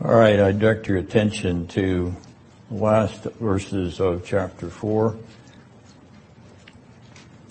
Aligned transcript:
All 0.00 0.14
right, 0.14 0.38
I 0.38 0.52
direct 0.52 0.86
your 0.86 0.98
attention 0.98 1.66
to 1.68 2.14
the 2.70 2.76
last 2.76 3.24
verses 3.40 3.98
of 3.98 4.24
chapter 4.24 4.70
4, 4.70 5.16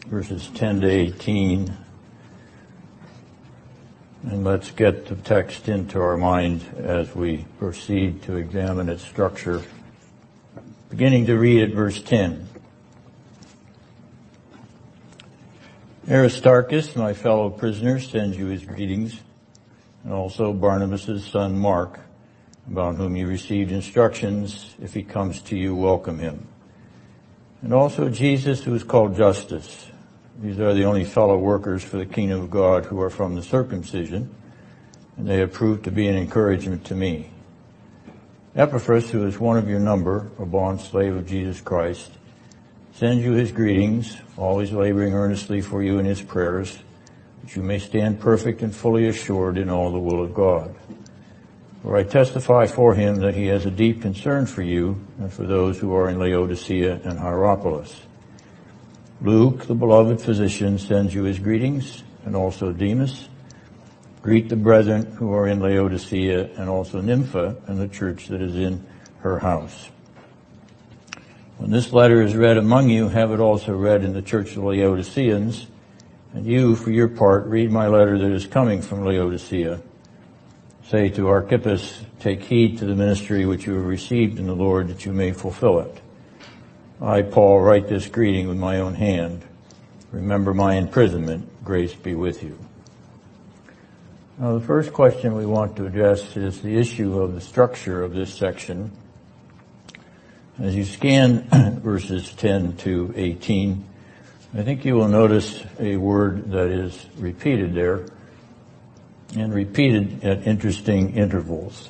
verses 0.06 0.48
10 0.56 0.80
to 0.80 0.90
18. 0.90 1.78
And 4.24 4.46
let's 4.46 4.72
get 4.72 5.08
the 5.08 5.18
text 5.18 5.68
into 5.68 6.00
our 6.00 6.16
mind 6.16 6.64
as 6.78 7.14
we 7.14 7.46
proceed 7.60 8.24
to 8.24 8.38
examine 8.38 8.88
its 8.88 9.04
structure. 9.04 9.62
Beginning 10.90 11.26
to 11.26 11.38
read 11.38 11.64
at 11.64 11.76
verse 11.76 12.02
10. 12.02 12.48
Aristarchus, 16.10 16.96
my 16.96 17.12
fellow 17.14 17.50
prisoner, 17.50 18.00
sends 18.00 18.38
you 18.38 18.46
his 18.46 18.64
greetings, 18.64 19.20
and 20.06 20.14
also 20.14 20.54
Barnabas' 20.54 21.26
son 21.26 21.60
Mark 21.60 22.00
about 22.70 22.96
whom 22.96 23.16
you 23.16 23.28
received 23.28 23.72
instructions. 23.72 24.76
If 24.82 24.94
he 24.94 25.04
comes 25.04 25.42
to 25.44 25.58
you, 25.58 25.76
welcome 25.76 26.20
him. 26.20 26.48
And 27.62 27.74
also 27.74 28.10
Jesus, 28.10 28.64
who 28.64 28.76
is 28.76 28.84
called 28.84 29.16
Justus. 29.16 29.88
These 30.40 30.60
are 30.60 30.74
the 30.74 30.86
only 30.86 31.04
fellow 31.04 31.38
workers 31.38 31.84
for 31.84 31.98
the 31.98 32.06
kingdom 32.06 32.42
of 32.42 32.52
God 32.52 32.86
who 32.86 33.02
are 33.02 33.10
from 33.10 33.36
the 33.36 33.42
circumcision, 33.42 34.34
and 35.18 35.28
they 35.28 35.38
have 35.38 35.52
proved 35.52 35.86
to 35.86 35.92
be 35.92 36.08
an 36.08 36.16
encouragement 36.16 36.86
to 36.86 36.96
me. 36.96 37.32
Epaphras, 38.56 39.10
who 39.10 39.26
is 39.26 39.40
one 39.40 39.58
of 39.58 39.68
your 39.68 39.80
number, 39.80 40.30
a 40.40 40.46
bond 40.46 40.82
slave 40.82 41.16
of 41.16 41.28
Jesus 41.28 41.62
Christ, 41.62 42.12
sends 42.94 43.24
you 43.24 43.34
his 43.34 43.52
greetings, 43.52 44.18
always 44.36 44.72
laboring 44.72 45.14
earnestly 45.14 45.62
for 45.62 45.82
you 45.82 46.00
in 46.00 46.06
his 46.06 46.22
prayers, 46.22 46.80
that 47.44 47.56
you 47.56 47.62
may 47.62 47.80
stand 47.80 48.20
perfect 48.20 48.62
and 48.62 48.76
fully 48.76 49.08
assured 49.08 49.58
in 49.58 49.70
all 49.70 49.92
the 49.92 50.00
will 50.00 50.24
of 50.24 50.34
God. 50.34 50.76
For 51.88 51.96
I 51.96 52.04
testify 52.04 52.68
for 52.68 52.96
him 52.96 53.22
that 53.22 53.34
he 53.34 53.46
has 53.46 53.66
a 53.66 53.72
deep 53.72 54.02
concern 54.02 54.46
for 54.46 54.62
you 54.62 55.00
and 55.20 55.32
for 55.32 55.44
those 55.44 55.80
who 55.80 55.96
are 55.96 56.10
in 56.10 56.20
Laodicea 56.20 57.00
and 57.06 57.18
Hierapolis. 57.18 58.02
Luke, 59.22 59.68
the 59.68 59.74
beloved 59.74 60.20
physician, 60.20 60.80
sends 60.80 61.14
you 61.14 61.24
his 61.24 61.40
greetings, 61.40 62.04
and 62.26 62.36
also 62.36 62.74
Demas. 62.74 63.30
Greet 64.22 64.50
the 64.50 64.58
brethren 64.58 65.06
who 65.14 65.32
are 65.32 65.48
in 65.48 65.62
Laodicea 65.62 66.56
and 66.58 66.68
also 66.68 67.00
Nympha 67.00 67.56
and 67.68 67.80
the 67.80 67.88
church 67.88 68.28
that 68.28 68.42
is 68.42 68.58
in 68.58 68.86
her 69.20 69.40
house. 69.40 69.90
When 71.58 71.72
this 71.72 71.94
letter 71.94 72.22
is 72.22 72.36
read 72.36 72.58
among 72.58 72.90
you, 72.90 73.08
have 73.08 73.32
it 73.32 73.40
also 73.40 73.74
read 73.74 74.04
in 74.04 74.12
the 74.12 74.22
church 74.22 74.58
of 74.58 74.66
Laodiceans, 74.66 75.68
and 76.34 76.46
you, 76.46 76.76
for 76.76 76.92
your 76.92 77.08
part, 77.08 77.46
read 77.46 77.72
my 77.72 77.88
letter 77.88 78.18
that 78.18 78.32
is 78.32 78.46
coming 78.46 78.82
from 78.82 79.06
Laodicea 79.06 79.80
say 80.90 81.10
to 81.10 81.28
Archippus, 81.28 82.02
take 82.22 82.42
heed 82.44 82.78
to 82.78 82.86
the 82.86 82.96
ministry 82.96 83.46
which 83.46 83.66
you 83.66 83.74
have 83.74 83.86
received 83.86 84.40
in 84.40 84.48
the 84.48 84.56
Lord 84.56 84.88
that 84.88 85.06
you 85.06 85.12
may 85.12 85.34
fulfill 85.34 85.80
it. 85.80 86.02
I, 87.02 87.24
Paul, 87.24 87.60
write 87.60 87.90
this 87.90 88.08
greeting 88.08 88.48
with 88.48 88.58
my 88.58 88.80
own 88.80 88.96
hand. 88.96 89.44
Remember 90.14 90.54
my 90.54 90.76
imprisonment. 90.76 91.64
Grace 91.66 91.94
be 91.94 92.16
with 92.16 92.42
you. 92.42 92.58
Now 94.40 94.58
the 94.58 94.66
first 94.66 94.94
question 94.94 95.36
we 95.36 95.46
want 95.46 95.76
to 95.76 95.86
address 95.86 96.38
is 96.38 96.62
the 96.62 96.78
issue 96.78 97.20
of 97.20 97.34
the 97.34 97.42
structure 97.42 98.02
of 98.02 98.14
this 98.14 98.34
section. 98.34 98.92
As 100.58 100.74
you 100.74 100.86
scan 100.86 101.50
verses 101.84 102.32
10 102.32 102.78
to 102.78 103.14
18, 103.16 103.86
I 104.54 104.64
think 104.64 104.86
you 104.86 104.96
will 104.96 105.10
notice 105.10 105.62
a 105.80 105.98
word 105.98 106.52
that 106.52 106.70
is 106.70 107.06
repeated 107.18 107.74
there 107.74 108.06
and 109.36 109.54
repeated 109.54 110.24
at 110.24 110.48
interesting 110.48 111.16
intervals. 111.16 111.90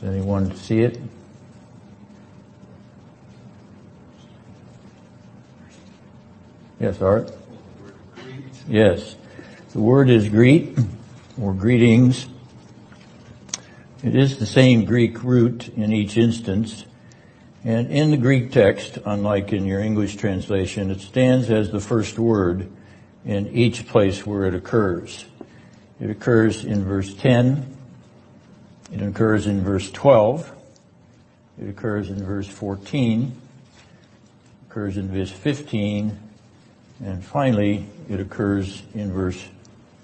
Does 0.00 0.08
anyone 0.08 0.54
see 0.56 0.80
it? 0.80 1.00
Yes, 6.80 7.00
Art? 7.00 7.30
Yes. 8.66 9.14
The 9.70 9.80
word 9.80 10.10
is 10.10 10.28
greet 10.28 10.76
or 11.40 11.54
greetings. 11.54 12.26
It 14.02 14.16
is 14.16 14.38
the 14.38 14.46
same 14.46 14.84
Greek 14.84 15.22
root 15.22 15.68
in 15.68 15.92
each 15.92 16.16
instance 16.16 16.84
and 17.64 17.92
in 17.92 18.10
the 18.10 18.16
Greek 18.16 18.50
text, 18.50 18.98
unlike 19.04 19.52
in 19.52 19.66
your 19.66 19.80
English 19.80 20.16
translation, 20.16 20.90
it 20.90 21.00
stands 21.00 21.48
as 21.48 21.70
the 21.70 21.80
first 21.80 22.18
word 22.18 22.68
in 23.24 23.48
each 23.48 23.86
place 23.86 24.26
where 24.26 24.46
it 24.46 24.54
occurs. 24.54 25.24
It 26.00 26.10
occurs 26.10 26.64
in 26.64 26.84
verse 26.84 27.14
10. 27.14 27.76
It 28.92 29.00
occurs 29.00 29.46
in 29.46 29.62
verse 29.62 29.90
12. 29.92 30.52
It 31.60 31.68
occurs 31.68 32.10
in 32.10 32.24
verse 32.24 32.48
14. 32.48 33.22
It 33.22 34.70
occurs 34.70 34.96
in 34.96 35.08
verse 35.12 35.30
15. 35.30 36.18
And 37.04 37.24
finally, 37.24 37.86
it 38.08 38.18
occurs 38.18 38.82
in 38.92 39.12
verse 39.12 39.40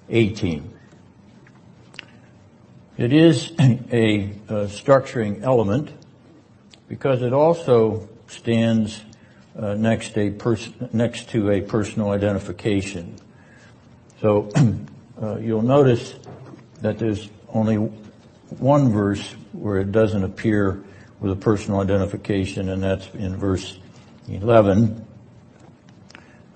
18. 0.08 0.74
It 2.96 3.12
is 3.12 3.50
a, 3.60 4.30
a 4.48 4.66
structuring 4.66 5.42
element 5.42 5.90
because 6.88 7.22
it 7.22 7.32
also 7.32 8.08
stands 8.26 9.02
uh, 9.58 9.74
next, 9.74 10.14
pers- 10.38 10.70
next 10.92 11.30
to 11.30 11.50
a 11.50 11.60
personal 11.60 12.10
identification. 12.10 13.14
So 14.20 14.50
uh, 15.22 15.36
you'll 15.36 15.62
notice 15.62 16.14
that 16.80 16.98
there's 16.98 17.28
only 17.48 17.76
one 17.76 18.90
verse 18.90 19.34
where 19.52 19.78
it 19.78 19.92
doesn't 19.92 20.24
appear 20.24 20.82
with 21.20 21.32
a 21.32 21.36
personal 21.36 21.80
identification, 21.80 22.68
and 22.68 22.82
that's 22.82 23.08
in 23.14 23.36
verse 23.36 23.78
11. 24.28 25.04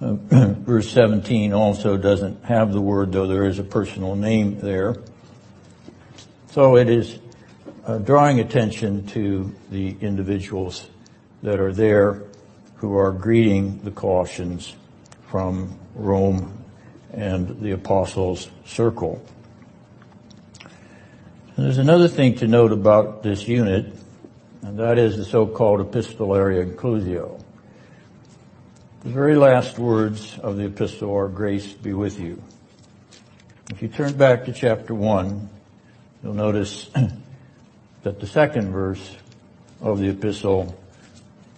Uh, 0.01 0.15
verse 0.31 0.91
17 0.91 1.53
also 1.53 1.97
doesn't 1.97 2.45
have 2.45 2.73
the 2.73 2.81
word, 2.81 3.13
though 3.13 3.27
there 3.27 3.45
is 3.45 3.59
a 3.59 3.65
personal 3.65 4.15
name 4.15 4.59
there. 4.61 4.97
So 6.51 6.77
it 6.77 6.89
is 6.89 7.19
uh, 7.85 7.99
drawing 7.99 8.41
attention 8.41 9.07
to 9.09 9.55
the 9.71 9.97
individuals 10.01 10.89
that 11.43 11.59
are 11.59 11.73
there 11.73 12.23
who 12.77 12.97
are 12.97 13.13
greeting 13.13 13.81
the 13.83 13.91
Colossians 13.91 14.75
from 15.29 15.79
Rome 15.95 16.65
and 17.13 17.61
the 17.61 17.73
apostles' 17.73 18.49
circle. 18.65 19.25
And 21.57 21.67
there's 21.67 21.79
another 21.79 22.09
thing 22.09 22.37
to 22.37 22.49
note 22.49 22.73
about 22.73 23.23
this 23.23 23.47
unit, 23.47 23.93
and 24.63 24.79
that 24.79 24.99
is 24.99 25.17
the 25.17 25.25
so-called 25.25 25.81
epistolary 25.81 26.65
inclusio. 26.65 27.43
The 29.01 29.11
very 29.11 29.37
last 29.37 29.79
words 29.79 30.39
of 30.39 30.57
the 30.57 30.67
epistle 30.67 31.15
are 31.15 31.29
grace 31.29 31.73
be 31.73 31.93
with 31.93 32.21
you. 32.21 32.41
If 33.71 33.83
you 33.83 33.89
turn 33.89 34.15
back 34.15 34.45
to 34.45 34.53
chapter 34.53 34.95
one, 34.95 35.51
you'll 36.23 36.35
notice 36.35 36.89
that 38.03 38.19
the 38.19 38.27
second 38.27 38.73
verse 38.73 39.17
of 39.81 39.99
the 39.99 40.09
epistle 40.09 40.79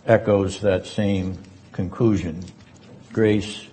echoes 0.07 0.61
that 0.61 0.87
same 0.87 1.39
conclusion. 1.73 2.45
Grace 3.13 3.67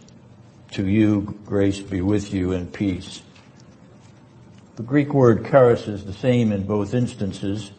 to 0.71 0.87
you, 0.87 1.37
grace 1.45 1.79
be 1.79 2.01
with 2.01 2.33
you 2.33 2.53
and 2.53 2.71
peace. 2.71 3.21
The 4.77 4.83
Greek 4.83 5.13
word 5.13 5.45
charis 5.49 5.87
is 5.87 6.05
the 6.05 6.13
same 6.13 6.51
in 6.53 6.63
both 6.63 6.93
instances, 6.93 7.71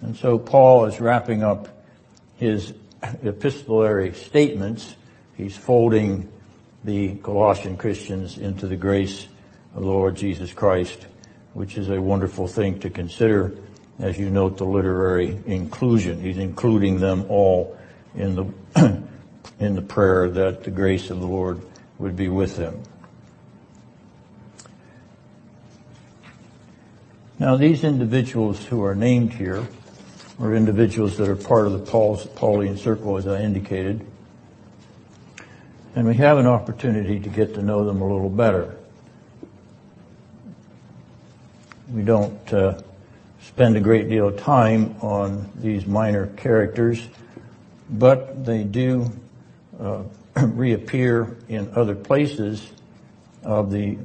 and 0.00 0.16
so 0.16 0.38
Paul 0.38 0.86
is 0.86 1.00
wrapping 1.00 1.42
up 1.42 1.68
his 2.36 2.72
epistolary 3.22 4.14
statements. 4.14 4.96
He's 5.36 5.56
folding 5.56 6.32
the 6.82 7.16
Colossian 7.16 7.76
Christians 7.76 8.38
into 8.38 8.66
the 8.66 8.76
grace 8.76 9.26
of 9.74 9.82
the 9.82 9.88
Lord 9.88 10.16
Jesus 10.16 10.52
Christ, 10.54 11.06
which 11.52 11.76
is 11.76 11.90
a 11.90 12.00
wonderful 12.00 12.48
thing 12.48 12.78
to 12.80 12.88
consider 12.88 13.54
as 14.00 14.18
you 14.18 14.30
note 14.30 14.56
the 14.56 14.64
literary 14.64 15.38
inclusion. 15.46 16.20
He's 16.20 16.38
including 16.38 17.00
them 17.00 17.26
all 17.28 17.76
in 18.14 18.34
the, 18.34 19.02
in 19.60 19.74
the 19.74 19.82
prayer 19.82 20.30
that 20.30 20.64
the 20.64 20.70
grace 20.70 21.10
of 21.10 21.20
the 21.20 21.26
Lord 21.26 21.60
would 21.98 22.16
be 22.16 22.28
with 22.28 22.56
them. 22.56 22.82
Now 27.38 27.56
these 27.56 27.84
individuals 27.84 28.64
who 28.64 28.82
are 28.84 28.94
named 28.94 29.34
here 29.34 29.66
are 30.38 30.54
individuals 30.54 31.18
that 31.18 31.28
are 31.28 31.36
part 31.36 31.66
of 31.66 31.72
the 31.72 31.78
Paul's, 31.78 32.26
Pauline 32.26 32.76
circle 32.76 33.16
as 33.16 33.26
I 33.26 33.42
indicated. 33.42 34.06
And 35.94 36.06
we 36.06 36.14
have 36.14 36.38
an 36.38 36.46
opportunity 36.46 37.18
to 37.20 37.28
get 37.28 37.54
to 37.54 37.62
know 37.62 37.84
them 37.84 38.00
a 38.00 38.10
little 38.10 38.30
better. 38.30 38.76
We 41.90 42.02
don't 42.02 42.54
uh, 42.54 42.80
spend 43.60 43.76
a 43.76 43.80
great 43.80 44.08
deal 44.08 44.28
of 44.28 44.38
time 44.38 44.96
on 45.02 45.46
these 45.56 45.84
minor 45.84 46.28
characters, 46.28 47.06
but 47.90 48.42
they 48.42 48.64
do 48.64 49.12
uh, 49.78 50.02
reappear 50.46 51.36
in 51.46 51.70
other 51.74 51.94
places 51.94 52.72
of 53.44 53.70
the 53.70 53.98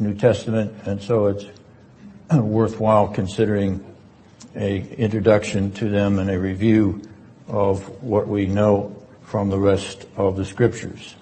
New 0.00 0.12
Testament, 0.14 0.74
and 0.86 1.00
so 1.00 1.28
it's 1.28 1.46
worthwhile 2.32 3.06
considering 3.06 3.94
a 4.56 4.78
introduction 4.96 5.70
to 5.70 5.88
them 5.88 6.18
and 6.18 6.28
a 6.28 6.36
review 6.36 7.00
of 7.46 8.02
what 8.02 8.26
we 8.26 8.46
know 8.46 9.00
from 9.22 9.50
the 9.50 9.58
rest 9.60 10.04
of 10.16 10.34
the 10.34 10.44
scriptures. 10.44 11.14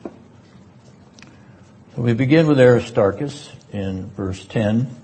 So 1.94 2.00
we 2.00 2.14
begin 2.14 2.46
with 2.46 2.58
Aristarchus 2.58 3.50
in 3.72 4.08
verse 4.12 4.42
10. 4.46 4.97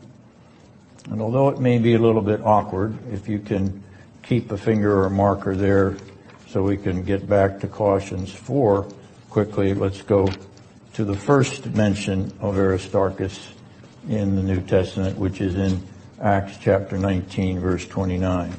And 1.11 1.21
although 1.21 1.49
it 1.51 1.61
may 1.61 1.79
be 1.79 1.95
a 1.95 1.99
little 1.99 2.23
bit 2.23 2.41
awkward, 2.43 2.97
if 3.13 3.29
you 3.29 3.39
can 3.39 3.83
keep 4.23 4.51
a 4.51 4.57
finger 4.57 5.01
or 5.01 5.07
a 5.07 5.11
marker 5.11 5.55
there 5.55 5.97
so 6.49 6.63
we 6.63 6.77
can 6.77 7.03
get 7.03 7.29
back 7.29 7.61
to 7.61 7.69
Colossians 7.69 8.33
4 8.33 8.89
quickly, 9.29 9.75
let's 9.75 10.01
go 10.03 10.29
to 10.95 11.05
the 11.05 11.17
first 11.17 11.67
mention 11.75 12.33
of 12.41 12.57
Aristarchus 12.57 13.53
in 14.09 14.37
the 14.37 14.43
New 14.43 14.61
Testament, 14.61 15.19
which 15.19 15.41
is 15.41 15.57
in 15.57 15.83
Acts 16.21 16.57
chapter 16.61 16.97
19 16.97 17.61
verse 17.61 17.87
29. 17.87 18.55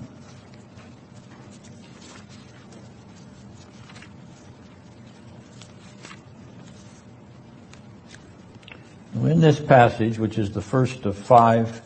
In 9.15 9.39
this 9.41 9.59
passage, 9.59 10.19
which 10.19 10.37
is 10.37 10.51
the 10.51 10.61
first 10.61 11.05
of 11.05 11.17
five 11.17 11.81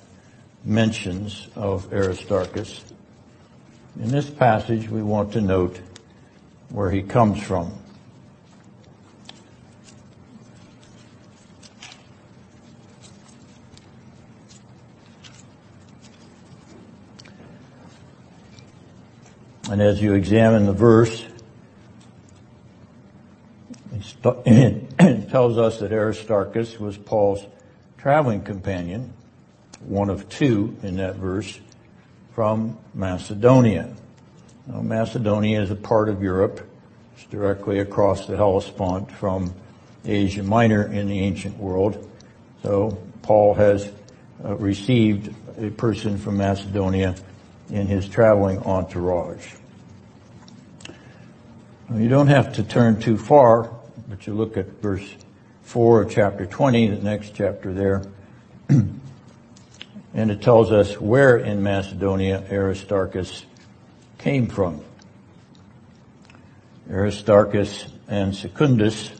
mentions 0.69 1.47
of 1.55 1.91
Aristarchus, 1.91 2.83
in 3.99 4.09
this 4.09 4.29
passage 4.29 4.87
we 4.87 5.01
want 5.01 5.33
to 5.33 5.41
note 5.41 5.81
where 6.69 6.91
he 6.91 7.01
comes 7.01 7.41
from. 7.41 7.73
And 19.71 19.81
as 19.81 19.99
you 20.01 20.13
examine 20.13 20.67
the 20.67 20.73
verse, 20.73 21.25
it 24.45 25.29
tells 25.29 25.57
us 25.57 25.79
that 25.79 25.91
Aristarchus 25.91 26.79
was 26.79 26.97
Paul's 26.97 27.43
traveling 27.97 28.41
companion, 28.41 29.13
one 29.81 30.09
of 30.09 30.29
two 30.29 30.75
in 30.83 30.97
that 30.97 31.15
verse, 31.15 31.59
from 32.33 32.77
Macedonia. 32.93 33.93
Now, 34.67 34.81
Macedonia 34.81 35.61
is 35.61 35.71
a 35.71 35.75
part 35.75 36.09
of 36.09 36.21
Europe. 36.21 36.67
It's 37.15 37.25
directly 37.25 37.79
across 37.79 38.27
the 38.27 38.37
Hellespont 38.37 39.11
from 39.11 39.53
Asia 40.05 40.43
Minor 40.43 40.83
in 40.83 41.07
the 41.07 41.19
ancient 41.19 41.57
world. 41.57 42.09
So 42.63 42.97
Paul 43.21 43.55
has 43.55 43.91
uh, 44.43 44.55
received 44.55 45.33
a 45.57 45.69
person 45.69 46.17
from 46.17 46.37
Macedonia 46.37 47.15
in 47.69 47.87
his 47.87 48.07
traveling 48.07 48.59
entourage. 48.59 49.53
You 51.93 52.07
don't 52.07 52.27
have 52.27 52.53
to 52.53 52.63
turn 52.63 52.99
too 52.99 53.17
far, 53.17 53.71
but 54.07 54.27
you 54.27 54.33
look 54.33 54.57
at 54.57 54.67
verse 54.81 55.07
4 55.63 56.03
of 56.03 56.11
chapter 56.11 56.45
20, 56.45 56.87
the 56.87 57.03
next 57.03 57.33
chapter 57.33 57.73
there, 57.73 58.03
and 60.13 60.31
it 60.31 60.41
tells 60.41 60.71
us 60.71 60.99
where 60.99 61.37
in 61.37 61.61
Macedonia 61.63 62.43
Aristarchus 62.51 63.45
came 64.17 64.47
from. 64.47 64.83
Aristarchus 66.89 67.85
and 68.07 68.35
Secundus 68.35 69.11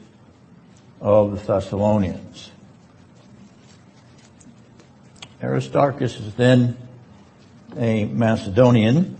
of 0.99 1.31
the 1.31 1.53
Thessalonians. 1.53 2.51
Aristarchus 5.41 6.19
is 6.19 6.33
then 6.35 6.75
a 7.77 8.05
Macedonian 8.05 9.19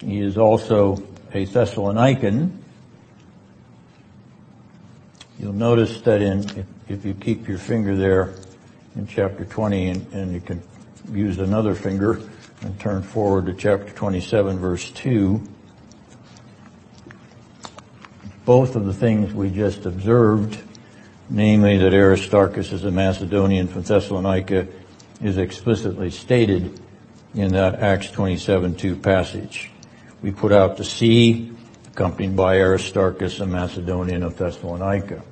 he 0.00 0.20
is 0.20 0.38
also 0.38 1.02
a 1.32 1.44
Thessalonican. 1.44 2.50
You'll 5.38 5.52
notice 5.52 6.00
that 6.02 6.22
in, 6.22 6.40
if, 6.40 6.66
if 6.88 7.04
you 7.04 7.14
keep 7.14 7.48
your 7.48 7.58
finger 7.58 7.96
there 7.96 8.34
in 8.98 9.06
chapter 9.06 9.44
20 9.44 9.88
and, 9.90 10.12
and 10.12 10.34
you 10.34 10.40
can 10.40 10.60
use 11.12 11.38
another 11.38 11.74
finger 11.74 12.20
and 12.62 12.78
turn 12.80 13.00
forward 13.00 13.46
to 13.46 13.54
chapter 13.54 13.90
27 13.92 14.58
verse 14.58 14.90
2, 14.90 15.40
both 18.44 18.74
of 18.74 18.86
the 18.86 18.92
things 18.92 19.32
we 19.32 19.50
just 19.50 19.86
observed, 19.86 20.60
namely 21.30 21.78
that 21.78 21.94
Aristarchus 21.94 22.72
is 22.72 22.84
a 22.84 22.90
Macedonian 22.90 23.68
from 23.68 23.82
Thessalonica, 23.82 24.66
is 25.22 25.38
explicitly 25.38 26.10
stated 26.10 26.80
in 27.34 27.52
that 27.52 27.76
Acts 27.76 28.08
27:2 28.08 29.00
passage 29.00 29.70
we 30.22 30.32
put 30.32 30.50
out 30.50 30.76
to 30.78 30.84
sea, 30.84 31.52
accompanied 31.86 32.34
by 32.34 32.58
Aristarchus, 32.58 33.38
a 33.38 33.46
Macedonian 33.46 34.24
of 34.24 34.36
Thessalonica. 34.36 35.22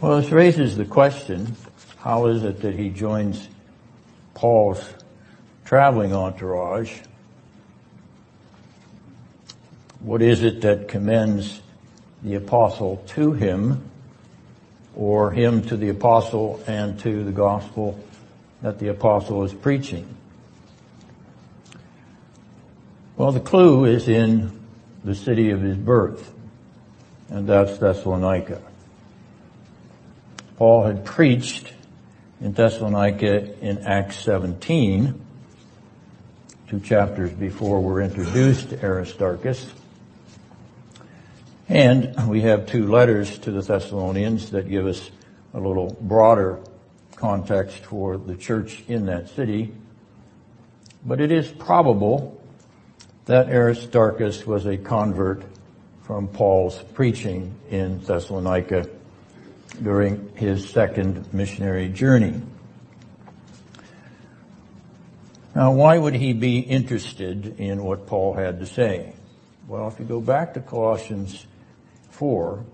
Well, 0.00 0.20
this 0.20 0.30
raises 0.30 0.76
the 0.76 0.84
question, 0.84 1.56
how 1.96 2.26
is 2.26 2.44
it 2.44 2.60
that 2.62 2.76
he 2.76 2.88
joins 2.88 3.48
Paul's 4.32 4.88
traveling 5.64 6.14
entourage? 6.14 7.00
What 9.98 10.22
is 10.22 10.44
it 10.44 10.60
that 10.60 10.86
commends 10.86 11.60
the 12.22 12.36
apostle 12.36 13.02
to 13.08 13.32
him 13.32 13.90
or 14.94 15.32
him 15.32 15.62
to 15.62 15.76
the 15.76 15.88
apostle 15.88 16.62
and 16.68 17.00
to 17.00 17.24
the 17.24 17.32
gospel 17.32 17.98
that 18.62 18.78
the 18.78 18.88
apostle 18.88 19.42
is 19.42 19.52
preaching? 19.52 20.14
Well, 23.16 23.32
the 23.32 23.40
clue 23.40 23.84
is 23.84 24.06
in 24.06 24.60
the 25.02 25.16
city 25.16 25.50
of 25.50 25.60
his 25.60 25.76
birth, 25.76 26.32
and 27.30 27.48
that's 27.48 27.78
Thessalonica. 27.78 28.62
Paul 30.58 30.82
had 30.82 31.04
preached 31.04 31.72
in 32.40 32.52
Thessalonica 32.52 33.56
in 33.60 33.78
Acts 33.86 34.16
17, 34.24 35.20
two 36.66 36.80
chapters 36.80 37.30
before 37.30 37.80
we're 37.80 38.00
introduced 38.02 38.70
to 38.70 38.84
Aristarchus. 38.84 39.72
And 41.68 42.28
we 42.28 42.40
have 42.40 42.66
two 42.66 42.88
letters 42.88 43.38
to 43.38 43.52
the 43.52 43.62
Thessalonians 43.62 44.50
that 44.50 44.68
give 44.68 44.88
us 44.88 45.12
a 45.54 45.60
little 45.60 45.96
broader 46.00 46.58
context 47.14 47.76
for 47.84 48.16
the 48.16 48.34
church 48.34 48.82
in 48.88 49.06
that 49.06 49.28
city. 49.28 49.72
But 51.06 51.20
it 51.20 51.30
is 51.30 51.46
probable 51.46 52.42
that 53.26 53.48
Aristarchus 53.48 54.44
was 54.44 54.66
a 54.66 54.76
convert 54.76 55.44
from 56.02 56.26
Paul's 56.26 56.82
preaching 56.94 57.54
in 57.70 58.00
Thessalonica 58.00 58.97
during 59.82 60.34
his 60.36 60.68
second 60.68 61.32
missionary 61.32 61.88
journey. 61.88 62.40
Now, 65.54 65.72
why 65.72 65.98
would 65.98 66.14
he 66.14 66.32
be 66.32 66.60
interested 66.60 67.58
in 67.58 67.82
what 67.82 68.06
Paul 68.06 68.34
had 68.34 68.60
to 68.60 68.66
say? 68.66 69.14
Well, 69.66 69.88
if 69.88 69.98
you 69.98 70.04
go 70.04 70.20
back 70.20 70.54
to 70.54 70.60
Colossians 70.60 71.46
4, 72.10 72.64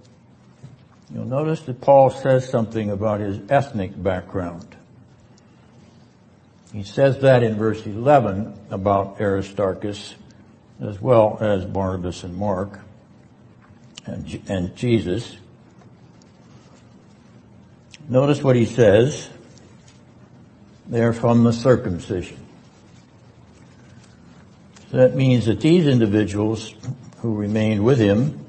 you'll 1.13 1.25
notice 1.25 1.63
that 1.63 1.81
Paul 1.81 2.11
says 2.11 2.49
something 2.49 2.91
about 2.91 3.21
his 3.21 3.41
ethnic 3.49 4.01
background. 4.01 4.77
He 6.73 6.83
says 6.83 7.21
that 7.21 7.43
in 7.43 7.57
verse 7.57 7.87
11 7.87 8.53
about 8.71 9.21
Aristarchus 9.21 10.15
as 10.81 11.01
well 11.01 11.39
as 11.41 11.65
Barnabas 11.65 12.25
and 12.25 12.37
Mark 12.37 12.81
and, 14.07 14.43
and 14.49 14.75
Jesus. 14.77 15.37
Notice 18.09 18.43
what 18.43 18.57
he 18.57 18.67
says. 18.67 19.29
They're 20.87 21.15
from 21.15 21.45
the 21.45 21.53
circumcision. 21.53 22.39
So 24.91 24.99
that 24.99 25.15
means 25.15 25.47
that 25.47 25.61
these 25.61 25.87
individuals 25.87 26.75
who 27.19 27.35
remained 27.35 27.85
with 27.85 27.99
him, 27.99 28.45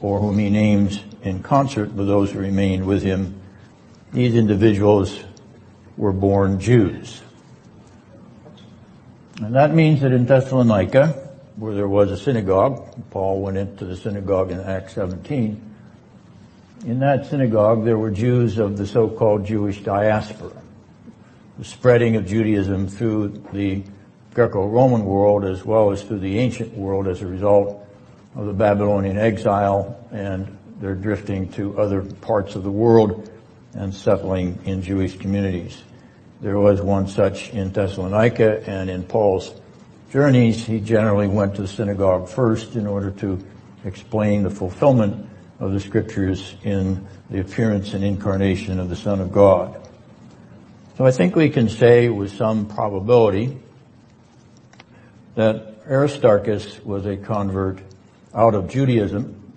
or 0.00 0.18
whom 0.18 0.38
he 0.38 0.50
names 0.50 1.00
in 1.22 1.42
concert 1.42 1.92
with 1.92 2.08
those 2.08 2.32
who 2.32 2.40
remained 2.40 2.84
with 2.84 3.02
him, 3.02 3.40
these 4.12 4.34
individuals 4.34 5.22
were 5.96 6.12
born 6.12 6.58
Jews. 6.58 7.22
And 9.40 9.54
that 9.54 9.72
means 9.72 10.00
that 10.00 10.12
in 10.12 10.26
Thessalonica, 10.26 11.08
where 11.56 11.74
there 11.74 11.88
was 11.88 12.10
a 12.10 12.16
synagogue, 12.16 13.10
Paul 13.10 13.40
went 13.40 13.56
into 13.56 13.84
the 13.84 13.96
synagogue 13.96 14.50
in 14.50 14.60
Acts 14.60 14.94
17, 14.94 15.71
in 16.84 16.98
that 16.98 17.26
synagogue 17.26 17.84
there 17.84 17.98
were 17.98 18.10
Jews 18.10 18.58
of 18.58 18.76
the 18.76 18.86
so-called 18.86 19.46
Jewish 19.46 19.82
diaspora. 19.82 20.52
The 21.58 21.64
spreading 21.64 22.16
of 22.16 22.26
Judaism 22.26 22.88
through 22.88 23.42
the 23.52 23.84
Greco-Roman 24.34 25.04
world 25.04 25.44
as 25.44 25.64
well 25.64 25.90
as 25.90 26.02
through 26.02 26.20
the 26.20 26.38
ancient 26.38 26.76
world 26.76 27.06
as 27.06 27.22
a 27.22 27.26
result 27.26 27.86
of 28.34 28.46
the 28.46 28.52
Babylonian 28.52 29.18
exile 29.18 29.98
and 30.10 30.56
their 30.80 30.94
drifting 30.94 31.48
to 31.52 31.78
other 31.78 32.02
parts 32.02 32.56
of 32.56 32.64
the 32.64 32.70
world 32.70 33.30
and 33.74 33.94
settling 33.94 34.58
in 34.64 34.82
Jewish 34.82 35.16
communities. 35.18 35.82
There 36.40 36.58
was 36.58 36.80
one 36.80 37.06
such 37.06 37.50
in 37.50 37.70
Thessalonica 37.70 38.68
and 38.68 38.90
in 38.90 39.04
Paul's 39.04 39.54
journeys, 40.10 40.64
he 40.64 40.80
generally 40.80 41.28
went 41.28 41.54
to 41.54 41.62
the 41.62 41.68
synagogue 41.68 42.28
first 42.28 42.74
in 42.74 42.86
order 42.86 43.10
to 43.12 43.38
explain 43.84 44.42
the 44.42 44.50
fulfillment 44.50 45.28
of 45.62 45.72
the 45.72 45.78
scriptures 45.78 46.56
in 46.64 47.06
the 47.30 47.38
appearance 47.38 47.94
and 47.94 48.02
incarnation 48.02 48.80
of 48.80 48.88
the 48.88 48.96
Son 48.96 49.20
of 49.20 49.30
God. 49.30 49.80
So 50.98 51.06
I 51.06 51.12
think 51.12 51.36
we 51.36 51.50
can 51.50 51.68
say 51.68 52.08
with 52.08 52.32
some 52.36 52.66
probability 52.66 53.56
that 55.36 55.76
Aristarchus 55.88 56.84
was 56.84 57.06
a 57.06 57.16
convert 57.16 57.78
out 58.34 58.56
of 58.56 58.68
Judaism, 58.68 59.52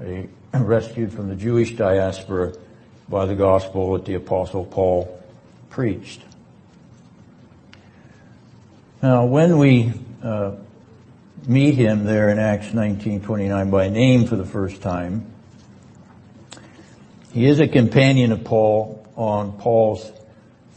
a, 0.00 0.28
rescued 0.54 1.12
from 1.12 1.28
the 1.28 1.34
Jewish 1.34 1.72
diaspora 1.72 2.52
by 3.08 3.26
the 3.26 3.34
gospel 3.34 3.94
that 3.94 4.04
the 4.04 4.14
apostle 4.14 4.64
Paul 4.64 5.20
preached. 5.70 6.20
Now 9.02 9.24
when 9.26 9.58
we 9.58 9.92
uh, 10.22 10.52
meet 11.46 11.74
him 11.74 12.04
there 12.04 12.28
in 12.28 12.38
Acts 12.38 12.72
19:29 12.72 13.70
by 13.70 13.88
name 13.88 14.26
for 14.26 14.36
the 14.36 14.44
first 14.44 14.82
time, 14.82 15.26
he 17.32 17.46
is 17.46 17.60
a 17.60 17.68
companion 17.68 18.32
of 18.32 18.42
Paul 18.44 19.06
on 19.16 19.52
Paul's 19.52 20.10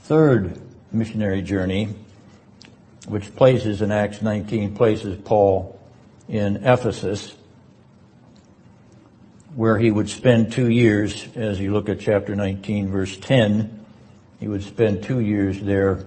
third 0.03 0.61
missionary 0.91 1.41
journey, 1.41 1.89
which 3.07 3.35
places 3.35 3.81
in 3.81 3.91
Acts 3.91 4.21
19 4.21 4.75
places 4.75 5.17
Paul 5.23 5.79
in 6.27 6.57
Ephesus, 6.57 7.35
where 9.55 9.77
he 9.77 9.89
would 9.89 10.09
spend 10.09 10.51
two 10.51 10.69
years, 10.69 11.27
as 11.35 11.59
you 11.59 11.73
look 11.73 11.89
at 11.89 11.99
chapter 11.99 12.35
19 12.35 12.89
verse 12.89 13.17
10, 13.17 13.85
he 14.39 14.47
would 14.47 14.63
spend 14.63 15.03
two 15.03 15.19
years 15.19 15.59
there 15.61 16.05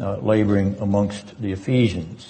uh, 0.00 0.16
laboring 0.16 0.76
amongst 0.80 1.40
the 1.40 1.52
Ephesians. 1.52 2.28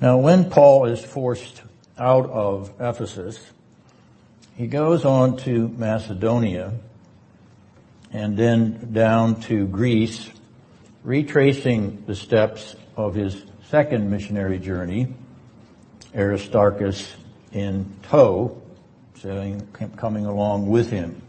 Now 0.00 0.16
when 0.16 0.48
Paul 0.48 0.86
is 0.86 1.04
forced 1.04 1.60
out 1.98 2.30
of 2.30 2.72
Ephesus, 2.80 3.38
he 4.56 4.66
goes 4.66 5.04
on 5.04 5.36
to 5.38 5.68
Macedonia 5.68 6.72
and 8.10 8.34
then 8.34 8.92
down 8.94 9.40
to 9.42 9.66
Greece, 9.66 10.30
retracing 11.04 12.04
the 12.06 12.14
steps 12.14 12.76
of 12.96 13.14
his 13.14 13.44
second 13.68 14.10
missionary 14.10 14.58
journey, 14.58 15.14
Aristarchus 16.14 17.14
in 17.52 17.92
tow, 18.02 18.60
sailing, 19.16 19.68
coming 19.96 20.24
along 20.24 20.66
with 20.66 20.90
him. 20.90 21.20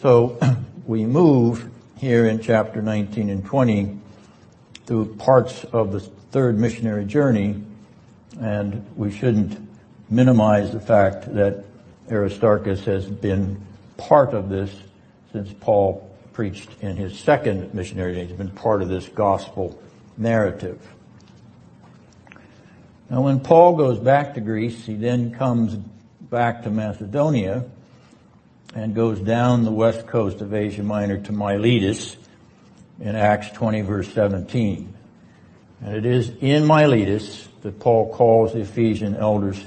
So 0.00 0.38
we 0.86 1.04
move 1.04 1.70
here 1.98 2.26
in 2.26 2.40
chapter 2.40 2.82
19 2.82 3.30
and 3.30 3.44
20 3.44 3.96
through 4.86 5.14
parts 5.14 5.62
of 5.64 5.92
the 5.92 6.10
third 6.30 6.58
missionary 6.58 7.04
journey, 7.04 7.62
and 8.40 8.86
we 8.96 9.10
shouldn't 9.10 9.58
minimize 10.08 10.72
the 10.72 10.80
fact 10.80 11.34
that 11.34 11.64
Aristarchus 12.10 12.84
has 12.84 13.06
been 13.06 13.60
part 13.96 14.32
of 14.34 14.48
this 14.48 14.74
since 15.32 15.52
Paul 15.60 16.08
preached 16.32 16.70
in 16.80 16.96
his 16.96 17.18
second 17.18 17.74
missionary 17.74 18.14
days. 18.14 18.28
He's 18.28 18.38
been 18.38 18.50
part 18.50 18.82
of 18.82 18.88
this 18.88 19.08
gospel 19.08 19.80
narrative. 20.16 20.80
Now 23.08 23.22
when 23.22 23.40
Paul 23.40 23.76
goes 23.76 23.98
back 23.98 24.34
to 24.34 24.40
Greece, 24.40 24.86
he 24.86 24.94
then 24.94 25.32
comes 25.34 25.74
back 26.20 26.62
to 26.62 26.70
Macedonia 26.70 27.64
and 28.74 28.94
goes 28.94 29.18
down 29.18 29.64
the 29.64 29.72
west 29.72 30.06
coast 30.06 30.40
of 30.40 30.54
Asia 30.54 30.84
Minor 30.84 31.18
to 31.18 31.32
Miletus 31.32 32.16
in 33.00 33.16
Acts 33.16 33.50
20 33.50 33.80
verse 33.82 34.12
17. 34.12 34.94
And 35.82 35.94
it 35.94 36.04
is 36.04 36.30
in 36.40 36.66
Miletus 36.66 37.48
that 37.62 37.80
Paul 37.80 38.12
calls 38.12 38.52
the 38.52 38.60
Ephesian 38.60 39.16
elders 39.16 39.62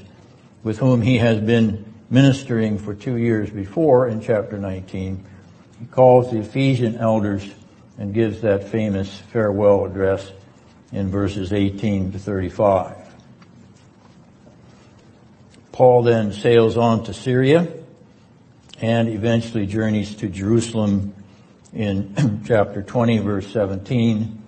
with 0.63 0.77
whom 0.77 1.01
he 1.01 1.17
has 1.17 1.39
been 1.39 1.93
ministering 2.09 2.77
for 2.77 2.93
two 2.93 3.17
years 3.17 3.49
before 3.49 4.07
in 4.07 4.21
chapter 4.21 4.57
19. 4.57 5.25
He 5.79 5.85
calls 5.85 6.31
the 6.31 6.39
Ephesian 6.39 6.97
elders 6.97 7.47
and 7.97 8.13
gives 8.13 8.41
that 8.41 8.69
famous 8.69 9.15
farewell 9.31 9.85
address 9.85 10.31
in 10.91 11.09
verses 11.09 11.51
18 11.51 12.11
to 12.11 12.19
35. 12.19 12.97
Paul 15.71 16.03
then 16.03 16.31
sails 16.33 16.77
on 16.77 17.03
to 17.05 17.13
Syria 17.13 17.67
and 18.79 19.09
eventually 19.09 19.65
journeys 19.65 20.15
to 20.17 20.29
Jerusalem 20.29 21.15
in 21.73 22.43
chapter 22.47 22.83
20 22.83 23.17
verse 23.19 23.51
17 23.51 24.42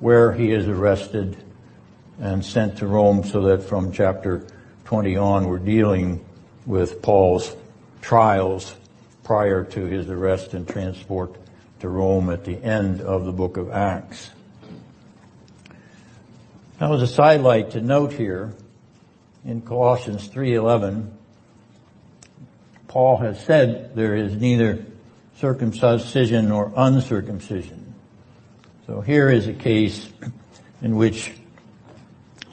where 0.00 0.32
he 0.32 0.52
is 0.52 0.68
arrested 0.68 1.36
and 2.20 2.44
sent 2.44 2.78
to 2.78 2.86
Rome 2.86 3.24
so 3.24 3.42
that 3.42 3.62
from 3.62 3.92
chapter 3.92 4.46
20 4.84 5.16
on 5.16 5.48
we're 5.48 5.58
dealing 5.58 6.24
with 6.66 7.02
Paul's 7.02 7.54
trials 8.00 8.74
prior 9.24 9.64
to 9.64 9.84
his 9.84 10.08
arrest 10.08 10.54
and 10.54 10.66
transport 10.66 11.34
to 11.80 11.88
Rome 11.88 12.30
at 12.30 12.44
the 12.44 12.62
end 12.62 13.00
of 13.00 13.24
the 13.24 13.32
book 13.32 13.56
of 13.56 13.70
Acts. 13.70 14.30
Now 16.80 16.94
as 16.94 17.02
a 17.02 17.06
sidelight 17.06 17.72
to 17.72 17.80
note 17.80 18.12
here, 18.12 18.54
in 19.44 19.62
Colossians 19.62 20.28
3.11, 20.28 21.10
Paul 22.88 23.16
has 23.18 23.44
said 23.44 23.94
there 23.94 24.16
is 24.16 24.34
neither 24.34 24.84
circumcision 25.36 26.48
nor 26.48 26.72
uncircumcision 26.76 27.87
so 28.88 29.02
here 29.02 29.28
is 29.28 29.46
a 29.46 29.52
case 29.52 30.08
in 30.80 30.96
which 30.96 31.30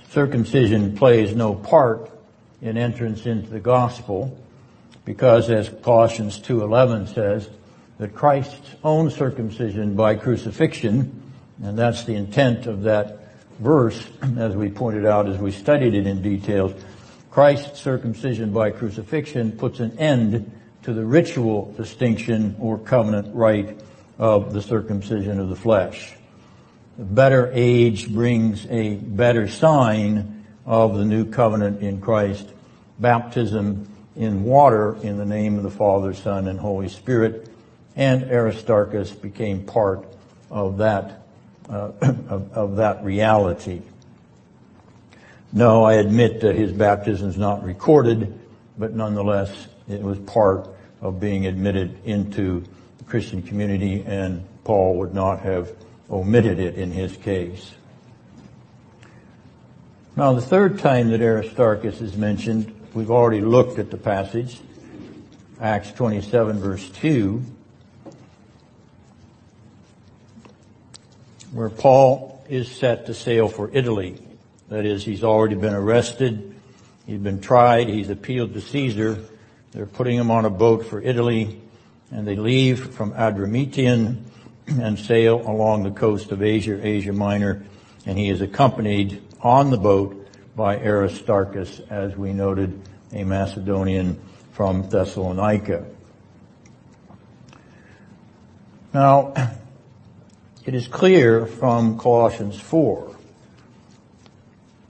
circumcision 0.10 0.98
plays 0.98 1.34
no 1.34 1.56
part 1.56 2.12
in 2.62 2.78
entrance 2.78 3.26
into 3.26 3.50
the 3.50 3.62
gospel 3.62 4.38
because 5.06 5.50
as 5.50 5.70
Colossians 5.82 6.38
2.11 6.40 7.14
says, 7.14 7.50
that 8.00 8.14
Christ's 8.14 8.76
own 8.84 9.12
circumcision 9.12 9.96
by 9.96 10.16
crucifixion, 10.16 11.24
and 11.64 11.80
that's 11.80 12.04
the 12.04 12.16
intent 12.16 12.66
of 12.66 12.84
that 12.84 13.34
verse, 13.60 14.06
as 14.38 14.58
we 14.58 14.70
pointed 14.70 15.06
out 15.06 15.30
as 15.30 15.38
we 15.38 15.52
studied 15.52 15.94
it 15.94 16.06
in 16.06 16.22
detail, 16.22 16.74
Christ's 17.32 17.80
circumcision 17.80 18.52
by 18.52 18.72
crucifixion 18.72 19.54
puts 19.54 19.80
an 19.80 19.98
end 19.98 20.52
to 20.84 20.92
the 20.92 21.06
ritual 21.06 21.74
distinction 21.78 22.58
or 22.60 22.78
covenant 22.78 23.34
rite 23.34 23.80
of 24.20 24.52
the 24.52 24.62
circumcision 24.62 25.40
of 25.40 25.48
the 25.48 25.56
flesh 25.56 26.14
better 26.98 27.52
age 27.54 28.12
brings 28.12 28.66
a 28.68 28.96
better 28.96 29.48
sign 29.48 30.46
of 30.66 30.98
the 30.98 31.06
new 31.06 31.26
covenant 31.26 31.82
in 31.82 32.02
Christ. 32.02 32.48
Baptism 33.00 33.88
in 34.16 34.44
water 34.44 34.98
in 35.04 35.18
the 35.18 35.26
name 35.26 35.58
of 35.58 35.64
the 35.64 35.72
Father, 35.72 36.14
Son, 36.14 36.48
and 36.48 36.60
Holy 36.60 36.90
Spirit. 36.90 37.50
And 37.96 38.24
Aristarchus 38.24 39.12
became 39.12 39.66
part 39.66 40.06
of 40.50 40.78
that, 40.78 41.26
uh, 41.70 41.92
of, 42.02 42.54
of 42.54 42.76
that 42.78 43.04
reality. 43.04 43.82
No, 45.52 45.84
I 45.84 45.96
admit 45.96 46.42
that 46.42 46.56
his 46.56 46.72
baptism 46.72 47.30
is 47.30 47.38
not 47.38 47.64
recorded, 47.64 48.38
but 48.78 48.94
nonetheless, 48.94 49.68
it 49.88 50.02
was 50.02 50.18
part 50.20 50.68
of 51.02 51.20
being 51.20 51.46
admitted 51.46 51.98
into 52.06 52.64
the 52.98 53.04
Christian 53.06 53.42
community 53.42 54.04
and 54.06 54.46
Paul 54.64 54.98
would 54.98 55.14
not 55.14 55.42
have 55.42 55.72
omitted 56.10 56.60
it 56.60 56.76
in 56.76 56.92
his 56.92 57.16
case. 57.18 57.74
Now 60.16 60.34
the 60.34 60.42
third 60.42 60.80
time 60.80 61.10
that 61.10 61.22
Aristarchus 61.22 62.00
is 62.00 62.16
mentioned, 62.16 62.74
we've 62.94 63.12
already 63.12 63.42
looked 63.42 63.80
at 63.80 63.92
the 63.92 63.98
passage, 63.98 64.62
Acts 65.60 65.92
27 65.92 66.60
verse 66.60 66.90
2, 66.90 67.44
where 71.52 71.70
Paul 71.70 72.44
is 72.50 72.70
set 72.70 73.08
to 73.08 73.14
sail 73.14 73.48
for 73.48 73.70
Italy. 73.74 74.18
That 74.70 74.86
is, 74.86 75.04
he's 75.04 75.24
already 75.24 75.56
been 75.56 75.74
arrested, 75.74 76.56
he's 77.06 77.20
been 77.20 77.42
tried, 77.42 77.88
he's 77.88 78.10
appealed 78.10 78.54
to 78.54 78.62
Caesar, 78.62 79.24
they're 79.72 79.86
putting 79.86 80.18
him 80.18 80.32
on 80.32 80.46
a 80.46 80.50
boat 80.50 80.86
for 80.86 81.02
Italy, 81.02 81.62
and 82.12 82.26
they 82.26 82.36
leave 82.36 82.94
from 82.94 83.12
Adramyttium 83.14 84.24
and 84.68 84.98
sail 84.98 85.42
along 85.50 85.84
the 85.84 85.92
coast 85.92 86.32
of 86.32 86.42
Asia, 86.42 86.80
Asia 86.86 87.14
Minor, 87.14 87.64
and 88.06 88.18
he 88.18 88.30
is 88.30 88.42
accompanied 88.42 89.22
on 89.42 89.72
the 89.72 89.78
boat 89.78 90.28
by 90.56 90.78
Aristarchus, 90.78 91.82
as 91.90 92.16
we 92.16 92.34
noted, 92.34 92.82
a 93.14 93.24
Macedonian 93.24 94.20
from 94.54 94.90
Thessalonica. 94.90 95.86
Now, 98.94 99.34
It 100.66 100.74
is 100.74 100.88
clear 100.88 101.46
from 101.46 102.00
Colossians 102.00 102.60
4 102.60 103.16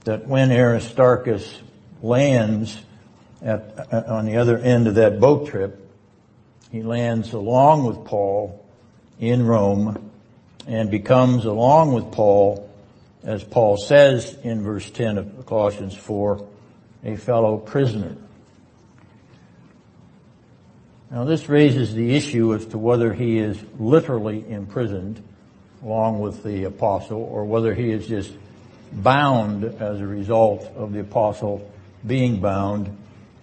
that 0.04 0.26
when 0.26 0.50
Aristarchus 0.50 1.60
lands 2.00 2.80
at, 3.42 3.92
uh, 3.92 4.04
on 4.06 4.24
the 4.24 4.38
other 4.38 4.56
end 4.56 4.86
of 4.86 4.94
that 4.94 5.20
boat 5.20 5.48
trip, 5.48 5.92
he 6.72 6.82
lands 6.82 7.34
along 7.34 7.84
with 7.84 8.06
Paul 8.06 8.65
in 9.18 9.46
Rome 9.46 10.10
and 10.66 10.90
becomes 10.90 11.44
along 11.44 11.92
with 11.92 12.12
Paul, 12.12 12.70
as 13.22 13.42
Paul 13.44 13.76
says 13.76 14.36
in 14.42 14.62
verse 14.62 14.90
10 14.90 15.18
of 15.18 15.46
Colossians 15.46 15.94
4, 15.94 16.46
a 17.04 17.16
fellow 17.16 17.58
prisoner. 17.58 18.16
Now 21.10 21.24
this 21.24 21.48
raises 21.48 21.94
the 21.94 22.16
issue 22.16 22.54
as 22.54 22.66
to 22.66 22.78
whether 22.78 23.12
he 23.12 23.38
is 23.38 23.58
literally 23.78 24.44
imprisoned 24.48 25.22
along 25.82 26.18
with 26.20 26.42
the 26.42 26.64
apostle 26.64 27.22
or 27.22 27.44
whether 27.44 27.74
he 27.74 27.90
is 27.90 28.06
just 28.06 28.32
bound 28.92 29.64
as 29.64 30.00
a 30.00 30.06
result 30.06 30.64
of 30.74 30.92
the 30.92 31.00
apostle 31.00 31.70
being 32.06 32.40
bound 32.40 32.96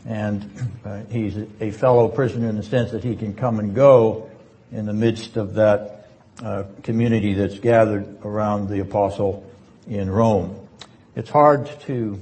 and 0.06 0.70
uh, 0.84 1.02
he's 1.10 1.38
a 1.62 1.72
fellow 1.72 2.10
prisoner 2.10 2.50
in 2.50 2.58
the 2.58 2.64
sense 2.64 2.92
that 2.92 3.04
he 3.04 3.16
can 3.16 3.34
come 3.34 3.60
and 3.60 3.74
go 3.74 4.30
in 4.74 4.88
the 4.88 4.94
midst 4.94 5.38
of 5.38 5.54
that 5.54 6.08
uh, 6.42 6.64
community 6.82 7.36
that's 7.36 7.60
gathered 7.60 8.18
around 8.26 8.68
the 8.68 8.80
apostle 8.80 9.50
in 9.88 10.10
Rome. 10.10 10.68
It's 11.16 11.30
hard 11.30 11.70
to 11.82 12.20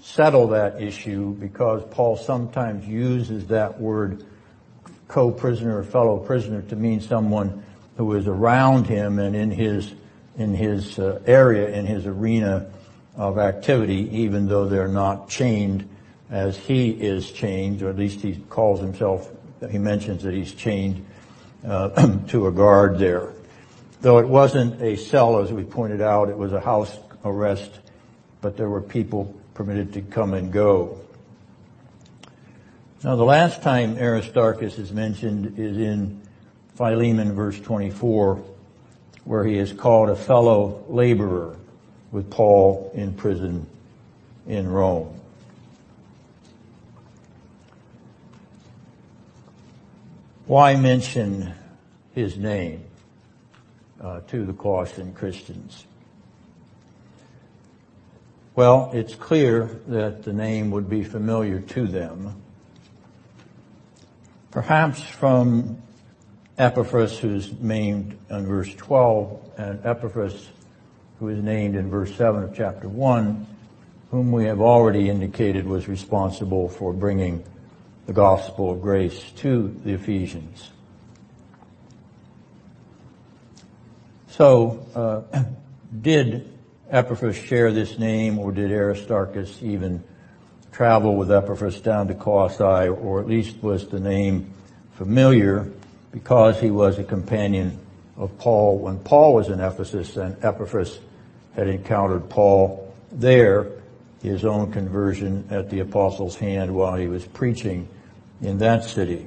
settle 0.00 0.48
that 0.48 0.80
issue 0.80 1.34
because 1.34 1.82
Paul 1.90 2.16
sometimes 2.16 2.86
uses 2.86 3.48
that 3.48 3.80
word 3.80 4.24
co-prisoner 5.08 5.78
or 5.78 5.82
fellow 5.82 6.18
prisoner 6.18 6.62
to 6.62 6.76
mean 6.76 7.00
someone 7.00 7.64
who 7.96 8.14
is 8.14 8.28
around 8.28 8.86
him 8.86 9.18
and 9.18 9.34
in 9.34 9.50
his 9.50 9.92
in 10.38 10.54
his 10.54 10.98
uh, 10.98 11.20
area 11.26 11.68
in 11.68 11.84
his 11.84 12.06
arena 12.06 12.70
of 13.16 13.38
activity 13.38 14.08
even 14.10 14.48
though 14.48 14.66
they're 14.66 14.88
not 14.88 15.28
chained 15.28 15.86
as 16.30 16.56
he 16.56 16.90
is 16.90 17.30
chained 17.30 17.82
or 17.82 17.90
at 17.90 17.96
least 17.96 18.20
he 18.20 18.36
calls 18.48 18.80
himself 18.80 19.28
he 19.70 19.76
mentions 19.76 20.22
that 20.22 20.32
he's 20.32 20.54
chained 20.54 21.04
Uh, 21.64 22.16
to 22.28 22.48
a 22.48 22.52
guard 22.52 22.98
there 22.98 23.32
though 24.00 24.18
it 24.18 24.26
wasn't 24.26 24.82
a 24.82 24.96
cell 24.96 25.38
as 25.38 25.52
we 25.52 25.62
pointed 25.62 26.00
out 26.00 26.28
it 26.28 26.36
was 26.36 26.52
a 26.52 26.60
house 26.60 26.98
arrest 27.24 27.78
but 28.40 28.56
there 28.56 28.68
were 28.68 28.80
people 28.80 29.32
permitted 29.54 29.92
to 29.92 30.02
come 30.02 30.34
and 30.34 30.52
go 30.52 30.98
now 33.04 33.14
the 33.14 33.24
last 33.24 33.62
time 33.62 33.96
Aristarchus 33.96 34.76
is 34.76 34.92
mentioned 34.92 35.58
is 35.58 35.76
in 35.76 36.20
Philemon 36.74 37.32
verse 37.32 37.60
24 37.60 38.42
where 39.24 39.44
he 39.44 39.56
is 39.56 39.72
called 39.72 40.08
a 40.08 40.16
fellow 40.16 40.84
laborer 40.88 41.56
with 42.10 42.30
Paul 42.30 42.90
in 42.94 43.14
prison 43.14 43.66
in 44.46 44.68
Rome. 44.68 45.20
Why 50.52 50.76
mention 50.76 51.54
his 52.14 52.36
name 52.36 52.84
uh, 53.98 54.20
to 54.26 54.44
the 54.44 54.52
Colossian 54.52 55.14
Christians? 55.14 55.86
Well, 58.54 58.90
it's 58.92 59.14
clear 59.14 59.80
that 59.86 60.24
the 60.24 60.34
name 60.34 60.70
would 60.72 60.90
be 60.90 61.04
familiar 61.04 61.60
to 61.60 61.86
them 61.86 62.42
Perhaps 64.50 65.00
from 65.00 65.80
Epaphras, 66.58 67.18
who's 67.18 67.50
named 67.58 68.18
in 68.28 68.46
verse 68.46 68.74
12, 68.74 69.52
and 69.56 69.86
Epaphras, 69.86 70.50
who 71.18 71.28
is 71.28 71.42
named 71.42 71.76
in 71.76 71.88
verse 71.88 72.14
7 72.14 72.42
of 72.42 72.54
chapter 72.54 72.90
1, 72.90 73.46
whom 74.10 74.30
we 74.30 74.44
have 74.44 74.60
already 74.60 75.08
indicated 75.08 75.66
was 75.66 75.88
responsible 75.88 76.68
for 76.68 76.92
bringing 76.92 77.42
the 78.06 78.12
gospel 78.12 78.72
of 78.72 78.82
grace 78.82 79.30
to 79.36 79.74
the 79.84 79.92
Ephesians. 79.92 80.70
So, 84.28 84.86
uh, 84.94 85.44
did 86.00 86.48
Epaphras 86.90 87.36
share 87.36 87.72
this 87.72 87.98
name, 87.98 88.38
or 88.38 88.52
did 88.52 88.70
Aristarchus 88.70 89.62
even 89.62 90.02
travel 90.72 91.16
with 91.16 91.30
Epaphras 91.30 91.80
down 91.80 92.08
to 92.08 92.14
Colossae, 92.14 92.88
or 92.88 93.20
at 93.20 93.26
least 93.26 93.62
was 93.62 93.88
the 93.88 94.00
name 94.00 94.52
familiar 94.94 95.70
because 96.12 96.60
he 96.60 96.70
was 96.70 96.98
a 96.98 97.04
companion 97.04 97.78
of 98.16 98.36
Paul 98.38 98.78
when 98.78 98.98
Paul 98.98 99.34
was 99.34 99.48
in 99.48 99.60
Ephesus 99.60 100.16
and 100.16 100.42
Epaphras 100.44 100.98
had 101.54 101.68
encountered 101.68 102.28
Paul 102.28 102.94
there, 103.10 103.70
his 104.22 104.44
own 104.44 104.72
conversion 104.72 105.46
at 105.50 105.68
the 105.68 105.80
apostles' 105.80 106.36
hand 106.36 106.72
while 106.74 106.94
he 106.94 107.08
was 107.08 107.24
preaching 107.26 107.88
in 108.40 108.58
that 108.58 108.84
city. 108.84 109.26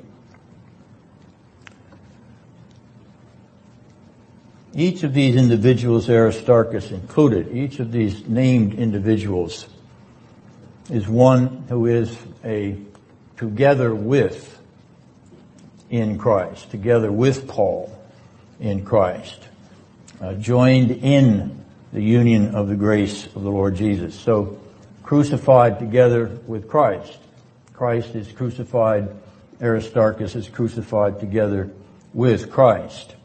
Each 4.74 5.04
of 5.04 5.14
these 5.14 5.36
individuals, 5.36 6.10
Aristarchus 6.10 6.92
included, 6.92 7.56
each 7.56 7.80
of 7.80 7.92
these 7.92 8.28
named 8.28 8.74
individuals 8.74 9.68
is 10.90 11.08
one 11.08 11.66
who 11.70 11.86
is 11.86 12.18
a 12.44 12.78
together 13.38 13.94
with 13.94 14.60
in 15.90 16.18
Christ, 16.18 16.72
together 16.72 17.12
with 17.12 17.48
Paul 17.48 17.98
in 18.60 18.86
Christ, 18.86 19.40
uh, 20.22 20.34
joined 20.34 20.92
in 20.92 21.64
the 21.94 22.02
union 22.02 22.56
of 22.56 22.68
the 22.68 22.76
grace 22.76 23.28
of 23.28 23.44
the 23.44 23.52
Lord 23.52 23.76
Jesus. 23.76 24.16
So 24.16 24.60
crucified 25.06 25.78
together 25.78 26.26
with 26.48 26.68
Christ. 26.68 27.20
Christ 27.74 28.16
is 28.16 28.32
crucified, 28.32 29.08
Aristarchus 29.62 30.36
is 30.36 30.50
crucified 30.50 31.20
together 31.20 31.70
with 32.14 32.52
Christ. 32.52 33.16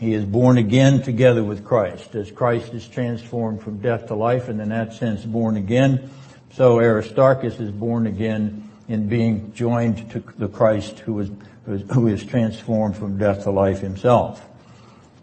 He 0.00 0.12
is 0.12 0.24
born 0.24 0.58
again 0.58 1.02
together 1.02 1.44
with 1.44 1.64
Christ. 1.64 2.16
As 2.16 2.32
Christ 2.32 2.74
is 2.74 2.86
transformed 2.86 3.62
from 3.62 3.78
death 3.78 4.08
to 4.08 4.16
life 4.16 4.48
and 4.48 4.60
in 4.60 4.70
that 4.70 4.92
sense 4.92 5.24
born 5.24 5.56
again, 5.56 6.10
so 6.52 6.80
Aristarchus 6.80 7.60
is 7.60 7.70
born 7.70 8.08
again 8.08 8.68
in 8.88 9.08
being 9.08 9.52
joined 9.52 10.10
to 10.10 10.24
the 10.36 10.48
Christ 10.48 10.98
who 11.00 11.20
is, 11.20 11.30
who 11.92 12.08
is 12.08 12.24
transformed 12.24 12.96
from 12.96 13.18
death 13.18 13.44
to 13.44 13.50
life 13.50 13.80
himself. 13.80 14.44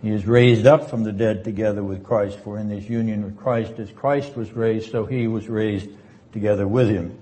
He 0.06 0.12
is 0.12 0.28
raised 0.28 0.68
up 0.68 0.88
from 0.88 1.04
the 1.04 1.12
dead 1.12 1.44
together 1.44 1.84
with 1.84 2.04
Christ, 2.04 2.38
for 2.38 2.60
in 2.60 2.70
this 2.70 2.88
union 2.88 3.24
with 3.24 3.38
Christ, 3.38 3.80
as 3.80 3.90
Christ 3.90 4.36
was 4.36 4.52
raised, 4.52 4.92
so 4.92 5.08
he 5.08 5.26
was 5.26 5.50
raised 5.50 5.90
together 6.32 6.68
with 6.68 6.90
him. 6.90 7.18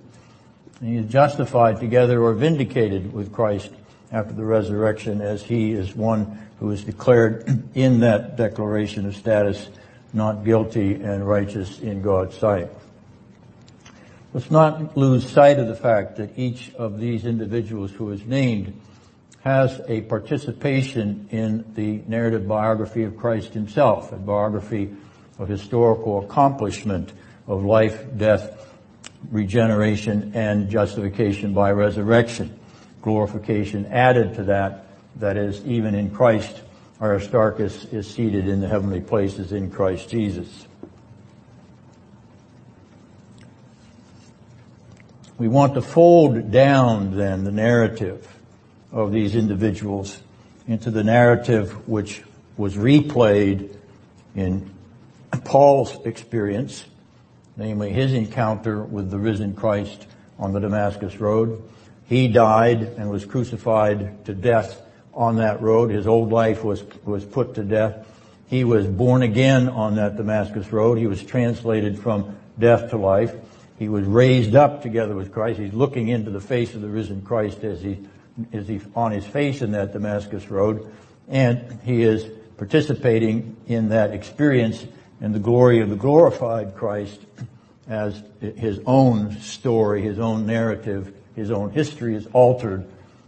And 0.81 0.89
he 0.89 0.97
is 0.97 1.09
justified 1.09 1.79
together 1.79 2.21
or 2.21 2.33
vindicated 2.33 3.13
with 3.13 3.31
Christ 3.31 3.71
after 4.11 4.33
the 4.33 4.43
resurrection 4.43 5.21
as 5.21 5.41
he 5.41 5.71
is 5.71 5.95
one 5.95 6.37
who 6.59 6.71
is 6.71 6.83
declared 6.83 7.63
in 7.73 8.01
that 8.01 8.35
declaration 8.35 9.05
of 9.05 9.15
status 9.15 9.69
not 10.11 10.43
guilty 10.43 10.95
and 10.95 11.25
righteous 11.25 11.79
in 11.79 12.01
God's 12.01 12.37
sight. 12.37 12.69
Let's 14.33 14.51
not 14.51 14.97
lose 14.97 15.25
sight 15.29 15.57
of 15.57 15.69
the 15.69 15.75
fact 15.77 16.17
that 16.17 16.37
each 16.37 16.73
of 16.75 16.99
these 16.99 17.23
individuals 17.23 17.91
who 17.91 18.11
is 18.11 18.25
named 18.25 18.77
has 19.43 19.81
a 19.89 19.99
participation 20.01 21.27
in 21.29 21.65
the 21.75 22.01
narrative 22.07 22.47
biography 22.47 23.03
of 23.03 23.17
Christ 23.17 23.53
himself, 23.53 24.13
a 24.13 24.15
biography 24.15 24.95
of 25.37 25.49
historical 25.49 26.23
accomplishment 26.23 27.11
of 27.45 27.65
life, 27.65 28.05
death, 28.15 28.73
regeneration, 29.29 30.31
and 30.33 30.69
justification 30.69 31.53
by 31.53 31.71
resurrection. 31.71 32.57
Glorification 33.01 33.85
added 33.87 34.35
to 34.35 34.43
that, 34.45 34.85
that 35.17 35.35
is, 35.35 35.59
even 35.65 35.93
in 35.93 36.09
Christ, 36.09 36.61
Aristarchus 37.01 37.83
is 37.91 38.09
seated 38.09 38.47
in 38.47 38.61
the 38.61 38.67
heavenly 38.69 39.01
places 39.01 39.51
in 39.51 39.69
Christ 39.69 40.07
Jesus. 40.07 40.67
We 45.37 45.49
want 45.49 45.73
to 45.73 45.81
fold 45.81 46.49
down 46.49 47.17
then 47.17 47.43
the 47.43 47.51
narrative 47.51 48.32
of 48.93 49.11
these 49.11 49.35
individuals 49.35 50.21
into 50.67 50.89
the 50.91 51.03
narrative 51.03 51.87
which 51.89 52.23
was 52.55 52.75
replayed 52.75 53.75
in 54.35 54.71
Paul's 55.43 55.97
experience, 56.05 56.85
namely 57.57 57.91
his 57.91 58.13
encounter 58.13 58.81
with 58.81 59.09
the 59.09 59.19
risen 59.19 59.55
Christ 59.55 60.07
on 60.39 60.53
the 60.53 60.59
Damascus 60.59 61.19
Road. 61.19 61.61
He 62.07 62.27
died 62.27 62.81
and 62.81 63.09
was 63.09 63.25
crucified 63.25 64.25
to 64.25 64.33
death 64.33 64.81
on 65.13 65.37
that 65.37 65.61
road. 65.61 65.89
His 65.89 66.07
old 66.07 66.31
life 66.31 66.63
was, 66.63 66.83
was 67.03 67.25
put 67.25 67.55
to 67.55 67.63
death. 67.63 68.07
He 68.47 68.63
was 68.63 68.85
born 68.85 69.23
again 69.23 69.69
on 69.69 69.95
that 69.95 70.15
Damascus 70.17 70.71
Road. 70.71 70.97
He 70.97 71.07
was 71.07 71.23
translated 71.23 71.97
from 71.97 72.37
death 72.59 72.91
to 72.91 72.97
life. 72.97 73.33
He 73.79 73.89
was 73.89 74.05
raised 74.05 74.55
up 74.55 74.83
together 74.83 75.15
with 75.15 75.31
Christ. 75.31 75.59
He's 75.59 75.73
looking 75.73 76.07
into 76.07 76.29
the 76.29 76.39
face 76.39 76.75
of 76.75 76.81
the 76.81 76.87
risen 76.87 77.21
Christ 77.23 77.63
as 77.63 77.81
he, 77.81 77.99
he 78.51 78.81
on 78.95 79.11
his 79.11 79.25
face 79.25 79.61
in 79.61 79.71
that 79.71 79.93
Damascus 79.93 80.49
road. 80.49 80.93
And 81.27 81.79
he 81.83 82.03
is 82.03 82.25
participating 82.57 83.57
in 83.67 83.89
that 83.89 84.11
experience 84.11 84.85
and 85.21 85.33
the 85.33 85.39
glory 85.39 85.79
of 85.79 85.89
the 85.89 85.95
glorified 85.95 86.75
Christ 86.75 87.19
as 87.87 88.21
his 88.39 88.79
own 88.85 89.39
story, 89.39 90.01
his 90.01 90.19
own 90.19 90.45
narrative, 90.45 91.13
his 91.35 91.51
own 91.51 91.71
history 91.71 92.15
is 92.15 92.27
altered 92.33 92.85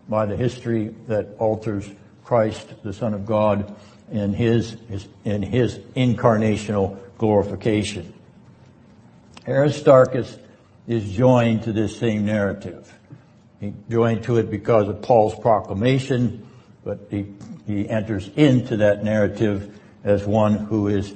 by 0.07 0.25
the 0.25 0.35
history 0.35 0.95
that 1.07 1.35
alters 1.39 1.89
Christ, 2.23 2.67
the 2.83 2.93
Son 2.93 3.13
of 3.13 3.25
God, 3.25 3.75
in 4.11 4.33
his 4.33 4.77
in 5.23 5.41
his 5.41 5.77
incarnational 5.95 6.97
glorification. 7.17 8.13
Aristarchus 9.47 10.37
is 10.87 11.11
joined 11.11 11.63
to 11.63 11.73
this 11.73 11.97
same 11.97 12.25
narrative. 12.25 12.94
He 13.65 13.73
joined 13.89 14.25
to 14.25 14.37
it 14.37 14.51
because 14.51 14.87
of 14.87 15.01
Paul's 15.01 15.33
proclamation, 15.39 16.45
but 16.83 17.07
he, 17.09 17.33
he 17.65 17.89
enters 17.89 18.29
into 18.35 18.77
that 18.77 19.03
narrative 19.03 19.79
as 20.03 20.23
one 20.23 20.53
who 20.53 20.87
is 20.87 21.15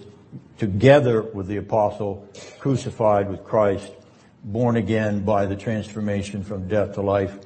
together 0.58 1.22
with 1.22 1.46
the 1.46 1.58
apostle, 1.58 2.28
crucified 2.58 3.30
with 3.30 3.44
Christ, 3.44 3.92
born 4.44 4.78
again 4.78 5.24
by 5.24 5.46
the 5.46 5.56
transformation 5.56 6.44
from 6.44 6.68
death 6.68 6.96
to 6.96 7.02
life, 7.02 7.38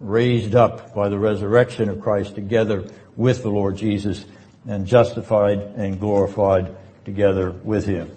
raised 0.00 0.56
up 0.56 0.92
by 0.92 1.08
the 1.08 1.20
resurrection 1.20 1.88
of 1.88 2.00
Christ 2.00 2.34
together 2.34 2.84
with 3.14 3.44
the 3.44 3.50
Lord 3.50 3.76
Jesus, 3.76 4.24
and 4.66 4.88
justified 4.88 5.60
and 5.76 6.00
glorified 6.00 6.74
together 7.04 7.52
with 7.52 7.86
Him. 7.86 8.10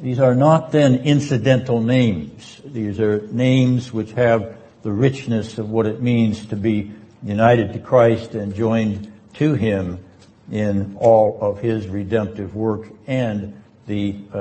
These 0.00 0.20
are 0.20 0.36
not 0.36 0.70
then 0.70 0.94
incidental 0.94 1.82
names. 1.82 2.60
These 2.64 3.00
are 3.00 3.26
names 3.32 3.92
which 3.92 4.12
have 4.12 4.59
the 4.82 4.92
richness 4.92 5.58
of 5.58 5.70
what 5.70 5.86
it 5.86 6.00
means 6.00 6.46
to 6.46 6.56
be 6.56 6.92
united 7.22 7.72
to 7.74 7.78
Christ 7.78 8.34
and 8.34 8.54
joined 8.54 9.12
to 9.34 9.54
Him 9.54 10.04
in 10.50 10.96
all 10.98 11.38
of 11.40 11.60
His 11.60 11.86
redemptive 11.86 12.54
work 12.54 12.88
and 13.06 13.62
the 13.86 14.16
uh, 14.32 14.36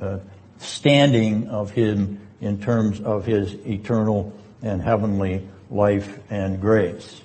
uh, 0.00 0.18
standing 0.58 1.48
of 1.48 1.70
Him 1.70 2.20
in 2.40 2.60
terms 2.60 3.00
of 3.00 3.24
His 3.24 3.54
eternal 3.66 4.32
and 4.62 4.82
heavenly 4.82 5.48
life 5.70 6.18
and 6.30 6.60
grace. 6.60 7.20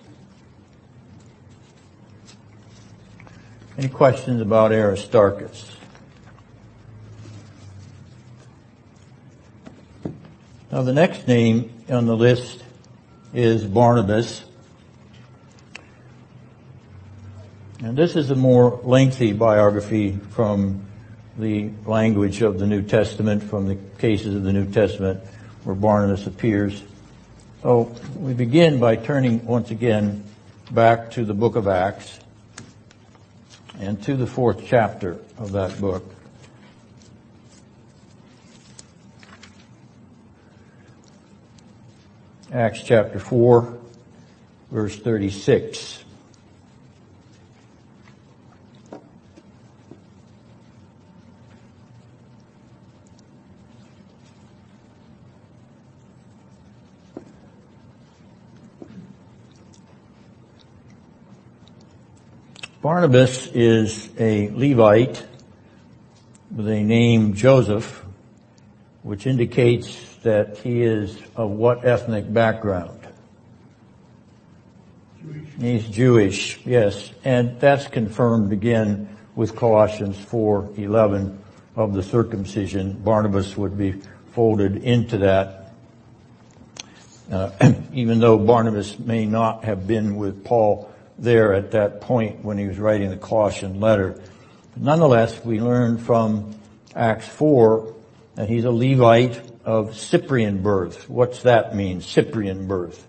Any 3.77 3.89
questions 3.89 4.41
about 4.41 4.71
Aristarchus? 4.71 5.75
Now 10.71 10.81
the 10.81 10.93
next 10.93 11.27
name 11.27 11.76
on 11.89 12.05
the 12.05 12.15
list 12.15 12.63
is 13.33 13.63
Barnabas. 13.63 14.43
And 17.83 17.97
this 17.97 18.15
is 18.15 18.29
a 18.29 18.35
more 18.35 18.79
lengthy 18.83 19.33
biography 19.33 20.17
from 20.31 20.85
the 21.37 21.69
language 21.85 22.41
of 22.41 22.59
the 22.59 22.65
New 22.65 22.81
Testament, 22.81 23.43
from 23.43 23.67
the 23.67 23.75
cases 23.99 24.35
of 24.35 24.43
the 24.43 24.51
New 24.51 24.69
Testament 24.71 25.21
where 25.63 25.75
Barnabas 25.75 26.27
appears. 26.27 26.83
So 27.61 27.95
we 28.17 28.33
begin 28.33 28.79
by 28.79 28.95
turning 28.95 29.45
once 29.45 29.71
again 29.71 30.23
back 30.71 31.11
to 31.11 31.25
the 31.25 31.33
book 31.33 31.55
of 31.55 31.67
Acts 31.67 32.19
and 33.79 34.01
to 34.03 34.15
the 34.15 34.27
fourth 34.27 34.63
chapter 34.65 35.19
of 35.37 35.51
that 35.53 35.79
book. 35.79 36.03
Acts 42.49 42.81
chapter 42.81 43.19
4, 43.19 43.77
verse 44.71 44.95
36. 44.95 46.05
Barnabas 62.81 63.47
is 63.47 64.09
a 64.17 64.47
Levite 64.51 65.25
with 66.55 66.69
a 66.69 66.81
name 66.81 67.33
Joseph, 67.33 68.05
which 69.03 69.27
indicates 69.27 70.06
that 70.27 70.57
he 70.57 70.81
is 70.81 71.17
of 71.37 71.51
what 71.51 71.85
ethnic 71.85 72.31
background? 72.31 72.99
Jewish. 75.21 75.49
He's 75.57 75.87
Jewish, 75.87 76.59
yes. 76.65 77.11
And 77.23 77.57
that's 77.61 77.87
confirmed 77.87 78.51
again 78.51 79.07
with 79.37 79.55
Colossians 79.55 80.17
4:11 80.17 81.37
of 81.77 81.93
the 81.93 82.03
circumcision. 82.03 82.99
Barnabas 83.05 83.55
would 83.55 83.77
be 83.77 84.01
folded 84.33 84.83
into 84.83 85.19
that. 85.19 85.71
Uh, 87.31 87.51
even 87.93 88.19
though 88.19 88.37
Barnabas 88.37 88.99
may 88.99 89.25
not 89.25 89.63
have 89.63 89.87
been 89.87 90.17
with 90.17 90.43
Paul 90.43 90.91
there 91.17 91.53
at 91.53 91.71
that 91.71 92.01
point 92.01 92.43
when 92.43 92.57
he 92.57 92.67
was 92.67 92.77
writing 92.77 93.11
the 93.11 93.17
Colossian 93.17 93.79
letter. 93.79 94.21
But 94.73 94.83
nonetheless, 94.83 95.43
we 95.45 95.61
learn 95.61 95.97
from 95.97 96.53
Acts 96.93 97.27
4 97.29 97.93
that 98.35 98.49
he's 98.49 98.65
a 98.65 98.71
Levite 98.71 99.56
of 99.67 99.97
Cyprian 99.97 100.63
birth. 100.63 101.09
What's 101.09 101.43
that 101.43 101.75
mean, 101.75 101.99
Cyprian 101.99 102.67
birth? 102.67 103.05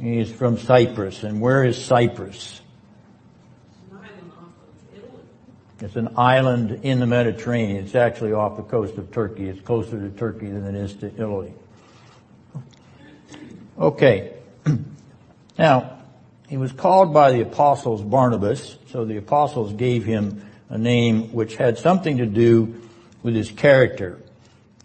He's 0.00 0.32
from 0.32 0.56
Cyprus. 0.56 1.22
And 1.24 1.42
where 1.42 1.62
is 1.62 1.82
Cyprus? 1.84 2.62
It's 5.78 5.94
an 5.96 6.14
island 6.16 6.80
in 6.84 7.00
the 7.00 7.06
Mediterranean. 7.06 7.84
It's 7.84 7.94
actually 7.94 8.32
off 8.32 8.56
the 8.56 8.62
coast 8.62 8.96
of 8.96 9.12
Turkey. 9.12 9.46
It's 9.46 9.60
closer 9.60 10.00
to 10.00 10.08
Turkey 10.08 10.46
than 10.46 10.64
it 10.64 10.74
is 10.74 10.94
to 10.94 11.06
Italy. 11.08 11.52
Okay. 13.78 14.32
Now, 15.58 16.00
he 16.48 16.58
was 16.58 16.70
called 16.70 17.14
by 17.14 17.32
the 17.32 17.40
apostles 17.40 18.02
Barnabas, 18.02 18.76
so 18.90 19.06
the 19.06 19.16
apostles 19.16 19.72
gave 19.72 20.04
him 20.04 20.44
a 20.68 20.76
name 20.76 21.32
which 21.32 21.56
had 21.56 21.78
something 21.78 22.18
to 22.18 22.26
do 22.26 22.82
with 23.22 23.34
his 23.34 23.50
character. 23.50 24.20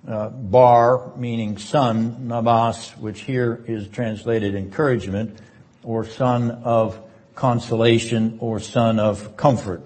Uh, 0.07 0.29
bar, 0.29 1.11
meaning 1.15 1.59
son, 1.59 2.27
nabas, 2.27 2.89
which 2.97 3.21
here 3.21 3.63
is 3.67 3.87
translated 3.87 4.55
encouragement, 4.55 5.37
or 5.83 6.03
son 6.03 6.49
of 6.49 6.99
consolation, 7.35 8.37
or 8.39 8.59
son 8.59 8.99
of 8.99 9.37
comfort. 9.37 9.85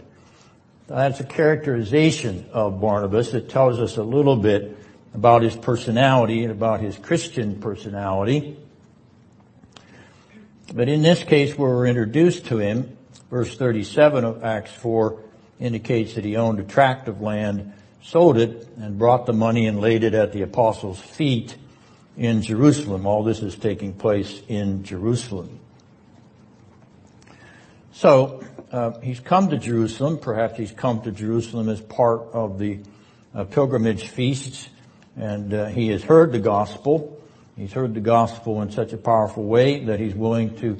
That's 0.87 1.19
a 1.19 1.25
characterization 1.25 2.45
of 2.53 2.79
Barnabas. 2.79 3.33
It 3.33 3.49
tells 3.49 3.79
us 3.79 3.97
a 3.97 4.03
little 4.03 4.37
bit 4.37 4.77
about 5.13 5.41
his 5.41 5.55
personality 5.55 6.43
and 6.43 6.51
about 6.51 6.79
his 6.79 6.97
Christian 6.97 7.59
personality. 7.59 8.57
But 10.73 10.87
in 10.87 11.01
this 11.01 11.23
case 11.23 11.57
where 11.57 11.69
we're 11.71 11.87
introduced 11.87 12.45
to 12.47 12.59
him, 12.59 12.97
verse 13.29 13.57
37 13.57 14.23
of 14.23 14.43
Acts 14.43 14.71
4 14.73 15.21
indicates 15.59 16.15
that 16.15 16.23
he 16.23 16.35
owned 16.35 16.59
a 16.59 16.63
tract 16.63 17.07
of 17.07 17.21
land, 17.21 17.73
sold 18.05 18.37
it, 18.37 18.67
and 18.77 18.99
brought 18.99 19.25
the 19.25 19.33
money 19.33 19.65
and 19.65 19.81
laid 19.81 20.03
it 20.03 20.13
at 20.13 20.31
the 20.31 20.43
apostles' 20.43 20.99
feet 20.99 21.57
in 22.15 22.41
Jerusalem. 22.43 23.07
All 23.07 23.23
this 23.23 23.41
is 23.41 23.55
taking 23.55 23.93
place 23.93 24.41
in 24.47 24.83
Jerusalem. 24.83 25.59
So, 27.93 28.43
uh, 28.71 28.99
he's 28.99 29.19
come 29.19 29.49
to 29.49 29.57
Jerusalem. 29.57 30.19
Perhaps 30.19 30.57
he's 30.57 30.71
come 30.71 31.01
to 31.01 31.11
Jerusalem 31.11 31.67
as 31.67 31.81
part 31.81 32.21
of 32.33 32.59
the 32.59 32.79
uh, 33.33 33.45
pilgrimage 33.45 34.07
feasts, 34.07 34.69
and 35.17 35.53
uh, 35.53 35.65
he 35.65 35.87
has 35.89 36.03
heard 36.03 36.31
the 36.31 36.39
gospel. 36.39 37.19
He's 37.57 37.73
heard 37.73 37.95
the 37.95 38.01
gospel 38.01 38.61
in 38.61 38.69
such 38.69 38.93
a 38.93 38.97
powerful 38.97 39.43
way 39.43 39.85
that 39.85 39.99
he's 39.99 40.13
willing 40.13 40.55
to 40.57 40.79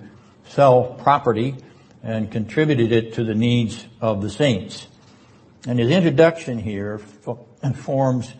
sell 0.49 0.83
property 1.01 1.55
and 2.03 2.31
contributed 2.31 2.91
it 2.91 3.13
to 3.15 3.23
the 3.23 3.33
needs 3.33 3.83
of 3.99 4.21
the 4.21 4.29
saints. 4.29 4.88
And 5.67 5.80
his 5.80 5.89
introduction 5.89 6.60
here 6.60 6.99
forms 7.73 8.32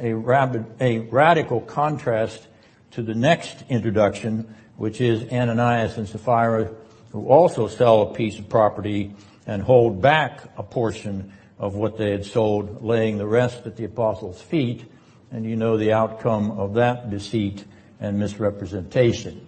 a, 0.00 0.12
rabid, 0.12 0.66
a 0.80 0.98
radical 0.98 1.60
contrast 1.60 2.48
to 2.92 3.02
the 3.02 3.14
next 3.14 3.62
introduction, 3.68 4.56
which 4.76 5.00
is 5.00 5.30
Ananias 5.32 5.96
and 5.98 6.08
Sapphira, 6.08 6.70
who 7.12 7.28
also 7.28 7.68
sell 7.68 8.02
a 8.02 8.14
piece 8.14 8.40
of 8.40 8.48
property 8.48 9.14
and 9.46 9.62
hold 9.62 10.02
back 10.02 10.40
a 10.56 10.64
portion 10.64 11.32
of 11.60 11.76
what 11.76 11.96
they 11.96 12.10
had 12.10 12.26
sold, 12.26 12.82
laying 12.82 13.18
the 13.18 13.26
rest 13.26 13.66
at 13.66 13.76
the 13.76 13.84
apostles' 13.84 14.42
feet. 14.42 14.84
And 15.30 15.44
you 15.44 15.54
know 15.54 15.76
the 15.76 15.92
outcome 15.92 16.58
of 16.58 16.74
that 16.74 17.08
deceit 17.08 17.64
and 18.00 18.18
misrepresentation. 18.18 19.46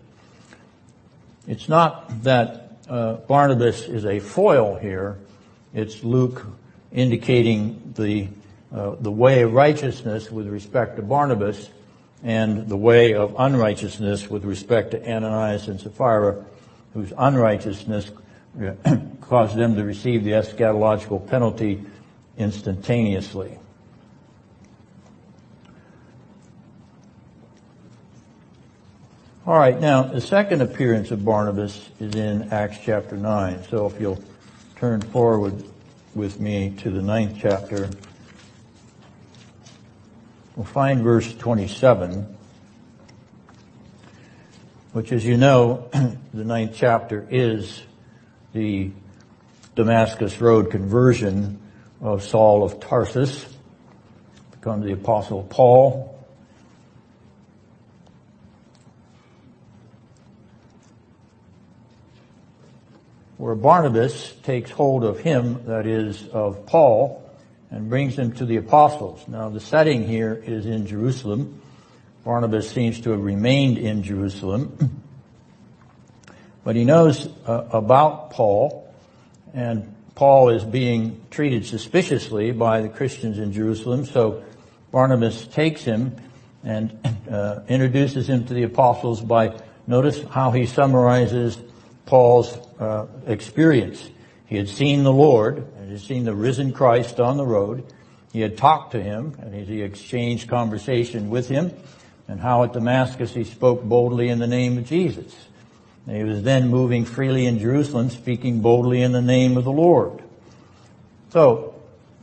It's 1.48 1.68
not 1.68 2.22
that 2.22 2.78
uh, 2.88 3.14
Barnabas 3.14 3.82
is 3.82 4.04
a 4.04 4.20
foil 4.20 4.76
here. 4.76 5.18
It's 5.74 6.04
Luke 6.04 6.46
indicating 6.92 7.92
the 7.96 8.28
uh, 8.72 8.96
the 9.00 9.10
way 9.10 9.42
of 9.42 9.52
righteousness 9.52 10.30
with 10.30 10.48
respect 10.48 10.96
to 10.96 11.02
Barnabas 11.02 11.70
and 12.22 12.68
the 12.68 12.76
way 12.76 13.14
of 13.14 13.34
unrighteousness 13.38 14.28
with 14.28 14.44
respect 14.44 14.90
to 14.90 15.10
Ananias 15.10 15.68
and 15.68 15.80
Sapphira, 15.80 16.44
whose 16.92 17.12
unrighteousness 17.16 18.10
caused 19.20 19.56
them 19.56 19.76
to 19.76 19.84
receive 19.84 20.24
the 20.24 20.32
eschatological 20.32 21.26
penalty 21.28 21.84
instantaneously. 22.36 23.58
All 29.46 29.56
right, 29.56 29.80
now 29.80 30.02
the 30.02 30.20
second 30.20 30.60
appearance 30.60 31.12
of 31.12 31.24
Barnabas 31.24 31.88
is 32.00 32.16
in 32.16 32.52
Acts 32.52 32.78
chapter 32.82 33.16
9. 33.16 33.62
So 33.70 33.86
if 33.86 34.00
you'll 34.00 34.20
turn 34.74 35.00
forward 35.00 35.62
with 36.16 36.40
me 36.40 36.70
to 36.78 36.90
the 36.90 37.02
ninth 37.02 37.36
chapter, 37.38 37.90
we'll 40.56 40.64
find 40.64 41.02
verse 41.02 41.30
27, 41.34 42.34
which 44.94 45.12
as 45.12 45.26
you 45.26 45.36
know, 45.36 45.90
the 46.32 46.44
ninth 46.44 46.72
chapter 46.74 47.26
is 47.30 47.82
the 48.54 48.90
Damascus 49.74 50.40
Road 50.40 50.70
conversion 50.70 51.60
of 52.00 52.22
Saul 52.22 52.64
of 52.64 52.80
Tarsus, 52.80 53.44
become 54.52 54.80
the 54.80 54.94
apostle 54.94 55.42
Paul, 55.42 56.15
where 63.38 63.54
Barnabas 63.54 64.32
takes 64.42 64.70
hold 64.70 65.04
of 65.04 65.18
him, 65.18 65.64
that 65.66 65.86
is, 65.86 66.26
of 66.28 66.66
Paul, 66.66 67.22
and 67.70 67.88
brings 67.88 68.18
him 68.18 68.32
to 68.32 68.46
the 68.46 68.56
apostles. 68.56 69.26
Now 69.28 69.48
the 69.48 69.60
setting 69.60 70.06
here 70.06 70.34
is 70.34 70.66
in 70.66 70.86
Jerusalem. 70.86 71.60
Barnabas 72.24 72.70
seems 72.70 73.00
to 73.02 73.10
have 73.10 73.22
remained 73.22 73.78
in 73.78 74.02
Jerusalem. 74.02 75.02
But 76.64 76.74
he 76.74 76.84
knows 76.84 77.28
uh, 77.46 77.68
about 77.72 78.30
Paul, 78.30 78.92
and 79.54 79.94
Paul 80.16 80.48
is 80.48 80.64
being 80.64 81.20
treated 81.30 81.64
suspiciously 81.64 82.50
by 82.50 82.80
the 82.80 82.88
Christians 82.88 83.38
in 83.38 83.52
Jerusalem, 83.52 84.04
so 84.04 84.42
Barnabas 84.90 85.46
takes 85.46 85.82
him 85.82 86.16
and 86.64 86.98
uh, 87.30 87.60
introduces 87.68 88.28
him 88.28 88.46
to 88.46 88.54
the 88.54 88.64
apostles 88.64 89.20
by, 89.20 89.56
notice 89.86 90.20
how 90.24 90.50
he 90.50 90.66
summarizes 90.66 91.56
Paul's 92.06 92.56
uh, 92.78 93.06
experience. 93.26 94.08
He 94.46 94.56
had 94.56 94.68
seen 94.68 95.02
the 95.02 95.12
Lord, 95.12 95.58
and 95.58 95.86
he 95.86 95.92
had 95.92 96.00
seen 96.00 96.24
the 96.24 96.34
risen 96.34 96.72
Christ 96.72 97.20
on 97.20 97.36
the 97.36 97.44
road. 97.44 97.84
He 98.32 98.40
had 98.40 98.56
talked 98.56 98.92
to 98.92 99.02
him, 99.02 99.36
and 99.40 99.52
he 99.52 99.82
exchanged 99.82 100.48
conversation 100.48 101.30
with 101.30 101.48
him, 101.48 101.72
and 102.28 102.40
how 102.40 102.62
at 102.62 102.72
Damascus 102.72 103.34
he 103.34 103.44
spoke 103.44 103.82
boldly 103.82 104.28
in 104.28 104.38
the 104.38 104.46
name 104.46 104.78
of 104.78 104.86
Jesus. 104.86 105.34
And 106.06 106.16
he 106.16 106.22
was 106.22 106.42
then 106.42 106.68
moving 106.68 107.04
freely 107.04 107.46
in 107.46 107.58
Jerusalem, 107.58 108.10
speaking 108.10 108.60
boldly 108.60 109.02
in 109.02 109.10
the 109.10 109.22
name 109.22 109.56
of 109.56 109.64
the 109.64 109.72
Lord. 109.72 110.22
So, 111.30 111.74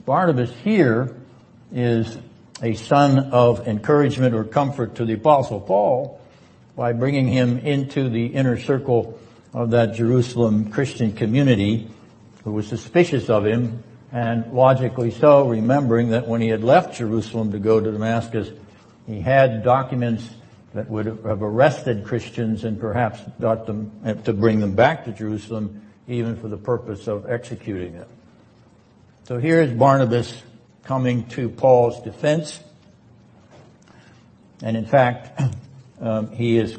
Barnabas 0.06 0.52
here 0.64 1.16
is 1.74 2.18
a 2.62 2.76
son 2.76 3.20
of 3.32 3.68
encouragement 3.68 4.34
or 4.34 4.46
comfort 4.46 4.96
to 4.96 5.06
the 5.06 5.14
apostle 5.14 5.60
Paul 5.60 6.22
by 6.78 6.94
bringing 6.94 7.28
him 7.28 7.60
into 7.60 8.10
the 8.10 8.28
inner 8.28 8.58
circle 8.58 9.20
of 9.54 9.72
that 9.72 9.94
Jerusalem 9.94 10.72
Christian 10.72 11.14
community 11.14 11.90
who 12.44 12.52
was 12.52 12.68
suspicious 12.68 13.30
of 13.30 13.46
him 13.46 13.84
and 14.12 14.54
logically 14.54 15.10
so, 15.10 15.48
remembering 15.48 16.10
that 16.10 16.28
when 16.28 16.40
he 16.40 16.48
had 16.48 16.64
left 16.64 16.98
Jerusalem 16.98 17.52
to 17.52 17.60
go 17.60 17.80
to 17.80 17.92
Damascus, 17.92 18.50
he 19.08 19.20
had 19.20 19.64
documents 19.64 20.30
that 20.76 20.90
would 20.90 21.08
have 21.08 21.42
arrested 21.42 22.06
Christians 22.06 22.64
and 22.64 22.80
perhaps 22.80 23.20
got 23.40 23.66
them 23.66 23.92
to 24.24 24.34
bring 24.34 24.60
them 24.60 24.76
back 24.76 25.06
to 25.06 25.12
Jerusalem 25.12 25.82
even 26.08 26.36
for 26.36 26.48
the 26.48 26.58
purpose 26.58 27.08
of 27.08 27.30
executing 27.30 27.94
them. 27.94 28.08
So 29.24 29.40
here 29.40 29.62
is 29.62 29.72
Barnabas 29.72 30.44
coming 30.84 31.28
to 31.30 31.50
Paul's 31.50 32.02
defense. 32.02 32.60
And 34.62 34.78
in 34.78 34.86
fact, 34.86 35.42
um, 36.02 36.32
he 36.32 36.58
is 36.58 36.78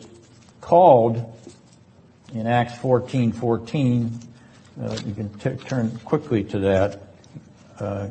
called 0.61 1.34
in 2.35 2.49
Acts 2.49 2.77
14, 2.79 3.33
14, 3.33 4.21
uh, 4.83 4.99
you 5.07 5.15
can 5.15 5.29
t- 5.39 5.65
turn 5.65 5.99
quickly 6.05 6.43
to 6.45 6.59
that. 6.59 7.01
Uh, 7.79 8.09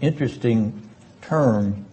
interesting 0.00 0.88
term 1.20 1.84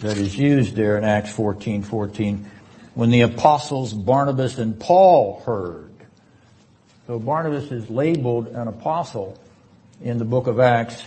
that 0.00 0.16
is 0.16 0.36
used 0.36 0.74
there 0.74 0.96
in 0.96 1.04
Acts 1.04 1.32
14, 1.32 1.82
14, 1.82 2.50
when 2.94 3.10
the 3.10 3.22
apostles 3.22 3.92
Barnabas 3.92 4.58
and 4.58 4.78
Paul 4.78 5.42
heard. 5.44 5.90
So 7.06 7.18
Barnabas 7.18 7.70
is 7.72 7.90
labeled 7.90 8.48
an 8.48 8.68
apostle 8.68 9.38
in 10.02 10.18
the 10.18 10.24
book 10.24 10.46
of 10.46 10.60
Acts. 10.60 11.02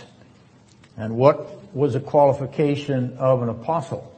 And 0.98 1.16
what 1.16 1.74
was 1.74 1.94
the 1.94 2.00
qualification 2.00 3.16
of 3.18 3.42
an 3.42 3.48
apostle? 3.48 4.12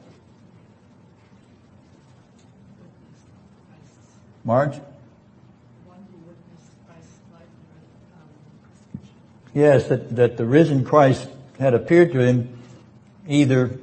Marge? 4.43 4.79
Yes, 9.59 9.89
that, 9.89 10.15
that 10.15 10.37
the 10.37 10.45
risen 10.45 10.85
Christ 10.85 11.27
had 11.59 11.73
appeared 11.73 12.13
to 12.13 12.19
him. 12.19 12.57
Either 13.27 13.77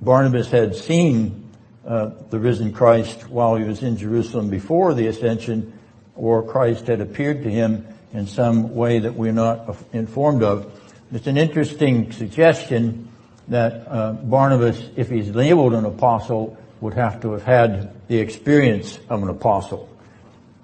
Barnabas 0.00 0.50
had 0.50 0.74
seen 0.74 1.52
uh, 1.86 2.10
the 2.30 2.40
risen 2.40 2.72
Christ 2.72 3.28
while 3.28 3.54
he 3.54 3.62
was 3.62 3.84
in 3.84 3.96
Jerusalem 3.96 4.50
before 4.50 4.94
the 4.94 5.06
ascension, 5.06 5.78
or 6.16 6.42
Christ 6.42 6.88
had 6.88 7.00
appeared 7.00 7.44
to 7.44 7.48
him 7.48 7.86
in 8.12 8.26
some 8.26 8.74
way 8.74 8.98
that 8.98 9.14
we're 9.14 9.30
not 9.30 9.76
informed 9.92 10.42
of. 10.42 10.66
It's 11.12 11.28
an 11.28 11.36
interesting 11.38 12.10
suggestion 12.10 13.08
that 13.46 13.86
uh, 13.86 14.14
Barnabas, 14.14 14.82
if 14.96 15.08
he's 15.08 15.30
labeled 15.30 15.74
an 15.74 15.84
apostle, 15.84 16.58
would 16.80 16.94
have 16.94 17.20
to 17.20 17.34
have 17.34 17.44
had 17.44 18.08
the 18.08 18.18
experience 18.18 18.98
of 19.08 19.22
an 19.22 19.28
apostle. 19.28 19.88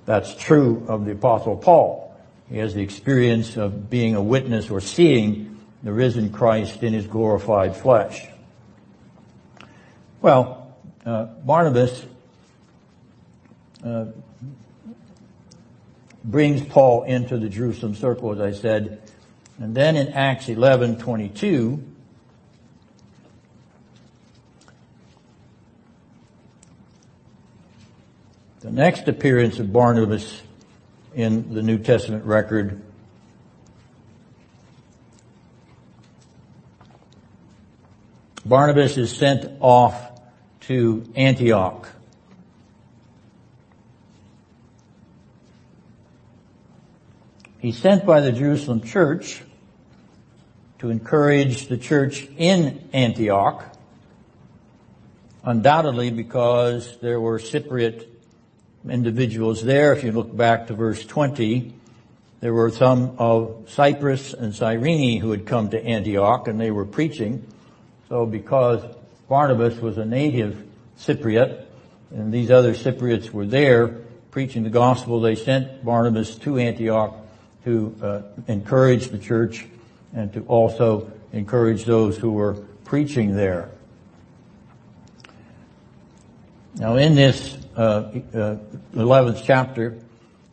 That's 0.07 0.35
true 0.35 0.85
of 0.89 1.05
the 1.05 1.13
apostle 1.13 1.57
Paul. 1.57 2.04
He 2.49 2.59
has 2.59 2.75
the 2.75 2.83
experience 2.83 3.57
of 3.57 3.89
being 3.89 4.15
a 4.15 4.23
witness 4.23 4.71
or 4.71 4.81
seeing 4.81 5.59
the 5.83 5.93
risen 5.93 6.31
Christ 6.31 6.83
in 6.83 6.93
his 6.93 7.07
glorified 7.07 7.77
flesh. 7.77 8.27
Well, 10.21 10.75
uh, 11.05 11.25
Barnabas 11.25 12.05
uh, 13.85 14.07
brings 16.25 16.63
Paul 16.63 17.03
into 17.05 17.37
the 17.39 17.49
Jerusalem 17.49 17.95
circle, 17.95 18.33
as 18.33 18.41
I 18.41 18.59
said, 18.59 19.03
and 19.59 19.75
then 19.75 19.97
in 19.97 20.09
Acts 20.09 20.49
11, 20.49 20.99
22, 20.99 21.83
the 28.61 28.71
next 28.71 29.07
appearance 29.07 29.59
of 29.59 29.73
Barnabas 29.73 30.41
in 31.15 31.55
the 31.55 31.63
New 31.63 31.79
Testament 31.79 32.25
record. 32.25 32.83
Barnabas 38.45 38.99
is 38.99 39.17
sent 39.17 39.51
off 39.61 40.11
to 40.63 41.05
Antioch. 41.15 41.89
He's 47.59 47.79
sent 47.79 48.05
by 48.05 48.21
the 48.21 48.33
Jerusalem 48.33 48.83
church 48.83 49.43
to 50.81 50.91
encourage 50.91 51.69
the 51.69 51.79
church 51.79 52.29
in 52.37 52.91
Antioch, 52.93 53.65
undoubtedly 55.43 56.11
because 56.11 56.99
there 56.99 57.19
were 57.19 57.39
Cypriot 57.39 58.07
individuals 58.89 59.63
there. 59.63 59.93
If 59.93 60.05
you 60.05 60.13
look 60.13 60.35
back 60.37 60.67
to 60.69 60.75
verse 60.75 61.05
20, 61.05 61.75
there 62.41 62.53
were 62.53 62.71
some 62.71 63.17
of 63.19 63.67
Cyprus 63.69 64.35
and 64.35 64.55
Cyrene 64.55 65.21
who 65.21 65.31
had 65.31 65.47
come 65.47 65.71
to 65.71 65.83
Antioch 65.83 66.47
and 66.49 66.61
they 66.61 66.71
were 66.71 66.85
preaching. 66.85 67.47
So 68.09 68.27
because 68.27 68.83
Barnabas 69.29 69.79
was 69.79 69.97
a 69.97 70.05
native 70.05 70.63
Cypriot 70.99 71.65
and 72.11 72.33
these 72.33 72.51
other 72.51 72.75
Cypriots 72.75 73.31
were 73.31 73.47
there 73.47 73.89
preaching 74.31 74.63
the 74.63 74.71
gospel, 74.71 75.21
they 75.21 75.37
sent 75.37 75.85
Barnabas 75.85 76.37
to 76.37 76.59
Antioch 76.59 77.17
to 77.65 77.97
uh, 78.03 78.23
encourage 78.47 79.09
the 79.09 79.19
church 79.19 79.67
and 80.15 80.33
to 80.35 80.43
also 80.43 81.11
encourage 81.33 81.85
those 81.85 82.17
who 82.17 82.33
were 82.33 82.55
preaching 82.85 83.35
there. 83.35 83.71
Now 86.77 86.97
in 86.97 87.15
this 87.15 87.57
uh, 87.77 87.81
uh, 88.35 88.57
11th 88.95 89.43
chapter, 89.45 89.97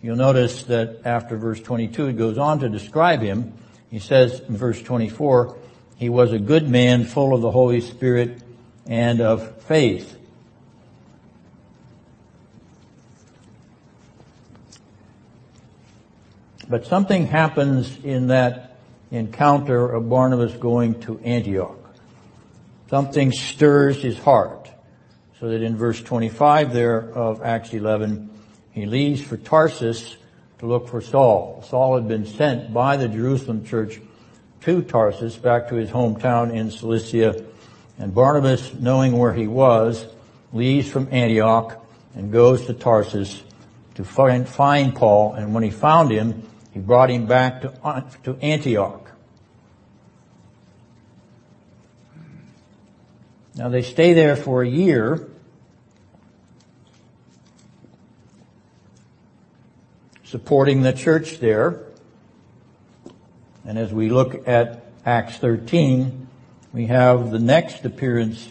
you'll 0.04 0.18
notice 0.18 0.64
that 0.64 1.02
after 1.04 1.36
verse 1.36 1.60
22, 1.60 2.08
it 2.08 2.14
goes 2.14 2.38
on 2.38 2.60
to 2.60 2.70
describe 2.70 3.22
him. 3.22 3.54
He 3.90 3.98
says 3.98 4.40
in 4.42 4.56
verse 4.56 4.82
24, 4.82 5.58
he 5.98 6.10
was 6.10 6.32
a 6.32 6.40
good 6.40 6.70
man 6.70 7.06
full 7.06 7.34
of 7.34 7.42
the 7.42 7.50
Holy 7.50 7.82
Spirit 7.82 8.40
and 8.86 9.20
of 9.20 9.64
faith. 9.64 10.18
But 16.70 16.86
something 16.86 17.26
happens 17.26 17.98
in 18.04 18.28
that 18.28 18.78
encounter 19.10 19.92
of 19.92 20.08
Barnabas 20.08 20.54
going 20.54 21.02
to 21.02 21.20
Antioch. 21.20 21.78
Something 22.90 23.32
stirs 23.32 24.02
his 24.02 24.18
heart. 24.20 24.61
So 25.42 25.50
that 25.50 25.64
in 25.64 25.76
verse 25.76 26.00
25 26.00 26.72
there 26.72 27.00
of 27.00 27.42
Acts 27.42 27.74
11, 27.74 28.30
he 28.74 28.86
leaves 28.86 29.24
for 29.24 29.38
Tarsus 29.38 30.16
to 30.60 30.68
look 30.68 30.88
for 30.88 31.02
Saul. 31.02 31.66
Saul 31.68 31.96
had 31.96 32.08
been 32.08 32.28
sent 32.28 32.72
by 32.72 32.96
the 32.96 33.08
Jerusalem 33.08 33.66
church 33.66 34.00
to 34.62 34.84
Tarsus, 34.84 35.36
back 35.38 35.70
to 35.70 35.76
his 35.76 35.90
hometown 35.90 36.54
in 36.54 36.70
Cilicia. 36.70 37.44
And 37.98 38.14
Barnabas, 38.14 38.72
knowing 38.76 39.18
where 39.18 39.34
he 39.34 39.48
was, 39.48 40.06
leaves 40.54 40.88
from 40.88 41.08
Antioch 41.10 41.84
and 42.14 42.32
goes 42.32 42.68
to 42.68 42.76
Tarsus 42.76 43.42
to 43.96 44.04
find, 44.04 44.48
find 44.48 44.94
Paul. 44.94 45.34
And 45.34 45.56
when 45.56 45.64
he 45.64 45.72
found 45.72 46.12
him, 46.12 46.48
he 46.72 46.80
brought 46.80 47.10
him 47.10 47.26
back 47.26 47.62
to, 47.62 48.06
to 48.26 48.38
Antioch. 48.44 49.12
Now 53.56 53.70
they 53.70 53.82
stay 53.82 54.14
there 54.14 54.36
for 54.36 54.62
a 54.62 54.70
year. 54.70 55.30
Supporting 60.32 60.82
the 60.82 60.94
church 60.94 61.40
there. 61.40 61.82
And 63.66 63.78
as 63.78 63.92
we 63.92 64.08
look 64.08 64.48
at 64.48 64.86
Acts 65.06 65.36
13, 65.40 66.26
we 66.72 66.86
have 66.86 67.32
the 67.32 67.38
next 67.38 67.84
appearance 67.84 68.48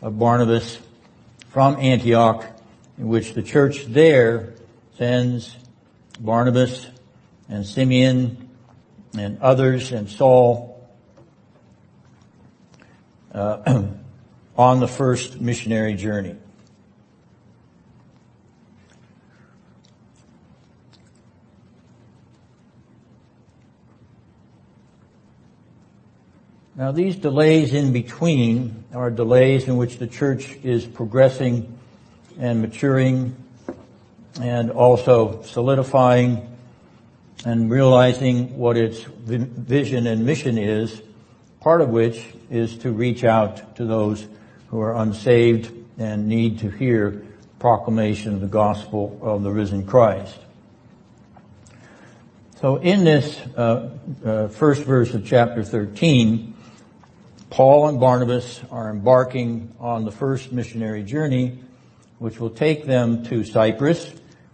of 0.00 0.18
Barnabas 0.18 0.78
from 1.50 1.76
Antioch 1.76 2.46
in 2.96 3.08
which 3.08 3.34
the 3.34 3.42
church 3.42 3.84
there 3.84 4.54
sends 4.96 5.54
Barnabas 6.18 6.86
and 7.50 7.66
Simeon 7.66 8.48
and 9.12 9.38
others 9.42 9.92
and 9.92 10.08
Saul 10.08 10.88
uh, 13.34 13.82
on 14.56 14.80
the 14.80 14.88
first 14.88 15.42
missionary 15.42 15.92
journey. 15.92 16.36
Now 26.78 26.92
these 26.92 27.16
delays 27.16 27.74
in 27.74 27.92
between 27.92 28.84
are 28.94 29.10
delays 29.10 29.66
in 29.66 29.78
which 29.78 29.98
the 29.98 30.06
church 30.06 30.54
is 30.62 30.86
progressing 30.86 31.76
and 32.38 32.62
maturing 32.62 33.34
and 34.40 34.70
also 34.70 35.42
solidifying 35.42 36.56
and 37.44 37.68
realizing 37.68 38.56
what 38.56 38.76
its 38.76 39.00
vision 39.00 40.06
and 40.06 40.24
mission 40.24 40.56
is, 40.56 41.02
part 41.60 41.80
of 41.80 41.88
which 41.88 42.24
is 42.48 42.78
to 42.78 42.92
reach 42.92 43.24
out 43.24 43.74
to 43.74 43.84
those 43.84 44.28
who 44.68 44.80
are 44.80 44.94
unsaved 44.94 45.72
and 45.98 46.28
need 46.28 46.60
to 46.60 46.70
hear 46.70 47.24
proclamation 47.58 48.34
of 48.34 48.40
the 48.40 48.46
gospel 48.46 49.18
of 49.20 49.42
the 49.42 49.50
risen 49.50 49.84
Christ. 49.84 50.38
So 52.60 52.76
in 52.76 53.02
this 53.02 53.36
uh, 53.56 53.90
uh, 54.24 54.46
first 54.46 54.84
verse 54.84 55.12
of 55.12 55.26
chapter 55.26 55.64
13, 55.64 56.54
Paul 57.50 57.88
and 57.88 57.98
Barnabas 57.98 58.60
are 58.70 58.90
embarking 58.90 59.74
on 59.80 60.04
the 60.04 60.10
first 60.10 60.52
missionary 60.52 61.02
journey, 61.02 61.58
which 62.18 62.38
will 62.38 62.50
take 62.50 62.84
them 62.84 63.24
to 63.24 63.42
Cyprus, 63.42 64.12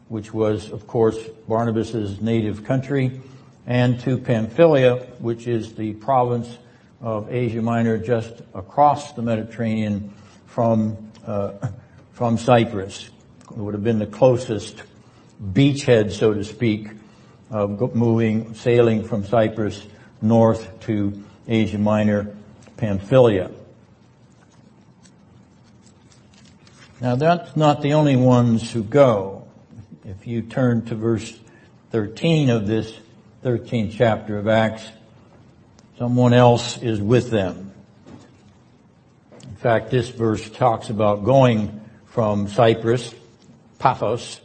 which 0.09 0.33
was, 0.33 0.71
of 0.71 0.87
course, 0.87 1.19
Barnabas' 1.49 2.21
native 2.21 2.65
country, 2.65 3.21
and 3.67 3.99
to 4.01 4.17
Pamphylia, 4.17 4.97
which 5.19 5.49
is 5.49 5.75
the 5.75 5.95
province 5.95 6.57
of 7.01 7.33
Asia 7.33 7.61
Minor 7.61 7.99
just 7.99 8.43
across 8.55 9.13
the 9.13 9.23
Mediterranean 9.23 10.15
from, 10.47 10.97
uh, 11.27 11.53
from 12.13 12.39
Cyprus. 12.39 13.11
It 13.51 13.57
would 13.57 13.75
have 13.75 13.85
been 13.85 13.99
the 13.99 14.07
closest 14.07 14.85
beachhead, 15.43 16.13
so 16.13 16.33
to 16.33 16.45
speak, 16.45 16.91
of 17.51 17.95
moving, 17.95 18.55
sailing 18.55 19.03
from 19.03 19.25
Cyprus 19.25 19.85
north 20.23 20.81
to 20.81 21.25
Asia 21.49 21.79
Minor 21.79 22.35
Pamphylia. 22.77 23.51
Now 27.01 27.17
that's 27.17 27.57
not 27.57 27.83
the 27.83 27.95
only 27.95 28.17
ones 28.17 28.71
who 28.71 28.83
go. 28.83 29.47
If 30.05 30.27
you 30.27 30.43
turn 30.43 30.85
to 30.87 30.95
verse 30.95 31.39
13 31.91 32.51
of 32.51 32.67
this 32.67 32.93
13th 33.45 33.93
chapter 33.93 34.39
of 34.39 34.49
Acts, 34.49 34.87
someone 35.99 36.33
else 36.33 36.79
is 36.83 37.01
with 37.01 37.31
them. 37.31 37.73
In 39.43 39.57
fact, 39.57 39.91
this 39.91 40.09
verse 40.09 40.49
talks 40.51 40.91
about 40.91 41.25
going 41.25 41.81
from 42.07 42.49
Cyprus, 42.49 43.15
Paphos, 43.79 44.41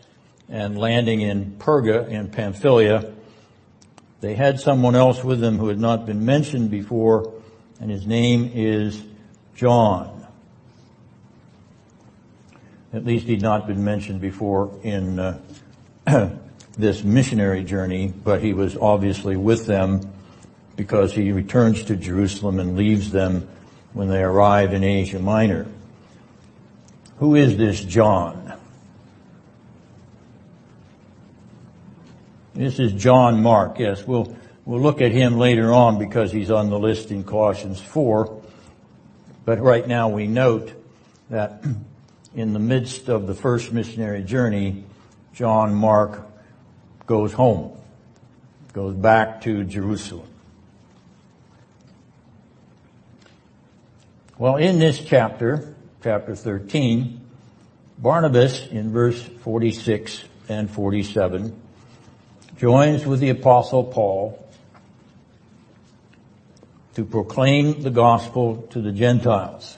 and 0.49 0.77
landing 0.77 1.21
in 1.21 1.55
Perga 1.59 2.07
in 2.09 2.29
Pamphylia. 2.29 3.13
They 4.21 4.33
had 4.33 4.59
someone 4.59 4.95
else 4.95 5.23
with 5.23 5.39
them 5.39 5.57
who 5.57 5.67
had 5.67 5.79
not 5.79 6.05
been 6.05 6.25
mentioned 6.25 6.71
before, 6.71 7.38
and 7.79 7.89
his 7.89 8.05
name 8.05 8.51
is 8.53 9.01
John. 9.55 10.27
At 12.91 13.05
least 13.05 13.27
he'd 13.27 13.41
not 13.41 13.67
been 13.67 13.83
mentioned 13.83 14.19
before 14.19 14.71
in 14.83 15.19
uh, 15.19 15.39
this 16.77 17.03
missionary 17.03 17.63
journey, 17.63 18.07
but 18.07 18.41
he 18.41 18.53
was 18.53 18.75
obviously 18.75 19.35
with 19.35 19.65
them 19.65 20.01
because 20.75 21.13
he 21.13 21.31
returns 21.31 21.83
to 21.85 21.95
Jerusalem 21.95 22.59
and 22.59 22.75
leaves 22.77 23.11
them 23.11 23.47
when 23.93 24.07
they 24.07 24.23
arrive 24.23 24.73
in 24.73 24.83
Asia 24.83 25.19
Minor. 25.19 25.67
Who 27.17 27.35
is 27.35 27.57
this 27.57 27.83
John? 27.83 28.53
This 32.55 32.79
is 32.79 32.91
John 32.93 33.43
Mark. 33.43 33.77
Yes, 33.77 34.05
we'll 34.05 34.35
We'll 34.65 34.81
look 34.81 35.01
at 35.01 35.11
him 35.11 35.37
later 35.37 35.73
on 35.73 35.97
because 35.97 36.31
he's 36.31 36.51
on 36.51 36.69
the 36.69 36.79
list 36.79 37.11
in 37.11 37.23
Colossians 37.23 37.79
4. 37.81 38.41
But 39.45 39.59
right 39.59 39.87
now 39.87 40.09
we 40.09 40.27
note 40.27 40.73
that 41.29 41.63
in 42.35 42.53
the 42.53 42.59
midst 42.59 43.09
of 43.09 43.25
the 43.27 43.33
first 43.33 43.71
missionary 43.71 44.23
journey, 44.23 44.83
John 45.33 45.73
Mark 45.73 46.27
goes 47.07 47.33
home, 47.33 47.77
goes 48.73 48.93
back 48.93 49.41
to 49.41 49.63
Jerusalem. 49.63 50.27
Well, 54.37 54.55
in 54.57 54.79
this 54.79 54.99
chapter, 55.03 55.75
chapter 56.03 56.35
13, 56.35 57.19
Barnabas 57.97 58.67
in 58.67 58.91
verse 58.91 59.21
46 59.21 60.23
and 60.47 60.69
47 60.69 61.59
joins 62.57 63.05
with 63.05 63.19
the 63.19 63.29
apostle 63.29 63.83
Paul 63.83 64.48
to 66.95 67.05
proclaim 67.05 67.81
the 67.81 67.89
gospel 67.89 68.67
to 68.71 68.81
the 68.81 68.91
Gentiles, 68.91 69.77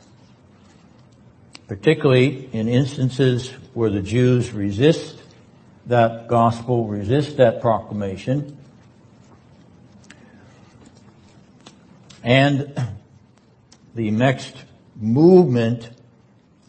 particularly 1.68 2.50
in 2.54 2.68
instances 2.68 3.50
where 3.74 3.90
the 3.90 4.02
Jews 4.02 4.52
resist 4.52 5.22
that 5.88 6.28
gospel, 6.28 6.88
resist 6.88 7.38
that 7.38 7.62
proclamation, 7.62 8.58
and 12.24 12.74
the 13.96 14.12
next 14.12 14.56
movement 14.96 15.90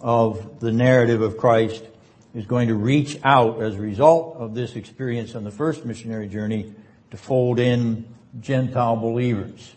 of 0.00 0.60
the 0.60 0.72
narrative 0.72 1.22
of 1.22 1.36
Christ 1.36 1.84
is 2.34 2.46
going 2.46 2.68
to 2.68 2.74
reach 2.74 3.18
out 3.22 3.62
as 3.62 3.76
a 3.76 3.80
result 3.80 4.36
of 4.38 4.54
this 4.54 4.74
experience 4.74 5.34
on 5.34 5.44
the 5.44 5.50
first 5.50 5.84
missionary 5.84 6.28
journey 6.28 6.74
to 7.10 7.16
fold 7.16 7.60
in 7.60 8.06
Gentile 8.40 8.96
believers. 8.96 9.74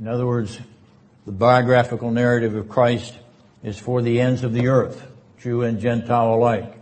In 0.00 0.06
other 0.06 0.26
words, 0.26 0.60
the 1.26 1.32
biographical 1.32 2.12
narrative 2.12 2.54
of 2.54 2.68
Christ 2.68 3.14
is 3.64 3.78
for 3.78 4.00
the 4.00 4.20
ends 4.20 4.44
of 4.44 4.52
the 4.52 4.68
earth, 4.68 5.04
Jew 5.40 5.62
and 5.62 5.80
Gentile 5.80 6.34
alike. 6.34 6.72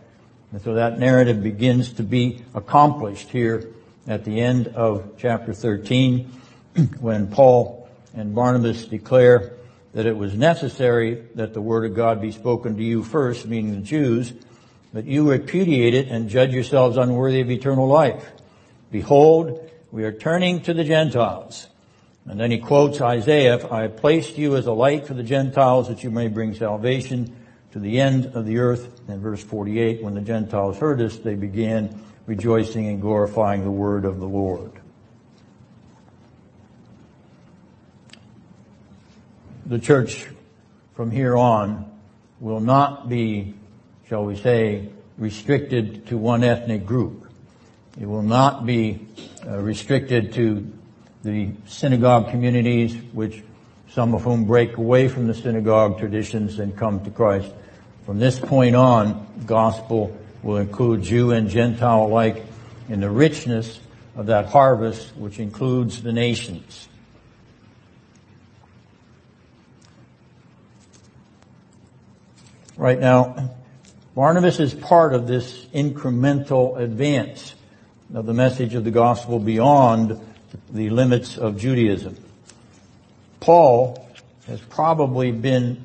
And 0.52 0.60
so 0.60 0.74
that 0.74 0.98
narrative 0.98 1.42
begins 1.42 1.94
to 1.94 2.02
be 2.02 2.42
accomplished 2.54 3.30
here 3.30 3.68
at 4.06 4.24
the 4.24 4.40
end 4.40 4.68
of 4.68 5.14
chapter 5.16 5.54
13 5.54 6.30
when 7.00 7.28
Paul 7.28 7.88
and 8.14 8.34
Barnabas 8.34 8.84
declare 8.84 9.54
that 9.94 10.04
it 10.04 10.16
was 10.16 10.34
necessary 10.34 11.26
that 11.36 11.54
the 11.54 11.62
word 11.62 11.90
of 11.90 11.96
God 11.96 12.20
be 12.20 12.32
spoken 12.32 12.76
to 12.76 12.82
you 12.82 13.02
first, 13.02 13.46
meaning 13.46 13.76
the 13.76 13.86
Jews, 13.86 14.34
but 14.92 15.06
you 15.06 15.30
repudiate 15.30 15.94
it 15.94 16.08
and 16.08 16.28
judge 16.28 16.52
yourselves 16.52 16.98
unworthy 16.98 17.40
of 17.40 17.50
eternal 17.50 17.88
life. 17.88 18.30
Behold, 18.92 19.70
we 19.90 20.04
are 20.04 20.12
turning 20.12 20.60
to 20.62 20.74
the 20.74 20.84
Gentiles. 20.84 21.68
And 22.28 22.40
then 22.40 22.50
he 22.50 22.58
quotes 22.58 23.00
Isaiah, 23.00 23.72
I 23.72 23.86
placed 23.86 24.36
you 24.36 24.56
as 24.56 24.66
a 24.66 24.72
light 24.72 25.06
for 25.06 25.14
the 25.14 25.22
Gentiles 25.22 25.88
that 25.88 26.02
you 26.02 26.10
may 26.10 26.26
bring 26.28 26.54
salvation 26.54 27.36
to 27.72 27.78
the 27.78 28.00
end 28.00 28.26
of 28.26 28.46
the 28.46 28.58
earth. 28.58 29.00
In 29.08 29.20
verse 29.20 29.42
48, 29.42 30.02
when 30.02 30.14
the 30.14 30.20
Gentiles 30.20 30.78
heard 30.78 30.98
this, 30.98 31.18
they 31.18 31.34
began 31.34 32.02
rejoicing 32.26 32.88
and 32.88 33.00
glorifying 33.00 33.62
the 33.62 33.70
word 33.70 34.04
of 34.04 34.18
the 34.18 34.26
Lord. 34.26 34.72
The 39.66 39.78
church 39.78 40.26
from 40.94 41.10
here 41.10 41.36
on 41.36 41.90
will 42.40 42.60
not 42.60 43.08
be, 43.08 43.54
shall 44.08 44.24
we 44.24 44.36
say, 44.36 44.88
restricted 45.16 46.06
to 46.08 46.18
one 46.18 46.42
ethnic 46.42 46.86
group. 46.86 47.28
It 48.00 48.06
will 48.06 48.22
not 48.22 48.66
be 48.66 49.06
uh, 49.46 49.58
restricted 49.58 50.34
to 50.34 50.72
the 51.26 51.50
synagogue 51.66 52.30
communities, 52.30 52.94
which 53.12 53.42
some 53.90 54.14
of 54.14 54.22
whom 54.22 54.44
break 54.44 54.76
away 54.76 55.08
from 55.08 55.26
the 55.26 55.34
synagogue 55.34 55.98
traditions 55.98 56.60
and 56.60 56.76
come 56.76 57.02
to 57.04 57.10
Christ. 57.10 57.52
From 58.04 58.20
this 58.20 58.38
point 58.38 58.76
on, 58.76 59.26
gospel 59.44 60.16
will 60.42 60.58
include 60.58 61.02
Jew 61.02 61.32
and 61.32 61.50
Gentile 61.50 62.04
alike 62.04 62.44
in 62.88 63.00
the 63.00 63.10
richness 63.10 63.80
of 64.14 64.26
that 64.26 64.46
harvest 64.46 65.16
which 65.16 65.40
includes 65.40 66.02
the 66.02 66.12
nations. 66.12 66.88
Right 72.76 73.00
now, 73.00 73.56
Barnabas 74.14 74.60
is 74.60 74.74
part 74.74 75.12
of 75.12 75.26
this 75.26 75.64
incremental 75.74 76.78
advance 76.78 77.54
of 78.14 78.26
the 78.26 78.34
message 78.34 78.74
of 78.74 78.84
the 78.84 78.92
gospel 78.92 79.40
beyond 79.40 80.20
the 80.70 80.90
limits 80.90 81.38
of 81.38 81.58
Judaism. 81.58 82.16
Paul 83.40 84.08
has 84.46 84.60
probably 84.60 85.32
been 85.32 85.84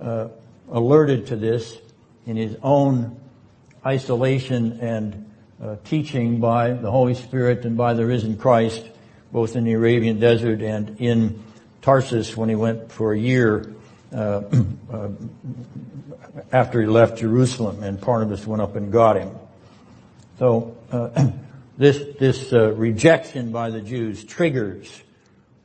uh, 0.00 0.28
alerted 0.70 1.28
to 1.28 1.36
this 1.36 1.76
in 2.26 2.36
his 2.36 2.56
own 2.62 3.18
isolation 3.84 4.78
and 4.80 5.30
uh, 5.62 5.76
teaching 5.84 6.40
by 6.40 6.72
the 6.72 6.90
Holy 6.90 7.14
Spirit 7.14 7.64
and 7.64 7.76
by 7.76 7.94
the 7.94 8.06
risen 8.06 8.36
Christ, 8.36 8.82
both 9.32 9.56
in 9.56 9.64
the 9.64 9.72
Arabian 9.72 10.20
desert 10.20 10.62
and 10.62 11.00
in 11.00 11.42
Tarsus 11.82 12.36
when 12.36 12.48
he 12.48 12.54
went 12.54 12.92
for 12.92 13.12
a 13.12 13.18
year 13.18 13.74
uh, 14.12 14.42
uh 14.92 15.08
after 16.52 16.80
he 16.80 16.86
left 16.86 17.18
Jerusalem, 17.18 17.82
and 17.82 18.00
Barnabas 18.00 18.46
went 18.46 18.62
up 18.62 18.76
and 18.76 18.92
got 18.92 19.16
him. 19.16 19.30
So 20.38 20.76
uh, 20.90 21.30
this 21.80 22.14
this 22.18 22.52
uh, 22.52 22.72
rejection 22.72 23.52
by 23.52 23.70
the 23.70 23.80
Jews 23.80 24.22
triggers 24.22 25.02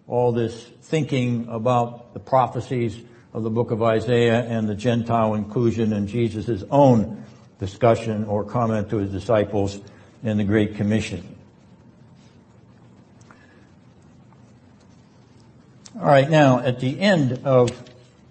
all 0.07 0.32
this 0.32 0.63
thinking 0.84 1.45
about 1.49 2.13
the 2.13 2.22
prophecies 2.22 2.97
of 3.34 3.43
the 3.43 3.49
book 3.49 3.72
of 3.72 3.84
Isaiah 3.84 4.39
and 4.39 4.70
the 4.70 4.76
Gentile 4.76 5.34
inclusion 5.34 5.91
in 5.91 6.07
Jesus' 6.07 6.63
own 6.72 7.26
discussion 7.59 8.24
or 8.24 8.45
comment 8.45 8.89
to 8.91 8.97
his 8.99 9.11
disciples 9.11 9.82
in 10.24 10.38
the 10.38 10.45
Great 10.45 10.76
Commission. 10.76 11.36
All 15.99 16.05
right, 16.05 16.30
now 16.30 16.59
at 16.59 16.80
the 16.80 16.97
end 16.97 17.41
of 17.43 17.72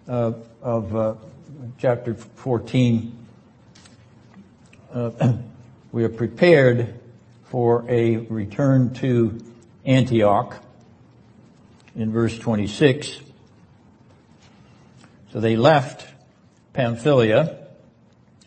uh, 0.08 0.32
of 0.62 0.96
uh, 0.96 1.14
chapter 1.76 2.14
14, 2.14 3.26
uh, 4.94 5.34
we 5.92 6.04
are 6.04 6.08
prepared 6.08 6.98
for 7.54 7.88
a 7.88 8.16
return 8.16 8.92
to 8.92 9.38
Antioch 9.84 10.60
in 11.94 12.10
verse 12.10 12.36
26. 12.36 13.20
So 15.32 15.38
they 15.38 15.54
left 15.54 16.04
Pamphylia 16.72 17.68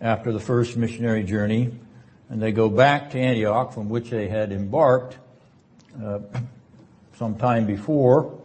after 0.02 0.34
the 0.34 0.42
first 0.42 0.76
missionary 0.76 1.24
journey 1.24 1.72
and 2.28 2.42
they 2.42 2.52
go 2.52 2.68
back 2.68 3.12
to 3.12 3.18
Antioch 3.18 3.74
from 3.74 3.88
which 3.88 4.10
they 4.10 4.28
had 4.28 4.52
embarked 4.52 5.18
uh, 6.04 6.20
some 7.16 7.38
time 7.38 7.66
before. 7.66 8.38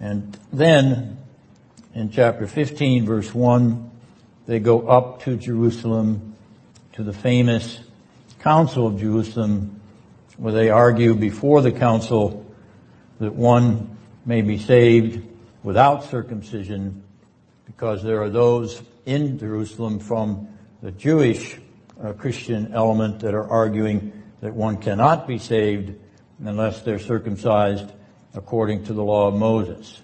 And 0.00 0.36
then 0.52 1.18
in 1.94 2.10
chapter 2.10 2.48
15 2.48 3.06
verse 3.06 3.32
1, 3.32 3.92
they 4.48 4.58
go 4.58 4.88
up 4.88 5.22
to 5.22 5.36
Jerusalem 5.36 6.34
to 6.94 7.04
the 7.04 7.12
famous 7.12 7.78
Council 8.42 8.88
of 8.88 8.98
Jerusalem 8.98 9.80
where 10.36 10.52
they 10.52 10.68
argue 10.68 11.14
before 11.14 11.62
the 11.62 11.70
council 11.70 12.44
that 13.20 13.32
one 13.32 13.96
may 14.26 14.42
be 14.42 14.58
saved 14.58 15.24
without 15.62 16.02
circumcision 16.04 17.04
because 17.66 18.02
there 18.02 18.20
are 18.20 18.30
those 18.30 18.82
in 19.06 19.38
Jerusalem 19.38 20.00
from 20.00 20.48
the 20.82 20.90
Jewish 20.90 21.56
uh, 22.02 22.14
Christian 22.14 22.72
element 22.74 23.20
that 23.20 23.32
are 23.32 23.48
arguing 23.48 24.12
that 24.40 24.52
one 24.52 24.78
cannot 24.78 25.28
be 25.28 25.38
saved 25.38 25.94
unless 26.40 26.82
they're 26.82 26.98
circumcised 26.98 27.92
according 28.34 28.82
to 28.86 28.92
the 28.92 29.04
law 29.04 29.28
of 29.28 29.34
Moses. 29.34 30.02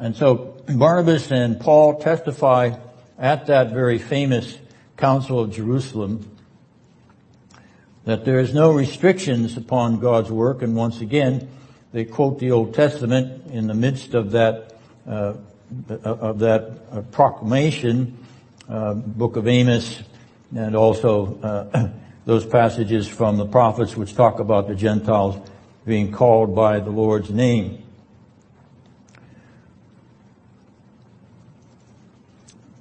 And 0.00 0.16
so 0.16 0.56
Barnabas 0.66 1.30
and 1.30 1.60
Paul 1.60 2.00
testify 2.00 2.76
at 3.16 3.46
that 3.46 3.70
very 3.70 3.98
famous 3.98 4.58
Council 4.96 5.38
of 5.38 5.52
Jerusalem 5.52 6.31
that 8.04 8.24
there 8.24 8.40
is 8.40 8.52
no 8.52 8.72
restrictions 8.72 9.56
upon 9.56 10.00
God's 10.00 10.30
work, 10.30 10.62
and 10.62 10.74
once 10.74 11.00
again, 11.00 11.48
they 11.92 12.04
quote 12.04 12.38
the 12.38 12.50
Old 12.50 12.74
Testament 12.74 13.46
in 13.52 13.66
the 13.66 13.74
midst 13.74 14.14
of 14.14 14.32
that 14.32 14.74
uh, 15.06 15.34
of 16.04 16.40
that 16.40 16.70
uh, 16.90 17.00
proclamation, 17.12 18.18
uh, 18.68 18.94
Book 18.94 19.36
of 19.36 19.48
Amos, 19.48 20.02
and 20.54 20.76
also 20.76 21.40
uh, 21.40 21.88
those 22.26 22.44
passages 22.44 23.08
from 23.08 23.36
the 23.36 23.46
prophets 23.46 23.96
which 23.96 24.14
talk 24.14 24.38
about 24.38 24.68
the 24.68 24.74
Gentiles 24.74 25.36
being 25.86 26.12
called 26.12 26.54
by 26.54 26.78
the 26.80 26.90
Lord's 26.90 27.30
name. 27.30 27.82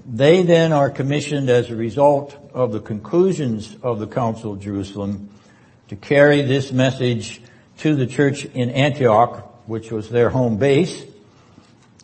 They 0.06 0.44
then 0.44 0.74
are 0.74 0.90
commissioned 0.90 1.50
as 1.50 1.70
a 1.70 1.76
result 1.76 2.38
of 2.54 2.72
the 2.72 2.80
conclusions 2.80 3.76
of 3.84 4.00
the 4.00 4.08
Council 4.08 4.54
of 4.54 4.60
Jerusalem 4.60 5.30
to 5.88 5.96
carry 5.96 6.42
this 6.42 6.72
message 6.72 7.42
to 7.80 7.96
the 7.96 8.08
church 8.08 8.46
in 8.46 8.70
Antioch, 8.70 9.68
which 9.68 9.92
was 9.92 10.10
their 10.10 10.30
home 10.30 10.58
base. 10.58 11.04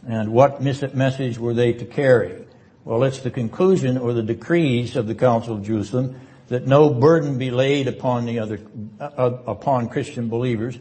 And 0.07 0.31
what 0.31 0.61
message 0.61 1.37
were 1.37 1.53
they 1.53 1.73
to 1.73 1.85
carry? 1.85 2.45
Well, 2.85 3.03
it's 3.03 3.19
the 3.19 3.31
conclusion 3.31 3.97
or 3.97 4.13
the 4.13 4.23
decrees 4.23 4.95
of 4.95 5.07
the 5.07 5.15
Council 5.15 5.55
of 5.55 5.63
Jerusalem 5.63 6.19
that 6.47 6.65
no 6.65 6.89
burden 6.89 7.37
be 7.37 7.51
laid 7.51 7.87
upon 7.87 8.25
the 8.25 8.39
other, 8.39 8.59
uh, 8.99 9.31
upon 9.45 9.89
Christian 9.89 10.29
believers 10.29 10.77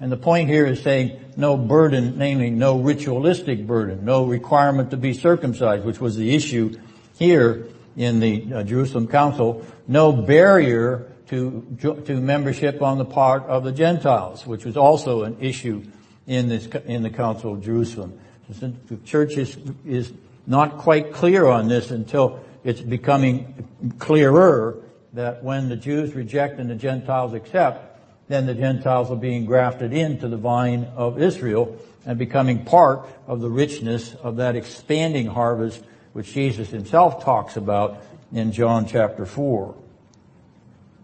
and 0.00 0.10
the 0.10 0.16
point 0.16 0.48
here 0.48 0.66
is 0.66 0.82
saying 0.82 1.18
no 1.36 1.56
burden, 1.56 2.18
namely 2.18 2.50
no 2.50 2.78
ritualistic 2.78 3.66
burden, 3.66 4.04
no 4.04 4.24
requirement 4.24 4.90
to 4.90 4.96
be 4.96 5.14
circumcised, 5.14 5.84
which 5.84 6.00
was 6.00 6.16
the 6.16 6.34
issue 6.34 6.78
here 7.18 7.68
in 7.96 8.20
the 8.20 8.52
uh, 8.52 8.62
Jerusalem 8.62 9.08
Council, 9.08 9.64
no 9.86 10.12
barrier 10.12 11.10
to, 11.28 12.02
to 12.06 12.20
membership 12.20 12.82
on 12.82 12.98
the 12.98 13.04
part 13.04 13.44
of 13.44 13.64
the 13.64 13.72
Gentiles, 13.72 14.46
which 14.46 14.64
was 14.64 14.76
also 14.76 15.22
an 15.22 15.36
issue 15.40 15.82
in 16.26 16.48
this, 16.48 16.66
in 16.86 17.02
the 17.02 17.10
Council 17.10 17.54
of 17.54 17.62
Jerusalem. 17.62 18.18
The 18.48 18.96
church 19.04 19.36
is, 19.36 19.56
is 19.86 20.12
not 20.46 20.78
quite 20.78 21.12
clear 21.12 21.46
on 21.46 21.68
this 21.68 21.90
until 21.90 22.40
it's 22.62 22.80
becoming 22.80 23.94
clearer 23.98 24.82
that 25.14 25.42
when 25.42 25.68
the 25.68 25.76
Jews 25.76 26.14
reject 26.14 26.58
and 26.58 26.68
the 26.68 26.74
Gentiles 26.74 27.32
accept, 27.32 27.98
then 28.28 28.46
the 28.46 28.54
Gentiles 28.54 29.10
are 29.10 29.16
being 29.16 29.44
grafted 29.44 29.92
into 29.92 30.28
the 30.28 30.36
vine 30.36 30.84
of 30.96 31.20
Israel 31.20 31.76
and 32.06 32.18
becoming 32.18 32.64
part 32.64 33.06
of 33.26 33.40
the 33.40 33.48
richness 33.48 34.14
of 34.14 34.36
that 34.36 34.56
expanding 34.56 35.26
harvest 35.26 35.82
which 36.14 36.32
Jesus 36.32 36.70
himself 36.70 37.22
talks 37.22 37.56
about 37.56 38.02
in 38.32 38.52
John 38.52 38.86
chapter 38.86 39.26
4, 39.26 39.74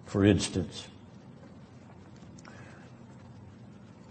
for 0.06 0.24
instance. 0.24 0.86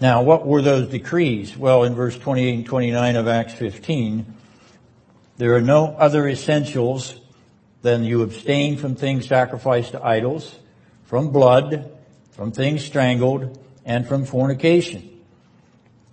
Now, 0.02 0.22
what 0.22 0.46
were 0.46 0.62
those 0.62 0.90
decrees? 0.90 1.58
Well, 1.58 1.84
in 1.84 1.96
verse 1.96 2.18
28 2.18 2.54
and 2.54 2.66
29 2.66 3.16
of 3.16 3.28
Acts 3.28 3.54
15, 3.54 4.26
there 5.38 5.56
are 5.56 5.62
no 5.62 5.88
other 5.98 6.28
essentials 6.28 7.20
than 7.82 8.04
you 8.04 8.22
abstain 8.22 8.78
from 8.78 8.96
things 8.96 9.28
sacrificed 9.28 9.94
to 9.94 10.06
idols, 10.06 10.54
from 11.06 11.32
blood, 11.32 11.90
from 12.32 12.52
things 12.52 12.84
strangled, 12.84 13.58
and 13.86 14.06
from 14.06 14.26
fornication. 14.26 15.10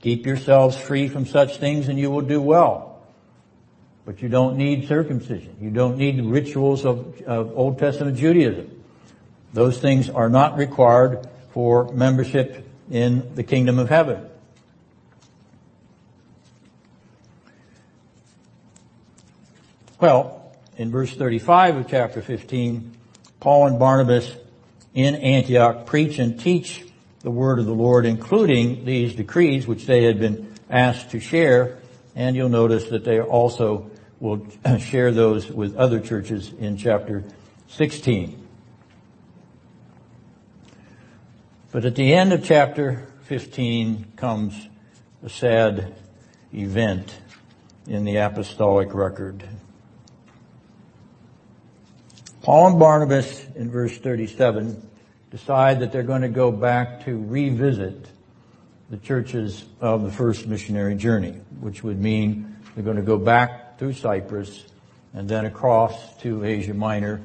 Keep 0.00 0.26
yourselves 0.26 0.76
free 0.76 1.08
from 1.08 1.26
such 1.26 1.56
things 1.56 1.88
and 1.88 1.98
you 1.98 2.08
will 2.08 2.22
do 2.22 2.40
well. 2.40 2.95
But 4.06 4.22
you 4.22 4.28
don't 4.28 4.56
need 4.56 4.86
circumcision. 4.86 5.56
You 5.60 5.70
don't 5.70 5.98
need 5.98 6.16
the 6.16 6.22
rituals 6.22 6.86
of, 6.86 7.20
of 7.22 7.50
Old 7.58 7.80
Testament 7.80 8.16
Judaism. 8.16 8.84
Those 9.52 9.78
things 9.78 10.08
are 10.08 10.28
not 10.28 10.56
required 10.56 11.28
for 11.50 11.92
membership 11.92 12.64
in 12.88 13.34
the 13.34 13.42
kingdom 13.42 13.80
of 13.80 13.88
heaven. 13.88 14.24
Well, 19.98 20.52
in 20.76 20.92
verse 20.92 21.12
35 21.12 21.76
of 21.76 21.88
chapter 21.88 22.22
15, 22.22 22.92
Paul 23.40 23.66
and 23.66 23.78
Barnabas 23.78 24.36
in 24.94 25.16
Antioch 25.16 25.84
preach 25.84 26.20
and 26.20 26.38
teach 26.38 26.84
the 27.20 27.30
word 27.32 27.58
of 27.58 27.66
the 27.66 27.74
Lord, 27.74 28.06
including 28.06 28.84
these 28.84 29.16
decrees 29.16 29.66
which 29.66 29.86
they 29.86 30.04
had 30.04 30.20
been 30.20 30.54
asked 30.70 31.10
to 31.10 31.18
share. 31.18 31.78
And 32.14 32.36
you'll 32.36 32.50
notice 32.50 32.84
that 32.90 33.04
they 33.04 33.20
also 33.20 33.90
will 34.26 34.46
share 34.78 35.12
those 35.12 35.50
with 35.50 35.76
other 35.76 36.00
churches 36.00 36.52
in 36.58 36.76
chapter 36.76 37.24
16. 37.68 38.46
But 41.70 41.84
at 41.84 41.94
the 41.94 42.12
end 42.12 42.32
of 42.32 42.44
chapter 42.44 43.06
15 43.24 44.12
comes 44.16 44.68
a 45.22 45.28
sad 45.28 45.94
event 46.52 47.16
in 47.86 48.04
the 48.04 48.16
apostolic 48.16 48.92
record. 48.94 49.44
Paul 52.42 52.68
and 52.68 52.78
Barnabas 52.78 53.44
in 53.54 53.70
verse 53.70 53.96
37 53.98 54.88
decide 55.30 55.80
that 55.80 55.92
they're 55.92 56.02
going 56.02 56.22
to 56.22 56.28
go 56.28 56.50
back 56.50 57.04
to 57.04 57.16
revisit 57.16 58.08
the 58.90 58.96
churches 58.96 59.64
of 59.80 60.02
the 60.02 60.10
first 60.12 60.46
missionary 60.46 60.94
journey, 60.94 61.32
which 61.60 61.82
would 61.82 62.00
mean 62.00 62.56
they're 62.74 62.84
going 62.84 62.96
to 62.96 63.02
go 63.02 63.18
back 63.18 63.65
through 63.78 63.94
Cyprus 63.94 64.64
and 65.14 65.28
then 65.28 65.46
across 65.46 66.16
to 66.18 66.44
Asia 66.44 66.74
Minor 66.74 67.20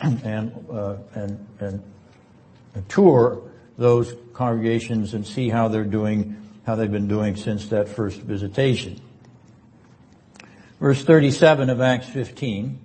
and, 0.00 0.66
uh, 0.70 0.96
and, 1.14 1.46
and 1.60 1.82
tour 2.88 3.42
those 3.76 4.14
congregations 4.34 5.14
and 5.14 5.26
see 5.26 5.48
how 5.48 5.68
they're 5.68 5.84
doing, 5.84 6.36
how 6.66 6.74
they've 6.74 6.90
been 6.90 7.08
doing 7.08 7.36
since 7.36 7.68
that 7.68 7.88
first 7.88 8.20
visitation. 8.20 9.00
Verse 10.80 11.02
37 11.02 11.70
of 11.70 11.80
Acts 11.80 12.08
15, 12.08 12.78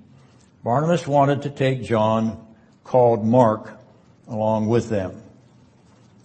Barnabas 0.64 1.06
wanted 1.06 1.44
to 1.44 1.50
take 1.50 1.84
John, 1.84 2.44
called 2.84 3.26
Mark, 3.26 3.80
along 4.28 4.68
with 4.68 4.90
them. 4.90 5.22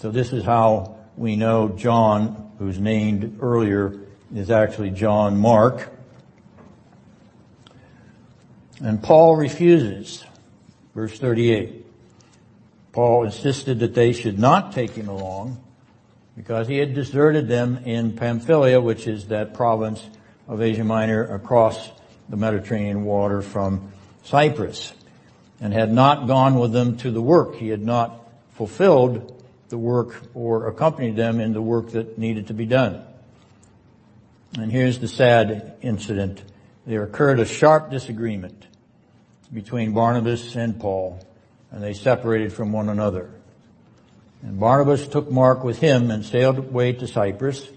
So 0.00 0.10
this 0.10 0.32
is 0.32 0.44
how 0.44 0.96
we 1.16 1.36
know 1.36 1.68
John, 1.68 2.52
who's 2.58 2.78
named 2.78 3.38
earlier, 3.42 3.98
is 4.34 4.50
actually 4.50 4.90
John 4.90 5.38
Mark. 5.38 5.90
And 8.80 9.02
Paul 9.02 9.36
refuses. 9.36 10.24
Verse 10.94 11.18
38. 11.18 11.86
Paul 12.92 13.24
insisted 13.24 13.80
that 13.80 13.94
they 13.94 14.12
should 14.12 14.38
not 14.38 14.72
take 14.72 14.92
him 14.92 15.08
along 15.08 15.62
because 16.36 16.68
he 16.68 16.78
had 16.78 16.94
deserted 16.94 17.48
them 17.48 17.78
in 17.84 18.16
Pamphylia, 18.16 18.80
which 18.80 19.06
is 19.06 19.28
that 19.28 19.54
province 19.54 20.04
of 20.46 20.62
Asia 20.62 20.84
Minor 20.84 21.24
across 21.34 21.90
the 22.28 22.36
Mediterranean 22.36 23.04
water 23.04 23.42
from 23.42 23.92
Cyprus 24.22 24.92
and 25.60 25.72
had 25.72 25.92
not 25.92 26.26
gone 26.26 26.58
with 26.58 26.72
them 26.72 26.96
to 26.98 27.10
the 27.10 27.20
work. 27.22 27.56
He 27.56 27.68
had 27.68 27.82
not 27.82 28.28
fulfilled 28.52 29.44
the 29.68 29.78
work 29.78 30.22
or 30.34 30.68
accompanied 30.68 31.16
them 31.16 31.40
in 31.40 31.52
the 31.52 31.62
work 31.62 31.90
that 31.90 32.18
needed 32.18 32.46
to 32.48 32.54
be 32.54 32.66
done. 32.66 33.04
And 34.58 34.72
here's 34.72 34.98
the 34.98 35.08
sad 35.08 35.76
incident. 35.82 36.42
There 36.86 37.02
occurred 37.02 37.40
a 37.40 37.44
sharp 37.44 37.90
disagreement 37.90 38.67
between 39.52 39.92
Barnabas 39.92 40.56
and 40.56 40.78
Paul, 40.78 41.20
and 41.70 41.82
they 41.82 41.94
separated 41.94 42.52
from 42.52 42.72
one 42.72 42.88
another. 42.88 43.30
And 44.42 44.60
Barnabas 44.60 45.08
took 45.08 45.30
Mark 45.30 45.64
with 45.64 45.78
him 45.78 46.10
and 46.10 46.24
sailed 46.24 46.58
away 46.58 46.92
to 46.94 47.06
Cyprus. 47.06 47.68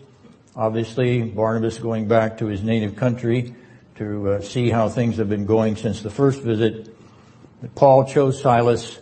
Obviously, 0.56 1.24
Barnabas 1.24 1.80
going 1.80 2.08
back 2.08 2.38
to 2.40 2.48
his 2.48 2.62
native 2.62 2.96
country 2.96 3.56
to 3.96 4.32
uh, 4.32 4.42
see 4.42 4.70
how 4.70 4.90
things 4.90 5.18
have 5.18 5.30
been 5.30 5.46
going 5.46 5.76
since 5.76 6.02
the 6.02 6.10
first 6.10 6.42
visit. 6.42 6.96
But 7.62 7.74
Paul 7.76 8.06
chose 8.06 8.42
Silas 8.42 9.00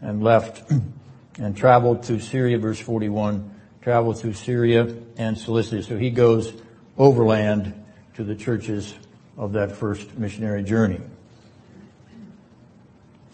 and 0.00 0.22
left 0.22 0.70
and 1.38 1.56
traveled 1.56 2.04
through 2.04 2.20
Syria, 2.20 2.58
verse 2.58 2.78
41, 2.78 3.50
traveled 3.82 4.20
through 4.20 4.34
Syria 4.34 4.94
and 5.16 5.36
Cilicia. 5.36 5.82
So 5.82 5.98
he 5.98 6.10
goes 6.10 6.52
overland 6.96 7.74
to 8.14 8.24
the 8.24 8.34
churches 8.34 8.94
of 9.36 9.52
that 9.52 9.72
first 9.72 10.16
missionary 10.18 10.62
journey. 10.62 11.00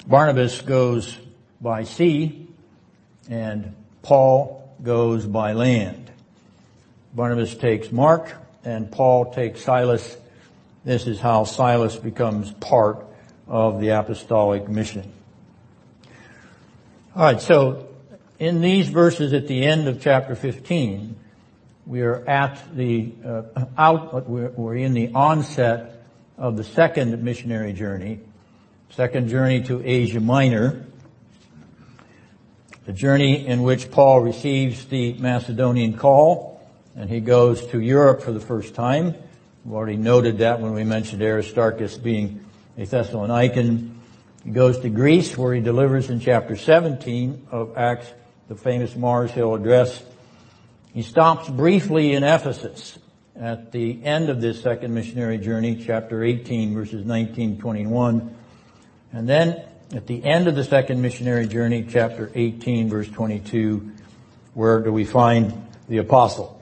Barnabas 0.07 0.61
goes 0.61 1.19
by 1.61 1.85
sea 1.85 2.47
and 3.29 3.75
Paul 4.03 4.75
goes 4.83 5.27
by 5.27 5.53
land. 5.53 6.11
Barnabas 7.15 7.55
takes 7.55 7.91
Mark 7.91 8.33
and 8.65 8.91
Paul 8.91 9.33
takes 9.33 9.63
Silas. 9.63 10.17
This 10.85 11.07
is 11.07 11.21
how 11.21 11.45
Silas 11.45 11.97
becomes 11.97 12.53
part 12.53 13.05
of 13.47 13.81
the 13.81 13.91
apostolic 13.91 14.69
mission. 14.69 15.13
Alright, 17.17 17.41
so 17.41 17.89
in 18.39 18.61
these 18.61 18.89
verses 18.89 19.33
at 19.33 19.49
the 19.49 19.65
end 19.65 19.89
of 19.89 20.01
chapter 20.01 20.35
15, 20.35 21.17
we 21.87 22.03
are 22.03 22.29
at 22.29 22.63
the 22.77 23.13
uh, 23.25 23.43
out, 23.77 24.29
we're, 24.29 24.51
we're 24.51 24.77
in 24.77 24.93
the 24.93 25.13
onset 25.15 26.05
of 26.37 26.57
the 26.57 26.65
second 26.65 27.23
missionary 27.25 27.73
journey, 27.73 28.21
second 28.91 29.29
journey 29.29 29.63
to 29.63 29.83
Asia 29.85 30.21
Minor, 30.21 30.85
the 32.87 32.93
journey 32.93 33.47
in 33.47 33.63
which 33.63 33.91
Paul 33.91 34.21
receives 34.21 34.87
the 34.87 35.13
Macedonian 35.15 35.97
call, 35.97 36.67
and 36.97 37.09
he 37.09 37.21
goes 37.21 37.67
to 37.69 37.81
Europe 37.81 38.23
for 38.23 38.33
the 38.33 38.41
first 38.41 38.75
time. 38.75 39.15
We've 39.65 39.75
already 39.75 39.97
noted 39.97 40.39
that 40.39 40.61
when 40.61 40.73
we 40.73 40.85
mentioned 40.85 41.23
Aristarchus 41.23 41.99
being 41.99 42.45
a 42.79 42.87
Thessalonican. 42.87 43.95
He 44.45 44.51
goes 44.51 44.79
to 44.81 44.89
Greece 44.89 45.37
where 45.37 45.55
he 45.55 45.61
delivers 45.61 46.09
in 46.09 46.21
chapter 46.21 46.57
17 46.57 47.49
of 47.51 47.77
Acts 47.77 48.11
the 48.49 48.55
famous 48.55 48.97
Mars 48.97 49.31
Hill 49.31 49.55
address. 49.55 50.03
He 50.95 51.03
stops 51.03 51.51
briefly 51.51 52.15
in 52.15 52.25
Ephesus 52.25 52.99
at 53.37 53.73
the 53.73 54.03
end 54.03 54.31
of 54.31 54.41
this 54.41 54.63
second 54.63 54.95
missionary 54.95 55.37
journey, 55.37 55.77
chapter 55.85 56.25
18 56.25 56.73
verses 56.73 57.05
19, 57.05 57.59
21. 57.59 58.38
And 59.13 59.29
then 59.29 59.65
at 59.93 60.07
the 60.07 60.23
end 60.25 60.49
of 60.49 60.55
the 60.55 60.65
second 60.65 61.01
missionary 61.01 61.47
journey, 61.47 61.87
chapter 61.89 62.31
18 62.35 62.89
verse 62.89 63.09
22, 63.09 63.93
where 64.55 64.81
do 64.81 64.93
we 64.93 65.05
find 65.05 65.67
the 65.89 65.99
apostle? 65.99 66.61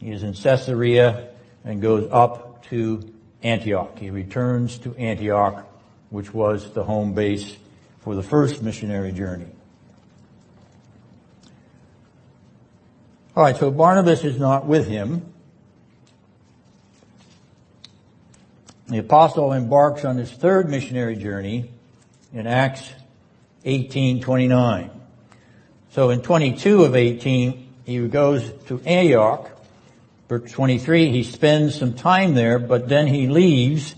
He 0.00 0.10
is 0.10 0.22
in 0.22 0.34
Caesarea 0.34 1.28
and 1.64 1.82
goes 1.82 2.08
up 2.10 2.64
to 2.66 3.12
Antioch. 3.42 3.98
He 3.98 4.10
returns 4.10 4.78
to 4.78 4.94
Antioch, 4.96 5.66
which 6.10 6.32
was 6.32 6.72
the 6.72 6.84
home 6.84 7.14
base 7.14 7.56
for 8.00 8.14
the 8.14 8.22
first 8.22 8.62
missionary 8.62 9.12
journey. 9.12 9.46
All 13.36 13.44
right, 13.44 13.56
so 13.56 13.70
Barnabas 13.70 14.24
is 14.24 14.38
not 14.38 14.66
with 14.66 14.88
him. 14.88 15.32
The 18.88 18.98
apostle 18.98 19.52
embarks 19.52 20.06
on 20.06 20.16
his 20.16 20.32
third 20.32 20.70
missionary 20.70 21.16
journey 21.16 21.70
in 22.32 22.46
Acts 22.46 22.90
18:29. 23.66 24.90
So 25.90 26.08
in 26.08 26.22
22 26.22 26.84
of 26.84 26.96
18, 26.96 27.68
he 27.84 28.08
goes 28.08 28.50
to 28.66 28.80
Antioch. 28.86 29.50
Verse 30.28 30.50
23, 30.52 31.10
he 31.10 31.22
spends 31.22 31.74
some 31.78 31.94
time 31.94 32.34
there, 32.34 32.58
but 32.58 32.88
then 32.88 33.06
he 33.06 33.28
leaves 33.28 33.94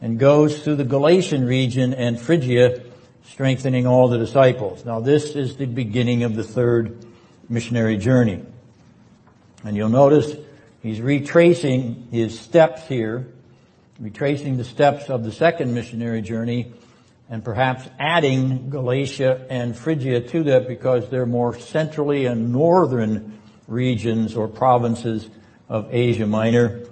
and 0.00 0.18
goes 0.18 0.62
through 0.62 0.76
the 0.76 0.84
Galatian 0.84 1.46
region 1.46 1.94
and 1.94 2.20
Phrygia, 2.20 2.82
strengthening 3.26 3.86
all 3.86 4.08
the 4.08 4.18
disciples. 4.18 4.84
Now 4.84 5.00
this 5.00 5.36
is 5.36 5.56
the 5.56 5.66
beginning 5.66 6.24
of 6.24 6.34
the 6.34 6.44
third 6.44 7.04
missionary 7.48 7.96
journey. 7.98 8.42
And 9.64 9.76
you'll 9.76 9.88
notice 9.88 10.34
he's 10.82 11.00
retracing 11.00 12.08
his 12.10 12.38
steps 12.38 12.86
here, 12.86 13.28
retracing 13.98 14.56
the 14.56 14.64
steps 14.64 15.08
of 15.08 15.24
the 15.24 15.32
second 15.32 15.74
missionary 15.74 16.22
journey, 16.22 16.72
and 17.28 17.44
perhaps 17.44 17.88
adding 17.98 18.70
Galatia 18.70 19.46
and 19.48 19.76
Phrygia 19.76 20.20
to 20.20 20.42
that 20.44 20.68
because 20.68 21.08
they're 21.08 21.26
more 21.26 21.58
centrally 21.58 22.26
and 22.26 22.52
northern 22.52 23.38
regions 23.66 24.36
or 24.36 24.46
provinces 24.48 25.28
of 25.68 25.88
Asia 25.92 26.26
Minor. 26.26 26.82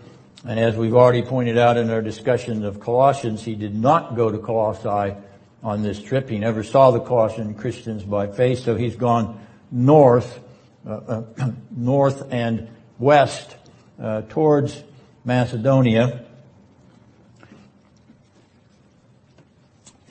And 0.45 0.59
as 0.59 0.75
we've 0.75 0.95
already 0.95 1.23
pointed 1.23 1.59
out 1.59 1.77
in 1.77 1.91
our 1.91 2.03
discussion 2.03 2.65
of 2.65 2.81
Colossians, 2.81 3.45
he 3.45 3.55
did 3.55 3.75
not 3.75 4.17
go 4.17 4.31
to 4.31 4.39
Colossae 4.39 5.15
on 5.63 5.83
this 5.83 6.03
trip. 6.03 6.29
He 6.29 6.39
never 6.39 6.63
saw 6.63 6.91
the 6.91 7.01
Colossian 7.01 7.55
Christians 7.55 8.03
by 8.03 8.27
face, 8.27 8.65
so 8.65 8.75
he's 8.75 8.97
gone 8.97 9.39
north 9.71 10.41
uh, 10.85 11.23
uh, 11.39 11.51
north 11.71 12.33
and 12.33 12.69
west 12.99 13.57
uh, 14.01 14.23
towards 14.23 14.83
Macedonia 15.25 16.27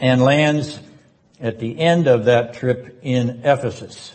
and 0.01 0.21
lands 0.21 0.79
at 1.39 1.59
the 1.59 1.79
end 1.79 2.07
of 2.07 2.25
that 2.25 2.55
trip 2.55 2.99
in 3.03 3.41
Ephesus. 3.45 4.13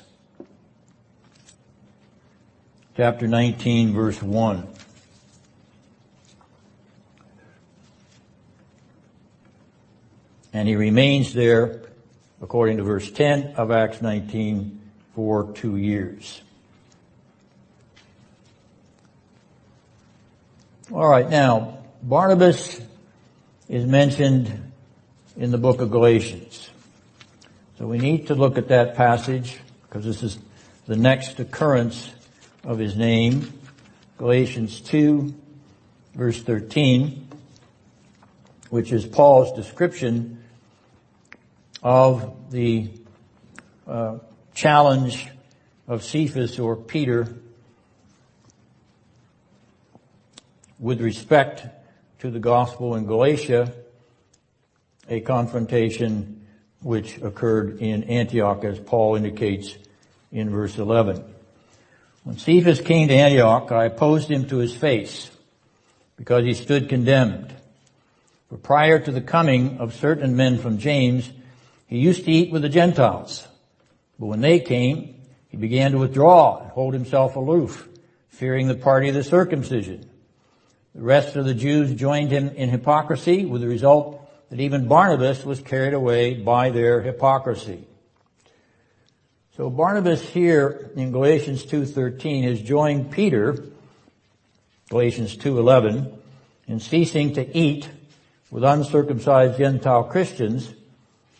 Chapter 2.96 3.26
19 3.26 3.94
verse 3.94 4.20
1. 4.20 4.68
And 10.52 10.68
he 10.68 10.76
remains 10.76 11.32
there 11.32 11.82
according 12.42 12.78
to 12.78 12.82
verse 12.82 13.10
10 13.10 13.54
of 13.56 13.70
Acts 13.70 14.02
19, 14.02 14.80
for 15.14 15.52
two 15.54 15.76
years. 15.76 16.42
All 20.92 21.08
right, 21.08 21.28
now, 21.28 21.78
Barnabas 22.02 22.80
is 23.68 23.86
mentioned 23.86 24.72
in 25.36 25.50
the 25.50 25.58
book 25.58 25.80
of 25.80 25.90
Galatians. 25.90 26.70
So 27.78 27.86
we 27.86 27.98
need 27.98 28.28
to 28.28 28.34
look 28.34 28.56
at 28.56 28.68
that 28.68 28.94
passage 28.94 29.58
because 29.82 30.04
this 30.04 30.22
is 30.22 30.38
the 30.86 30.96
next 30.96 31.38
occurrence 31.40 32.10
of 32.64 32.78
his 32.78 32.96
name. 32.96 33.52
Galatians 34.18 34.80
2 34.80 35.34
verse 36.16 36.40
13, 36.40 37.28
which 38.70 38.90
is 38.90 39.04
Paul's 39.04 39.52
description 39.52 40.42
of 41.82 42.50
the 42.50 42.88
uh, 43.86 44.18
challenge 44.54 45.28
of 45.86 46.02
Cephas 46.02 46.58
or 46.58 46.74
Peter 46.74 47.28
with 50.78 51.02
respect 51.02 51.66
to 52.20 52.30
the 52.30 52.40
gospel 52.40 52.94
in 52.94 53.04
Galatia, 53.04 53.72
a 55.08 55.20
confrontation 55.20 56.46
which 56.82 57.18
occurred 57.18 57.80
in 57.80 58.04
Antioch 58.04 58.64
as 58.64 58.78
Paul 58.78 59.16
indicates 59.16 59.76
in 60.32 60.50
verse 60.50 60.78
11. 60.78 61.24
When 62.24 62.38
Cephas 62.38 62.80
came 62.80 63.08
to 63.08 63.14
Antioch, 63.14 63.70
I 63.70 63.86
opposed 63.86 64.30
him 64.30 64.48
to 64.48 64.56
his 64.56 64.74
face 64.74 65.30
because 66.16 66.44
he 66.44 66.54
stood 66.54 66.88
condemned. 66.88 67.54
For 68.48 68.56
prior 68.56 68.98
to 68.98 69.12
the 69.12 69.20
coming 69.20 69.78
of 69.78 69.94
certain 69.94 70.36
men 70.36 70.58
from 70.58 70.78
James, 70.78 71.30
he 71.86 71.98
used 71.98 72.24
to 72.24 72.30
eat 72.30 72.52
with 72.52 72.62
the 72.62 72.68
Gentiles. 72.68 73.46
But 74.18 74.26
when 74.26 74.40
they 74.40 74.60
came, 74.60 75.14
he 75.48 75.56
began 75.56 75.92
to 75.92 75.98
withdraw 75.98 76.60
and 76.60 76.70
hold 76.70 76.94
himself 76.94 77.36
aloof, 77.36 77.88
fearing 78.28 78.66
the 78.66 78.74
party 78.74 79.08
of 79.08 79.14
the 79.14 79.24
circumcision. 79.24 80.10
The 80.94 81.02
rest 81.02 81.36
of 81.36 81.44
the 81.44 81.54
Jews 81.54 81.94
joined 81.94 82.30
him 82.30 82.48
in 82.50 82.70
hypocrisy 82.70 83.44
with 83.44 83.60
the 83.60 83.68
result 83.68 84.25
that 84.50 84.60
even 84.60 84.88
Barnabas 84.88 85.44
was 85.44 85.60
carried 85.60 85.94
away 85.94 86.34
by 86.34 86.70
their 86.70 87.02
hypocrisy. 87.02 87.84
So 89.56 89.70
Barnabas 89.70 90.22
here 90.22 90.90
in 90.96 91.12
Galatians 91.12 91.64
2.13 91.64 92.44
has 92.44 92.60
joined 92.60 93.10
Peter, 93.10 93.64
Galatians 94.90 95.36
2.11, 95.36 96.12
in 96.68 96.80
ceasing 96.80 97.34
to 97.34 97.56
eat 97.56 97.88
with 98.50 98.64
uncircumcised 98.64 99.58
Gentile 99.58 100.04
Christians 100.04 100.72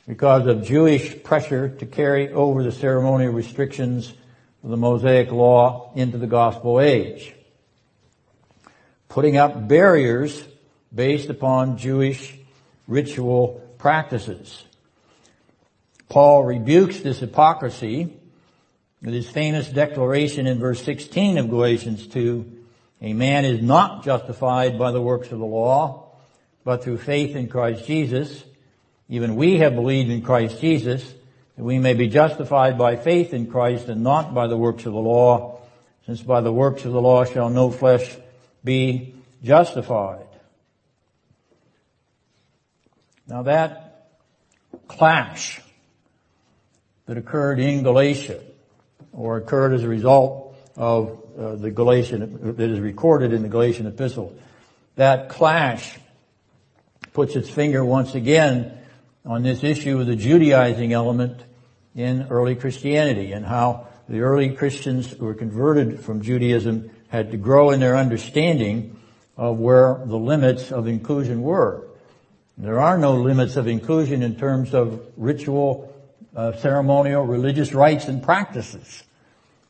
because 0.07 0.47
of 0.47 0.65
Jewish 0.65 1.23
pressure 1.23 1.69
to 1.69 1.87
carry 1.87 2.33
over 2.33 2.63
the 2.63 2.73
ceremonial 2.73 3.33
restrictions 3.33 4.13
of 4.65 4.71
the 4.71 4.77
Mosaic 4.77 5.31
law 5.31 5.93
into 5.95 6.19
the 6.19 6.27
gospel 6.27 6.81
age. 6.81 7.35
Putting 9.09 9.37
up 9.37 9.69
barriers 9.69 10.43
based 10.95 11.29
upon 11.29 11.79
Jewish 11.79 12.36
ritual 12.87 13.63
practices. 13.79 14.65
Paul 16.09 16.45
rebukes 16.45 17.01
this 17.01 17.21
hypocrisy 17.21 18.13
with 19.03 19.15
his 19.15 19.29
famous 19.29 19.69
declaration 19.69 20.47
in 20.47 20.59
verse 20.59 20.83
16 20.83 21.39
of 21.39 21.51
Galatians 21.51 22.07
2, 22.09 22.53
a 23.03 23.13
man 23.13 23.45
is 23.45 23.63
not 23.63 24.05
justified 24.05 24.79
by 24.79 24.91
the 24.91 25.01
works 25.01 25.31
of 25.31 25.39
the 25.39 25.45
law, 25.45 26.11
but 26.65 26.83
through 26.83 26.99
faith 26.99 27.37
in 27.37 27.49
Christ 27.49 27.87
Jesus. 27.87 28.43
Even 29.09 29.37
we 29.37 29.59
have 29.59 29.75
believed 29.75 30.11
in 30.11 30.23
Christ 30.23 30.61
Jesus, 30.61 31.05
that 31.57 31.63
we 31.63 31.79
may 31.79 31.95
be 31.95 32.09
justified 32.09 32.77
by 32.77 32.97
faith 32.97 33.33
in 33.33 33.47
Christ 33.47 33.89
and 33.89 34.03
not 34.03 34.35
by 34.35 34.47
the 34.47 34.57
works 34.57 34.87
of 34.87 34.93
the 34.93 34.99
law, 34.99 35.61
since 36.07 36.23
by 36.23 36.41
the 36.41 36.53
works 36.53 36.85
of 36.85 36.93
the 36.93 37.01
law 37.01 37.25
shall 37.25 37.51
no 37.51 37.71
flesh 37.71 38.17
be 38.65 39.15
justified. 39.45 40.26
Now 43.29 43.43
that 43.43 44.09
clash 44.89 45.61
that 47.07 47.17
occurred 47.17 47.59
in 47.61 47.83
Galatia, 47.83 48.41
or 49.13 49.39
occurred 49.39 49.73
as 49.73 49.83
a 49.83 49.89
result 49.89 50.57
of 50.77 51.23
uh, 51.39 51.57
the 51.57 51.71
Galatian, 51.71 52.57
that 52.57 52.71
is 52.71 52.81
recorded 52.81 53.33
in 53.33 53.43
the 53.43 53.49
Galatian 53.49 53.87
epistle, 53.87 54.37
that 54.97 55.29
clash 55.29 55.99
puts 57.13 57.35
its 57.37 57.49
finger 57.49 57.85
once 57.85 58.15
again 58.15 58.79
on 59.25 59.43
this 59.43 59.65
issue 59.65 60.01
of 60.01 60.07
the 60.07 60.17
Judaizing 60.17 60.93
element 60.93 61.43
in 61.95 62.27
early 62.31 62.55
Christianity 62.55 63.33
and 63.33 63.45
how 63.45 63.89
the 64.09 64.21
early 64.21 64.51
Christians 64.51 65.11
who 65.11 65.25
were 65.25 65.35
converted 65.35 66.01
from 66.01 66.23
Judaism 66.23 66.91
had 67.09 67.31
to 67.33 67.37
grow 67.37 67.71
in 67.71 67.81
their 67.81 67.97
understanding 67.97 68.99
of 69.37 69.59
where 69.59 70.01
the 70.05 70.17
limits 70.17 70.71
of 70.71 70.87
inclusion 70.87 71.43
were. 71.43 71.87
There 72.59 72.81
are 72.81 72.97
no 72.97 73.15
limits 73.15 73.57
of 73.57 73.67
inclusion 73.67 74.23
in 74.23 74.37
terms 74.37 74.73
of 74.73 75.07
ritual, 75.19 75.95
uh, 76.35 76.53
ceremonial, 76.57 77.27
religious 77.27 77.75
rites 77.75 78.07
and 78.07 78.23
practices. 78.23 79.03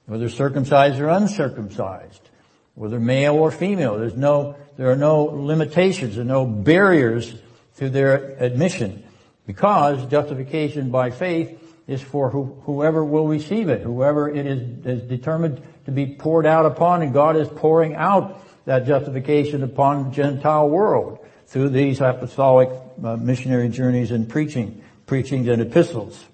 Whether 0.07 0.28
circumcised 0.28 1.01
or 1.01 1.09
uncircumcised. 1.09 2.30
Whether 2.76 3.01
male 3.01 3.34
or 3.34 3.51
female. 3.51 3.99
There's 3.99 4.16
no, 4.16 4.57
there 4.76 4.93
are 4.93 4.97
no 4.97 5.24
limitations, 5.24 6.16
are 6.16 6.24
no 6.24 6.47
barriers 6.47 7.34
to 7.78 7.91
their 7.91 8.37
admission. 8.41 9.03
Because 9.47 10.07
justification 10.07 10.91
by 10.91 11.11
faith 11.11 11.61
is 11.89 12.03
for 12.03 12.30
who, 12.30 12.57
whoever 12.66 13.05
will 13.05 13.26
receive 13.26 13.68
it, 13.68 13.82
whoever 13.82 14.28
it 14.28 14.47
is, 14.47 14.87
is 14.87 15.03
determined 15.03 15.61
to 15.87 15.91
be 15.91 16.07
poured 16.07 16.47
out 16.47 16.66
upon, 16.66 17.03
and 17.03 17.12
God 17.12 17.37
is 17.37 17.49
pouring 17.49 17.97
out 17.97 18.43
that 18.64 18.87
justification 18.87 19.64
upon 19.64 20.05
the 20.05 20.11
Gentile 20.11 20.68
world 20.68 21.18
through 21.47 21.70
these 21.70 22.01
apostolic 22.01 22.70
uh, 23.03 23.16
missionary 23.16 23.68
journeys 23.68 24.11
and 24.11 24.28
preaching, 24.28 24.82
preachings 25.07 25.49
and 25.49 25.62
epistles. 25.62 26.24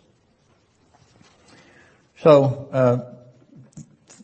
So, 2.19 2.69
uh, 2.73 3.13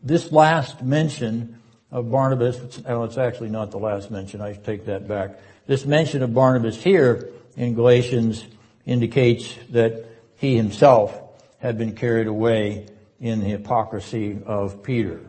this 0.03 0.31
last 0.33 0.83
mention 0.83 1.61
of 1.91 2.11
Barnabas, 2.11 2.81
well, 2.81 3.05
it's 3.05 3.19
actually 3.19 3.51
not 3.51 3.71
the 3.71 3.79
last 3.79 4.11
mention, 4.11 4.41
I 4.41 4.55
take 4.55 4.87
that 4.87 5.09
back. 5.09 5.39
This 5.67 5.85
mention 5.85 6.23
of 6.23 6.33
Barnabas 6.33 6.77
here 6.77 7.29
in 7.57 7.75
Galatians 7.75 8.45
indicates 8.87 9.53
that 9.71 10.07
he 10.37 10.57
himself 10.57 11.19
had 11.59 11.77
been 11.77 11.95
carried 11.95 12.27
away 12.27 12.87
in 13.21 13.41
the 13.41 13.47
hypocrisy 13.47 14.39
of 14.47 14.83
Peter. 14.83 15.21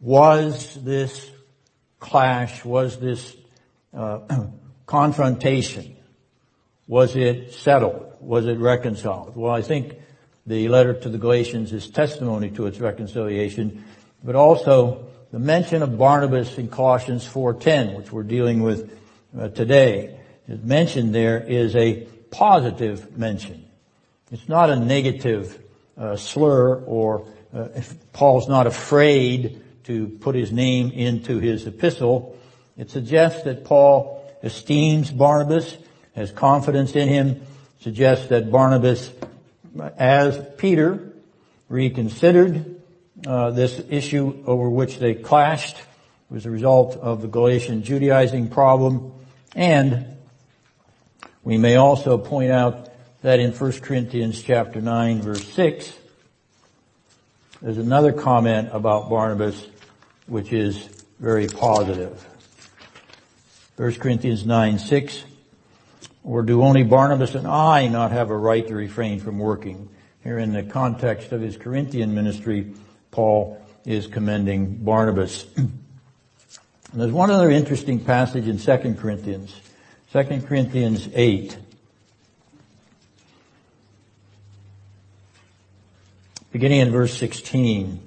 Was 0.00 0.74
this 0.84 1.30
clash, 2.00 2.64
was 2.64 2.98
this 2.98 3.36
uh, 3.94 4.20
confrontation, 4.86 5.96
was 6.86 7.16
it 7.16 7.52
settled? 7.52 8.16
Was 8.20 8.46
it 8.46 8.58
reconciled? 8.58 9.36
Well, 9.36 9.52
I 9.52 9.62
think 9.62 9.96
the 10.46 10.68
letter 10.68 10.94
to 10.94 11.08
the 11.08 11.18
Galatians 11.18 11.72
is 11.72 11.88
testimony 11.88 12.50
to 12.50 12.66
its 12.66 12.78
reconciliation, 12.78 13.84
but 14.22 14.36
also 14.36 15.06
the 15.32 15.38
mention 15.38 15.82
of 15.82 15.98
Barnabas 15.98 16.56
in 16.58 16.68
Colossians 16.68 17.26
4.10, 17.26 17.96
which 17.96 18.12
we're 18.12 18.22
dealing 18.22 18.62
with 18.62 18.96
uh, 19.38 19.48
today, 19.48 20.18
is 20.48 20.62
mentioned 20.62 21.14
there 21.14 21.40
is 21.40 21.74
a 21.74 22.06
positive 22.30 23.18
mention. 23.18 23.64
It's 24.30 24.48
not 24.48 24.70
a 24.70 24.76
negative 24.76 25.60
uh, 25.98 26.16
slur 26.16 26.76
or 26.84 27.26
uh, 27.54 27.68
Paul's 28.12 28.48
not 28.48 28.66
afraid 28.66 29.62
to 29.86 30.08
put 30.08 30.34
his 30.34 30.52
name 30.52 30.90
into 30.90 31.38
his 31.38 31.66
epistle. 31.66 32.36
It 32.76 32.90
suggests 32.90 33.44
that 33.44 33.64
Paul 33.64 34.24
esteems 34.42 35.10
Barnabas, 35.10 35.76
has 36.14 36.30
confidence 36.32 36.96
in 36.96 37.08
him, 37.08 37.42
suggests 37.80 38.28
that 38.28 38.50
Barnabas, 38.50 39.10
as 39.96 40.44
Peter, 40.56 41.12
reconsidered 41.68 42.80
uh, 43.26 43.50
this 43.50 43.80
issue 43.88 44.42
over 44.46 44.68
which 44.68 44.98
they 44.98 45.14
clashed 45.14 45.76
was 46.30 46.46
a 46.46 46.50
result 46.50 46.96
of 46.96 47.22
the 47.22 47.28
Galatian 47.28 47.82
Judaizing 47.82 48.48
problem. 48.48 49.12
And 49.54 50.16
we 51.44 51.58
may 51.58 51.76
also 51.76 52.18
point 52.18 52.50
out 52.50 52.88
that 53.22 53.40
in 53.40 53.52
1 53.52 53.72
Corinthians 53.80 54.42
chapter 54.42 54.80
9 54.80 55.22
verse 55.22 55.46
6, 55.52 55.92
there's 57.62 57.78
another 57.78 58.12
comment 58.12 58.68
about 58.72 59.08
Barnabas 59.08 59.66
which 60.26 60.52
is 60.52 60.88
very 61.18 61.46
positive. 61.46 62.26
1 63.76 63.94
Corinthians 63.94 64.46
9, 64.46 64.78
6, 64.78 65.24
or 66.24 66.42
do 66.42 66.62
only 66.62 66.82
Barnabas 66.82 67.34
and 67.34 67.46
I 67.46 67.88
not 67.88 68.10
have 68.10 68.30
a 68.30 68.36
right 68.36 68.66
to 68.66 68.74
refrain 68.74 69.20
from 69.20 69.38
working? 69.38 69.88
Here 70.24 70.38
in 70.38 70.52
the 70.52 70.62
context 70.62 71.32
of 71.32 71.40
his 71.40 71.56
Corinthian 71.56 72.14
ministry, 72.14 72.74
Paul 73.10 73.62
is 73.84 74.06
commending 74.08 74.78
Barnabas. 74.78 75.46
there's 76.92 77.12
one 77.12 77.30
other 77.30 77.50
interesting 77.50 78.00
passage 78.00 78.48
in 78.48 78.58
2 78.58 78.94
Corinthians, 78.94 79.54
2 80.12 80.42
Corinthians 80.42 81.08
8. 81.14 81.56
Beginning 86.50 86.80
in 86.80 86.90
verse 86.90 87.12
16. 87.12 88.00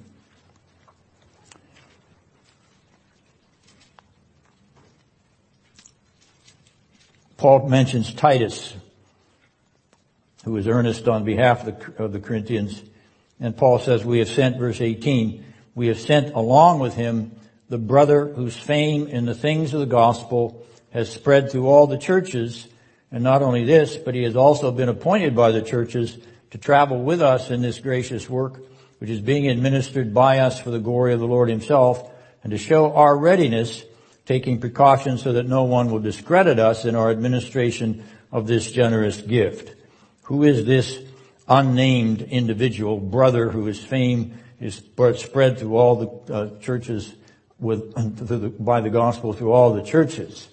Paul 7.40 7.70
mentions 7.70 8.12
Titus, 8.12 8.74
who 10.44 10.52
was 10.52 10.68
earnest 10.68 11.08
on 11.08 11.24
behalf 11.24 11.66
of 11.66 11.96
the, 11.96 12.04
of 12.04 12.12
the 12.12 12.20
Corinthians. 12.20 12.82
And 13.40 13.56
Paul 13.56 13.78
says, 13.78 14.04
we 14.04 14.18
have 14.18 14.28
sent, 14.28 14.58
verse 14.58 14.82
18, 14.82 15.42
we 15.74 15.86
have 15.86 15.98
sent 15.98 16.34
along 16.34 16.80
with 16.80 16.92
him 16.92 17.32
the 17.70 17.78
brother 17.78 18.26
whose 18.26 18.58
fame 18.58 19.06
in 19.06 19.24
the 19.24 19.34
things 19.34 19.72
of 19.72 19.80
the 19.80 19.86
gospel 19.86 20.66
has 20.90 21.10
spread 21.10 21.50
through 21.50 21.66
all 21.66 21.86
the 21.86 21.96
churches. 21.96 22.68
And 23.10 23.24
not 23.24 23.40
only 23.40 23.64
this, 23.64 23.96
but 23.96 24.14
he 24.14 24.24
has 24.24 24.36
also 24.36 24.70
been 24.70 24.90
appointed 24.90 25.34
by 25.34 25.50
the 25.50 25.62
churches 25.62 26.18
to 26.50 26.58
travel 26.58 27.02
with 27.02 27.22
us 27.22 27.50
in 27.50 27.62
this 27.62 27.78
gracious 27.78 28.28
work, 28.28 28.60
which 28.98 29.08
is 29.08 29.22
being 29.22 29.48
administered 29.48 30.12
by 30.12 30.40
us 30.40 30.60
for 30.60 30.70
the 30.70 30.78
glory 30.78 31.14
of 31.14 31.20
the 31.20 31.26
Lord 31.26 31.48
himself, 31.48 32.06
and 32.44 32.50
to 32.50 32.58
show 32.58 32.92
our 32.92 33.16
readiness 33.16 33.82
taking 34.30 34.60
precautions 34.60 35.24
so 35.24 35.32
that 35.32 35.48
no 35.48 35.64
one 35.64 35.90
will 35.90 35.98
discredit 35.98 36.60
us 36.60 36.84
in 36.84 36.94
our 36.94 37.10
administration 37.10 38.04
of 38.30 38.46
this 38.46 38.70
generous 38.70 39.20
gift. 39.20 39.74
Who 40.22 40.44
is 40.44 40.64
this 40.64 41.00
unnamed 41.48 42.22
individual 42.22 43.00
brother 43.00 43.50
who 43.50 43.64
his 43.64 43.82
fame 43.82 44.38
is 44.60 44.76
spread 45.16 45.58
through 45.58 45.76
all 45.76 45.96
the 45.96 46.32
uh, 46.32 46.60
churches 46.60 47.12
with, 47.58 47.92
the, 48.28 48.50
by 48.50 48.80
the 48.80 48.88
gospel 48.88 49.32
through 49.32 49.50
all 49.50 49.74
the 49.74 49.82
churches? 49.82 50.48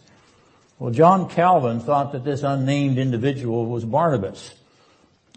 Well, 0.80 0.92
John 0.92 1.30
Calvin 1.30 1.80
thought 1.80 2.14
that 2.14 2.24
this 2.24 2.42
unnamed 2.42 2.98
individual 2.98 3.68
was 3.68 3.86
Barnabas. 3.86 4.56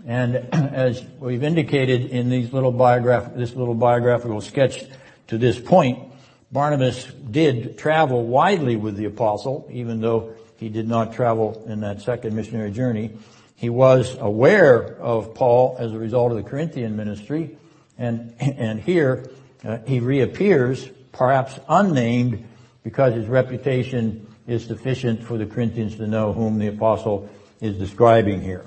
And 0.06 0.36
as 0.54 1.04
we've 1.18 1.44
indicated 1.44 2.06
in 2.06 2.30
these 2.30 2.54
little 2.54 2.72
biograph- 2.72 3.36
this 3.36 3.54
little 3.54 3.74
biographical 3.74 4.40
sketch 4.40 4.82
to 5.26 5.36
this 5.36 5.60
point, 5.60 6.09
Barnabas 6.52 7.04
did 7.04 7.78
travel 7.78 8.26
widely 8.26 8.76
with 8.76 8.96
the 8.96 9.04
apostle, 9.04 9.68
even 9.70 10.00
though 10.00 10.34
he 10.56 10.68
did 10.68 10.88
not 10.88 11.14
travel 11.14 11.64
in 11.66 11.80
that 11.80 12.02
second 12.02 12.34
missionary 12.34 12.70
journey. 12.70 13.12
He 13.54 13.70
was 13.70 14.16
aware 14.18 14.96
of 14.96 15.34
Paul 15.34 15.76
as 15.78 15.92
a 15.92 15.98
result 15.98 16.32
of 16.32 16.38
the 16.38 16.48
Corinthian 16.48 16.96
ministry, 16.96 17.56
and, 17.98 18.34
and 18.40 18.80
here 18.80 19.30
uh, 19.64 19.78
he 19.86 20.00
reappears, 20.00 20.88
perhaps 21.12 21.58
unnamed, 21.68 22.46
because 22.82 23.14
his 23.14 23.26
reputation 23.26 24.26
is 24.46 24.64
sufficient 24.64 25.22
for 25.22 25.38
the 25.38 25.46
Corinthians 25.46 25.96
to 25.96 26.06
know 26.06 26.32
whom 26.32 26.58
the 26.58 26.66
apostle 26.66 27.28
is 27.60 27.76
describing 27.76 28.40
here. 28.40 28.66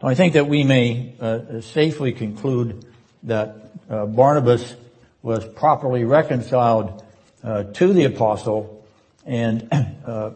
I 0.00 0.14
think 0.14 0.32
that 0.32 0.48
we 0.48 0.64
may 0.64 1.14
uh, 1.20 1.60
safely 1.60 2.12
conclude 2.12 2.86
that 3.24 3.70
uh, 3.88 4.06
Barnabas 4.06 4.74
was 5.22 5.44
properly 5.44 6.04
reconciled 6.04 7.02
uh, 7.42 7.64
to 7.64 7.92
the 7.92 8.04
apostle 8.04 8.84
and 9.24 9.68
uh, 10.06 10.30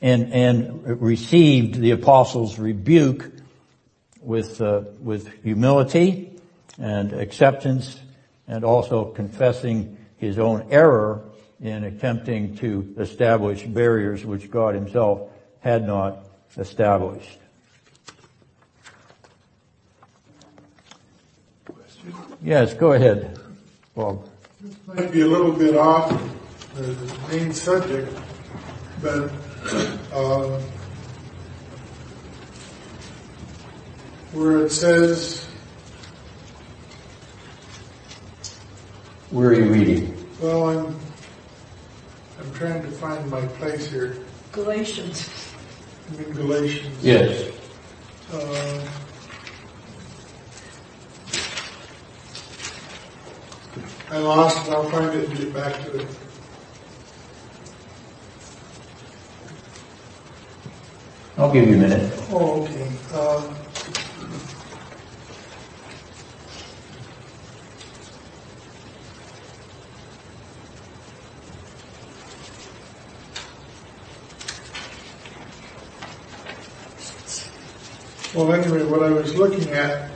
and 0.00 0.32
and 0.32 1.00
received 1.00 1.74
the 1.74 1.90
apostle's 1.90 2.58
rebuke 2.58 3.32
with 4.20 4.60
uh, 4.60 4.82
with 5.00 5.42
humility 5.42 6.32
and 6.78 7.12
acceptance 7.12 7.98
and 8.46 8.64
also 8.64 9.06
confessing 9.06 9.96
his 10.18 10.38
own 10.38 10.66
error 10.70 11.24
in 11.60 11.84
attempting 11.84 12.56
to 12.56 12.94
establish 12.98 13.62
barriers 13.64 14.24
which 14.24 14.50
God 14.50 14.74
himself 14.74 15.30
had 15.60 15.86
not 15.86 16.26
established. 16.56 17.38
Yes, 22.42 22.74
go 22.74 22.92
ahead, 22.92 23.38
Bob. 23.94 24.28
This 24.60 24.76
might 24.86 25.12
be 25.12 25.22
a 25.22 25.26
little 25.26 25.52
bit 25.52 25.76
off 25.76 26.10
the 26.74 27.18
main 27.30 27.52
subject, 27.52 28.12
but 29.02 29.30
um, 30.14 30.60
where 34.32 34.64
it 34.64 34.70
says, 34.70 35.46
Where 39.30 39.48
are 39.48 39.54
you 39.54 39.72
reading? 39.72 40.26
well, 40.40 40.68
I'm, 40.68 40.96
I'm 42.38 42.52
trying 42.54 42.82
to 42.82 42.90
find 42.92 43.28
my 43.30 43.44
place 43.58 43.90
here. 43.90 44.16
Galatians. 44.52 45.28
I'm 46.08 46.24
in 46.24 46.32
Galatians. 46.32 47.04
Yes. 47.04 47.50
Uh, 48.32 48.86
I 54.08 54.18
lost 54.18 54.66
it. 54.66 54.72
I'll 54.72 54.88
find 54.88 55.14
it 55.18 55.28
and 55.28 55.38
get 55.38 55.52
back 55.52 55.74
to 55.84 55.96
it. 55.98 56.08
I'll 61.36 61.52
give 61.52 61.68
you 61.68 61.74
a 61.74 61.78
minute. 61.78 62.12
Oh, 62.30 62.62
okay. 62.62 62.88
Um, 63.12 63.56
well, 78.34 78.52
anyway, 78.52 78.84
what 78.84 79.02
I 79.02 79.10
was 79.10 79.34
looking 79.34 79.68
at 79.70 80.15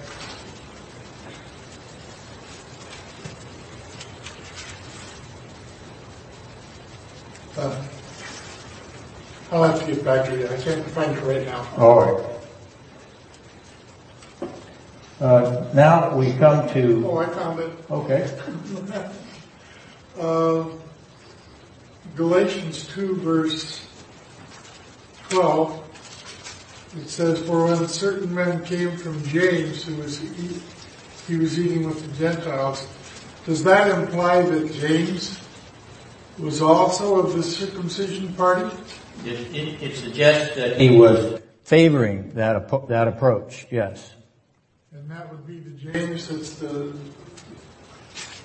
uh, 7.61 7.83
I'll 9.53 9.65
have 9.65 9.81
to 9.81 9.87
get 9.93 10.05
back 10.05 10.27
to 10.29 10.39
you. 10.39 10.49
I 10.49 10.57
can't 10.59 10.87
find 10.91 11.17
it 11.17 11.23
right 11.25 11.45
now. 11.45 11.67
All 11.77 12.01
right. 12.01 12.27
Uh, 15.21 15.71
now 15.75 16.17
we 16.17 16.33
come 16.35 16.67
to, 16.71 17.07
Oh, 17.07 17.19
I 17.19 17.27
found 17.27 17.61
it. 17.61 17.71
okay. 17.91 18.31
Uh, 20.19 20.65
Galatians 22.17 22.89
2 22.89 23.17
verse 23.17 23.87
12, 25.29 25.85
it 26.99 27.09
says, 27.09 27.39
For 27.47 27.67
when 27.67 27.87
certain 27.87 28.35
men 28.35 28.65
came 28.65 28.97
from 28.97 29.23
James 29.25 29.85
who 29.85 29.97
was, 29.97 30.23
eat, 30.41 30.63
he 31.29 31.37
was 31.37 31.59
eating 31.59 31.87
with 31.87 32.01
the 32.05 32.17
Gentiles, 32.17 32.87
does 33.47 33.63
that 33.65 33.89
imply 33.97 34.43
that 34.43 34.73
James 34.73 35.39
was 36.41 36.63
also 36.63 37.21
of 37.21 37.35
the 37.35 37.43
circumcision 37.43 38.33
party? 38.35 38.75
It, 39.25 39.55
it, 39.55 39.83
it 39.83 39.97
suggests 39.97 40.57
that 40.57 40.81
he 40.81 40.97
was 40.97 41.41
favoring 41.63 42.33
that, 42.35 42.67
appro- 42.67 42.89
that 42.89 43.07
approach, 43.07 43.67
yes. 43.71 44.15
And 44.93 45.11
that 45.11 45.31
would 45.31 45.47
be 45.47 45.61
the 45.61 45.71
James 45.71 46.29
that's 46.29 46.55
the, 46.55 46.97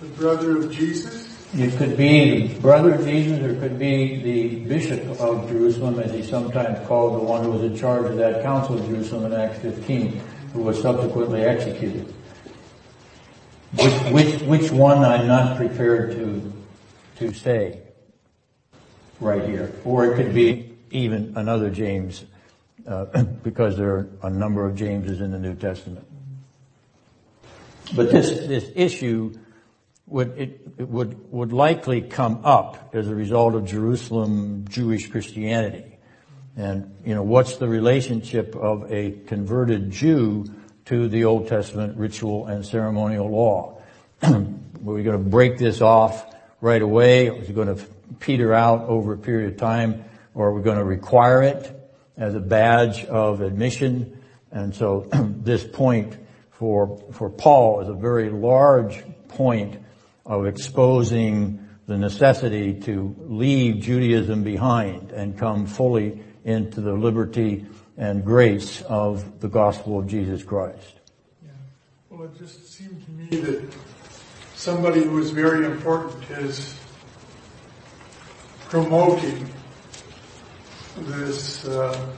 the 0.02 0.08
brother 0.18 0.58
of 0.58 0.72
Jesus? 0.72 1.32
It 1.56 1.78
could 1.78 1.96
be 1.96 2.48
the 2.48 2.60
brother 2.60 2.96
of 2.96 3.06
Jesus 3.06 3.40
or 3.40 3.52
it 3.52 3.60
could 3.60 3.80
be 3.80 4.22
the 4.22 4.56
bishop 4.66 5.08
of 5.22 5.48
Jerusalem 5.50 6.00
as 6.00 6.12
he 6.12 6.22
sometimes 6.22 6.86
called 6.88 7.22
the 7.22 7.26
one 7.26 7.44
who 7.44 7.52
was 7.52 7.64
in 7.64 7.78
charge 7.78 8.06
of 8.06 8.18
that 8.18 8.44
council 8.44 8.78
of 8.78 8.86
Jerusalem 8.88 9.32
in 9.32 9.40
Acts 9.40 9.60
15 9.60 10.22
who 10.54 10.62
was 10.62 10.82
subsequently 10.82 11.42
executed. 11.44 12.14
Which, 13.74 13.94
which, 14.12 14.42
which 14.42 14.72
one 14.72 15.04
I'm 15.04 15.28
not 15.28 15.58
prepared 15.58 16.12
to, 16.12 16.54
to 17.18 17.34
say 17.34 17.85
right 19.26 19.44
here. 19.44 19.74
Or 19.84 20.06
it 20.06 20.16
could 20.16 20.34
be 20.34 20.78
even 20.92 21.34
another 21.36 21.70
James, 21.70 22.24
uh, 22.88 23.06
because 23.44 23.76
there 23.78 23.90
are 23.90 24.10
a 24.24 24.30
number 24.30 24.66
of 24.66 24.76
Jameses 24.76 25.20
in 25.20 25.32
the 25.32 25.40
New 25.40 25.56
Testament. 25.56 26.08
But 27.96 28.12
this, 28.12 28.30
this 28.30 28.72
issue 28.76 29.34
would, 30.08 30.38
it, 30.38 30.68
it 30.78 30.88
would, 30.88 31.32
would 31.32 31.54
likely 31.54 32.02
come 32.02 32.42
up 32.44 32.94
as 32.94 33.08
a 33.08 33.16
result 33.16 33.56
of 33.56 33.66
Jerusalem 33.66 34.66
Jewish 34.70 35.10
Christianity. 35.10 35.98
And, 36.56 36.96
you 37.06 37.14
know, 37.14 37.24
what's 37.24 37.58
the 37.58 37.68
relationship 37.68 38.56
of 38.56 38.92
a 38.92 39.12
converted 39.28 39.92
Jew 39.92 40.46
to 40.86 41.10
the 41.10 41.26
Old 41.26 41.48
Testament 41.48 41.98
ritual 41.98 42.48
and 42.48 42.66
ceremonial 42.66 43.30
law? 43.30 43.82
Were 44.24 44.94
we 44.94 45.04
going 45.04 45.22
to 45.22 45.30
break 45.30 45.58
this 45.58 45.82
off 45.82 46.34
right 46.62 46.82
away? 46.82 47.30
Or 47.30 47.42
is 47.42 47.50
it 47.50 47.56
going 47.56 47.76
to 47.76 47.86
peter 48.20 48.54
out 48.54 48.82
over 48.82 49.14
a 49.14 49.18
period 49.18 49.54
of 49.54 49.58
time? 49.58 50.06
Or 50.34 50.52
we're 50.52 50.60
we 50.60 50.64
going 50.64 50.78
to 50.78 50.84
require 50.84 51.42
it 51.42 51.72
as 52.18 52.36
a 52.36 52.40
badge 52.40 53.06
of 53.06 53.42
admission? 53.42 54.22
And 54.52 54.74
so 54.76 55.08
this 55.12 55.64
point 55.64 56.18
for, 56.52 57.02
for 57.12 57.30
Paul 57.30 57.82
is 57.82 57.90
a 57.90 57.94
very 57.94 58.30
large 58.30 59.04
point 59.28 59.78
of 60.26 60.46
exposing 60.46 61.68
the 61.88 61.98
necessity 61.98 62.74
to 62.82 63.16
leave 63.20 63.82
Judaism 63.82 64.44
behind 64.44 65.12
and 65.12 65.38
come 65.38 65.68
fully 65.68 66.20
into 66.44 66.82
the 66.82 66.94
liberty 66.94 67.66
and 67.98 68.26
grace 68.26 68.82
of 68.84 69.40
the 69.40 69.48
gospel 69.48 70.00
of 70.00 70.08
Jesus 70.08 70.44
Christ. 70.44 71.00
Yeah. 71.44 71.52
Well, 72.10 72.24
it 72.24 72.38
just 72.38 72.74
seemed 72.74 73.04
to 73.06 73.12
me 73.12 73.42
that 73.42 73.74
somebody 74.56 75.04
who 75.04 75.12
was 75.12 75.32
very 75.32 75.66
important 75.66 76.30
is 76.32 76.76
promoting 78.70 79.50
this 80.98 81.66
uh, 81.66 82.14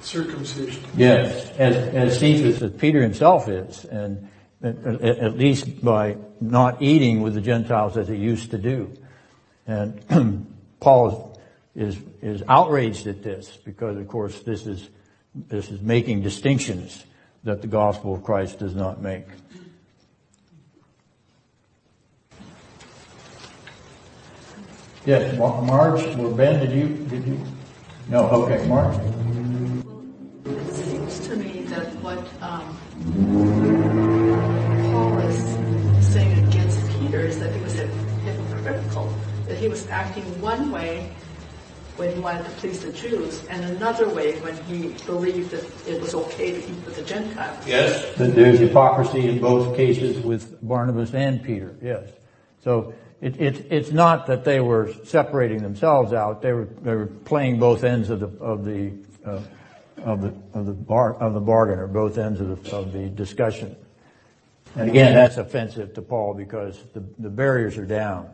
circumcision. 0.00 0.82
Yes, 0.96 1.50
as, 1.58 1.76
as 1.76 2.18
Cephas, 2.18 2.62
as 2.62 2.72
Peter 2.72 3.02
himself 3.02 3.48
is, 3.48 3.84
and 3.84 4.28
at, 4.62 5.02
at 5.02 5.36
least 5.36 5.84
by 5.84 6.16
not 6.40 6.82
eating 6.82 7.22
with 7.22 7.34
the 7.34 7.40
Gentiles 7.40 7.96
as 7.96 8.08
he 8.08 8.16
used 8.16 8.50
to 8.50 8.58
do. 8.58 8.92
And 9.66 10.46
Paul 10.80 11.40
is, 11.74 11.96
is 12.20 12.42
outraged 12.48 13.06
at 13.06 13.22
this 13.22 13.56
because 13.64 13.96
of 13.96 14.06
course 14.08 14.40
this 14.40 14.66
is, 14.66 14.88
this 15.34 15.70
is 15.70 15.80
making 15.80 16.22
distinctions 16.22 17.04
that 17.44 17.62
the 17.62 17.68
gospel 17.68 18.14
of 18.14 18.22
Christ 18.22 18.58
does 18.58 18.74
not 18.74 19.00
make. 19.00 19.26
Yes, 25.04 25.36
Marge 25.36 26.02
or 26.16 26.30
Ben, 26.30 26.60
did 26.60 26.70
you, 26.70 26.88
did 27.08 27.26
you? 27.26 27.40
No, 28.08 28.28
okay, 28.28 28.64
Marge. 28.68 28.94
It 30.44 30.72
seems 30.72 31.18
to 31.26 31.34
me 31.34 31.62
that 31.62 31.88
what 31.96 32.18
um, 32.40 32.78
Paul 34.92 35.18
is 35.18 36.06
saying 36.06 36.46
against 36.46 36.88
Peter 37.00 37.18
is 37.18 37.40
that 37.40 37.52
he 37.52 37.60
was 37.62 37.74
hypocritical, 37.74 39.12
that 39.48 39.58
he 39.58 39.66
was 39.66 39.88
acting 39.88 40.22
one 40.40 40.70
way 40.70 41.12
when 41.96 42.14
he 42.14 42.20
wanted 42.20 42.44
to 42.44 42.50
please 42.52 42.80
the 42.84 42.92
Jews, 42.92 43.44
and 43.46 43.64
another 43.76 44.08
way 44.08 44.38
when 44.40 44.56
he 44.64 44.94
believed 45.04 45.50
that 45.50 45.64
it 45.88 46.00
was 46.00 46.14
okay 46.14 46.52
to 46.52 46.58
eat 46.58 46.84
with 46.86 46.94
the 46.94 47.02
Gentiles. 47.02 47.58
Yes. 47.66 48.14
There's 48.16 48.60
hypocrisy 48.60 49.28
in 49.28 49.40
both 49.40 49.76
cases 49.76 50.24
with 50.24 50.62
Barnabas 50.62 51.12
and 51.12 51.42
Peter, 51.42 51.74
yes. 51.82 52.08
So 52.62 52.94
it, 53.22 53.40
it, 53.40 53.66
it's 53.70 53.92
not 53.92 54.26
that 54.26 54.42
they 54.44 54.58
were 54.58 54.92
separating 55.04 55.62
themselves 55.62 56.12
out. 56.12 56.42
They 56.42 56.52
were, 56.52 56.64
they 56.64 56.92
were 56.92 57.06
playing 57.06 57.60
both 57.60 57.84
ends 57.84 58.10
of 58.10 58.18
the, 58.18 58.26
of 58.42 58.64
the, 58.64 58.92
uh, 59.24 59.40
of 59.98 60.22
the, 60.22 60.34
of 60.58 60.66
the 60.66 60.72
bar, 60.72 61.14
of 61.14 61.32
the 61.32 61.40
bargain 61.40 61.78
or 61.78 61.86
both 61.86 62.18
ends 62.18 62.40
of 62.40 62.64
the, 62.64 62.76
of 62.76 62.92
the 62.92 63.08
discussion. 63.08 63.76
And 64.74 64.90
again, 64.90 65.14
that's 65.14 65.36
offensive 65.36 65.94
to 65.94 66.02
Paul 66.02 66.34
because 66.34 66.82
the, 66.94 67.04
the 67.20 67.30
barriers 67.30 67.78
are 67.78 67.86
down 67.86 68.28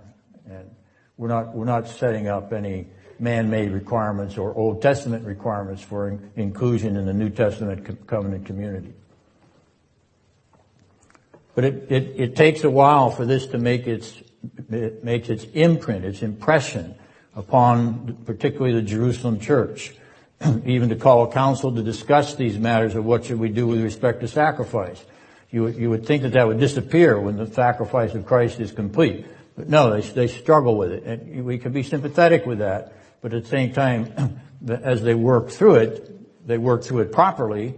and 0.49 0.71
we're 1.19 1.29
not, 1.29 1.55
we're 1.55 1.67
not 1.67 1.87
setting 1.87 2.27
up 2.27 2.55
any 2.55 2.87
man-made 3.19 3.73
requirements 3.73 4.39
or 4.39 4.55
Old 4.55 4.81
Testament 4.81 5.27
requirements 5.27 5.83
for 5.83 6.09
in, 6.09 6.31
inclusion 6.37 6.97
in 6.97 7.05
the 7.05 7.13
New 7.13 7.29
Testament 7.29 8.07
covenant 8.07 8.47
community. 8.47 8.95
But 11.55 11.65
it, 11.65 11.93
it, 11.93 12.03
it 12.17 12.37
takes 12.37 12.65
a 12.65 12.71
while 12.71 13.11
for 13.11 13.27
this 13.27 13.49
to 13.49 13.59
make 13.59 13.87
its 13.87 14.23
it 14.71 15.05
makes 15.05 15.29
its 15.29 15.45
imprint, 15.55 16.05
its 16.05 16.23
impression 16.23 16.95
upon 17.35 18.17
particularly 18.25 18.75
the 18.75 18.83
Jerusalem 18.83 19.41
church. 19.41 19.95
Even 20.65 20.89
to 20.91 20.97
call 20.97 21.25
a 21.25 21.33
council 21.33 21.75
to 21.75 21.83
discuss 21.83 22.35
these 22.35 22.59
matters 22.59 22.95
of 22.95 23.05
what 23.05 23.25
should 23.25 23.41
we 23.41 23.49
do 23.49 23.67
with 23.67 23.83
respect 23.83 24.21
to 24.21 24.29
sacrifice. 24.29 25.05
You 25.51 25.69
you 25.69 25.91
would 25.91 26.07
think 26.07 26.23
that 26.23 26.33
that 26.35 26.47
would 26.47 26.61
disappear 26.61 27.19
when 27.19 27.37
the 27.37 27.47
sacrifice 27.47 28.15
of 28.15 28.27
Christ 28.27 28.61
is 28.61 28.71
complete. 28.71 29.27
But 29.57 29.69
no, 29.69 29.91
they, 29.91 30.03
they 30.03 30.27
struggle 30.29 30.77
with 30.77 30.93
it. 30.93 31.03
And 31.05 31.45
we 31.45 31.59
can 31.59 31.73
be 31.73 31.83
sympathetic 31.83 32.47
with 32.47 32.59
that. 32.59 32.93
But 33.21 33.35
at 33.35 33.43
the 33.43 33.49
same 33.49 33.73
time, 33.73 34.41
as 34.69 35.03
they 35.03 35.15
work 35.15 35.51
through 35.51 35.77
it, 35.77 36.47
they 36.47 36.59
work 36.59 36.85
through 36.85 37.01
it 37.01 37.13
properly. 37.13 37.75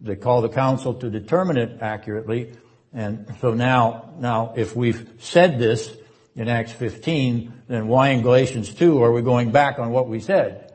They 0.00 0.16
call 0.16 0.42
the 0.42 0.48
council 0.48 0.94
to 0.94 1.08
determine 1.08 1.56
it 1.56 1.80
accurately. 1.80 2.52
And 2.94 3.34
so 3.40 3.54
now, 3.54 4.10
now 4.18 4.54
if 4.56 4.76
we've 4.76 5.08
said 5.18 5.58
this 5.58 5.94
in 6.34 6.48
Acts 6.48 6.72
15, 6.72 7.62
then 7.68 7.88
why 7.88 8.08
in 8.08 8.22
Galatians 8.22 8.74
2 8.74 9.02
are 9.02 9.12
we 9.12 9.22
going 9.22 9.50
back 9.50 9.78
on 9.78 9.90
what 9.90 10.08
we 10.08 10.20
said? 10.20 10.72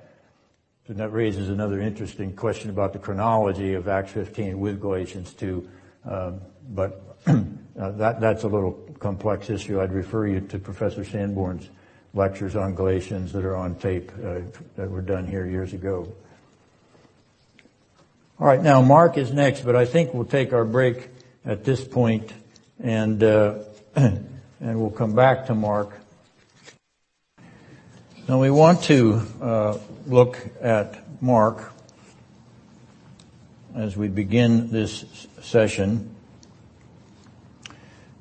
So 0.88 0.94
that 0.94 1.10
raises 1.10 1.50
another 1.50 1.82
interesting 1.82 2.36
question 2.36 2.70
about 2.70 2.94
the 2.94 3.00
chronology 3.00 3.74
of 3.74 3.88
Acts 3.88 4.14
15 4.14 4.60
with 4.60 4.80
Galatians 4.80 5.34
2. 5.34 5.70
Um, 6.06 6.42
but 6.70 7.18
uh, 7.28 7.42
that, 7.76 8.22
that's 8.22 8.44
a 8.44 8.48
little 8.48 8.72
complex 9.00 9.50
issue. 9.50 9.82
I'd 9.82 9.92
refer 9.92 10.28
you 10.28 10.40
to 10.42 10.60
Professor 10.60 11.04
Sanborn's 11.04 11.70
lectures 12.14 12.56
on 12.56 12.74
Galatians 12.74 13.34
that 13.34 13.44
are 13.44 13.56
on 13.56 13.76
tape 13.76 14.12
uh, 14.24 14.40
that 14.76 14.90
were 14.90 15.02
done 15.02 15.28
here 15.28 15.46
years 15.46 15.74
ago. 15.74 16.12
All 18.40 18.48
right, 18.48 18.62
now 18.62 18.82
Mark 18.82 19.18
is 19.18 19.34
next, 19.34 19.62
but 19.62 19.76
I 19.76 19.86
think 19.86 20.14
we'll 20.14 20.26
take 20.26 20.54
our 20.54 20.66
break 20.66 21.10
at 21.48 21.64
this 21.64 21.82
point, 21.84 22.34
and 22.78 23.24
uh, 23.24 23.60
and 23.96 24.30
we'll 24.60 24.90
come 24.90 25.16
back 25.16 25.46
to 25.46 25.56
Mark. 25.56 25.98
Now 28.28 28.42
we 28.42 28.52
want 28.52 28.84
to 28.84 29.22
uh, 29.42 29.78
look 30.06 30.38
at 30.62 31.22
Mark 31.22 31.72
as 33.74 33.96
we 33.96 34.10
begin 34.10 34.72
this 34.72 35.28
session, 35.42 36.14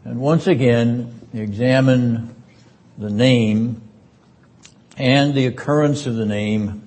and 0.05 0.21
once 0.21 0.47
again 0.47 1.21
examine 1.35 2.33
the 2.97 3.11
name 3.11 3.83
and 4.97 5.35
the 5.35 5.47
occurrence 5.47 6.07
of 6.07 6.15
the 6.15 6.25
name 6.25 6.85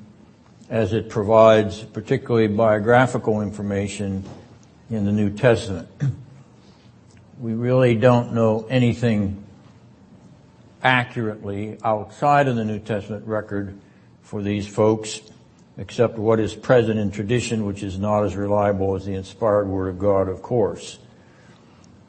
as 0.69 0.93
it 0.93 1.09
provides 1.09 1.83
particularly 1.83 2.47
biographical 2.47 3.41
information 3.41 4.23
in 4.89 5.03
the 5.05 5.11
New 5.11 5.29
Testament 5.29 5.89
we 7.39 7.53
really 7.53 7.95
don't 7.95 8.33
know 8.33 8.67
anything 8.69 9.45
accurately 10.83 11.77
outside 11.83 12.49
of 12.49 12.57
the 12.57 12.65
New 12.65 12.79
Testament 12.79 13.25
record 13.25 13.79
for 14.21 14.41
these 14.41 14.67
folks, 14.67 15.21
except 15.77 16.17
what 16.17 16.41
is 16.41 16.53
present 16.53 16.99
in 16.99 17.11
tradition, 17.11 17.65
which 17.65 17.81
is 17.81 17.97
not 17.97 18.25
as 18.25 18.35
reliable 18.35 18.95
as 18.95 19.05
the 19.05 19.13
inspired 19.13 19.67
Word 19.67 19.87
of 19.87 19.99
God, 19.99 20.27
of 20.27 20.41
course. 20.41 20.99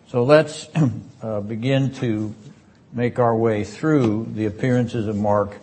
So 0.08 0.24
let's 0.24 0.66
uh, 1.22 1.40
begin 1.40 1.92
to 1.94 2.34
make 2.92 3.20
our 3.20 3.36
way 3.36 3.62
through 3.62 4.26
the 4.34 4.46
appearances 4.46 5.06
of 5.06 5.14
Mark 5.14 5.56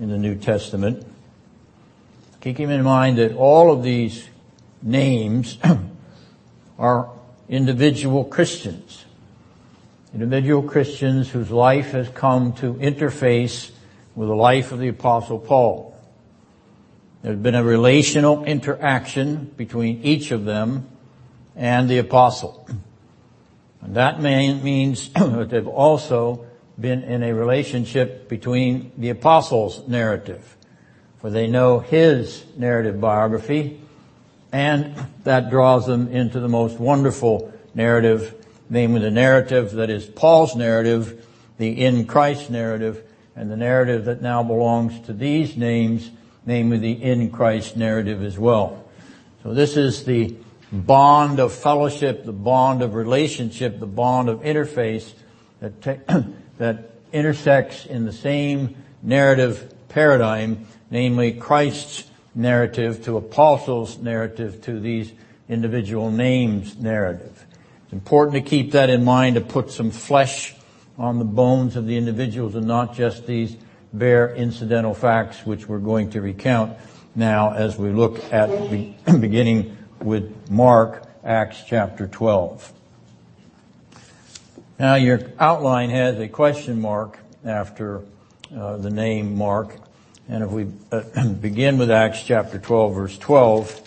in 0.00 0.08
the 0.08 0.18
New 0.18 0.34
Testament. 0.34 1.06
Keeping 2.40 2.70
in 2.70 2.82
mind 2.82 3.18
that 3.18 3.36
all 3.36 3.70
of 3.70 3.84
these 3.84 4.28
names 4.82 5.58
are 6.78 7.08
individual 7.48 8.24
Christians 8.24 9.01
individual 10.14 10.62
Christians 10.62 11.30
whose 11.30 11.50
life 11.50 11.92
has 11.92 12.08
come 12.08 12.52
to 12.54 12.74
interface 12.74 13.70
with 14.14 14.28
the 14.28 14.34
life 14.34 14.72
of 14.72 14.78
the 14.78 14.88
apostle 14.88 15.38
Paul. 15.38 15.96
There's 17.22 17.38
been 17.38 17.54
a 17.54 17.64
relational 17.64 18.44
interaction 18.44 19.52
between 19.56 20.02
each 20.02 20.32
of 20.32 20.44
them 20.44 20.88
and 21.56 21.88
the 21.88 21.98
apostle. 21.98 22.68
And 23.80 23.96
that 23.96 24.20
means 24.20 25.08
that 25.14 25.50
they've 25.50 25.66
also 25.66 26.46
been 26.78 27.02
in 27.04 27.22
a 27.22 27.32
relationship 27.32 28.28
between 28.28 28.92
the 28.98 29.10
apostle's 29.10 29.86
narrative, 29.88 30.56
for 31.18 31.30
they 31.30 31.46
know 31.46 31.78
his 31.78 32.44
narrative 32.56 33.00
biography, 33.00 33.80
and 34.50 34.94
that 35.24 35.48
draws 35.48 35.86
them 35.86 36.08
into 36.08 36.40
the 36.40 36.48
most 36.48 36.78
wonderful 36.78 37.52
narrative 37.74 38.41
namely 38.72 39.02
the 39.02 39.10
narrative 39.10 39.72
that 39.72 39.90
is 39.90 40.06
Paul's 40.06 40.56
narrative, 40.56 41.26
the 41.58 41.84
in 41.84 42.06
Christ 42.06 42.48
narrative, 42.48 43.04
and 43.36 43.50
the 43.50 43.56
narrative 43.56 44.06
that 44.06 44.22
now 44.22 44.42
belongs 44.42 44.98
to 45.06 45.12
these 45.12 45.58
names, 45.58 46.10
namely 46.46 46.78
the 46.78 47.02
in 47.02 47.30
Christ 47.30 47.76
narrative 47.76 48.22
as 48.22 48.38
well. 48.38 48.82
So 49.42 49.52
this 49.52 49.76
is 49.76 50.06
the 50.06 50.34
bond 50.72 51.38
of 51.38 51.52
fellowship, 51.52 52.24
the 52.24 52.32
bond 52.32 52.80
of 52.80 52.94
relationship, 52.94 53.78
the 53.78 53.86
bond 53.86 54.30
of 54.30 54.40
interface 54.40 55.12
that, 55.60 55.82
te- 55.82 56.24
that 56.56 56.92
intersects 57.12 57.84
in 57.84 58.06
the 58.06 58.12
same 58.12 58.74
narrative 59.02 59.70
paradigm, 59.90 60.66
namely 60.90 61.32
Christ's 61.32 62.10
narrative 62.34 63.04
to 63.04 63.18
apostles' 63.18 63.98
narrative 63.98 64.62
to 64.62 64.80
these 64.80 65.12
individual 65.46 66.10
names 66.10 66.78
narrative. 66.78 67.31
It's 67.92 67.98
important 67.98 68.42
to 68.42 68.50
keep 68.50 68.72
that 68.72 68.88
in 68.88 69.04
mind 69.04 69.34
to 69.34 69.42
put 69.42 69.70
some 69.70 69.90
flesh 69.90 70.54
on 70.96 71.18
the 71.18 71.26
bones 71.26 71.76
of 71.76 71.86
the 71.86 71.98
individuals 71.98 72.54
and 72.54 72.66
not 72.66 72.94
just 72.94 73.26
these 73.26 73.54
bare 73.92 74.34
incidental 74.34 74.94
facts 74.94 75.44
which 75.44 75.68
we're 75.68 75.78
going 75.78 76.08
to 76.12 76.22
recount 76.22 76.78
now 77.14 77.52
as 77.52 77.76
we 77.76 77.90
look 77.90 78.18
at 78.32 78.48
the 78.70 78.94
beginning 79.20 79.76
with 80.00 80.50
Mark, 80.50 81.06
Acts 81.22 81.64
chapter 81.66 82.06
12. 82.06 82.72
Now 84.78 84.94
your 84.94 85.20
outline 85.38 85.90
has 85.90 86.18
a 86.18 86.28
question 86.28 86.80
mark 86.80 87.18
after 87.44 88.04
uh, 88.56 88.78
the 88.78 88.88
name 88.88 89.36
Mark. 89.36 89.76
And 90.30 90.42
if 90.42 90.50
we 90.50 90.68
uh, 90.90 91.28
begin 91.42 91.76
with 91.76 91.90
Acts 91.90 92.22
chapter 92.22 92.58
12 92.58 92.94
verse 92.94 93.18
12, 93.18 93.81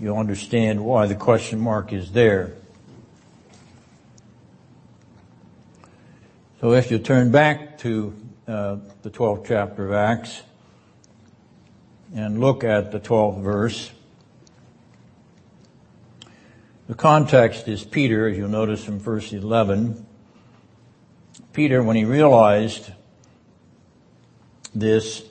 you'll 0.00 0.18
understand 0.18 0.84
why 0.84 1.06
the 1.06 1.14
question 1.14 1.58
mark 1.58 1.92
is 1.92 2.12
there. 2.12 2.52
So 6.60 6.72
if 6.72 6.90
you 6.90 6.98
turn 6.98 7.30
back 7.30 7.78
to 7.78 8.14
uh, 8.46 8.76
the 9.02 9.10
12th 9.10 9.46
chapter 9.46 9.86
of 9.86 9.92
Acts 9.92 10.42
and 12.14 12.40
look 12.40 12.64
at 12.64 12.90
the 12.90 12.98
12th 12.98 13.42
verse, 13.42 13.92
the 16.88 16.94
context 16.94 17.68
is 17.68 17.84
Peter, 17.84 18.28
as 18.28 18.36
you'll 18.36 18.48
notice 18.48 18.82
from 18.82 18.98
verse 18.98 19.32
11. 19.32 20.04
Peter, 21.52 21.82
when 21.82 21.96
he 21.96 22.04
realized 22.04 22.90
this, 24.74 25.22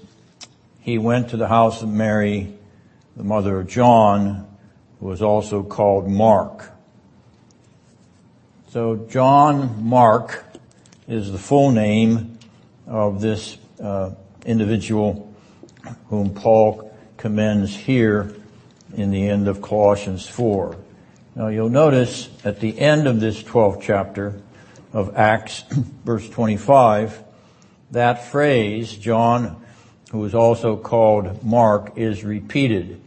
he 0.79 0.97
went 0.97 1.29
to 1.29 1.37
the 1.37 1.47
house 1.47 1.81
of 1.81 1.89
Mary, 1.89 2.53
the 3.15 3.23
mother 3.23 3.59
of 3.59 3.67
John, 3.67 4.46
was 4.99 5.21
also 5.21 5.63
called 5.63 6.07
Mark. 6.09 6.71
So 8.69 9.07
John 9.09 9.85
Mark 9.85 10.43
is 11.07 11.31
the 11.31 11.37
full 11.37 11.71
name 11.71 12.37
of 12.85 13.21
this 13.21 13.57
uh, 13.81 14.11
individual 14.45 15.33
whom 16.09 16.33
Paul 16.33 16.93
commends 17.17 17.75
here 17.75 18.35
in 18.95 19.11
the 19.11 19.27
end 19.27 19.47
of 19.47 19.61
Colossians 19.61 20.27
4. 20.27 20.77
Now 21.35 21.47
you'll 21.47 21.69
notice 21.69 22.29
at 22.43 22.59
the 22.59 22.77
end 22.79 23.07
of 23.07 23.19
this 23.19 23.41
12th 23.43 23.81
chapter 23.81 24.41
of 24.93 25.15
Acts, 25.15 25.61
verse 26.03 26.27
25, 26.29 27.23
that 27.91 28.25
phrase, 28.25 28.95
John, 28.97 29.63
who 30.11 30.25
is 30.25 30.35
also 30.35 30.75
called 30.75 31.43
Mark, 31.43 31.97
is 31.97 32.23
repeated, 32.23 33.01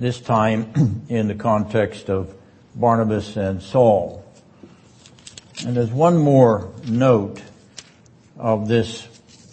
this 0.00 0.18
time 0.18 1.04
in 1.10 1.28
the 1.28 1.34
context 1.34 2.08
of 2.08 2.34
Barnabas 2.74 3.36
and 3.36 3.62
Saul. 3.62 4.24
And 5.64 5.76
there's 5.76 5.90
one 5.90 6.16
more 6.16 6.72
note 6.86 7.42
of 8.38 8.66
this 8.66 9.06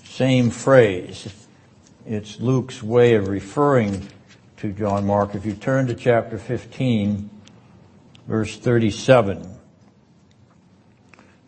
same 0.05 0.49
phrase. 0.49 1.27
It's 2.05 2.39
Luke's 2.39 2.81
way 2.81 3.15
of 3.15 3.27
referring 3.27 4.07
to 4.57 4.71
John 4.71 5.05
Mark. 5.05 5.35
If 5.35 5.45
you 5.45 5.51
turn 5.51 5.87
to 5.87 5.95
chapter 5.95 6.37
15, 6.37 7.29
verse 8.25 8.55
37. 8.55 9.53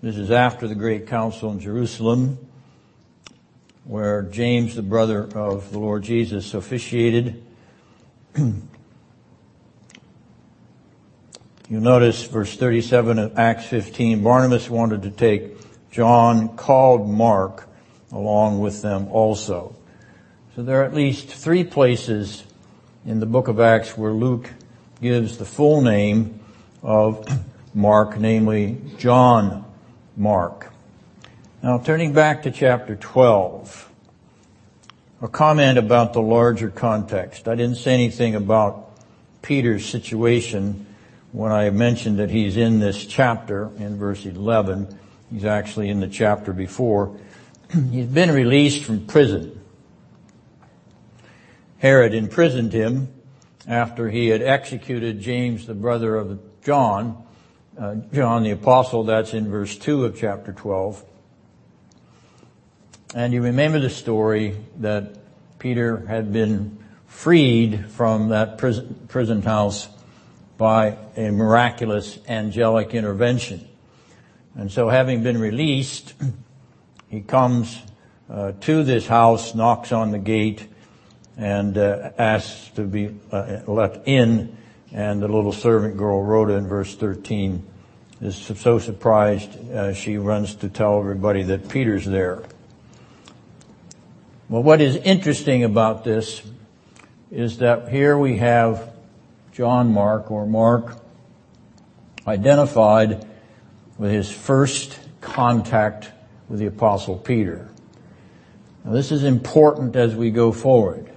This 0.01 0.17
is 0.17 0.29
after 0.29 0.67
the 0.67 0.75
great 0.75 1.07
council 1.07 1.51
in 1.51 1.61
Jerusalem, 1.61 2.37
where 3.85 4.23
James, 4.23 4.75
the 4.75 4.81
brother 4.81 5.23
of 5.23 5.71
the 5.71 5.79
Lord 5.79 6.03
Jesus, 6.03 6.53
officiated. 6.53 7.41
You 11.69 11.79
notice 11.79 12.23
verse 12.23 12.55
37 12.55 13.19
of 13.19 13.37
Acts 13.37 13.67
15, 13.67 14.23
Barnabas 14.23 14.71
wanted 14.71 15.03
to 15.03 15.11
take 15.11 15.55
John 15.91 16.57
called 16.57 17.07
Mark 17.07 17.69
along 18.11 18.59
with 18.59 18.81
them 18.81 19.07
also. 19.09 19.75
So 20.55 20.63
there 20.63 20.81
are 20.81 20.83
at 20.83 20.95
least 20.95 21.27
three 21.27 21.63
places 21.63 22.43
in 23.05 23.19
the 23.19 23.27
book 23.27 23.47
of 23.47 23.59
Acts 23.59 23.95
where 23.95 24.13
Luke 24.13 24.49
gives 24.99 25.37
the 25.37 25.45
full 25.45 25.81
name 25.81 26.39
of 26.81 27.23
Mark, 27.75 28.17
namely 28.17 28.81
John 28.97 29.63
Mark. 30.17 30.73
Now 31.61 31.77
turning 31.77 32.13
back 32.13 32.41
to 32.43 32.51
chapter 32.51 32.95
12, 32.95 33.91
a 35.21 35.27
comment 35.27 35.77
about 35.77 36.13
the 36.13 36.21
larger 36.21 36.71
context. 36.71 37.47
I 37.47 37.53
didn't 37.53 37.77
say 37.77 37.93
anything 37.93 38.33
about 38.33 38.89
Peter's 39.43 39.85
situation 39.85 40.87
when 41.31 41.51
I 41.51 41.69
mentioned 41.69 42.19
that 42.19 42.29
he's 42.29 42.57
in 42.57 42.79
this 42.79 43.05
chapter 43.05 43.69
in 43.77 43.97
verse 43.97 44.25
11, 44.25 44.97
he's 45.31 45.45
actually 45.45 45.89
in 45.89 45.99
the 45.99 46.07
chapter 46.07 46.53
before, 46.53 47.15
he's 47.91 48.07
been 48.07 48.31
released 48.31 48.83
from 48.83 49.05
prison. 49.05 49.61
Herod 51.77 52.13
imprisoned 52.13 52.73
him 52.73 53.13
after 53.67 54.09
he 54.09 54.27
had 54.29 54.41
executed 54.41 55.21
James, 55.21 55.67
the 55.67 55.75
brother 55.75 56.15
of 56.15 56.39
John, 56.63 57.23
uh, 57.77 57.95
John 58.11 58.43
the 58.43 58.51
apostle, 58.51 59.03
that's 59.03 59.33
in 59.33 59.49
verse 59.49 59.77
2 59.77 60.05
of 60.05 60.17
chapter 60.17 60.51
12. 60.51 61.05
And 63.15 63.33
you 63.33 63.43
remember 63.43 63.79
the 63.79 63.89
story 63.89 64.57
that 64.77 65.15
Peter 65.59 66.05
had 66.07 66.33
been 66.33 66.77
freed 67.07 67.89
from 67.91 68.29
that 68.29 68.57
prison, 68.57 69.07
prison 69.07 69.41
house 69.41 69.87
by 70.59 70.97
a 71.15 71.31
miraculous 71.31 72.19
angelic 72.27 72.93
intervention. 72.93 73.65
And 74.55 74.69
so 74.69 74.89
having 74.89 75.23
been 75.23 75.39
released, 75.39 76.13
he 77.09 77.21
comes 77.21 77.79
uh, 78.29 78.51
to 78.59 78.83
this 78.83 79.07
house, 79.07 79.55
knocks 79.55 79.93
on 79.93 80.11
the 80.11 80.19
gate, 80.19 80.67
and 81.37 81.77
uh, 81.77 82.11
asks 82.17 82.67
to 82.71 82.83
be 82.83 83.15
uh, 83.31 83.61
let 83.67 84.03
in. 84.05 84.57
And 84.91 85.21
the 85.21 85.29
little 85.29 85.53
servant 85.53 85.95
girl, 85.95 86.21
Rhoda, 86.21 86.55
in 86.55 86.67
verse 86.67 86.93
13, 86.93 87.65
is 88.19 88.35
so 88.35 88.79
surprised 88.79 89.71
uh, 89.71 89.93
she 89.93 90.17
runs 90.17 90.55
to 90.55 90.67
tell 90.67 90.99
everybody 90.99 91.43
that 91.43 91.69
Peter's 91.69 92.05
there. 92.05 92.43
Well, 94.49 94.63
what 94.63 94.81
is 94.81 94.97
interesting 94.97 95.63
about 95.63 96.03
this 96.03 96.41
is 97.31 97.59
that 97.59 97.87
here 97.87 98.17
we 98.17 98.37
have 98.37 98.91
John 99.59 99.91
Mark 99.91 100.31
or 100.31 100.45
Mark 100.45 100.95
identified 102.25 103.27
with 103.97 104.09
his 104.09 104.31
first 104.31 104.97
contact 105.19 106.09
with 106.47 106.59
the 106.59 106.67
apostle 106.67 107.17
Peter. 107.17 107.67
Now 108.85 108.93
this 108.93 109.11
is 109.11 109.25
important 109.25 109.97
as 109.97 110.15
we 110.15 110.31
go 110.31 110.53
forward. 110.53 111.11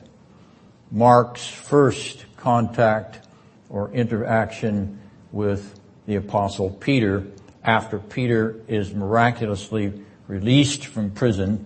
Mark's 0.90 1.47
first 1.47 2.24
contact 2.36 3.24
or 3.70 3.93
interaction 3.93 4.99
with 5.30 5.78
the 6.07 6.16
apostle 6.16 6.68
Peter 6.68 7.24
after 7.62 8.01
Peter 8.01 8.57
is 8.66 8.93
miraculously 8.93 10.03
released 10.26 10.86
from 10.86 11.12
prison 11.12 11.64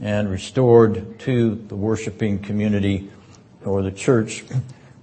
and 0.00 0.30
restored 0.30 1.18
to 1.18 1.56
the 1.68 1.76
worshiping 1.76 2.38
community 2.38 3.10
or 3.62 3.82
the 3.82 3.92
church 3.92 4.42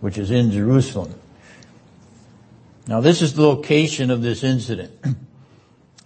which 0.02 0.18
is 0.18 0.32
in 0.32 0.52
Jerusalem. 0.52 1.14
Now 2.88 3.00
this 3.00 3.22
is 3.22 3.34
the 3.34 3.44
location 3.44 4.12
of 4.12 4.22
this 4.22 4.44
incident. 4.44 4.92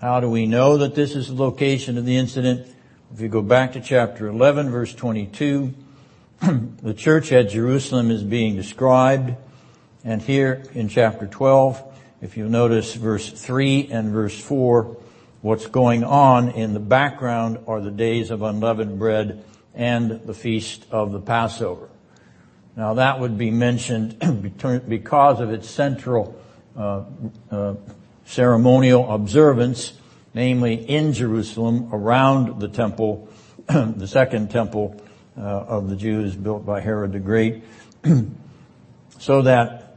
How 0.02 0.20
do 0.20 0.30
we 0.30 0.46
know 0.46 0.78
that 0.78 0.94
this 0.94 1.16
is 1.16 1.30
the 1.30 1.36
location 1.36 1.98
of 1.98 2.06
the 2.06 2.18
incident? 2.18 2.68
If 3.14 3.22
you 3.22 3.30
go 3.30 3.42
back 3.42 3.74
to 3.74 3.82
chapter 3.82 4.28
11 4.28 4.70
verse 4.70 4.94
22, 4.94 5.74
the 6.42 6.94
church 6.94 7.32
at 7.32 7.50
Jerusalem 7.50 8.12
is 8.12 8.22
being 8.22 8.56
described. 8.56 9.36
And 10.04 10.22
here 10.22 10.64
in 10.74 10.90
chapter 10.90 11.26
12, 11.26 11.82
if 12.22 12.38
you 12.38 12.48
notice 12.48 12.94
verse 12.94 13.32
3 13.32 13.88
and 13.92 14.12
verse 14.12 14.40
4, 14.40 14.98
what's 15.42 15.68
going 15.68 16.04
on 16.04 16.50
in 16.50 16.74
the 16.74 16.80
background 16.80 17.60
are 17.68 17.80
the 17.80 17.92
days 17.92 18.30
of 18.32 18.42
unleavened 18.42 19.00
bread 19.00 19.44
and 19.74 20.12
the 20.12 20.34
feast 20.34 20.86
of 20.92 21.12
the 21.12 21.20
Passover. 21.20 21.90
Now 22.76 22.96
that 22.96 23.20
would 23.20 23.38
be 23.38 23.52
mentioned 23.52 24.20
because 24.90 25.40
of 25.40 25.52
its 25.52 25.70
central 25.70 26.36
uh, 26.78 27.04
uh, 27.50 27.76
ceremonial 28.26 29.10
observance, 29.14 29.94
namely 30.34 30.74
in 30.74 31.14
Jerusalem 31.14 31.90
around 31.94 32.60
the 32.60 32.68
temple, 32.68 33.30
the 33.68 34.08
second 34.08 34.52
temple 34.52 35.02
uh, 35.38 35.42
of 35.42 35.90
the 35.90 35.96
Jews 35.96 36.36
built 36.36 36.66
by 36.66 36.82
Herod 36.82 37.14
the 37.14 37.20
Great, 37.20 37.64
so 39.20 39.44
that 39.44 39.96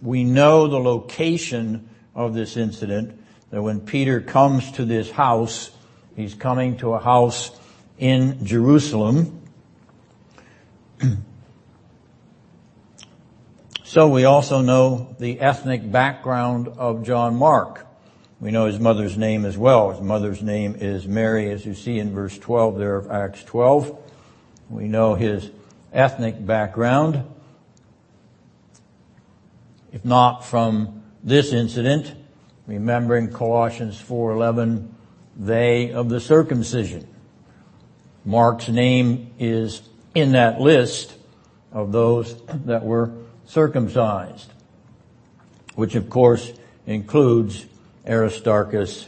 we 0.00 0.24
know 0.24 0.68
the 0.68 0.80
location 0.80 1.90
of 2.14 2.32
this 2.32 2.56
incident, 2.56 3.20
that 3.50 3.60
when 3.60 3.80
Peter 3.80 4.20
comes 4.20 4.72
to 4.72 4.86
this 4.86 5.10
house, 5.10 5.70
he's 6.16 6.34
coming 6.34 6.78
to 6.78 6.94
a 6.94 6.98
house 6.98 7.50
in 7.98 8.44
Jerusalem, 8.44 9.42
So 13.92 14.08
we 14.08 14.24
also 14.24 14.62
know 14.62 15.14
the 15.18 15.38
ethnic 15.40 15.92
background 15.92 16.66
of 16.66 17.02
John 17.02 17.34
Mark. 17.34 17.86
We 18.40 18.50
know 18.50 18.64
his 18.64 18.80
mother's 18.80 19.18
name 19.18 19.44
as 19.44 19.58
well. 19.58 19.90
His 19.90 20.00
mother's 20.00 20.40
name 20.40 20.76
is 20.80 21.06
Mary, 21.06 21.50
as 21.50 21.66
you 21.66 21.74
see 21.74 21.98
in 21.98 22.14
verse 22.14 22.38
12 22.38 22.78
there 22.78 22.96
of 22.96 23.10
Acts 23.10 23.44
12. 23.44 23.94
We 24.70 24.88
know 24.88 25.14
his 25.14 25.50
ethnic 25.92 26.46
background. 26.46 27.22
If 29.92 30.06
not 30.06 30.46
from 30.46 31.02
this 31.22 31.52
incident, 31.52 32.14
remembering 32.66 33.30
Colossians 33.30 34.00
4:11, 34.00 34.88
they 35.36 35.92
of 35.92 36.08
the 36.08 36.18
circumcision. 36.18 37.06
Mark's 38.24 38.70
name 38.70 39.32
is 39.38 39.82
in 40.14 40.32
that 40.32 40.62
list 40.62 41.12
of 41.72 41.92
those 41.92 42.34
that 42.64 42.86
were 42.86 43.12
circumcised, 43.52 44.50
which 45.74 45.94
of 45.94 46.08
course 46.08 46.52
includes 46.86 47.66
Aristarchus 48.06 49.06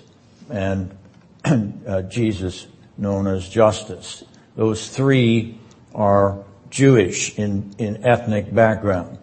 and 0.51 0.95
uh, 1.45 2.03
Jesus 2.03 2.67
known 2.99 3.27
as 3.27 3.49
Justus. 3.49 4.23
Those 4.55 4.87
three 4.89 5.59
are 5.95 6.45
Jewish 6.69 7.39
in, 7.39 7.75
in 7.79 8.05
ethnic 8.05 8.55
background. 8.55 9.19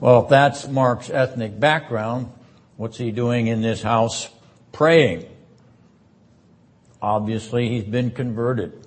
Well, 0.00 0.22
if 0.22 0.30
that's 0.30 0.66
Mark's 0.66 1.10
ethnic 1.10 1.60
background, 1.60 2.32
what's 2.78 2.96
he 2.96 3.10
doing 3.10 3.48
in 3.48 3.60
this 3.60 3.82
house 3.82 4.30
praying? 4.72 5.26
Obviously, 7.02 7.68
he's 7.68 7.84
been 7.84 8.12
converted. 8.12 8.86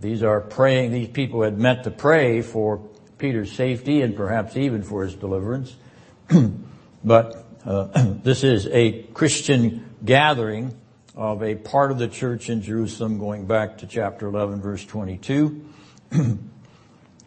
These 0.00 0.22
are 0.22 0.40
praying, 0.40 0.92
these 0.92 1.08
people 1.08 1.42
had 1.42 1.58
met 1.58 1.82
to 1.84 1.90
pray 1.90 2.42
for 2.42 2.88
Peter's 3.22 3.52
safety 3.52 4.02
and 4.02 4.16
perhaps 4.16 4.56
even 4.56 4.82
for 4.82 5.04
his 5.04 5.14
deliverance. 5.14 5.76
but 7.04 7.46
uh, 7.64 8.14
this 8.24 8.42
is 8.42 8.66
a 8.66 9.04
Christian 9.14 9.94
gathering 10.04 10.76
of 11.14 11.40
a 11.44 11.54
part 11.54 11.92
of 11.92 11.98
the 11.98 12.08
church 12.08 12.50
in 12.50 12.62
Jerusalem 12.62 13.20
going 13.20 13.46
back 13.46 13.78
to 13.78 13.86
chapter 13.86 14.26
11 14.26 14.60
verse 14.60 14.84
22. 14.84 15.64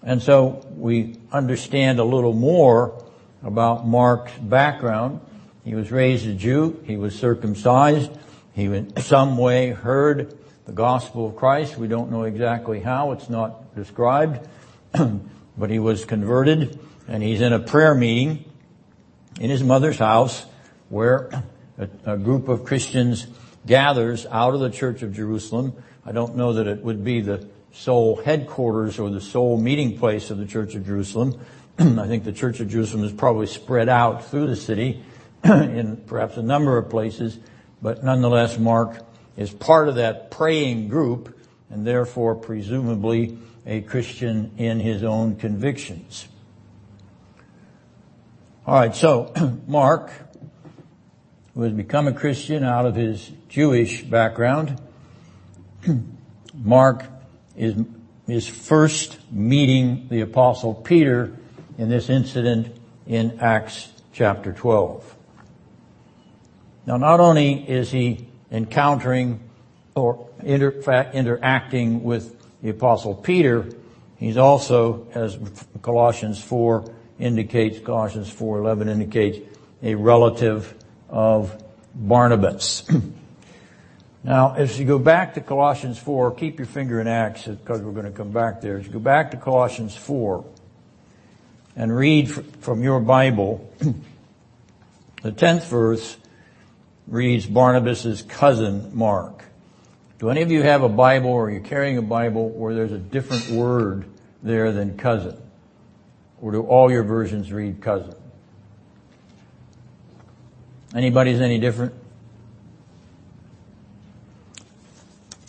and 0.03 0.21
so 0.21 0.67
we 0.75 1.15
understand 1.31 1.99
a 1.99 2.03
little 2.03 2.33
more 2.33 3.01
about 3.41 3.87
Mark's 3.87 4.33
background. 4.33 5.21
He 5.63 5.75
was 5.75 5.93
raised 5.93 6.27
a 6.27 6.33
Jew. 6.33 6.77
He 6.85 6.97
was 6.97 7.17
circumcised. 7.17 8.11
He 8.51 8.65
in 8.65 8.97
some 8.97 9.37
way 9.37 9.69
heard 9.69 10.37
the 10.65 10.73
gospel 10.73 11.29
of 11.29 11.37
Christ. 11.37 11.77
We 11.77 11.87
don't 11.87 12.11
know 12.11 12.23
exactly 12.23 12.81
how. 12.81 13.13
It's 13.13 13.29
not 13.29 13.73
described. 13.77 14.45
But 15.57 15.69
he 15.69 15.79
was 15.79 16.05
converted 16.05 16.79
and 17.07 17.21
he's 17.21 17.41
in 17.41 17.53
a 17.53 17.59
prayer 17.59 17.95
meeting 17.95 18.45
in 19.39 19.49
his 19.49 19.63
mother's 19.63 19.99
house 19.99 20.45
where 20.89 21.29
a, 21.77 21.89
a 22.05 22.17
group 22.17 22.47
of 22.47 22.63
Christians 22.63 23.27
gathers 23.65 24.25
out 24.27 24.53
of 24.53 24.59
the 24.59 24.69
Church 24.69 25.01
of 25.01 25.13
Jerusalem. 25.13 25.73
I 26.05 26.11
don't 26.11 26.35
know 26.35 26.53
that 26.53 26.67
it 26.67 26.83
would 26.83 27.03
be 27.03 27.21
the 27.21 27.47
sole 27.71 28.15
headquarters 28.15 28.99
or 28.99 29.09
the 29.09 29.21
sole 29.21 29.57
meeting 29.57 29.97
place 29.97 30.29
of 30.29 30.37
the 30.37 30.45
Church 30.45 30.75
of 30.75 30.85
Jerusalem. 30.85 31.39
I 31.79 32.07
think 32.07 32.23
the 32.23 32.31
Church 32.31 32.59
of 32.59 32.69
Jerusalem 32.69 33.03
is 33.03 33.11
probably 33.11 33.47
spread 33.47 33.89
out 33.89 34.25
through 34.25 34.47
the 34.47 34.55
city 34.55 35.03
in 35.43 35.97
perhaps 36.07 36.37
a 36.37 36.43
number 36.43 36.77
of 36.77 36.89
places, 36.89 37.37
but 37.81 38.03
nonetheless 38.03 38.57
Mark 38.57 38.97
is 39.35 39.51
part 39.51 39.89
of 39.89 39.95
that 39.95 40.31
praying 40.31 40.87
group 40.87 41.37
and 41.69 41.85
therefore 41.85 42.35
presumably 42.35 43.37
a 43.65 43.81
Christian 43.81 44.51
in 44.57 44.79
his 44.79 45.03
own 45.03 45.35
convictions. 45.35 46.27
Alright, 48.67 48.95
so 48.95 49.33
Mark 49.67 50.11
who 51.55 51.61
has 51.61 51.71
become 51.71 52.07
a 52.07 52.13
Christian 52.13 52.63
out 52.63 52.85
of 52.85 52.95
his 52.95 53.31
Jewish 53.47 54.03
background. 54.03 54.79
Mark 56.53 57.05
is 57.55 57.75
his 58.27 58.45
first 58.45 59.17
meeting 59.31 60.07
the 60.09 60.19
apostle 60.21 60.73
Peter 60.73 61.37
in 61.77 61.89
this 61.89 62.09
incident 62.09 62.75
in 63.07 63.39
Acts 63.39 63.87
chapter 64.11 64.51
12. 64.51 65.15
Now 66.85 66.97
not 66.97 67.21
only 67.21 67.67
is 67.69 67.91
he 67.91 68.27
encountering 68.51 69.39
or 69.95 70.29
inter- 70.43 71.09
interacting 71.13 72.03
with 72.03 72.34
the 72.65 72.71
apostle 72.71 73.13
Peter, 73.13 73.69
he's 74.17 74.37
also, 74.37 75.07
as 75.13 75.37
Colossians 75.83 76.41
4 76.41 76.91
indicates, 77.19 77.77
Colossians 77.77 78.27
4.11 78.33 78.89
indicates, 78.89 79.37
a 79.83 79.93
relative 79.93 80.73
of 81.07 81.63
Barnabas. 81.93 82.83
now, 84.23 84.55
as 84.55 84.79
you 84.79 84.85
go 84.85 84.97
back 84.97 85.35
to 85.35 85.41
Colossians 85.41 85.99
4, 85.99 86.31
keep 86.31 86.57
your 86.57 86.65
finger 86.65 86.99
in 86.99 87.05
Acts 87.07 87.45
because 87.45 87.81
we're 87.81 87.91
going 87.91 88.11
to 88.11 88.17
come 88.17 88.31
back 88.31 88.61
there. 88.61 88.77
As 88.77 88.87
you 88.87 88.91
go 88.91 88.97
back 88.97 89.29
to 89.29 89.37
Colossians 89.37 89.95
4 89.95 90.43
and 91.75 91.95
read 91.95 92.31
from 92.31 92.81
your 92.81 92.99
Bible, 92.99 93.71
the 95.21 95.31
10th 95.31 95.69
verse 95.69 96.17
reads 97.05 97.45
Barnabas' 97.45 98.23
cousin 98.23 98.89
Mark. 98.97 99.34
Do 100.19 100.29
any 100.29 100.41
of 100.41 100.51
you 100.51 100.61
have 100.61 100.81
a 100.81 100.89
Bible 100.89 101.29
or 101.29 101.51
you're 101.51 101.59
carrying 101.59 101.97
a 101.97 102.01
Bible 102.01 102.49
where 102.49 102.73
there's 102.73 102.93
a 102.93 102.97
different 102.97 103.49
word 103.49 104.05
there 104.41 104.71
than 104.71 104.97
cousin? 104.97 105.37
Or 106.41 106.51
do 106.51 106.61
all 106.61 106.91
your 106.91 107.03
versions 107.03 107.51
read 107.51 107.81
cousin? 107.81 108.15
Anybody's 110.93 111.41
any 111.41 111.59
different? 111.59 111.93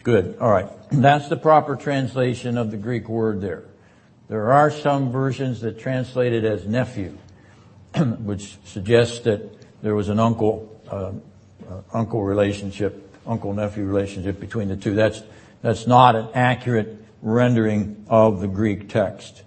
Good. 0.03 0.39
All 0.41 0.51
right. 0.51 0.69
That's 0.91 1.29
the 1.29 1.37
proper 1.37 1.77
translation 1.77 2.59
of 2.59 2.71
the 2.71 2.77
Greek 2.77 3.09
word 3.09 3.41
there. 3.41 3.65
There 4.29 4.53
are 4.53 4.71
some 4.73 5.13
versions 5.13 5.61
that 5.61 5.79
translate 5.79 6.33
it 6.33 6.45
as 6.45 6.67
nephew, 6.67 7.17
which 7.97 8.57
suggests 8.65 9.21
that 9.21 9.83
there 9.83 9.95
was 9.95 10.09
an 10.09 10.19
uncle, 10.19 10.81
uh, 10.91 11.13
uh, 11.69 11.83
uncle 11.93 12.25
relationship, 12.25 13.06
uncle 13.27 13.53
nephew 13.53 13.85
relationship 13.85 14.41
between 14.41 14.69
the 14.69 14.77
two. 14.77 14.95
That's 14.95 15.23
that's 15.63 15.87
not 15.87 16.15
an 16.15 16.29
accurate 16.35 16.97
rendering 17.23 18.05
of 18.09 18.41
the 18.41 18.49
Greek 18.49 18.89
text. 18.89 19.43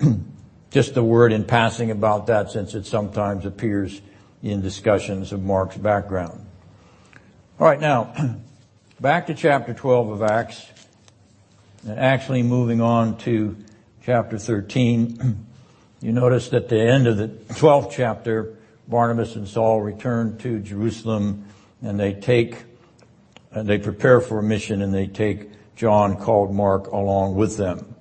Just 0.70 0.96
a 0.96 1.02
word 1.02 1.32
in 1.32 1.44
passing 1.44 1.90
about 1.90 2.26
that, 2.26 2.50
since 2.50 2.74
it 2.74 2.86
sometimes 2.86 3.46
appears 3.46 4.00
in 4.42 4.60
discussions 4.60 5.32
of 5.32 5.42
Mark's 5.42 5.76
background. 5.76 6.44
All 7.58 7.66
right, 7.66 7.80
now, 7.80 8.36
back 9.00 9.28
to 9.28 9.34
chapter 9.34 9.72
12 9.72 10.10
of 10.10 10.22
Acts, 10.22 10.66
and 11.86 11.98
actually 11.98 12.42
moving 12.42 12.80
on 12.80 13.16
to 13.18 13.56
chapter 14.04 14.38
13. 14.38 15.46
You 16.00 16.12
notice 16.12 16.50
that 16.50 16.68
the 16.68 16.78
end 16.78 17.06
of 17.06 17.16
the 17.16 17.28
12th 17.28 17.90
chapter, 17.90 18.58
Barnabas 18.86 19.36
and 19.36 19.48
Saul 19.48 19.80
return 19.80 20.36
to 20.38 20.60
Jerusalem 20.60 21.46
and 21.82 21.98
they 21.98 22.12
take, 22.12 22.56
and 23.54 23.68
they 23.68 23.78
prepare 23.78 24.20
for 24.20 24.40
a 24.40 24.42
mission 24.42 24.82
and 24.82 24.92
they 24.92 25.06
take 25.06 25.48
John 25.76 26.16
called 26.16 26.52
Mark 26.52 26.88
along 26.88 27.36
with 27.36 27.56
them. 27.56 27.94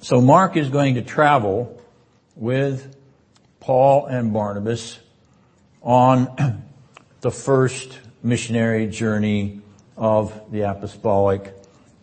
So 0.00 0.20
Mark 0.20 0.56
is 0.56 0.68
going 0.68 0.96
to 0.96 1.02
travel 1.02 1.80
with 2.34 2.96
Paul 3.60 4.06
and 4.06 4.32
Barnabas 4.32 4.98
on 5.80 6.64
the 7.20 7.30
first 7.30 8.00
missionary 8.22 8.88
journey 8.88 9.60
of 9.96 10.50
the 10.50 10.62
apostolic 10.62 11.54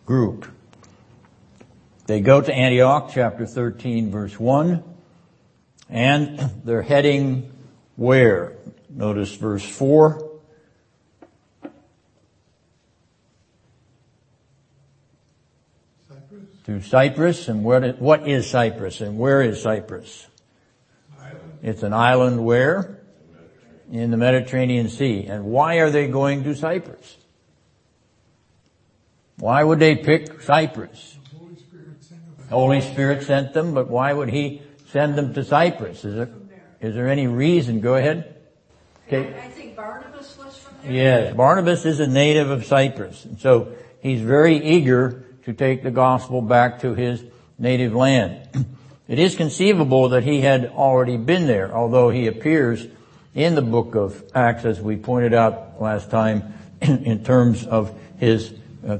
group. 0.06 0.46
They 2.06 2.20
go 2.22 2.40
to 2.40 2.52
Antioch, 2.52 3.10
chapter 3.12 3.44
13, 3.44 4.10
verse 4.10 4.40
1, 4.40 4.82
and 5.90 6.38
they're 6.64 6.82
heading 6.82 7.52
where? 7.96 8.56
Notice 8.90 9.34
verse 9.36 9.64
4. 9.64 10.30
to 16.70 16.80
Cyprus. 16.82 17.48
And 17.48 17.64
what, 17.64 18.00
what 18.00 18.28
is 18.28 18.48
Cyprus 18.48 19.00
and 19.00 19.18
where 19.18 19.42
is 19.42 19.62
Cyprus? 19.62 20.26
Island. 21.18 21.58
It's 21.62 21.82
an 21.82 21.92
island 21.92 22.44
where? 22.44 23.00
In 23.90 24.10
the 24.10 24.16
Mediterranean 24.16 24.88
Sea. 24.88 25.26
And 25.26 25.46
why 25.46 25.76
are 25.76 25.90
they 25.90 26.06
going 26.06 26.44
to 26.44 26.54
Cyprus? 26.54 27.16
Why 29.36 29.64
would 29.64 29.78
they 29.78 29.96
pick 29.96 30.42
Cyprus? 30.42 31.18
The 31.32 31.38
Holy 31.38 31.56
Spirit 31.56 32.04
sent 32.04 32.38
them. 32.38 32.48
Holy 32.48 32.80
Spirit 32.82 33.22
sent 33.24 33.52
them, 33.54 33.74
but 33.74 33.88
why 33.88 34.12
would 34.12 34.28
He 34.28 34.62
send 34.92 35.16
them 35.16 35.34
to 35.34 35.42
Cyprus? 35.42 36.04
Is 36.04 36.14
there, 36.14 36.30
is 36.80 36.94
there 36.94 37.08
any 37.08 37.26
reason? 37.26 37.80
Go 37.80 37.96
ahead. 37.96 38.36
Okay. 39.12 39.36
I 39.36 39.48
think 39.48 39.74
Barnabas 39.74 40.38
was 40.38 40.56
from 40.56 40.76
there. 40.84 40.92
Yes, 40.92 41.34
Barnabas 41.34 41.84
is 41.84 41.98
a 41.98 42.06
native 42.06 42.50
of 42.50 42.64
Cyprus. 42.64 43.24
And 43.24 43.40
so 43.40 43.72
he's 44.00 44.20
very 44.20 44.56
eager 44.56 45.24
to 45.46 45.52
take 45.52 45.82
the 45.82 45.90
gospel 45.90 46.40
back 46.40 46.82
to 46.82 46.94
his 46.94 47.24
native 47.58 47.94
land. 47.94 48.48
It 49.08 49.18
is 49.18 49.34
conceivable 49.34 50.10
that 50.10 50.22
he 50.22 50.40
had 50.40 50.66
already 50.66 51.16
been 51.16 51.48
there, 51.48 51.74
although 51.74 52.10
he 52.10 52.28
appears 52.28 52.86
in 53.34 53.56
the 53.56 53.62
book 53.62 53.96
of 53.96 54.22
Acts, 54.36 54.64
as 54.64 54.80
we 54.80 54.94
pointed 54.94 55.34
out 55.34 55.82
last 55.82 56.12
time, 56.12 56.54
in, 56.80 57.24
terms 57.24 57.66
of 57.66 57.92
his 58.20 58.54
uh, 58.86 58.98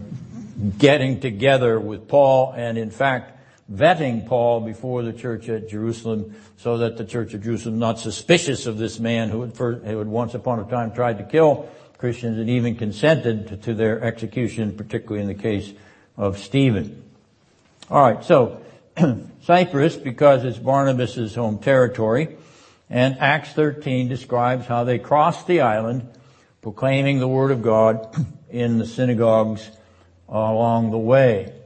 getting 0.78 1.20
together 1.20 1.78
with 1.78 2.08
Paul 2.08 2.52
and 2.56 2.76
in 2.76 2.90
fact 2.90 3.39
vetting 3.72 4.26
Paul 4.26 4.60
before 4.60 5.02
the 5.02 5.12
church 5.12 5.48
at 5.48 5.68
Jerusalem 5.68 6.34
so 6.56 6.78
that 6.78 6.96
the 6.96 7.04
church 7.04 7.34
of 7.34 7.42
Jerusalem 7.42 7.78
not 7.78 7.98
suspicious 7.98 8.66
of 8.66 8.78
this 8.78 8.98
man 8.98 9.28
who 9.28 9.42
had, 9.42 9.54
first, 9.54 9.84
who 9.84 9.98
had 9.98 10.08
once 10.08 10.34
upon 10.34 10.58
a 10.58 10.64
time 10.64 10.92
tried 10.92 11.18
to 11.18 11.24
kill 11.24 11.68
Christians 11.98 12.38
and 12.38 12.50
even 12.50 12.76
consented 12.76 13.48
to, 13.48 13.56
to 13.58 13.74
their 13.74 14.02
execution, 14.02 14.76
particularly 14.76 15.22
in 15.22 15.28
the 15.28 15.40
case 15.40 15.72
of 16.16 16.38
Stephen. 16.38 17.02
Alright, 17.90 18.24
so 18.24 18.60
Cyprus, 19.42 19.96
because 19.96 20.44
it's 20.44 20.58
Barnabas' 20.58 21.34
home 21.34 21.58
territory, 21.58 22.36
and 22.88 23.18
Acts 23.18 23.52
13 23.52 24.08
describes 24.08 24.66
how 24.66 24.84
they 24.84 24.98
crossed 24.98 25.46
the 25.46 25.60
island, 25.60 26.08
proclaiming 26.62 27.20
the 27.20 27.28
word 27.28 27.52
of 27.52 27.62
God 27.62 28.14
in 28.50 28.78
the 28.78 28.86
synagogues 28.86 29.70
along 30.28 30.90
the 30.90 30.98
way. 30.98 31.59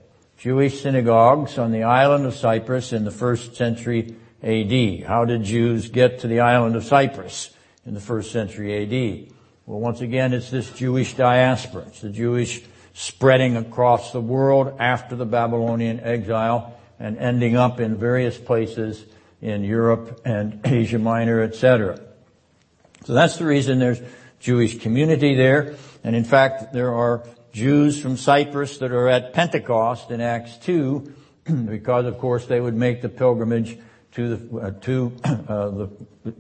Jewish 0.45 0.83
synagogues 0.83 1.57
on 1.57 1.73
the 1.73 1.85
island 1.85 2.27
of 2.27 2.35
Cyprus 2.35 2.93
in 2.93 3.07
the 3.07 3.11
first 3.11 3.57
century 3.57 4.15
AD. 4.43 5.09
How 5.09 5.25
did 5.25 5.43
Jews 5.43 5.89
get 5.89 6.19
to 6.21 6.29
the 6.29 6.41
island 6.41 6.77
of 6.77 6.85
Cyprus 6.85 7.49
in 7.87 7.95
the 7.95 8.01
first 8.01 8.31
century 8.31 8.83
AD? 8.83 9.33
Well, 9.65 9.81
once 9.81 10.03
again, 10.03 10.35
it's 10.35 10.51
this 10.51 10.69
Jewish 10.69 11.15
diaspora. 11.15 11.85
It's 11.87 12.03
the 12.03 12.11
Jewish 12.11 12.63
spreading 12.93 13.57
across 13.57 14.13
the 14.13 14.21
world 14.21 14.77
after 14.79 15.17
the 15.17 15.25
Babylonian 15.25 16.01
exile 16.01 16.79
and 17.01 17.17
ending 17.17 17.57
up 17.57 17.81
in 17.81 17.97
various 17.97 18.37
places 18.37 19.03
in 19.41 19.65
Europe 19.65 20.21
and 20.27 20.61
Asia 20.67 20.99
Minor, 20.99 21.41
etc. 21.41 21.99
So 23.07 23.15
that's 23.15 23.39
the 23.39 23.47
reason 23.47 23.79
there's 23.79 24.03
Jewish 24.41 24.79
community 24.79 25.37
there. 25.37 25.77
And 26.05 26.15
in 26.15 26.25
fact, 26.25 26.75
there 26.75 26.93
are 26.93 27.25
Jews 27.55 28.03
from 28.03 28.17
Cyprus 28.17 28.79
that 28.79 28.91
are 28.91 29.09
at 29.09 29.33
Pentecost 29.33 30.11
in 30.11 30.21
Acts 30.21 30.57
2 30.57 31.15
because 31.67 32.05
of 32.05 32.19
course 32.19 32.47
they 32.47 32.61
would 32.61 32.75
make 32.75 33.01
the 33.01 33.09
pilgrimage 33.09 33.79
to 34.15 34.37
the, 34.37 34.59
uh, 34.59 34.71
to, 34.81 35.13
uh, 35.25 35.69
the, 35.69 35.89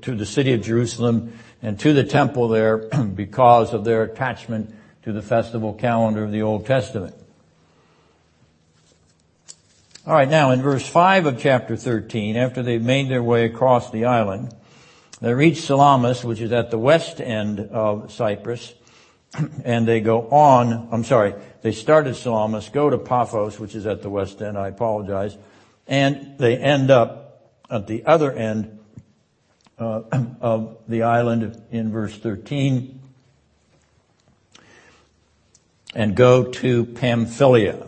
to 0.02 0.16
the 0.16 0.26
city 0.26 0.54
of 0.54 0.62
Jerusalem 0.62 1.38
and 1.62 1.78
to 1.78 1.92
the 1.92 2.02
temple 2.02 2.48
there 2.48 2.78
because 3.14 3.72
of 3.72 3.84
their 3.84 4.02
attachment 4.02 4.74
to 5.04 5.12
the 5.12 5.22
festival 5.22 5.72
calendar 5.72 6.24
of 6.24 6.32
the 6.32 6.42
Old 6.42 6.66
Testament. 6.66 7.14
Alright, 10.04 10.28
now 10.28 10.50
in 10.50 10.62
verse 10.62 10.84
5 10.84 11.26
of 11.26 11.38
chapter 11.38 11.76
13, 11.76 12.36
after 12.36 12.60
they've 12.60 12.82
made 12.82 13.08
their 13.08 13.22
way 13.22 13.44
across 13.44 13.92
the 13.92 14.06
island, 14.06 14.52
they 15.20 15.32
reach 15.32 15.60
Salamis, 15.60 16.24
which 16.24 16.40
is 16.40 16.50
at 16.50 16.72
the 16.72 16.78
west 16.78 17.20
end 17.20 17.60
of 17.60 18.10
Cyprus, 18.12 18.74
and 19.64 19.86
they 19.86 20.00
go 20.00 20.28
on, 20.28 20.88
I'm 20.92 21.04
sorry, 21.04 21.34
they 21.62 21.72
start 21.72 22.06
at 22.06 22.16
Salamis, 22.16 22.68
go 22.68 22.90
to 22.90 22.98
Paphos, 22.98 23.58
which 23.58 23.74
is 23.74 23.86
at 23.86 24.02
the 24.02 24.10
west 24.10 24.40
end, 24.42 24.56
I 24.56 24.68
apologize, 24.68 25.36
and 25.86 26.38
they 26.38 26.56
end 26.56 26.90
up 26.90 27.52
at 27.70 27.86
the 27.86 28.04
other 28.06 28.32
end 28.32 28.78
uh, 29.78 30.02
of 30.40 30.78
the 30.88 31.02
island 31.02 31.62
in 31.70 31.90
verse 31.90 32.16
13 32.16 33.00
and 35.94 36.16
go 36.16 36.44
to 36.44 36.84
Pamphylia. 36.84 37.86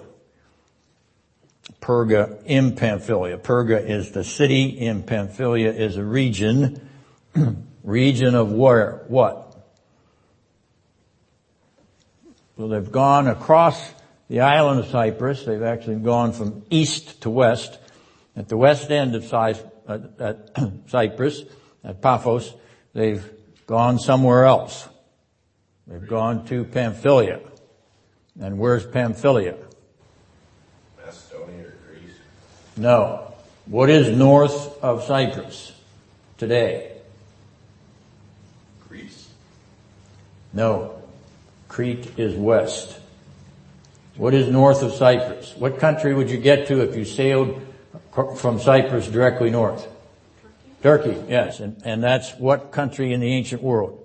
Perga 1.80 2.42
in 2.44 2.74
Pamphylia. 2.74 3.38
Perga 3.38 3.88
is 3.88 4.12
the 4.12 4.24
city 4.24 4.64
in 4.64 5.02
Pamphylia 5.02 5.72
is 5.72 5.96
a 5.96 6.04
region. 6.04 6.88
region 7.84 8.34
of 8.34 8.52
where? 8.52 9.04
What? 9.08 9.45
Well, 12.56 12.68
they've 12.68 12.90
gone 12.90 13.28
across 13.28 13.92
the 14.28 14.40
island 14.40 14.80
of 14.80 14.86
Cyprus. 14.86 15.44
They've 15.44 15.62
actually 15.62 15.96
gone 15.96 16.32
from 16.32 16.64
east 16.70 17.22
to 17.22 17.30
west. 17.30 17.78
At 18.34 18.48
the 18.48 18.56
west 18.56 18.90
end 18.90 19.14
of 19.14 19.24
Cyprus, 20.88 21.42
at 21.84 22.00
Paphos, 22.00 22.52
they've 22.94 23.24
gone 23.66 23.98
somewhere 23.98 24.46
else. 24.46 24.88
They've 25.86 26.06
gone 26.06 26.46
to 26.46 26.64
Pamphylia. 26.64 27.40
And 28.40 28.58
where's 28.58 28.86
Pamphylia? 28.86 29.56
Macedonia 31.04 31.66
or 31.66 31.74
Greece? 31.88 32.16
No. 32.76 33.34
What 33.66 33.90
is 33.90 34.16
north 34.16 34.82
of 34.82 35.04
Cyprus 35.04 35.72
today? 36.38 36.92
Greece? 38.88 39.28
No. 40.52 40.95
Crete 41.76 42.18
is 42.18 42.34
west. 42.34 42.98
What 44.16 44.32
is 44.32 44.48
north 44.48 44.82
of 44.82 44.92
Cyprus? 44.92 45.54
What 45.58 45.78
country 45.78 46.14
would 46.14 46.30
you 46.30 46.38
get 46.38 46.68
to 46.68 46.80
if 46.80 46.96
you 46.96 47.04
sailed 47.04 47.60
from 48.38 48.58
Cyprus 48.58 49.08
directly 49.08 49.50
north? 49.50 49.86
Turkey, 50.82 51.10
Turkey 51.10 51.26
yes. 51.28 51.60
And, 51.60 51.82
and 51.84 52.02
that's 52.02 52.32
what 52.38 52.72
country 52.72 53.12
in 53.12 53.20
the 53.20 53.30
ancient 53.30 53.62
world? 53.62 54.02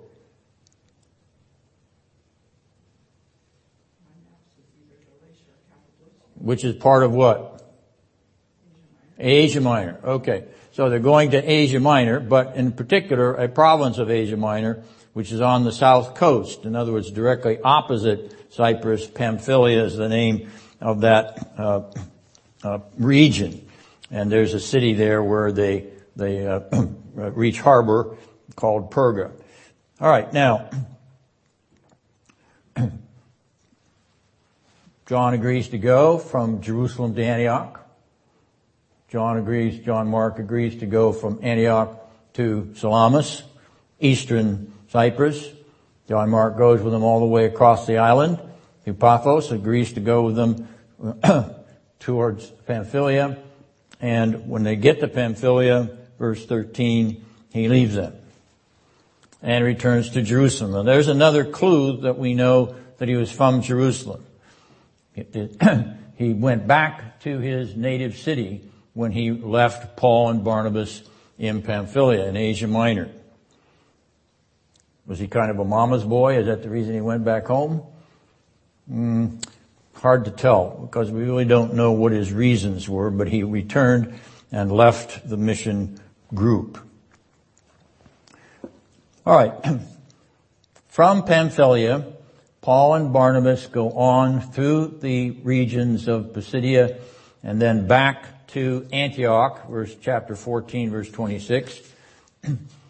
Which 6.34 6.64
is 6.64 6.74
part 6.74 7.04
of 7.04 7.14
what? 7.14 7.62
Asia 9.18 9.62
Minor. 9.62 9.98
Okay. 10.04 10.44
So 10.72 10.90
they're 10.90 10.98
going 10.98 11.30
to 11.30 11.38
Asia 11.38 11.80
Minor, 11.80 12.20
but 12.20 12.54
in 12.54 12.72
particular, 12.72 13.32
a 13.32 13.48
province 13.48 13.96
of 13.96 14.10
Asia 14.10 14.36
Minor, 14.36 14.84
which 15.12 15.32
is 15.32 15.40
on 15.40 15.64
the 15.64 15.72
south 15.72 16.14
coast. 16.14 16.64
In 16.64 16.74
other 16.74 16.92
words, 16.92 17.10
directly 17.10 17.58
opposite 17.62 18.52
Cyprus. 18.52 19.06
Pamphylia 19.06 19.84
is 19.84 19.96
the 19.96 20.08
name 20.08 20.50
of 20.80 21.02
that 21.02 21.52
uh, 21.58 21.82
uh, 22.62 22.78
region. 22.98 23.68
And 24.10 24.30
there's 24.30 24.54
a 24.54 24.60
city 24.60 24.94
there 24.94 25.22
where 25.22 25.52
they 25.52 25.86
they 26.16 26.46
uh, 26.46 26.60
reach 27.14 27.60
harbor 27.60 28.16
called 28.54 28.90
Perga. 28.90 29.32
All 30.00 30.08
right, 30.08 30.32
now 30.32 30.70
John 35.06 35.34
agrees 35.34 35.68
to 35.68 35.78
go 35.78 36.18
from 36.18 36.60
Jerusalem 36.60 37.14
to 37.14 37.24
Antioch. 37.24 37.80
John 39.08 39.36
agrees, 39.36 39.84
John 39.84 40.08
Mark 40.08 40.38
agrees 40.38 40.80
to 40.80 40.86
go 40.86 41.12
from 41.12 41.40
Antioch 41.42 41.98
to 42.34 42.72
Salamis, 42.76 43.42
eastern 44.00 44.72
Cyprus. 44.92 45.50
John 46.06 46.28
Mark 46.28 46.58
goes 46.58 46.82
with 46.82 46.92
them 46.92 47.02
all 47.02 47.20
the 47.20 47.26
way 47.26 47.46
across 47.46 47.86
the 47.86 47.96
island. 47.96 48.38
Paphos 48.84 49.50
agrees 49.50 49.94
to 49.94 50.00
go 50.00 50.24
with 50.24 50.36
them 50.36 50.68
towards 51.98 52.50
Pamphylia. 52.66 53.38
And 54.02 54.50
when 54.50 54.64
they 54.64 54.76
get 54.76 55.00
to 55.00 55.08
Pamphylia, 55.08 55.96
verse 56.18 56.44
13, 56.44 57.24
he 57.54 57.68
leaves 57.68 57.94
them 57.94 58.14
and 59.40 59.64
returns 59.64 60.10
to 60.10 60.20
Jerusalem. 60.20 60.74
And 60.74 60.86
there's 60.86 61.08
another 61.08 61.46
clue 61.46 62.02
that 62.02 62.18
we 62.18 62.34
know 62.34 62.74
that 62.98 63.08
he 63.08 63.16
was 63.16 63.32
from 63.32 63.62
Jerusalem. 63.62 64.22
he 66.16 66.34
went 66.34 66.66
back 66.66 67.18
to 67.20 67.38
his 67.38 67.74
native 67.74 68.18
city 68.18 68.68
when 68.92 69.12
he 69.12 69.30
left 69.30 69.96
Paul 69.96 70.28
and 70.28 70.44
Barnabas 70.44 71.02
in 71.38 71.62
Pamphylia 71.62 72.26
in 72.26 72.36
Asia 72.36 72.66
Minor. 72.66 73.08
Was 75.06 75.18
he 75.18 75.26
kind 75.26 75.50
of 75.50 75.58
a 75.58 75.64
mama's 75.64 76.04
boy? 76.04 76.38
Is 76.38 76.46
that 76.46 76.62
the 76.62 76.70
reason 76.70 76.94
he 76.94 77.00
went 77.00 77.24
back 77.24 77.46
home? 77.46 77.82
Mm, 78.90 79.44
hard 79.94 80.24
to 80.24 80.30
tell 80.30 80.70
because 80.70 81.10
we 81.10 81.22
really 81.22 81.44
don't 81.44 81.74
know 81.74 81.92
what 81.92 82.12
his 82.12 82.32
reasons 82.32 82.88
were, 82.88 83.10
but 83.10 83.28
he 83.28 83.42
returned 83.42 84.14
and 84.50 84.70
left 84.70 85.28
the 85.28 85.36
mission 85.36 86.00
group. 86.34 86.78
All 89.24 89.36
right. 89.36 89.52
From 90.88 91.24
Pamphylia, 91.24 92.12
Paul 92.60 92.94
and 92.94 93.12
Barnabas 93.12 93.66
go 93.66 93.92
on 93.92 94.40
through 94.40 94.98
the 95.00 95.30
regions 95.30 96.06
of 96.06 96.32
Pisidia 96.32 96.98
and 97.42 97.60
then 97.60 97.86
back 97.86 98.46
to 98.48 98.86
Antioch, 98.92 99.68
verse 99.68 99.94
chapter 100.00 100.36
14, 100.36 100.90
verse 100.90 101.10
26, 101.10 101.80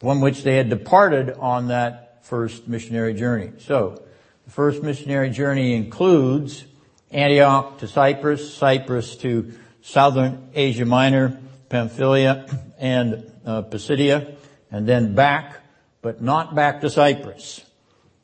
from 0.00 0.20
which 0.20 0.42
they 0.42 0.56
had 0.56 0.68
departed 0.68 1.30
on 1.38 1.68
that 1.68 2.24
first 2.24 2.66
missionary 2.66 3.14
journey. 3.14 3.52
So, 3.58 4.02
the 4.44 4.50
first 4.50 4.82
missionary 4.82 5.30
journey 5.30 5.74
includes 5.74 6.64
Antioch 7.10 7.78
to 7.78 7.86
Cyprus, 7.86 8.52
Cyprus 8.54 9.16
to 9.18 9.52
southern 9.82 10.50
Asia 10.54 10.84
Minor, 10.84 11.40
Pamphylia, 11.68 12.46
and 12.78 13.30
uh, 13.46 13.62
Pisidia, 13.62 14.36
and 14.70 14.88
then 14.88 15.14
back, 15.14 15.56
but 16.02 16.20
not 16.20 16.54
back 16.54 16.80
to 16.80 16.90
Cyprus 16.90 17.60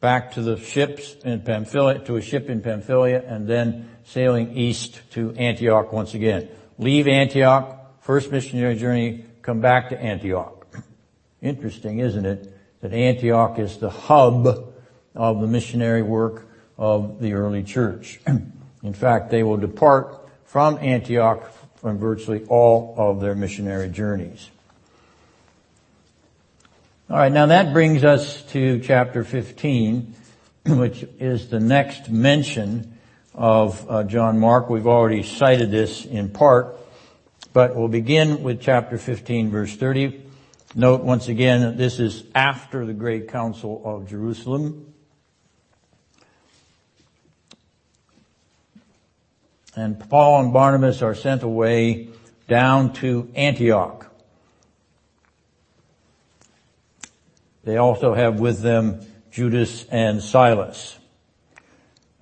back 0.00 0.32
to 0.32 0.40
the 0.42 0.56
ships 0.56 1.16
in 1.24 1.40
Pamphylia, 1.40 1.98
to 2.04 2.14
a 2.14 2.22
ship 2.22 2.48
in 2.48 2.60
Pamphylia, 2.60 3.24
and 3.26 3.48
then 3.48 3.88
sailing 4.04 4.56
east 4.56 5.00
to 5.10 5.32
Antioch 5.34 5.92
once 5.92 6.14
again. 6.14 6.48
Leave 6.78 7.08
Antioch, 7.08 8.02
first 8.02 8.30
missionary 8.30 8.76
journey, 8.76 9.24
come 9.42 9.60
back 9.60 9.88
to 9.88 10.00
Antioch. 10.00 10.55
Interesting, 11.42 11.98
isn't 11.98 12.24
it, 12.24 12.52
that 12.80 12.92
Antioch 12.92 13.58
is 13.58 13.78
the 13.78 13.90
hub 13.90 14.72
of 15.14 15.40
the 15.40 15.46
missionary 15.46 16.02
work 16.02 16.46
of 16.78 17.20
the 17.20 17.34
early 17.34 17.62
church. 17.62 18.20
In 18.82 18.94
fact, 18.94 19.30
they 19.30 19.42
will 19.42 19.56
depart 19.56 20.28
from 20.44 20.78
Antioch 20.78 21.50
from 21.76 21.98
virtually 21.98 22.44
all 22.48 22.94
of 22.96 23.20
their 23.20 23.34
missionary 23.34 23.88
journeys. 23.88 24.50
All 27.08 27.16
right, 27.16 27.30
now 27.30 27.46
that 27.46 27.72
brings 27.72 28.02
us 28.02 28.42
to 28.52 28.80
chapter 28.80 29.22
15, 29.22 30.14
which 30.66 31.04
is 31.20 31.48
the 31.48 31.60
next 31.60 32.10
mention 32.10 32.98
of 33.34 33.88
uh, 33.88 34.02
John 34.04 34.38
Mark. 34.40 34.68
We've 34.68 34.86
already 34.86 35.22
cited 35.22 35.70
this 35.70 36.04
in 36.04 36.30
part, 36.30 36.76
but 37.52 37.76
we'll 37.76 37.88
begin 37.88 38.42
with 38.42 38.60
chapter 38.60 38.98
15, 38.98 39.50
verse 39.50 39.76
30. 39.76 40.25
Note 40.78 41.02
once 41.02 41.28
again 41.28 41.62
that 41.62 41.78
this 41.78 41.98
is 41.98 42.22
after 42.34 42.84
the 42.84 42.92
great 42.92 43.28
council 43.28 43.80
of 43.82 44.08
Jerusalem. 44.10 44.92
And 49.74 49.98
Paul 50.10 50.44
and 50.44 50.52
Barnabas 50.52 51.00
are 51.00 51.14
sent 51.14 51.42
away 51.42 52.10
down 52.46 52.92
to 52.94 53.30
Antioch. 53.34 54.06
They 57.64 57.78
also 57.78 58.12
have 58.12 58.38
with 58.38 58.60
them 58.60 59.00
Judas 59.30 59.86
and 59.86 60.22
Silas. 60.22 60.98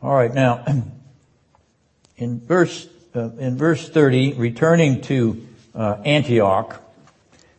All 0.00 0.14
right, 0.14 0.32
now 0.32 0.64
in 2.16 2.40
verse 2.40 2.86
uh, 3.16 3.30
in 3.38 3.56
verse 3.56 3.88
30, 3.88 4.34
returning 4.34 5.00
to 5.02 5.46
uh, 5.74 5.98
Antioch, 6.04 6.83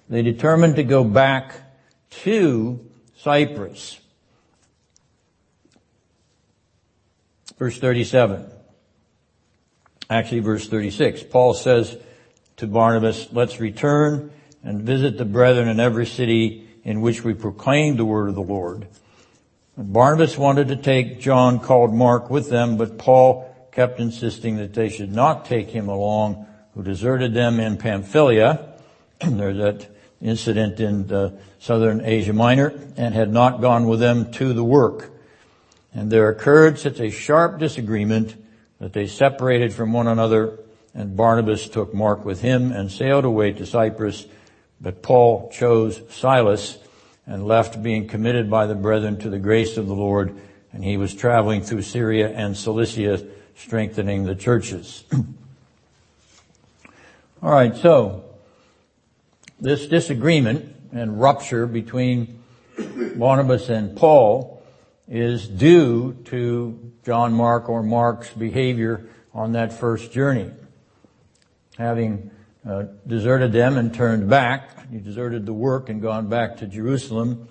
they 0.10 0.22
determined 0.22 0.76
to 0.76 0.84
go 0.84 1.04
back 1.04 1.56
to 2.10 2.80
Cyprus. 3.18 4.00
Verse 7.58 7.80
37. 7.80 8.50
Actually, 10.10 10.40
verse 10.42 10.68
36. 10.68 11.24
Paul 11.24 11.54
says 11.54 11.98
to 12.58 12.68
Barnabas, 12.68 13.30
let's 13.32 13.60
return 13.60 14.32
and 14.64 14.82
visit 14.82 15.18
the 15.18 15.26
brethren 15.26 15.68
in 15.68 15.80
every 15.80 16.06
city 16.06 16.68
in 16.84 17.02
which 17.02 17.24
we 17.24 17.34
proclaimed 17.34 17.98
the 17.98 18.06
word 18.06 18.30
of 18.30 18.36
the 18.36 18.42
Lord. 18.42 18.88
Barnabas 19.78 20.38
wanted 20.38 20.70
to 20.70 20.76
take 20.76 21.20
John 21.20 21.60
called 21.60 21.94
Mark 21.94 22.30
with 22.30 22.50
them, 22.50 22.78
but 22.78 22.98
Paul 22.98 23.54
kept 23.72 24.00
insisting 24.00 24.58
that 24.58 24.74
they 24.74 24.88
should 24.88 25.12
not 25.12 25.46
take 25.46 25.70
him 25.70 25.90
along, 25.90 26.46
who 26.74 26.84
deserted 26.84 27.34
them 27.34 27.60
in 27.60 27.78
Pamphylia. 27.78 28.74
There's 29.20 29.58
that 29.58 29.95
incident 30.22 30.80
in 30.80 31.12
uh, 31.12 31.32
southern 31.60 32.02
Asia 32.02 32.34
Minor 32.34 32.74
and 32.98 33.14
had 33.14 33.32
not 33.32 33.62
gone 33.62 33.88
with 33.88 34.00
them 34.00 34.32
to 34.34 34.54
the 34.54 34.64
work. 34.64 35.12
And 35.94 36.12
there 36.12 36.30
occurred 36.30 36.80
such 36.80 37.00
a 37.00 37.10
sharp 37.10 37.60
disagreement 37.60 38.36
that 38.80 38.94
they 38.94 39.08
separated 39.08 39.74
from 39.74 39.94
one 39.94 40.08
another 40.08 40.60
and 40.94 41.16
Barnabas 41.16 41.68
took 41.68 41.94
Mark 41.94 42.24
with 42.24 42.42
him 42.42 42.72
and 42.72 42.92
sailed 42.92 43.26
away 43.26 43.52
to 43.54 43.66
Cyprus 43.66 44.26
but 44.80 45.02
Paul 45.02 45.50
chose 45.52 46.02
Silas 46.10 46.78
and 47.26 47.48
left 47.48 47.82
being 47.82 48.08
committed 48.08 48.50
by 48.50 48.68
the 48.68 48.76
brethren 48.76 49.18
to 49.20 49.30
the 49.30 49.40
grace 49.40 49.78
of 49.78 49.88
the 49.88 49.96
Lord, 49.96 50.36
and 50.72 50.84
he 50.84 50.98
was 50.98 51.14
traveling 51.14 51.62
through 51.62 51.82
Syria 51.82 52.30
and 52.30 52.56
Cilicia, 52.56 53.26
strengthening 53.56 54.26
the 54.26 54.36
churches. 54.36 55.04
All 57.42 57.52
right, 57.52 57.76
so 57.76 58.25
this 59.66 59.88
disagreement 59.88 60.76
and 60.92 61.20
rupture 61.20 61.66
between 61.66 62.44
Barnabas 63.16 63.68
and 63.70 63.98
Paul 63.98 64.62
is 65.08 65.48
due 65.48 66.14
to 66.26 66.92
John 67.04 67.34
Mark 67.34 67.68
or 67.68 67.82
Mark's 67.82 68.30
behavior 68.30 69.10
on 69.34 69.54
that 69.54 69.74
first 69.74 70.12
journey. 70.12 70.52
Having 71.80 72.30
uh, 72.64 72.84
deserted 73.08 73.54
them 73.54 73.78
and 73.78 73.92
turned 73.92 74.30
back. 74.30 74.88
He 74.92 75.00
deserted 75.00 75.48
the 75.48 75.54
work 75.54 75.90
and 75.90 76.00
gone 76.00 76.30
back 76.30 76.58
to 76.58 76.68
Jerusalem. 76.68 77.48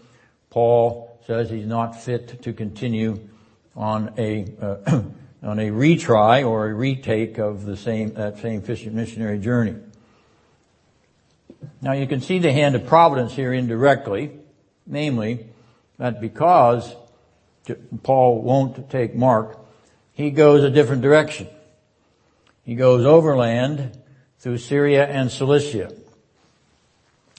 Paul 0.51 1.21
says 1.27 1.51
he's 1.51 1.67
not 1.67 2.01
fit 2.01 2.43
to 2.43 2.53
continue 2.53 3.29
on 3.75 4.15
a 4.19 4.47
uh, 4.61 5.03
on 5.43 5.59
a 5.59 5.71
retry 5.71 6.49
or 6.49 6.69
a 6.69 6.75
retake 6.75 7.39
of 7.39 7.65
the 7.65 7.77
same 7.77 8.15
that 8.15 8.39
same 8.39 8.63
missionary 8.95 9.41
journey. 9.41 9.75
Now 11.81 11.93
you 11.93 12.07
can 12.07 12.21
see 12.21 12.39
the 12.39 12.53
hand 12.53 12.75
of 12.75 12.87
providence 12.87 13.33
here 13.33 13.53
indirectly, 13.53 14.33
namely 14.87 15.47
that 15.99 16.21
because 16.21 16.95
Paul 18.03 18.43
won't 18.43 18.91
take 18.91 19.15
Mark, 19.15 19.59
he 20.13 20.31
goes 20.31 20.63
a 20.63 20.71
different 20.71 21.03
direction. 21.03 21.49
He 22.65 22.75
goes 22.75 23.05
overland 23.05 23.99
through 24.39 24.59
Syria 24.59 25.07
and 25.07 25.31
Cilicia. 25.31 25.93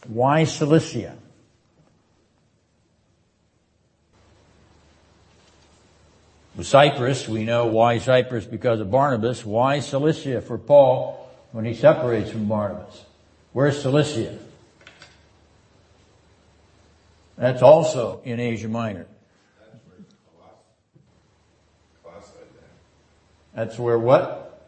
Why 0.08 0.44
Cilicia? 0.44 1.18
With 6.56 6.68
Cyprus, 6.68 7.28
we 7.28 7.44
know 7.44 7.68
why 7.68 7.98
Cyprus 8.00 8.46
because 8.46 8.80
of 8.80 8.90
Barnabas. 8.90 9.46
Why 9.46 9.80
Cilicia 9.80 10.42
for 10.42 10.58
Paul 10.58 11.30
when 11.52 11.66
he 11.66 11.74
separates 11.74 12.32
from 12.32 12.48
Barnabas? 12.48 13.05
Where's 13.56 13.82
Cilicia? 13.82 14.38
That's 17.38 17.62
also 17.62 18.20
in 18.26 18.42
Asia 18.42 18.68
Minor. 18.68 19.08
That's 23.54 23.80
where 23.80 23.98
what? 23.98 24.68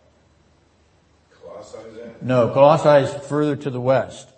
Colossae. 1.43 1.77
No, 2.22 2.49
Colossae 2.53 3.03
is 3.03 3.27
further 3.27 3.57
to 3.57 3.69
the 3.69 3.81
west. 3.81 4.30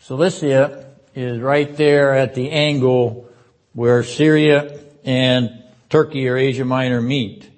Cilicia 0.00 0.90
is 1.14 1.40
right 1.40 1.74
there 1.74 2.12
at 2.12 2.34
the 2.34 2.50
angle 2.50 3.26
where 3.72 4.02
Syria 4.02 4.80
and 5.02 5.64
Turkey 5.88 6.28
or 6.28 6.36
Asia 6.36 6.66
Minor 6.66 7.00
meet. 7.00 7.48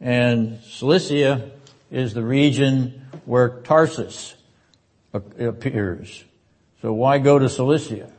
And 0.00 0.60
Cilicia 0.62 1.50
is 1.90 2.14
the 2.14 2.24
region 2.24 3.06
where 3.26 3.60
Tarsus 3.60 4.32
appears. 5.16 6.24
So 6.82 6.92
why 6.92 7.18
go 7.18 7.38
to 7.38 7.48
Cilicia? 7.48 8.10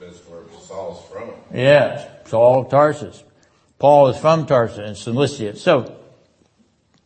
That's 0.00 0.18
where 0.26 0.42
Saul's 0.60 1.04
from. 1.10 1.30
Yes, 1.52 2.06
Saul 2.28 2.62
of 2.62 2.70
Tarsus. 2.70 3.24
Paul 3.78 4.08
is 4.08 4.18
from 4.18 4.46
Tarsus 4.46 4.78
and 4.78 4.96
Cilicia. 4.96 5.56
So, 5.56 5.96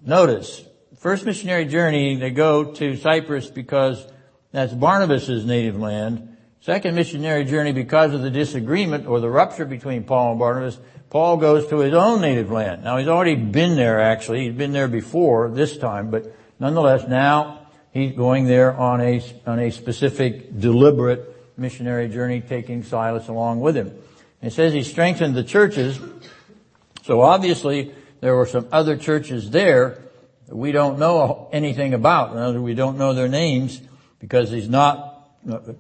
notice, 0.05 0.65
First 1.03 1.27
missionary 1.27 1.65
journey, 1.65 2.15
they 2.15 2.31
go 2.31 2.63
to 2.75 2.97
Cyprus 2.97 3.49
because 3.49 4.07
that's 4.53 4.73
Barnabas' 4.73 5.43
native 5.45 5.77
land. 5.77 6.37
Second 6.61 6.95
missionary 6.95 7.45
journey, 7.45 7.73
because 7.73 8.15
of 8.15 8.23
the 8.23 8.31
disagreement 8.31 9.09
or 9.09 9.19
the 9.19 9.29
rupture 9.29 9.65
between 9.65 10.05
Paul 10.05 10.31
and 10.31 10.39
Barnabas, 10.39 10.79
Paul 11.11 11.39
goes 11.39 11.67
to 11.71 11.81
his 11.81 11.93
own 11.93 12.21
native 12.21 12.53
land. 12.53 12.85
Now 12.85 12.99
he's 12.99 13.09
already 13.09 13.35
been 13.35 13.75
there 13.75 14.01
actually. 14.01 14.45
He's 14.45 14.55
been 14.55 14.71
there 14.71 14.87
before 14.87 15.49
this 15.49 15.77
time, 15.77 16.13
but 16.13 16.33
nonetheless 16.61 17.09
now 17.09 17.62
he's 17.93 18.13
going 18.13 18.47
there 18.47 18.75
on 18.75 19.01
a, 19.01 19.23
on 19.47 19.59
a 19.59 19.71
specific 19.71 20.59
deliberate 20.59 21.29
missionary 21.57 22.09
journey 22.09 22.41
taking 22.41 22.83
Silas 22.83 23.29
along 23.29 23.61
with 23.61 23.77
him. 23.77 23.97
It 24.41 24.53
says 24.53 24.73
he 24.73 24.83
strengthened 24.83 25.35
the 25.35 25.45
churches. 25.45 26.01
So 27.05 27.21
obviously 27.21 27.95
there 28.21 28.35
were 28.35 28.47
some 28.47 28.69
other 28.73 28.97
churches 28.97 29.51
there 29.51 30.03
that 30.49 30.57
we 30.57 30.73
don't 30.73 30.99
know 30.99 31.49
anything 31.53 31.95
about. 31.95 32.33
In 32.33 32.39
other 32.39 32.55
words, 32.55 32.65
we 32.65 32.75
don't 32.75 32.99
know 32.99 33.15
their 33.15 33.29
names 33.29 33.81
because 34.19 34.51
he's 34.51 34.69
not, 34.69 35.29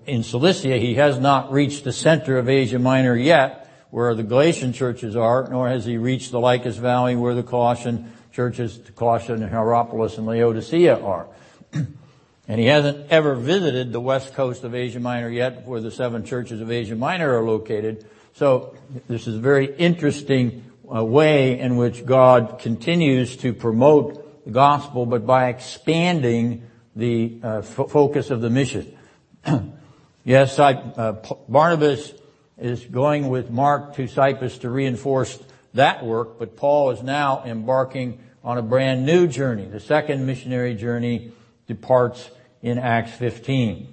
in 0.07 0.23
Cilicia, 0.23 0.79
he 0.79 0.95
has 0.95 1.19
not 1.19 1.53
reached 1.53 1.85
the 1.85 1.93
center 1.93 2.39
of 2.39 2.49
Asia 2.49 2.79
Minor 2.79 3.17
yet, 3.17 3.69
where 3.91 4.15
the 4.15 4.23
Galatian 4.23 4.73
churches 4.73 5.17
are, 5.17 5.49
nor 5.51 5.69
has 5.69 5.85
he 5.85 5.99
reached 5.99 6.31
the 6.31 6.41
Lycus 6.41 6.77
Valley 6.77 7.15
where 7.15 7.35
the 7.35 7.43
Colossian 7.43 8.13
churches, 8.33 8.81
Colossian 8.97 9.43
and 9.43 9.53
Hierapolis 9.53 10.19
and 10.19 10.27
Laodicea 10.27 10.99
are. 11.01 11.27
and 12.49 12.61
he 12.61 12.67
hasn't 12.67 13.11
ever 13.11 13.35
visited 13.35 13.93
the 13.93 14.01
west 14.01 14.35
coast 14.35 14.65
of 14.65 14.75
Asia 14.75 15.01
Minor 15.01 15.29
yet, 15.29 15.67
where 15.67 15.81
the 15.81 15.91
seven 15.91 16.25
churches 16.25 16.61
of 16.61 16.71
Asia 16.71 16.97
Minor 16.97 17.39
are 17.39 17.45
located. 17.45 18.07
So 18.35 18.75
this 19.09 19.27
is 19.27 19.37
a 19.37 19.41
very 19.41 19.75
interesting 19.77 20.65
uh, 20.93 21.05
way 21.05 21.59
in 21.59 21.77
which 21.77 22.05
God 22.05 22.59
continues 22.59 23.37
to 23.39 23.53
promote 23.53 24.45
the 24.45 24.51
gospel, 24.51 25.07
but 25.07 25.25
by 25.25 25.49
expanding 25.49 26.69
the 26.97 27.39
uh, 27.43 27.59
f- 27.59 27.91
focus 27.91 28.31
of 28.31 28.41
the 28.41 28.51
mission. 28.51 28.97
yes, 30.25 30.59
I, 30.59 30.73
uh, 30.73 31.13
Barnabas 31.49 32.13
is 32.59 32.85
going 32.85 33.29
with 33.29 33.51
Mark 33.51 33.95
to 33.97 34.07
Cyprus 34.07 34.59
to 34.59 34.71
reinforce 34.71 35.39
that 35.75 36.05
work, 36.05 36.39
but 36.39 36.57
Paul 36.57 36.91
is 36.91 37.03
now 37.03 37.45
embarking 37.45 38.19
on 38.45 38.59
a 38.59 38.63
brand 38.63 39.07
new 39.07 39.27
journey. 39.27 39.65
The 39.65 39.81
second 39.81 40.27
missionary 40.27 40.75
journey 40.75 41.33
departs 41.73 42.31
in 42.63 42.79
Acts 42.79 43.13
15. 43.13 43.89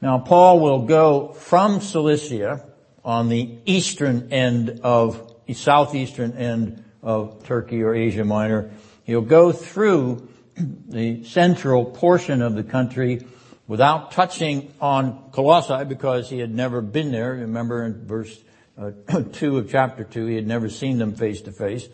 Now 0.00 0.18
Paul 0.18 0.60
will 0.60 0.86
go 0.86 1.32
from 1.32 1.80
Cilicia 1.80 2.64
on 3.04 3.28
the 3.28 3.58
eastern 3.66 4.32
end 4.32 4.80
of, 4.82 5.34
the 5.46 5.54
southeastern 5.54 6.32
end 6.36 6.82
of 7.02 7.44
Turkey 7.44 7.82
or 7.82 7.94
Asia 7.94 8.24
Minor. 8.24 8.70
He'll 9.04 9.20
go 9.20 9.52
through 9.52 10.28
the 10.56 11.24
central 11.24 11.84
portion 11.84 12.40
of 12.40 12.54
the 12.54 12.64
country 12.64 13.26
without 13.66 14.12
touching 14.12 14.72
on 14.80 15.30
Colossae 15.32 15.84
because 15.84 16.30
he 16.30 16.38
had 16.38 16.54
never 16.54 16.80
been 16.80 17.12
there. 17.12 17.32
Remember 17.32 17.84
in 17.84 18.06
verse 18.06 18.42
uh, 18.78 18.92
2 19.32 19.58
of 19.58 19.70
chapter 19.70 20.04
2, 20.04 20.26
he 20.26 20.36
had 20.36 20.46
never 20.46 20.70
seen 20.70 20.98
them 20.98 21.14
face 21.14 21.42
to 21.42 21.52
face. 21.52 21.88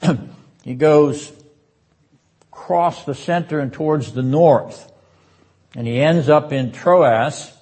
He 0.66 0.74
goes 0.74 1.32
across 2.56 3.04
the 3.04 3.14
center 3.14 3.60
and 3.60 3.72
towards 3.72 4.12
the 4.12 4.22
north. 4.22 4.90
And 5.74 5.86
he 5.86 6.00
ends 6.00 6.28
up 6.30 6.52
in 6.52 6.72
Troas 6.72 7.52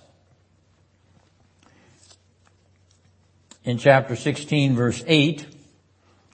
in 3.65 3.77
chapter 3.77 4.15
16 4.15 4.77
verse 4.77 5.03
8, 5.07 5.47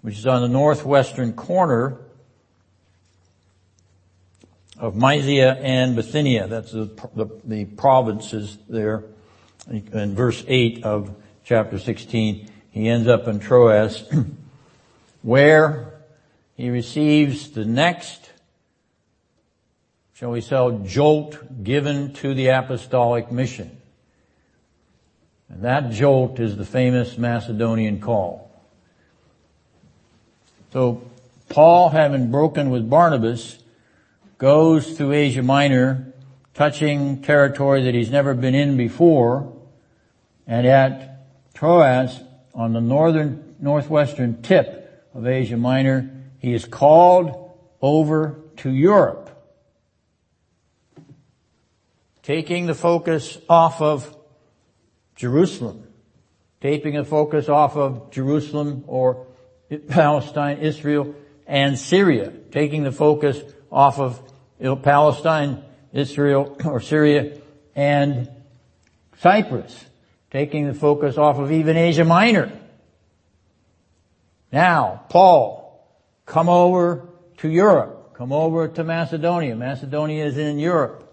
which 0.02 0.18
is 0.18 0.26
on 0.26 0.42
the 0.42 0.48
northwestern 0.48 1.32
corner 1.32 1.96
of 4.78 4.94
Mysia 4.94 5.58
and 5.60 5.96
Bithynia. 5.96 6.46
That's 6.46 6.72
the, 6.72 6.90
the, 7.14 7.26
the 7.44 7.64
provinces 7.64 8.58
there. 8.68 9.04
In 9.68 10.14
verse 10.14 10.44
8 10.46 10.84
of 10.84 11.14
chapter 11.44 11.78
16, 11.78 12.50
he 12.70 12.88
ends 12.88 13.08
up 13.08 13.26
in 13.26 13.40
Troas, 13.40 14.04
where 15.22 16.02
he 16.56 16.70
receives 16.70 17.50
the 17.50 17.64
next, 17.64 18.29
shall 20.20 20.32
we 20.32 20.42
say, 20.42 20.78
jolt 20.84 21.64
given 21.64 22.12
to 22.12 22.34
the 22.34 22.48
apostolic 22.48 23.32
mission. 23.32 23.74
And 25.48 25.62
that 25.62 25.92
jolt 25.92 26.38
is 26.38 26.58
the 26.58 26.64
famous 26.66 27.16
Macedonian 27.16 28.02
call. 28.02 28.50
So 30.74 31.02
Paul, 31.48 31.88
having 31.88 32.30
broken 32.30 32.68
with 32.68 32.90
Barnabas, 32.90 33.60
goes 34.36 34.94
through 34.94 35.12
Asia 35.12 35.42
Minor, 35.42 36.12
touching 36.52 37.22
territory 37.22 37.84
that 37.84 37.94
he's 37.94 38.10
never 38.10 38.34
been 38.34 38.54
in 38.54 38.76
before, 38.76 39.50
and 40.46 40.66
at 40.66 41.24
Troas, 41.54 42.20
on 42.54 42.74
the 42.74 42.80
northern, 42.82 43.56
northwestern 43.58 44.42
tip 44.42 45.08
of 45.14 45.26
Asia 45.26 45.56
Minor, 45.56 46.10
he 46.40 46.52
is 46.52 46.66
called 46.66 47.56
over 47.80 48.38
to 48.58 48.70
Europe. 48.70 49.29
Taking 52.22 52.66
the 52.66 52.74
focus 52.74 53.38
off 53.48 53.80
of 53.80 54.16
Jerusalem. 55.16 55.86
Taking 56.60 56.94
the 56.94 57.04
focus 57.04 57.48
off 57.48 57.76
of 57.76 58.10
Jerusalem 58.10 58.84
or 58.86 59.26
Palestine, 59.88 60.58
Israel, 60.58 61.14
and 61.46 61.78
Syria. 61.78 62.32
Taking 62.50 62.82
the 62.82 62.92
focus 62.92 63.40
off 63.70 63.98
of 63.98 64.20
Palestine, 64.82 65.64
Israel, 65.92 66.56
or 66.64 66.80
Syria, 66.80 67.40
and 67.74 68.30
Cyprus, 69.18 69.84
taking 70.30 70.66
the 70.66 70.74
focus 70.74 71.18
off 71.18 71.38
of 71.38 71.52
even 71.52 71.76
Asia 71.76 72.04
Minor. 72.04 72.52
Now, 74.52 75.04
Paul, 75.08 75.86
come 76.26 76.48
over 76.48 77.08
to 77.38 77.48
Europe, 77.48 78.14
come 78.14 78.32
over 78.32 78.68
to 78.68 78.84
Macedonia. 78.84 79.54
Macedonia 79.56 80.24
is 80.24 80.38
in 80.38 80.58
Europe. 80.58 81.06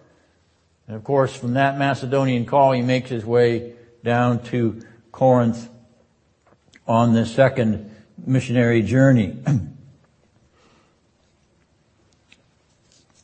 And 0.87 0.95
of 0.95 1.03
course, 1.03 1.35
from 1.35 1.53
that 1.55 1.77
Macedonian 1.77 2.45
call, 2.45 2.71
he 2.71 2.81
makes 2.81 3.09
his 3.09 3.25
way 3.25 3.73
down 4.03 4.41
to 4.45 4.81
Corinth 5.11 5.69
on 6.87 7.13
the 7.13 7.25
second 7.25 7.93
missionary 8.25 8.81
journey. 8.81 9.37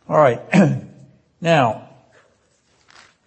All 0.10 0.18
right. 0.18 0.42
now, 1.42 1.90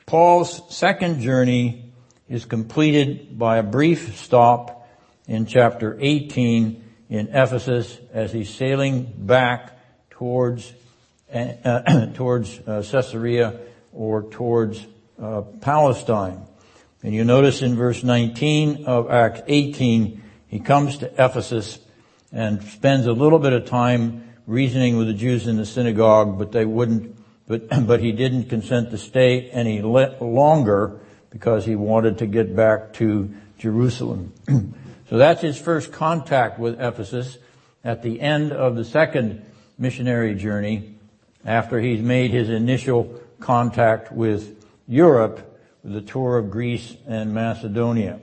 Paul's 0.04 0.62
second 0.74 1.22
journey 1.22 1.90
is 2.28 2.44
completed 2.44 3.38
by 3.38 3.56
a 3.58 3.62
brief 3.62 4.18
stop 4.18 4.86
in 5.26 5.46
chapter 5.46 5.96
18 5.98 6.84
in 7.08 7.28
Ephesus 7.28 7.98
as 8.12 8.32
he's 8.32 8.52
sailing 8.52 9.10
back 9.16 9.78
towards 10.10 10.72
uh, 11.32 12.06
towards 12.14 12.60
uh, 12.60 12.84
Caesarea 12.88 13.60
or 13.96 14.22
towards 14.22 14.86
uh, 15.20 15.40
Palestine. 15.60 16.42
And 17.02 17.14
you 17.14 17.24
notice 17.24 17.62
in 17.62 17.76
verse 17.76 18.04
19 18.04 18.84
of 18.84 19.10
Acts 19.10 19.40
18, 19.46 20.22
he 20.48 20.60
comes 20.60 20.98
to 20.98 21.06
Ephesus 21.12 21.78
and 22.32 22.62
spends 22.62 23.06
a 23.06 23.12
little 23.12 23.38
bit 23.38 23.52
of 23.52 23.66
time 23.66 24.34
reasoning 24.46 24.96
with 24.96 25.06
the 25.06 25.14
Jews 25.14 25.46
in 25.46 25.56
the 25.56 25.66
synagogue, 25.66 26.38
but 26.38 26.52
they 26.52 26.64
wouldn't, 26.64 27.16
but, 27.48 27.68
but 27.86 28.00
he 28.00 28.12
didn't 28.12 28.44
consent 28.44 28.90
to 28.90 28.98
stay 28.98 29.48
any 29.50 29.80
longer 29.82 31.00
because 31.30 31.64
he 31.64 31.74
wanted 31.74 32.18
to 32.18 32.26
get 32.26 32.54
back 32.54 32.92
to 32.94 33.32
Jerusalem. 33.58 34.32
so 35.08 35.16
that's 35.16 35.40
his 35.40 35.58
first 35.58 35.92
contact 35.92 36.58
with 36.58 36.80
Ephesus 36.80 37.38
at 37.84 38.02
the 38.02 38.20
end 38.20 38.52
of 38.52 38.76
the 38.76 38.84
second 38.84 39.44
missionary 39.78 40.34
journey 40.34 40.94
after 41.44 41.80
he's 41.80 42.02
made 42.02 42.32
his 42.32 42.50
initial 42.50 43.20
contact 43.40 44.12
with 44.12 44.64
Europe 44.86 45.60
with 45.82 45.92
the 45.92 46.00
tour 46.00 46.38
of 46.38 46.50
Greece 46.50 46.96
and 47.06 47.32
Macedonia. 47.32 48.20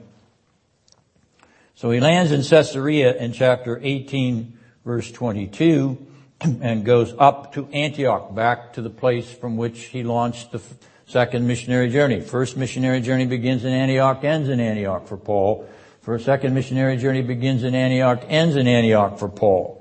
So 1.75 1.91
he 1.91 1.99
lands 1.99 2.31
in 2.31 2.43
Caesarea 2.43 3.15
in 3.15 3.33
chapter 3.33 3.79
18 3.81 4.57
verse 4.85 5.11
22 5.11 6.05
and 6.41 6.85
goes 6.85 7.13
up 7.17 7.53
to 7.53 7.67
Antioch, 7.67 8.33
back 8.35 8.73
to 8.73 8.81
the 8.81 8.89
place 8.89 9.31
from 9.31 9.57
which 9.57 9.85
he 9.85 10.03
launched 10.03 10.51
the 10.51 10.61
second 11.05 11.47
missionary 11.47 11.89
journey. 11.89 12.21
First 12.21 12.57
missionary 12.57 13.01
journey 13.01 13.25
begins 13.25 13.63
in 13.63 13.71
Antioch, 13.71 14.23
ends 14.23 14.49
in 14.49 14.59
Antioch 14.59 15.07
for 15.07 15.17
Paul. 15.17 15.67
For 16.01 16.15
a 16.15 16.19
second 16.19 16.53
missionary 16.53 16.97
journey 16.97 17.21
begins 17.21 17.63
in 17.63 17.75
Antioch, 17.75 18.23
ends 18.27 18.55
in 18.55 18.67
Antioch 18.67 19.19
for 19.19 19.29
Paul. 19.29 19.79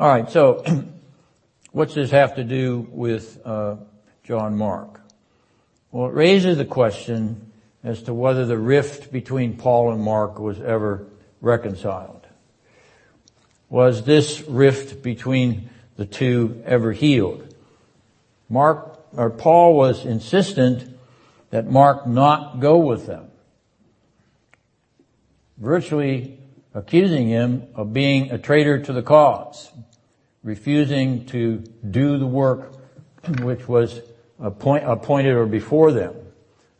All 0.00 0.08
right, 0.08 0.28
so 0.28 0.64
what's 1.74 1.94
this 1.94 2.12
have 2.12 2.36
to 2.36 2.44
do 2.44 2.86
with 2.90 3.40
uh, 3.44 3.76
John 4.22 4.56
Mark? 4.56 5.00
Well, 5.90 6.08
it 6.08 6.14
raises 6.14 6.56
the 6.56 6.64
question 6.64 7.52
as 7.82 8.02
to 8.04 8.14
whether 8.14 8.46
the 8.46 8.56
rift 8.56 9.12
between 9.12 9.56
Paul 9.56 9.92
and 9.92 10.00
Mark 10.00 10.38
was 10.38 10.60
ever 10.60 11.06
reconciled 11.40 12.24
was 13.68 14.04
this 14.04 14.42
rift 14.42 15.02
between 15.02 15.68
the 15.96 16.06
two 16.06 16.62
ever 16.64 16.92
healed? 16.92 17.52
Mark, 18.48 19.00
or 19.16 19.30
Paul 19.30 19.74
was 19.74 20.04
insistent 20.04 20.96
that 21.50 21.68
Mark 21.68 22.06
not 22.06 22.60
go 22.60 22.78
with 22.78 23.06
them, 23.06 23.32
virtually 25.58 26.38
accusing 26.72 27.26
him 27.26 27.66
of 27.74 27.92
being 27.92 28.30
a 28.30 28.38
traitor 28.38 28.78
to 28.78 28.92
the 28.92 29.02
cause, 29.02 29.72
refusing 30.44 31.24
to 31.26 31.64
do 31.90 32.18
the 32.18 32.26
work 32.26 32.74
which 33.40 33.66
was 33.66 34.00
appoint, 34.38 34.84
appointed 34.84 35.34
or 35.34 35.46
before 35.46 35.90
them. 35.90 36.14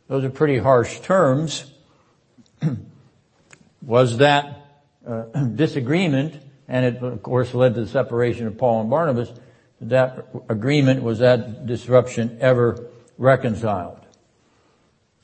Those 0.07 0.23
are 0.23 0.29
pretty 0.29 0.59
harsh 0.59 0.99
terms. 1.01 1.71
was 3.81 4.17
that 4.19 4.61
uh, 5.05 5.23
disagreement 5.55 6.41
and 6.67 6.85
it 6.85 7.03
of 7.03 7.21
course 7.21 7.53
led 7.53 7.75
to 7.75 7.81
the 7.81 7.87
separation 7.87 8.47
of 8.47 8.57
Paul 8.57 8.81
and 8.81 8.89
Barnabas. 8.89 9.31
That 9.81 10.27
agreement 10.47 11.03
was 11.03 11.19
that 11.19 11.65
disruption 11.65 12.37
ever 12.39 12.87
reconciled? 13.17 13.99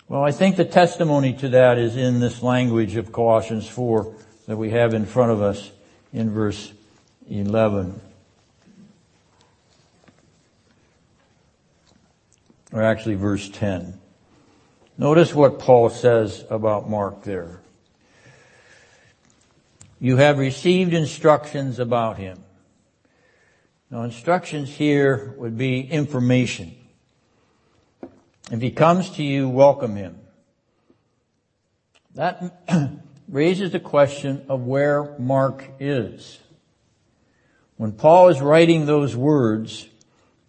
Well, 0.07 0.23
I 0.23 0.31
think 0.31 0.57
the 0.57 0.65
testimony 0.65 1.33
to 1.35 1.49
that 1.49 1.77
is 1.77 1.95
in 1.95 2.19
this 2.19 2.43
language 2.43 2.95
of 2.95 3.13
Colossians 3.13 3.67
4 3.67 4.13
that 4.47 4.57
we 4.57 4.71
have 4.71 4.93
in 4.93 5.05
front 5.05 5.31
of 5.31 5.41
us 5.41 5.71
in 6.11 6.31
verse 6.31 6.73
11. 7.29 8.01
Or 12.71 12.81
actually 12.81 13.15
verse 13.15 13.49
10. 13.49 13.99
Notice 14.97 15.33
what 15.33 15.59
Paul 15.59 15.89
says 15.89 16.45
about 16.49 16.89
Mark 16.89 17.23
there. 17.23 17.59
You 19.99 20.17
have 20.17 20.39
received 20.39 20.93
instructions 20.93 21.79
about 21.79 22.17
him. 22.17 22.43
Now 23.89 24.03
instructions 24.03 24.69
here 24.69 25.35
would 25.37 25.57
be 25.57 25.81
information. 25.81 26.75
If 28.49 28.61
he 28.61 28.71
comes 28.71 29.09
to 29.11 29.23
you, 29.23 29.49
welcome 29.49 29.95
him. 29.95 30.19
That 32.15 32.63
raises 33.29 33.71
the 33.71 33.79
question 33.79 34.45
of 34.49 34.65
where 34.65 35.17
Mark 35.17 35.65
is. 35.79 36.39
When 37.77 37.91
Paul 37.93 38.29
is 38.29 38.41
writing 38.41 38.85
those 38.85 39.15
words 39.15 39.87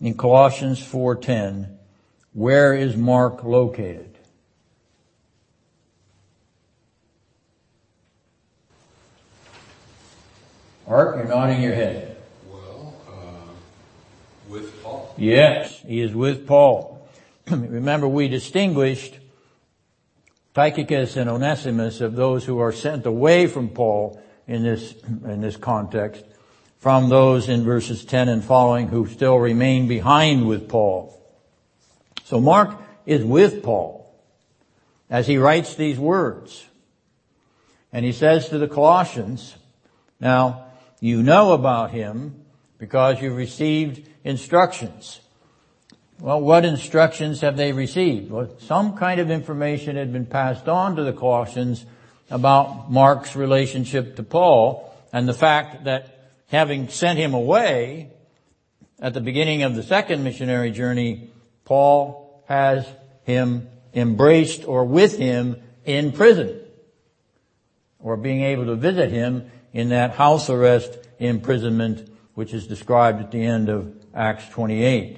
in 0.01 0.15
Colossians 0.15 0.81
4:10, 0.81 1.79
where 2.33 2.75
is 2.75 2.97
Mark 2.97 3.45
located? 3.45 4.19
Art, 10.87 11.17
you're 11.17 11.27
nodding 11.27 11.63
your 11.63 11.75
head. 11.75 12.17
Well, 12.51 12.95
uh, 13.09 13.53
with 14.49 14.83
Paul. 14.83 15.15
Yes, 15.17 15.81
he 15.87 16.01
is 16.01 16.15
with 16.15 16.47
Paul. 16.47 17.09
Remember 17.51 18.09
we 18.09 18.29
distinguished 18.29 19.19
Tychicus 20.55 21.17
and 21.17 21.31
Onesimus 21.31 22.01
of 22.01 22.17
those 22.17 22.45
who 22.45 22.59
are 22.59 22.73
sent 22.73 23.07
away 23.07 23.47
from 23.47 23.69
Paul 23.69 24.21
in 24.47 24.65
this, 24.65 24.93
in 25.25 25.41
this 25.41 25.57
context 25.57 26.25
from 26.83 27.09
those 27.09 27.49
in 27.49 27.63
verses 27.63 28.05
10 28.05 28.29
and 28.29 28.43
following 28.43 28.89
who 28.89 29.07
still 29.07 29.37
remain 29.37 29.87
behind 29.87 30.49
with 30.49 30.69
Paul. 30.69 31.17
So 32.33 32.41
Mark 32.41 32.81
is 33.05 33.23
with 33.23 33.63
Paul 33.63 34.11
as 35.11 35.27
he 35.27 35.37
writes 35.37 35.75
these 35.75 35.99
words. 35.99 36.65
And 37.93 38.07
he 38.07 38.13
says 38.13 38.49
to 38.49 38.57
the 38.57 38.69
Colossians, 38.69 39.55
now 40.19 40.65
you 40.99 41.23
know 41.23 41.53
about 41.53 41.91
him 41.91 42.47
because 42.79 43.21
you 43.21 43.35
received 43.35 44.09
instructions. 44.25 45.21
Well, 46.21 46.41
what 46.41 46.65
instructions 46.65 47.43
have 47.43 47.59
they 47.59 47.73
received? 47.73 48.31
Well, 48.31 48.49
some 48.61 48.97
kind 48.97 49.21
of 49.21 49.31
information 49.31 49.97
had 49.97 50.11
been 50.11 50.25
passed 50.25 50.71
on 50.71 50.97
to 50.97 51.05
the 51.05 51.13
Colossians 51.13 51.85
about 52.31 52.91
Mark's 52.91 53.37
relationship 53.37 54.17
to 54.17 54.23
Paul 54.23 54.91
and 55.13 55.29
the 55.29 55.35
fact 55.35 55.85
that 55.85 56.31
having 56.47 56.89
sent 56.89 57.19
him 57.19 57.35
away 57.35 58.11
at 58.99 59.13
the 59.13 59.21
beginning 59.21 59.65
of 59.65 59.75
the 59.75 59.83
second 59.83 60.25
missionary 60.25 60.71
journey, 60.71 61.29
Paul 61.67 62.22
has 62.53 62.87
him 63.23 63.67
embraced 63.95 64.69
or 64.69 64.85
with 64.85 65.17
him 65.17 65.57
in 65.87 66.13
prison 66.13 66.61
or 67.99 68.15
being 68.19 68.43
able 68.43 68.67
to 68.67 68.77
visit 68.77 69.11
him 69.11 69.51
in 69.73 69.89
that 69.89 70.11
house 70.11 70.51
arrest 70.51 70.99
imprisonment 71.19 72.11
which 72.35 72.53
is 72.53 72.67
described 72.67 73.23
at 73.23 73.31
the 73.31 73.43
end 73.43 73.71
of 73.71 73.95
Acts 74.15 74.47
28. 74.51 75.17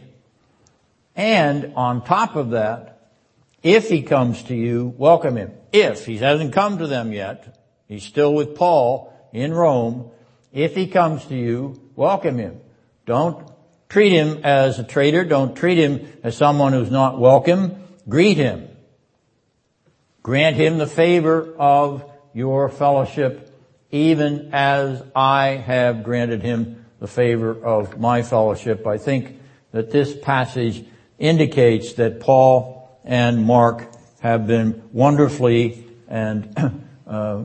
And 1.16 1.72
on 1.74 2.04
top 2.04 2.36
of 2.36 2.50
that, 2.50 3.10
if 3.64 3.88
he 3.88 4.02
comes 4.02 4.44
to 4.44 4.54
you, 4.54 4.94
welcome 4.96 5.36
him. 5.36 5.54
If 5.72 6.06
he 6.06 6.18
hasn't 6.18 6.52
come 6.52 6.78
to 6.78 6.86
them 6.86 7.12
yet, 7.12 7.58
he's 7.88 8.04
still 8.04 8.32
with 8.32 8.54
Paul 8.54 9.12
in 9.32 9.52
Rome. 9.52 10.12
If 10.52 10.76
he 10.76 10.86
comes 10.86 11.24
to 11.26 11.34
you, 11.34 11.80
welcome 11.96 12.38
him. 12.38 12.60
Don't 13.06 13.44
treat 13.94 14.10
him 14.10 14.40
as 14.42 14.80
a 14.80 14.82
traitor. 14.82 15.24
Don't 15.24 15.54
treat 15.54 15.78
him 15.78 16.18
as 16.24 16.36
someone 16.36 16.72
who's 16.72 16.90
not 16.90 17.16
welcome. 17.16 17.80
Greet 18.08 18.36
him. 18.36 18.68
Grant 20.20 20.56
him 20.56 20.78
the 20.78 20.86
favor 20.88 21.54
of 21.56 22.04
your 22.32 22.68
fellowship 22.68 23.56
even 23.92 24.50
as 24.52 25.00
I 25.14 25.50
have 25.50 26.02
granted 26.02 26.42
him 26.42 26.86
the 26.98 27.06
favor 27.06 27.52
of 27.52 28.00
my 28.00 28.22
fellowship. 28.22 28.84
I 28.84 28.98
think 28.98 29.38
that 29.70 29.92
this 29.92 30.12
passage 30.12 30.84
indicates 31.20 31.92
that 31.92 32.18
Paul 32.18 32.98
and 33.04 33.44
Mark 33.44 33.94
have 34.18 34.48
been 34.48 34.82
wonderfully 34.92 35.86
and 36.08 36.52
uh, 37.06 37.44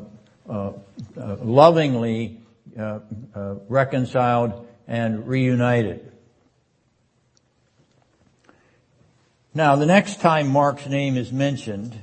uh, 0.50 0.72
uh, 1.16 1.36
lovingly 1.44 2.42
uh, 2.76 3.02
uh, 3.36 3.56
reconciled 3.68 4.68
and 4.88 5.28
reunited. 5.28 6.10
Now, 9.54 9.76
the 9.76 9.86
next 9.86 10.22
time 10.22 10.48
Mark's 10.48 10.86
name 10.86 11.18
is 11.18 11.32
mentioned 11.32 11.98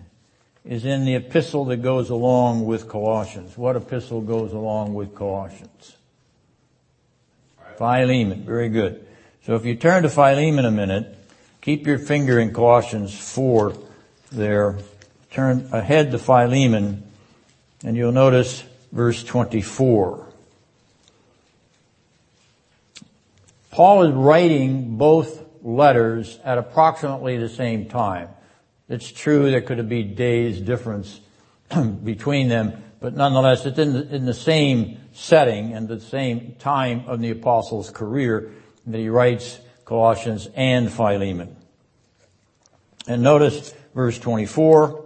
is 0.64 0.84
in 0.84 1.04
the 1.04 1.14
epistle 1.14 1.64
that 1.66 1.76
goes 1.78 2.10
along 2.10 2.66
with 2.66 2.88
Colossians. 2.88 3.56
What 3.56 3.76
epistle 3.76 4.20
goes 4.20 4.52
along 4.52 4.94
with 4.94 5.14
Colossians? 5.14 5.96
Philemon. 7.78 8.42
Very 8.42 8.68
good. 8.68 9.06
So 9.44 9.54
if 9.54 9.64
you 9.64 9.76
turn 9.76 10.02
to 10.02 10.08
Philemon 10.08 10.64
a 10.64 10.72
minute, 10.72 11.16
keep 11.60 11.86
your 11.86 11.98
finger 11.98 12.40
in 12.40 12.52
Colossians 12.52 13.16
4 13.16 13.74
there. 14.32 14.78
Turn 15.30 15.68
ahead 15.70 16.10
to 16.12 16.18
Philemon 16.18 17.04
and 17.84 17.96
you'll 17.96 18.10
notice 18.10 18.64
verse 18.90 19.22
24. 19.22 20.26
Paul 23.70 24.02
is 24.04 24.14
writing 24.14 24.96
both 24.96 25.45
letters 25.66 26.38
at 26.44 26.58
approximately 26.58 27.36
the 27.36 27.48
same 27.48 27.86
time. 27.88 28.28
It's 28.88 29.10
true 29.10 29.50
there 29.50 29.60
could 29.60 29.88
be 29.88 30.04
days 30.04 30.60
difference 30.60 31.20
between 32.04 32.48
them, 32.48 32.84
but 33.00 33.14
nonetheless 33.14 33.66
it's 33.66 33.78
in 33.78 33.92
the, 33.92 34.14
in 34.14 34.24
the 34.26 34.34
same 34.34 34.98
setting 35.12 35.72
and 35.72 35.88
the 35.88 36.00
same 36.00 36.54
time 36.60 37.02
of 37.08 37.20
the 37.20 37.30
apostle's 37.30 37.90
career 37.90 38.52
that 38.86 38.98
he 38.98 39.08
writes 39.08 39.58
Colossians 39.84 40.48
and 40.54 40.90
Philemon. 40.90 41.56
And 43.08 43.22
notice 43.22 43.74
verse 43.92 44.20
24. 44.20 45.04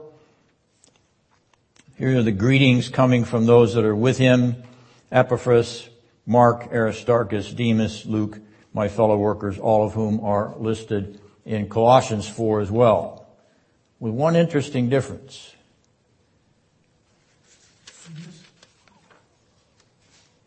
Here 1.97 2.19
are 2.19 2.23
the 2.23 2.33
greetings 2.33 2.91
coming 2.91 3.25
from 3.25 3.47
those 3.47 3.75
that 3.75 3.85
are 3.85 3.97
with 3.97 4.19
him. 4.19 4.63
Epaphras, 5.11 5.89
Mark, 6.27 6.69
Aristarchus, 6.71 7.51
Demas, 7.51 8.05
Luke, 8.05 8.39
my 8.73 8.89
fellow 8.89 9.17
workers, 9.17 9.59
all 9.59 9.85
of 9.85 9.95
whom 9.95 10.25
are 10.25 10.55
listed 10.57 11.21
in 11.45 11.69
Colossians 11.69 12.29
4 12.29 12.61
as 12.61 12.71
well 12.71 13.21
with 14.01 14.15
one 14.15 14.35
interesting 14.35 14.89
difference. 14.89 15.55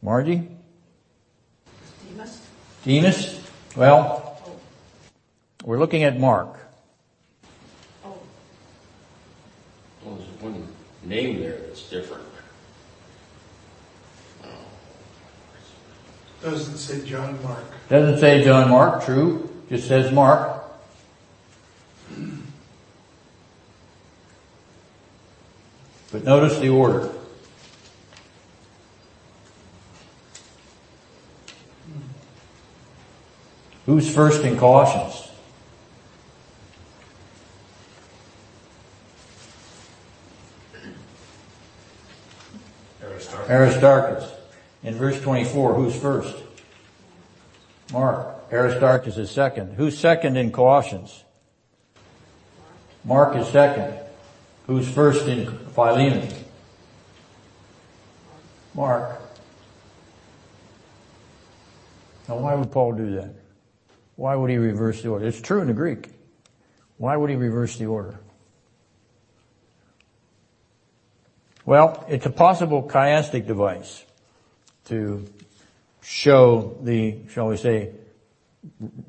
Margie? 0.01 0.49
Demas? 2.09 2.41
Demas? 2.83 3.39
Well, 3.77 4.41
we're 5.63 5.79
looking 5.79 6.03
at 6.03 6.19
Mark. 6.19 6.57
Oh, 8.03 8.17
Well, 10.03 10.15
there's 10.15 10.41
one 10.41 10.67
name 11.03 11.39
there 11.39 11.57
that's 11.57 11.89
different. 11.89 12.32
Doesn't 16.43 16.75
say 16.75 17.07
John 17.07 17.41
Mark. 17.41 17.63
Doesn't 17.87 18.19
say 18.19 18.43
John 18.43 18.69
Mark, 18.69 19.05
true. 19.05 19.49
Just 19.69 19.87
says 19.87 20.11
Mark. 20.11 20.61
But 26.11 26.25
notice 26.25 26.59
the 26.59 26.67
order. 26.67 27.09
Who's 33.85 34.13
first 34.13 34.43
in 34.43 34.57
Colossians? 34.57 35.31
Aristarchus. 43.01 43.49
Aristarchus. 43.49 44.42
In 44.83 44.95
verse 44.95 45.19
24, 45.21 45.75
who's 45.75 45.95
first? 45.95 46.35
Mark. 47.91 48.51
Aristarchus 48.51 49.17
is 49.17 49.31
second. 49.31 49.73
Who's 49.73 49.97
second 49.97 50.37
in 50.37 50.51
Colossians? 50.51 51.23
Mark 53.05 53.35
is 53.35 53.47
second. 53.47 53.97
Who's 54.67 54.87
first 54.89 55.27
in 55.27 55.57
Philemon? 55.69 56.29
Mark. 58.73 59.21
Now 62.27 62.37
why 62.37 62.55
would 62.55 62.71
Paul 62.71 62.93
do 62.93 63.15
that? 63.15 63.33
Why 64.15 64.35
would 64.35 64.49
he 64.49 64.57
reverse 64.57 65.01
the 65.01 65.09
order? 65.09 65.25
It's 65.25 65.41
true 65.41 65.61
in 65.61 65.67
the 65.67 65.73
Greek. 65.73 66.09
Why 66.97 67.17
would 67.17 67.29
he 67.29 67.35
reverse 67.35 67.77
the 67.77 67.87
order? 67.87 68.19
Well, 71.65 72.05
it's 72.09 72.25
a 72.25 72.29
possible 72.29 72.83
chiastic 72.83 73.47
device 73.47 74.05
to 74.85 75.25
show 76.01 76.77
the, 76.81 77.17
shall 77.29 77.47
we 77.47 77.57
say, 77.57 77.91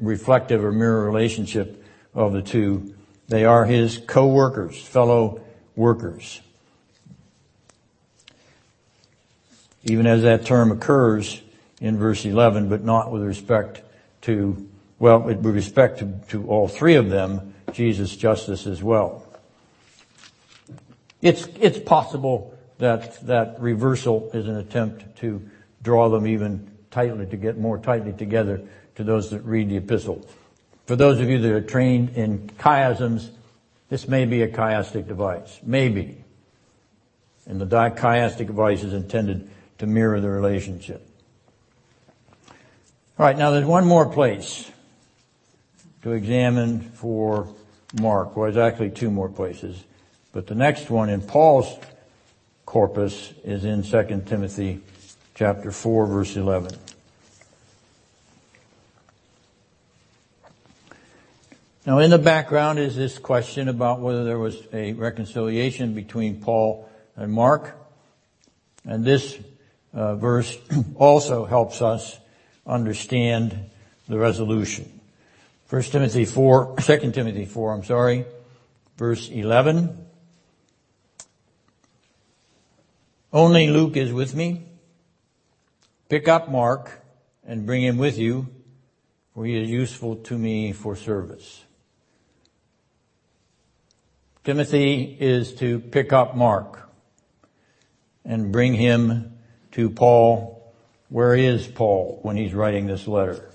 reflective 0.00 0.64
or 0.64 0.72
mirror 0.72 1.04
relationship 1.04 1.84
of 2.14 2.32
the 2.32 2.42
two. 2.42 2.94
They 3.28 3.44
are 3.44 3.64
his 3.64 4.00
co-workers, 4.06 4.80
fellow 4.80 5.40
workers. 5.76 6.40
Even 9.84 10.06
as 10.06 10.22
that 10.22 10.46
term 10.46 10.72
occurs 10.72 11.42
in 11.80 11.98
verse 11.98 12.24
11, 12.24 12.68
but 12.68 12.84
not 12.84 13.10
with 13.10 13.22
respect 13.22 13.82
to, 14.22 14.68
well, 14.98 15.20
with 15.20 15.44
respect 15.44 15.98
to, 15.98 16.12
to 16.28 16.46
all 16.48 16.68
three 16.68 16.94
of 16.94 17.10
them, 17.10 17.54
Jesus' 17.72 18.16
Justus 18.16 18.66
as 18.66 18.82
well. 18.82 19.26
It's, 21.20 21.46
it's 21.58 21.78
possible 21.78 22.56
that 22.78 23.26
that 23.26 23.60
reversal 23.60 24.30
is 24.32 24.46
an 24.46 24.56
attempt 24.56 25.16
to 25.18 25.42
draw 25.84 26.08
them 26.08 26.26
even 26.26 26.68
tightly, 26.90 27.26
to 27.26 27.36
get 27.36 27.58
more 27.58 27.78
tightly 27.78 28.12
together 28.12 28.62
to 28.96 29.04
those 29.04 29.30
that 29.30 29.40
read 29.42 29.68
the 29.68 29.76
epistle. 29.76 30.26
For 30.86 30.96
those 30.96 31.20
of 31.20 31.28
you 31.28 31.38
that 31.38 31.52
are 31.52 31.60
trained 31.60 32.10
in 32.10 32.48
chiasms, 32.58 33.28
this 33.88 34.08
may 34.08 34.24
be 34.24 34.42
a 34.42 34.48
chiastic 34.48 35.06
device. 35.06 35.60
Maybe. 35.62 36.24
And 37.46 37.60
the 37.60 37.66
chiastic 37.66 38.46
device 38.46 38.82
is 38.82 38.92
intended 38.92 39.48
to 39.78 39.86
mirror 39.86 40.20
the 40.20 40.30
relationship. 40.30 41.06
Alright, 43.18 43.38
now 43.38 43.50
there's 43.50 43.66
one 43.66 43.86
more 43.86 44.08
place 44.08 44.70
to 46.02 46.12
examine 46.12 46.80
for 46.80 47.48
Mark. 48.00 48.36
Well, 48.36 48.50
there's 48.50 48.56
actually 48.56 48.90
two 48.90 49.10
more 49.10 49.28
places. 49.28 49.84
But 50.32 50.46
the 50.46 50.54
next 50.54 50.90
one 50.90 51.08
in 51.08 51.20
Paul's 51.20 51.78
corpus 52.66 53.32
is 53.44 53.64
in 53.64 53.82
2 53.82 54.22
Timothy 54.26 54.80
chapter 55.34 55.72
4 55.72 56.06
verse 56.06 56.36
11. 56.36 56.78
Now 61.86 61.98
in 61.98 62.10
the 62.10 62.18
background 62.18 62.78
is 62.78 62.96
this 62.96 63.18
question 63.18 63.68
about 63.68 64.00
whether 64.00 64.24
there 64.24 64.38
was 64.38 64.56
a 64.72 64.92
reconciliation 64.94 65.94
between 65.94 66.40
Paul 66.40 66.88
and 67.16 67.32
Mark. 67.32 67.76
And 68.84 69.04
this 69.04 69.38
uh, 69.92 70.16
verse 70.16 70.56
also 70.96 71.44
helps 71.44 71.82
us 71.82 72.18
understand 72.66 73.70
the 74.08 74.18
resolution. 74.18 75.00
1 75.68 75.82
Timothy 75.82 76.24
4, 76.24 76.76
2 76.80 77.12
Timothy 77.12 77.44
4, 77.44 77.74
I'm 77.74 77.84
sorry, 77.84 78.24
verse 78.96 79.28
11. 79.28 80.06
Only 83.32 83.68
Luke 83.68 83.96
is 83.96 84.12
with 84.12 84.34
me. 84.34 84.63
Pick 86.08 86.28
up 86.28 86.50
Mark 86.50 87.00
and 87.46 87.66
bring 87.66 87.82
him 87.82 87.98
with 87.98 88.18
you, 88.18 88.48
for 89.34 89.44
he 89.44 89.60
is 89.60 89.68
useful 89.68 90.16
to 90.16 90.36
me 90.36 90.72
for 90.72 90.96
service. 90.96 91.64
Timothy 94.44 95.16
is 95.18 95.54
to 95.54 95.80
pick 95.80 96.12
up 96.12 96.36
Mark 96.36 96.90
and 98.24 98.52
bring 98.52 98.74
him 98.74 99.38
to 99.72 99.88
Paul. 99.88 100.74
Where 101.08 101.34
is 101.34 101.66
Paul 101.66 102.18
when 102.22 102.36
he's 102.36 102.52
writing 102.52 102.86
this 102.86 103.08
letter? 103.08 103.50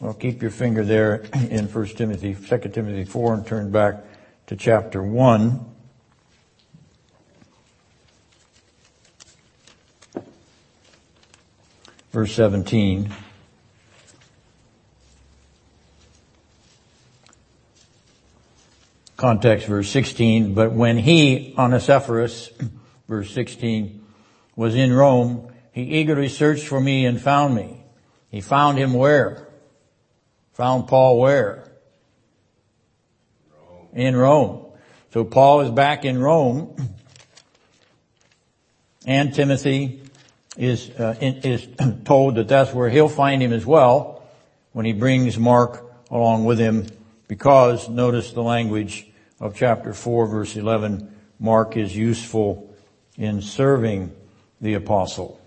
Well, 0.00 0.14
keep 0.14 0.42
your 0.42 0.50
finger 0.50 0.84
there 0.84 1.24
in 1.50 1.66
1 1.66 1.86
Timothy, 1.88 2.34
2 2.34 2.58
Timothy 2.70 3.04
4 3.04 3.34
and 3.34 3.46
turn 3.46 3.70
back 3.70 4.04
to 4.48 4.56
chapter 4.56 5.02
1. 5.02 5.67
Verse 12.10 12.32
17. 12.32 13.12
Context 19.18 19.66
verse 19.66 19.90
16, 19.90 20.54
but 20.54 20.72
when 20.72 20.96
he, 20.96 21.52
Onesiphorus, 21.58 22.50
verse 23.08 23.30
16, 23.32 24.00
was 24.54 24.76
in 24.76 24.92
Rome, 24.92 25.52
he 25.72 25.82
eagerly 25.82 26.28
searched 26.28 26.68
for 26.68 26.80
me 26.80 27.04
and 27.04 27.20
found 27.20 27.54
me. 27.54 27.82
He 28.30 28.40
found 28.40 28.78
him 28.78 28.94
where? 28.94 29.48
Found 30.52 30.86
Paul 30.86 31.18
where? 31.18 31.68
Rome. 33.50 33.88
In 33.92 34.16
Rome. 34.16 34.66
So 35.12 35.24
Paul 35.24 35.62
is 35.62 35.72
back 35.72 36.04
in 36.04 36.18
Rome, 36.18 36.76
and 39.06 39.34
Timothy 39.34 40.00
is 40.58 40.90
uh, 40.90 41.14
is 41.20 41.66
told 42.04 42.34
that 42.34 42.48
that's 42.48 42.74
where 42.74 42.90
he'll 42.90 43.08
find 43.08 43.40
him 43.40 43.52
as 43.52 43.64
well 43.64 44.22
when 44.72 44.84
he 44.84 44.92
brings 44.92 45.38
Mark 45.38 45.84
along 46.10 46.44
with 46.44 46.58
him, 46.58 46.86
because 47.28 47.88
notice 47.88 48.32
the 48.32 48.42
language 48.42 49.06
of 49.40 49.56
chapter 49.56 49.94
four, 49.94 50.26
verse 50.26 50.56
eleven. 50.56 51.14
Mark 51.40 51.76
is 51.76 51.96
useful 51.96 52.74
in 53.16 53.40
serving 53.40 54.12
the 54.60 54.74
apostle. 54.74 55.40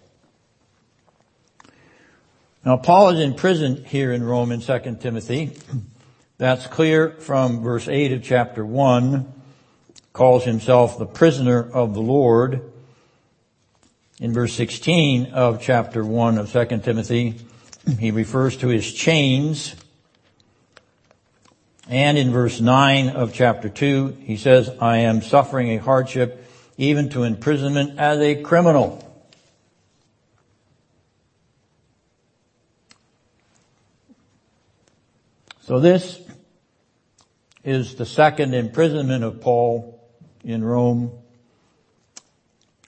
Now 2.64 2.78
Paul 2.78 3.10
is 3.10 3.20
in 3.20 3.34
prison 3.34 3.84
here 3.84 4.14
in 4.14 4.24
Rome 4.24 4.54
in 4.54 4.62
2 4.62 4.98
Timothy. 5.02 5.52
That's 6.38 6.66
clear 6.68 7.12
from 7.12 7.62
verse 7.62 7.90
8 7.90 8.14
of 8.14 8.24
chapter 8.24 8.66
1. 8.66 9.34
Calls 10.14 10.46
himself 10.46 10.98
the 10.98 11.06
prisoner 11.06 11.62
of 11.62 11.94
the 11.94 12.02
Lord. 12.02 12.71
In 14.22 14.34
verse 14.34 14.54
16 14.54 15.34
of 15.34 15.64
chapter 15.64 16.06
1 16.06 16.38
of 16.38 16.52
2 16.52 16.66
Timothy, 16.84 17.38
he 17.98 18.12
refers 18.12 18.56
to 18.58 18.68
his 18.68 18.94
chains. 18.94 19.76
And 21.90 22.20
in 22.20 22.32
verse 22.32 22.62
9 22.62 23.10
of 23.10 23.34
chapter 23.34 23.68
2, 23.68 24.20
he 24.22 24.38
says, 24.38 24.70
I 24.80 24.98
am 24.98 25.24
suffering 25.24 25.72
a 25.72 25.78
hardship 25.78 26.48
even 26.78 27.10
to 27.10 27.24
imprisonment 27.24 27.98
as 27.98 28.20
a 28.20 28.44
criminal. 28.44 29.04
So 35.62 35.80
this 35.80 36.22
is 37.64 37.96
the 37.96 38.06
second 38.06 38.54
imprisonment 38.54 39.24
of 39.24 39.42
Paul 39.42 40.00
in 40.44 40.64
Rome. 40.64 41.21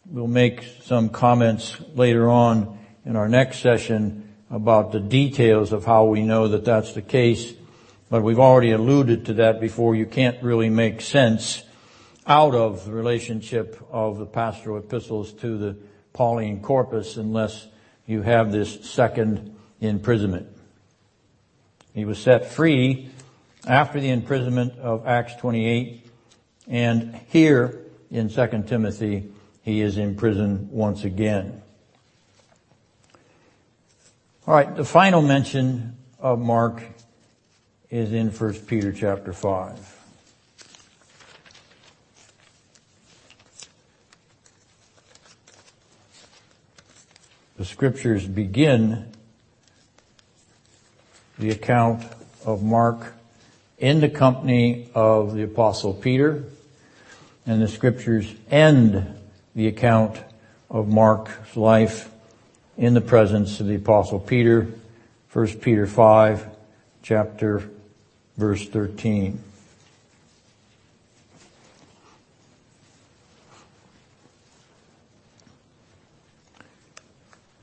We'll 0.05 0.27
make 0.27 0.65
some 0.84 1.07
comments 1.07 1.77
later 1.95 2.30
on 2.30 2.77
in 3.05 3.15
our 3.15 3.30
next 3.30 3.59
session 3.59 4.34
about 4.51 4.91
the 4.91 4.99
details 4.99 5.71
of 5.71 5.85
how 5.85 6.05
we 6.05 6.23
know 6.23 6.49
that 6.49 6.65
that's 6.65 6.91
the 6.91 7.01
case, 7.01 7.53
but 8.09 8.21
we've 8.21 8.39
already 8.39 8.71
alluded 8.71 9.27
to 9.27 9.35
that 9.35 9.61
before. 9.61 9.95
You 9.95 10.05
can't 10.05 10.43
really 10.43 10.69
make 10.69 10.99
sense 10.99 11.63
out 12.27 12.53
of 12.53 12.84
the 12.84 12.91
relationship 12.91 13.81
of 13.91 14.17
the 14.17 14.25
pastoral 14.25 14.77
epistles 14.77 15.31
to 15.35 15.57
the 15.57 15.77
Pauline 16.11 16.61
corpus 16.61 17.15
unless 17.15 17.65
you 18.05 18.23
have 18.23 18.51
this 18.51 18.89
second 18.89 19.55
imprisonment. 19.80 20.47
He 21.93 22.03
was 22.03 22.19
set 22.19 22.51
free 22.51 23.09
after 23.65 24.01
the 24.01 24.09
imprisonment 24.09 24.77
of 24.80 25.07
Acts 25.07 25.35
28. 25.35 26.05
And 26.67 27.15
here 27.30 27.80
in 28.11 28.27
2 28.27 28.63
Timothy, 28.67 29.32
he 29.64 29.81
is 29.81 29.98
in 29.98 30.15
prison 30.15 30.69
once 30.72 31.03
again. 31.03 31.61
All 34.45 34.53
right, 34.53 34.76
the 34.76 34.84
final 34.84 35.22
mention 35.22 35.98
of 36.19 36.40
Mark 36.40 36.84
is 37.90 38.11
in 38.11 38.30
1 38.30 38.53
Peter 38.68 38.91
chapter 38.91 39.31
5. 39.31 39.99
The 47.56 47.65
scriptures 47.65 48.27
begin 48.27 49.14
the 51.40 51.52
account 51.52 52.03
of 52.45 52.61
Mark 52.61 53.14
in 53.77 54.02
the 54.02 54.10
company 54.10 54.90
of 54.94 55.34
the 55.34 55.44
apostle 55.44 55.94
Peter 55.94 56.44
and 57.45 57.61
the 57.61 57.68
scriptures 57.69 58.34
end 58.49 59.19
the 59.55 59.67
account 59.67 60.17
of 60.69 60.88
Mark's 60.88 61.55
life 61.55 62.09
in 62.77 62.93
the 62.93 63.01
presence 63.01 63.59
of 63.59 63.67
the 63.67 63.75
apostle 63.75 64.19
Peter, 64.19 64.67
1 65.31 65.47
Peter 65.59 65.85
5, 65.85 66.47
chapter 67.03 67.69
verse 68.38 68.67
13. 68.67 69.43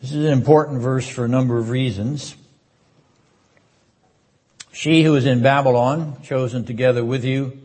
This 0.00 0.12
is 0.12 0.24
an 0.24 0.32
important 0.32 0.80
verse 0.80 1.06
for 1.06 1.24
a 1.24 1.28
number 1.28 1.58
of 1.58 1.70
reasons. 1.70 2.34
She 4.72 5.02
who 5.02 5.14
is 5.16 5.26
in 5.26 5.42
Babylon, 5.42 6.16
chosen 6.22 6.64
together 6.64 7.04
with 7.04 7.24
you, 7.24 7.58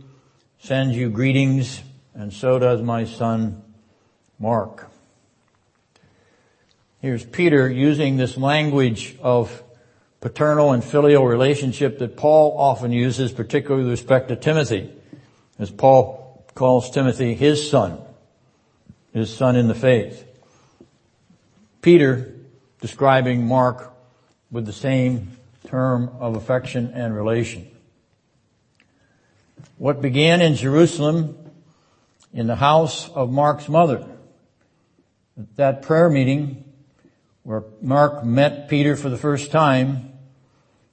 sends 0.59 0.97
you 0.97 1.09
greetings, 1.09 1.81
and 2.13 2.33
so 2.33 2.59
does 2.59 2.81
my 2.81 3.05
son 3.05 3.61
Mark. 4.39 4.89
Here's 7.01 7.23
Peter 7.23 7.69
using 7.69 8.17
this 8.17 8.37
language 8.37 9.15
of 9.21 9.63
paternal 10.21 10.71
and 10.71 10.83
filial 10.83 11.25
relationship 11.25 11.99
that 11.99 12.17
Paul 12.17 12.57
often 12.57 12.91
uses, 12.91 13.31
particularly 13.31 13.83
with 13.83 13.91
respect 13.91 14.29
to 14.29 14.35
Timothy, 14.35 14.91
as 15.59 15.69
Paul 15.69 16.43
calls 16.55 16.89
Timothy 16.89 17.35
his 17.35 17.69
son, 17.69 17.99
his 19.13 19.31
son 19.35 19.55
in 19.55 19.67
the 19.67 19.75
faith. 19.75 20.25
Peter 21.81 22.33
describing 22.81 23.45
Mark 23.45 23.93
with 24.49 24.65
the 24.65 24.73
same 24.73 25.37
term 25.67 26.09
of 26.19 26.35
affection 26.35 26.91
and 26.93 27.15
relation. 27.15 27.67
What 29.77 30.01
began 30.01 30.41
in 30.41 30.55
Jerusalem 30.55 31.37
in 32.33 32.47
the 32.47 32.55
house 32.55 33.09
of 33.09 33.31
Mark's 33.31 33.69
mother, 33.69 34.07
that 35.55 35.81
prayer 35.81 36.09
meeting 36.09 36.63
where 37.43 37.63
Mark 37.81 38.23
met 38.23 38.69
Peter 38.69 38.95
for 38.95 39.09
the 39.09 39.17
first 39.17 39.51
time, 39.51 40.13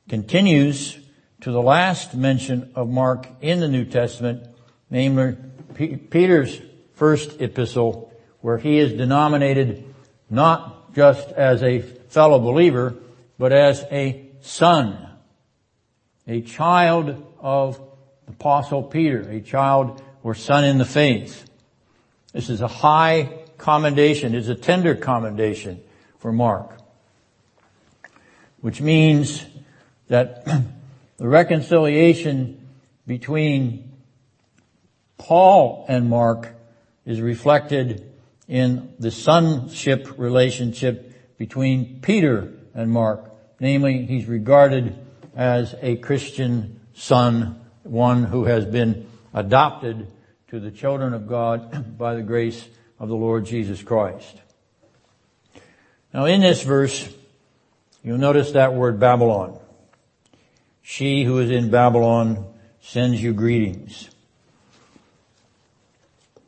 continues 0.09 0.99
to 1.41 1.51
the 1.51 1.63
last 1.63 2.15
mention 2.15 2.71
of 2.75 2.89
Mark 2.89 3.27
in 3.41 3.61
the 3.61 3.69
New 3.69 3.85
Testament, 3.85 4.47
namely 4.91 5.37
Peter's 5.75 6.61
first 6.95 7.41
epistle, 7.41 8.13
where 8.41 8.59
he 8.59 8.79
is 8.79 8.93
denominated 8.93 9.85
not 10.29 10.95
just 10.95 11.29
as 11.31 11.63
a 11.63 11.81
fellow 11.81 12.39
believer, 12.39 12.95
but 13.39 13.53
as 13.53 13.83
a 13.91 14.27
son 14.43 15.09
a 16.27 16.41
child 16.41 17.35
of 17.41 17.81
the 18.27 18.33
apostle 18.33 18.83
Peter, 18.83 19.21
a 19.29 19.41
child 19.41 20.03
or 20.23 20.35
son 20.35 20.65
in 20.65 20.79
the 20.79 20.85
faith. 20.85 21.49
This 22.33 22.49
is 22.49 22.61
a 22.61 22.69
high 22.69 23.42
commendation, 23.63 24.35
is 24.35 24.49
a 24.49 24.57
tender 24.57 24.97
commendation 24.97 25.81
for 26.19 26.33
Mark. 26.33 26.79
Which 28.61 28.81
means 28.81 29.45
that 30.09 30.45
the 31.17 31.29
reconciliation 31.29 32.69
between 33.07 33.93
Paul 35.17 35.85
and 35.89 36.11
Mark 36.11 36.49
is 37.07 37.21
reflected 37.21 38.13
in 38.49 38.95
the 38.99 39.13
sonship 39.13 40.19
relationship 40.19 41.39
between 41.39 42.01
Peter 42.01 42.53
and 42.75 42.91
Mark. 42.91 43.31
Namely, 43.61 44.07
he's 44.07 44.27
regarded 44.27 44.99
as 45.37 45.77
a 45.81 45.97
Christian 45.99 46.81
son, 46.95 47.61
one 47.85 48.25
who 48.25 48.45
has 48.45 48.67
been 48.67 49.07
adopted 49.33 50.09
to 50.49 50.59
the 50.59 50.73
children 50.73 51.15
of 51.15 51.29
God 51.29 51.97
by 51.99 52.17
the 52.17 52.23
grace 52.23 52.67
of 53.03 53.09
the 53.09 53.17
Lord 53.17 53.45
Jesus 53.45 53.83
Christ. 53.83 54.37
Now 56.15 56.27
in 56.27 56.41
this 56.41 56.63
verse, 56.63 57.13
you'll 58.05 58.17
notice 58.17 58.53
that 58.53 58.75
word 58.75 59.01
Babylon. 59.01 59.59
She 60.83 61.25
who 61.25 61.41
is 61.41 61.51
in 61.51 61.69
Babylon 61.69 62.47
sends 62.81 63.21
you 63.21 63.33
greetings. 63.33 64.09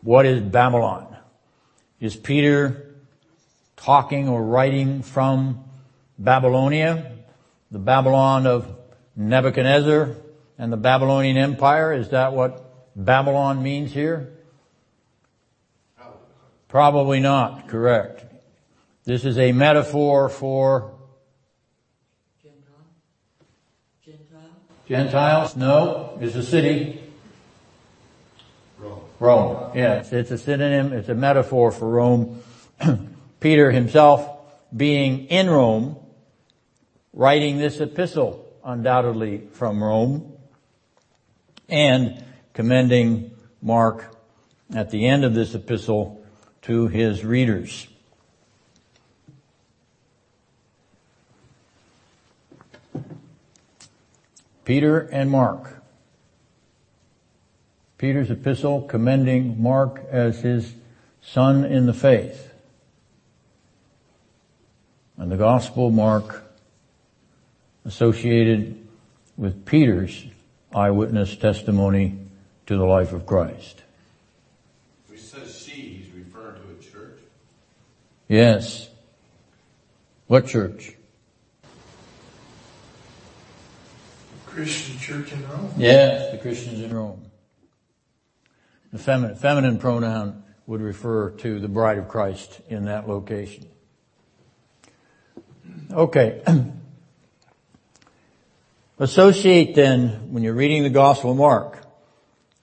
What 0.03 0.27
is 0.27 0.41
Babylon? 0.41 1.17
Is 1.99 2.15
Peter 2.15 2.95
talking 3.77 4.29
or 4.29 4.41
writing 4.41 5.03
from 5.03 5.65
Babylonia, 6.21 7.17
the 7.73 7.81
Babylon 7.81 8.47
of 8.47 8.73
Nebuchadnezzar 9.17 10.15
and 10.57 10.73
the 10.73 10.77
Babylonian 10.77 11.37
Empire? 11.37 11.93
Is 11.93 12.11
that 12.11 12.33
what 12.33 12.95
Babylon 12.95 13.61
means 13.61 13.93
here? 13.93 14.34
Probably 16.75 17.21
not, 17.21 17.69
correct. 17.69 18.25
This 19.05 19.25
is 19.25 19.39
a 19.39 19.53
metaphor 19.53 20.29
for 20.29 20.93
Gentiles? 24.89 25.55
No, 25.55 26.19
it's 26.21 26.35
a 26.35 26.43
city. 26.43 27.01
Rome. 28.81 29.01
Rome. 29.21 29.71
Yes, 29.77 30.13
it's 30.13 30.33
a 30.33 30.37
synonym, 30.37 30.93
it's 30.93 31.09
a 31.09 31.15
metaphor 31.15 31.71
for 31.71 31.89
Rome. 31.89 32.43
Peter 33.39 33.71
himself 33.71 34.29
being 34.77 35.27
in 35.27 35.49
Rome, 35.49 35.97
writing 37.13 37.59
this 37.59 37.79
epistle 37.79 38.53
undoubtedly 38.65 39.47
from 39.53 39.81
Rome, 39.81 40.33
and 41.69 42.25
commending 42.53 43.31
Mark 43.63 44.13
at 44.75 44.91
the 44.91 45.07
end 45.07 45.25
of 45.25 45.35
this 45.35 45.55
epistle 45.55 46.21
to 46.65 46.89
his 46.89 47.25
readers. 47.25 47.87
Peter 54.65 55.01
and 55.01 55.31
Mark. 55.31 55.83
Peter's 57.99 58.31
epistle 58.31 58.83
commending 58.83 59.63
Mark 59.63 60.03
as 60.11 60.41
his 60.41 60.75
son 61.23 61.65
in 61.65 61.87
the 61.87 61.95
faith. 61.95 62.53
And 65.17 65.31
the 65.31 65.37
gospel 65.37 65.91
Mark 65.91 66.45
associated 67.85 68.87
with 69.37 69.65
Peter's 69.65 70.25
eyewitness 70.75 71.37
testimony 71.37 72.19
to 72.67 72.77
the 72.77 72.85
life 72.85 73.13
of 73.13 73.27
Christ. 73.27 73.83
He 75.11 75.19
says 75.19 75.65
she, 75.65 75.71
he's 75.73 76.13
referring 76.13 76.57
to 76.57 76.71
a 76.71 76.83
church. 76.83 77.19
Yes. 78.35 78.91
What 80.27 80.49
church? 80.49 80.97
Christian 84.45 84.99
church 84.99 85.33
in 85.33 85.49
Rome. 85.49 85.73
Yes, 85.77 86.33
the 86.33 86.39
Christians 86.39 86.81
in 86.81 86.93
Rome. 86.93 87.31
The 88.93 88.99
feminine, 88.99 89.37
feminine 89.37 89.79
pronoun 89.79 90.43
would 90.67 90.81
refer 90.81 91.31
to 91.31 91.61
the 91.61 91.69
bride 91.69 91.99
of 91.99 92.09
Christ 92.09 92.61
in 92.69 92.87
that 92.87 93.09
location. 93.09 93.69
Okay. 95.93 96.43
Associate 98.99 99.77
then, 99.77 100.33
when 100.33 100.43
you're 100.43 100.55
reading 100.55 100.83
the 100.83 100.91
Gospel 100.91 101.31
of 101.31 101.37
Mark, 101.37 101.87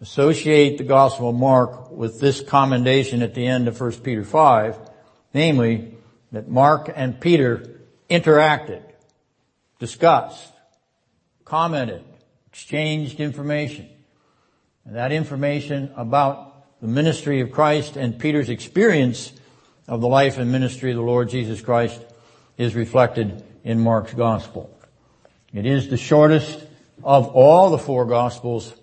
associate 0.01 0.79
the 0.79 0.83
Gospel 0.83 1.29
of 1.29 1.35
Mark 1.35 1.91
with 1.91 2.19
this 2.19 2.41
commendation 2.41 3.21
at 3.21 3.33
the 3.33 3.47
end 3.47 3.69
of 3.69 3.79
1 3.79 3.91
Peter 4.01 4.25
5, 4.25 4.90
namely, 5.33 5.95
that 6.31 6.47
Mark 6.47 6.91
and 6.93 7.19
Peter 7.19 7.81
interacted, 8.09 8.81
discussed, 9.79 10.51
commented, 11.45 12.03
exchanged 12.47 13.19
information. 13.19 13.89
And 14.85 14.95
that 14.95 15.11
information 15.11 15.91
about 15.95 16.79
the 16.81 16.87
ministry 16.87 17.41
of 17.41 17.51
Christ 17.51 17.95
and 17.95 18.17
Peter's 18.17 18.49
experience 18.49 19.31
of 19.87 20.01
the 20.01 20.07
life 20.07 20.37
and 20.37 20.51
ministry 20.51 20.91
of 20.91 20.97
the 20.97 21.03
Lord 21.03 21.29
Jesus 21.29 21.61
Christ 21.61 22.01
is 22.57 22.75
reflected 22.75 23.43
in 23.63 23.79
Mark's 23.79 24.13
gospel. 24.13 24.75
It 25.53 25.65
is 25.65 25.89
the 25.89 25.97
shortest 25.97 26.65
of 27.03 27.27
all 27.29 27.69
the 27.69 27.77
four 27.77 28.05
gospels 28.05 28.73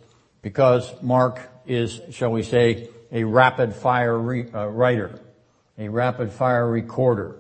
because 0.43 0.91
Mark 1.03 1.41
is, 1.67 2.01
shall 2.11 2.31
we 2.31 2.43
say, 2.43 2.89
a 3.11 3.25
rapid 3.25 3.75
fire 3.75 4.19
re- 4.19 4.51
uh, 4.53 4.67
writer, 4.67 5.19
a 5.79 5.89
rapid 5.89 6.33
fire 6.33 6.69
recorder. 6.69 7.37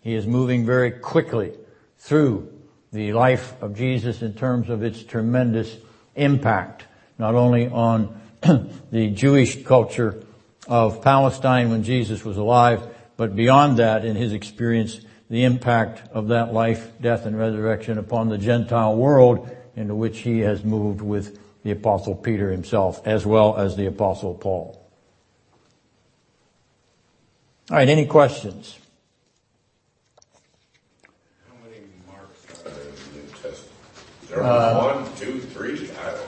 He 0.00 0.14
is 0.14 0.26
moving 0.26 0.64
very 0.64 0.90
quickly 0.90 1.52
through 1.98 2.52
the 2.92 3.12
life 3.12 3.60
of 3.62 3.76
Jesus 3.76 4.22
in 4.22 4.34
terms 4.34 4.70
of 4.70 4.82
its 4.82 5.02
tremendous 5.02 5.76
impact, 6.14 6.84
not 7.18 7.34
only 7.34 7.68
on 7.68 8.20
the 8.90 9.10
Jewish 9.10 9.64
culture 9.64 10.22
of 10.66 11.02
Palestine 11.02 11.70
when 11.70 11.82
Jesus 11.82 12.24
was 12.24 12.36
alive, 12.36 12.82
but 13.16 13.36
beyond 13.36 13.78
that 13.78 14.04
in 14.04 14.16
his 14.16 14.32
experience, 14.32 15.00
the 15.28 15.44
impact 15.44 16.08
of 16.12 16.28
that 16.28 16.52
life, 16.52 16.90
death, 17.00 17.26
and 17.26 17.38
resurrection 17.38 17.98
upon 17.98 18.28
the 18.28 18.38
Gentile 18.38 18.96
world 18.96 19.48
into 19.76 19.94
which 19.94 20.18
he 20.18 20.40
has 20.40 20.64
moved 20.64 21.00
with 21.00 21.38
the 21.62 21.70
apostle 21.70 22.14
Peter 22.14 22.50
himself, 22.50 23.06
as 23.06 23.26
well 23.26 23.56
as 23.56 23.76
the 23.76 23.86
apostle 23.86 24.34
Paul. 24.34 24.79
Alright, 27.70 27.88
any 27.88 28.06
questions? 28.06 28.78
How 31.48 31.54
many 31.64 31.84
marks 32.06 32.44
are 32.66 32.70
there 32.70 32.82
in 32.82 32.88
the 32.88 33.20
New 33.20 33.28
Testament? 33.28 33.70
Is 34.24 34.28
there 34.28 34.42
only 34.42 34.50
uh, 34.50 34.94
one, 35.04 35.16
two, 35.16 35.40
three? 35.40 35.90
I 35.92 36.10
don't. 36.10 36.26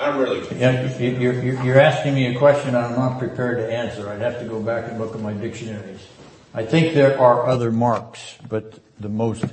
I'm 0.00 0.18
really 0.18 0.40
confused. 0.46 0.60
Yeah, 0.60 0.98
you- 0.98 1.16
you're, 1.18 1.42
you're, 1.42 1.64
you're 1.64 1.80
asking 1.80 2.14
me 2.14 2.26
a 2.26 2.38
question 2.38 2.74
I'm 2.74 2.92
not 2.96 3.18
prepared 3.18 3.56
to 3.58 3.72
answer. 3.72 4.08
I'd 4.10 4.20
have 4.20 4.38
to 4.40 4.44
go 4.46 4.60
back 4.60 4.90
and 4.90 4.98
look 5.00 5.14
at 5.14 5.20
my 5.22 5.32
dictionaries. 5.32 6.06
I 6.52 6.64
think 6.64 6.94
there 6.94 7.18
are 7.18 7.46
other 7.48 7.72
marks, 7.72 8.36
but 8.48 8.78
the 9.00 9.08
most, 9.08 9.44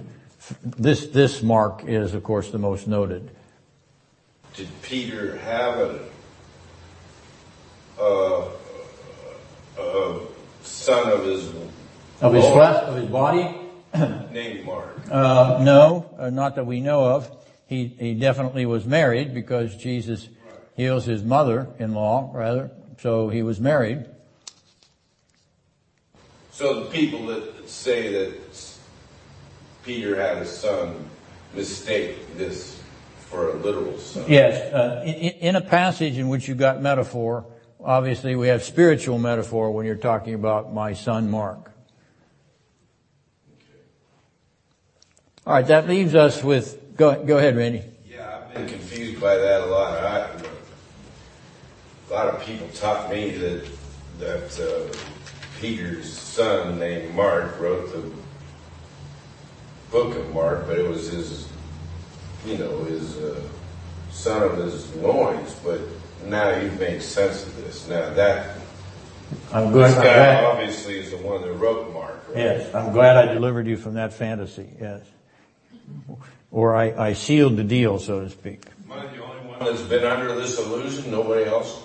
this, 0.64 1.07
this 1.07 1.41
mark 1.41 1.84
is 1.86 2.14
of 2.14 2.23
course 2.23 2.52
the 2.52 2.60
most 2.60 2.88
noted. 2.88 3.32
Did 4.53 4.68
Peter 4.82 5.38
have 5.38 5.78
a, 5.80 5.99
a, 7.99 8.49
a 9.80 10.28
son 10.72 11.11
of 11.11 11.26
his 11.26 11.52
Of 12.22 12.34
his 12.34 12.45
flesh, 12.45 12.84
of 12.84 12.95
his 12.95 13.10
body? 13.10 13.56
named 14.31 14.65
Mark? 14.65 14.88
Uh, 15.10 15.60
no, 15.61 16.10
uh, 16.18 16.30
not 16.30 16.56
that 16.56 16.65
we 16.65 16.80
know 16.80 17.03
of. 17.06 17.30
He, 17.68 17.88
he 17.88 18.14
definitely 18.14 18.65
was 18.65 18.85
married 18.85 19.34
because 19.34 19.76
Jesus 19.76 20.30
heals 20.76 21.06
his 21.06 21.23
mother-in-law, 21.23 22.31
rather. 22.34 22.72
So 22.99 23.30
he 23.30 23.43
was 23.43 23.60
married. 23.60 24.06
So 26.52 26.84
the 26.84 26.89
people 26.89 27.26
that 27.27 27.69
say 27.69 28.11
that 28.11 28.38
Peter 29.84 30.15
had 30.15 30.38
a 30.38 30.45
son 30.45 31.10
mistake 31.53 32.38
this 32.38 32.80
for 33.30 33.52
a 33.52 33.53
literal 33.56 33.98
son. 33.98 34.26
Yes, 34.27 34.73
uh, 34.73 35.03
in, 35.06 35.14
in 35.14 35.56
a 35.56 35.61
passage 35.61 36.18
in 36.18 36.30
which 36.30 36.48
you 36.48 36.56
got 36.56 36.81
metaphor, 36.81 37.45
obviously 37.83 38.35
we 38.35 38.47
have 38.47 38.63
spiritual 38.63 39.17
metaphor 39.17 39.71
when 39.71 39.85
you're 39.85 39.95
talking 39.95 40.33
about 40.33 40.73
my 40.73 40.93
son 40.93 41.29
Mark. 41.29 41.71
All 45.45 45.53
right, 45.53 45.65
that 45.67 45.87
leaves 45.87 46.13
us 46.13 46.43
with. 46.43 46.95
Go, 46.95 47.23
go 47.23 47.37
ahead, 47.39 47.57
Randy. 47.57 47.81
Yeah, 48.07 48.41
I've 48.47 48.53
been 48.53 48.67
confused 48.67 49.19
by 49.19 49.35
that 49.35 49.61
a 49.61 49.65
lot. 49.65 49.97
I, 49.97 50.29
a 52.09 52.13
lot 52.13 52.27
of 52.27 52.43
people 52.43 52.67
taught 52.75 53.09
me 53.09 53.31
that 53.31 53.67
that 54.19 54.59
uh, 54.59 54.95
Peter's 55.59 56.15
son 56.15 56.77
named 56.77 57.15
Mark 57.15 57.59
wrote 57.59 57.91
the 57.91 58.11
book 59.91 60.15
of 60.15 60.31
Mark, 60.33 60.67
but 60.67 60.77
it 60.77 60.87
was 60.87 61.11
his, 61.11 61.47
you 62.45 62.57
know, 62.57 62.83
his 62.83 63.17
uh, 63.17 63.41
son 64.11 64.43
of 64.43 64.57
his 64.57 64.95
loins, 64.95 65.55
but 65.63 65.79
now 66.26 66.49
you've 66.57 66.80
made 66.80 67.02
sense 67.02 67.43
of 67.43 67.56
this. 67.57 67.88
Now 67.88 68.14
that 68.14 68.57
I'm 69.53 69.72
glad, 69.72 69.88
this 69.89 69.95
guy 69.95 70.03
glad- 70.03 70.43
obviously 70.43 70.99
is 70.99 71.11
the 71.11 71.18
one 71.18 71.41
that 71.41 71.53
wrote 71.53 71.91
Mark. 71.93 72.23
Right? 72.30 72.38
yes, 72.38 72.73
I'm 72.76 72.91
glad 72.93 73.18
I 73.18 73.34
delivered 73.34 73.68
you 73.68 73.77
from 73.77 73.95
that 73.95 74.14
fantasy, 74.14 74.69
yes. 74.80 75.02
Or 76.52 76.76
I, 76.76 77.10
I 77.10 77.14
sealed 77.14 77.57
the 77.57 77.64
deal, 77.64 77.98
so 77.99 78.22
to 78.22 78.30
speak. 78.30 78.65
Am 78.85 78.91
I 78.91 79.06
the 79.07 79.23
only 79.23 79.41
one 79.48 79.60
that's 79.60 79.81
been 79.81 80.03
under 80.06 80.35
this 80.35 80.57
illusion? 80.60 81.11
Nobody 81.11 81.45
else 81.45 81.81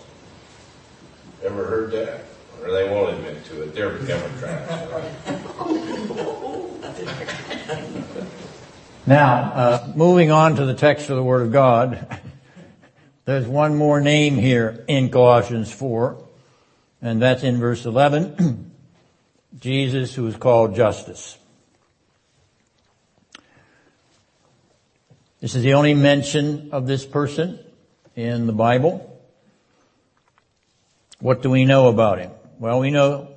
ever 1.45 1.65
heard 1.67 1.93
that? 1.93 2.25
Or 2.63 2.71
they 2.73 2.89
won't 2.89 3.15
admit 3.17 3.45
to 3.47 3.63
it. 3.63 3.75
They're 3.75 3.97
Democrats. 3.99 4.93
right? 4.93 5.13
Now, 9.07 9.35
uh, 9.55 9.93
moving 9.95 10.33
on 10.33 10.57
to 10.57 10.65
the 10.67 10.75
text 10.75 11.11
of 11.11 11.17
the 11.17 11.23
Word 11.23 11.43
of 11.43 11.53
God, 11.53 12.21
there's 13.27 13.47
one 13.47 13.75
more 13.75 14.01
name 14.01 14.37
here 14.37 14.85
in 14.87 15.11
Colossians 15.11 15.71
4, 15.73 16.25
and 17.03 17.21
that's 17.21 17.43
in 17.43 17.59
verse 17.59 17.85
11. 17.85 18.73
Jesus, 19.59 20.15
who 20.15 20.29
is 20.29 20.37
called 20.37 20.77
Justus. 20.77 21.37
This 25.41 25.57
is 25.57 25.65
the 25.65 25.75
only 25.75 25.93
mention 25.95 26.71
of 26.71 26.87
this 26.87 27.05
person 27.05 27.59
in 28.15 28.47
the 28.47 28.53
Bible. 28.53 29.21
What 31.19 31.43
do 31.43 31.51
we 31.51 31.65
know 31.65 31.89
about 31.89 32.21
him? 32.21 32.31
Well, 32.61 32.79
we 32.79 32.91
know 32.91 33.29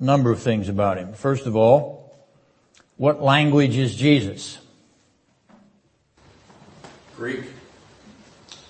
a 0.00 0.02
number 0.02 0.32
of 0.32 0.40
things 0.40 0.70
about 0.70 0.96
him. 0.96 1.12
First 1.12 1.44
of 1.44 1.54
all, 1.54 2.16
what 2.96 3.22
language 3.22 3.76
is 3.76 3.94
Jesus? 3.94 4.58
Greek, 7.14 7.44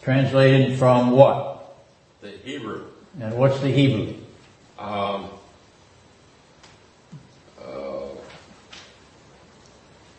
Translated 0.02 0.78
from 0.78 1.10
what? 1.10 1.58
the 2.20 2.30
Hebrew. 2.30 2.84
And 3.20 3.36
what's 3.36 3.60
the 3.60 3.70
Hebrew? 3.70 4.14
Um, 4.78 5.30
uh, 7.60 8.08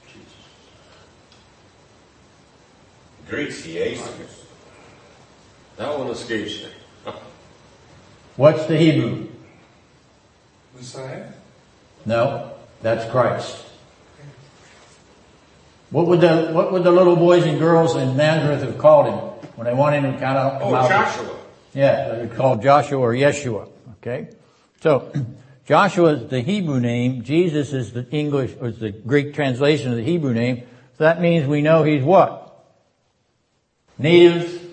Jesus. 0.08 0.34
Greeks, 3.28 3.64
the. 3.64 4.46
That 5.78 5.98
one 5.98 6.08
escapes 6.08 6.64
me. 6.64 6.70
What's 8.36 8.66
the 8.66 8.78
Hebrew? 8.78 9.28
Messiah? 10.76 11.28
No, 12.06 12.54
that's 12.82 13.10
Christ. 13.12 13.66
What 15.90 16.08
would 16.08 16.22
the 16.22 16.52
what 16.52 16.72
would 16.72 16.84
the 16.84 16.92
little 16.92 17.16
boys 17.16 17.44
and 17.44 17.60
girls 17.60 17.96
in 17.96 18.16
Nazareth 18.16 18.62
have 18.62 18.78
called 18.78 19.08
him 19.08 19.29
when 19.60 19.66
they 19.66 19.74
wanted 19.74 20.06
him 20.06 20.14
to 20.14 20.20
kind 20.20 20.38
of 20.38 20.62
Oh, 20.62 20.88
Joshua. 20.88 21.36
Yeah, 21.74 22.14
they 22.14 22.22
would 22.22 22.36
call 22.38 22.56
Joshua 22.56 22.98
or 22.98 23.12
Yeshua. 23.12 23.70
Okay, 23.98 24.30
so 24.80 25.12
Joshua 25.68 26.14
is 26.14 26.30
the 26.30 26.40
Hebrew 26.40 26.80
name. 26.80 27.24
Jesus 27.24 27.74
is 27.74 27.92
the 27.92 28.10
English 28.10 28.56
or 28.62 28.72
the 28.72 28.92
Greek 28.92 29.34
translation 29.34 29.92
of 29.92 29.98
the 29.98 30.04
Hebrew 30.04 30.34
name. 30.34 30.64
So 30.98 31.04
that 31.04 31.20
means 31.20 31.46
we 31.46 31.62
know 31.62 31.84
he's 31.84 32.04
what? 32.04 32.58
Native 33.98 34.66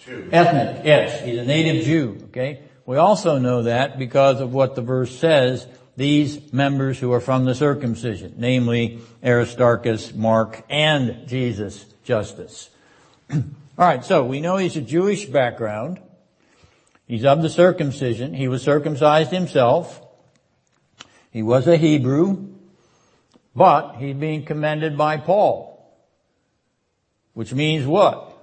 Jew. 0.00 0.28
Ethnic, 0.30 0.84
yes. 0.84 1.24
He's 1.24 1.38
a 1.38 1.44
native 1.46 1.86
Jew, 1.86 2.18
okay? 2.24 2.64
We 2.84 2.98
also 2.98 3.38
know 3.38 3.62
that 3.62 3.98
because 3.98 4.42
of 4.42 4.52
what 4.52 4.74
the 4.74 4.82
verse 4.82 5.18
says, 5.18 5.66
these 5.96 6.52
members 6.52 6.98
who 6.98 7.12
are 7.12 7.20
from 7.20 7.44
the 7.44 7.54
circumcision, 7.54 8.34
namely 8.38 9.00
Aristarchus, 9.22 10.14
Mark, 10.14 10.64
and 10.68 11.26
Jesus, 11.28 11.84
Justus. 12.04 12.70
Alright, 13.78 14.04
so 14.04 14.24
we 14.24 14.40
know 14.40 14.56
he's 14.56 14.76
a 14.76 14.82
Jewish 14.82 15.26
background. 15.26 16.00
He's 17.06 17.24
of 17.24 17.42
the 17.42 17.50
circumcision. 17.50 18.32
He 18.32 18.48
was 18.48 18.62
circumcised 18.62 19.30
himself. 19.30 20.00
He 21.30 21.42
was 21.42 21.66
a 21.66 21.76
Hebrew, 21.76 22.48
but 23.54 23.96
he's 23.96 24.14
being 24.14 24.44
commended 24.44 24.96
by 24.96 25.16
Paul. 25.16 25.72
Which 27.34 27.52
means 27.52 27.86
what? 27.86 28.36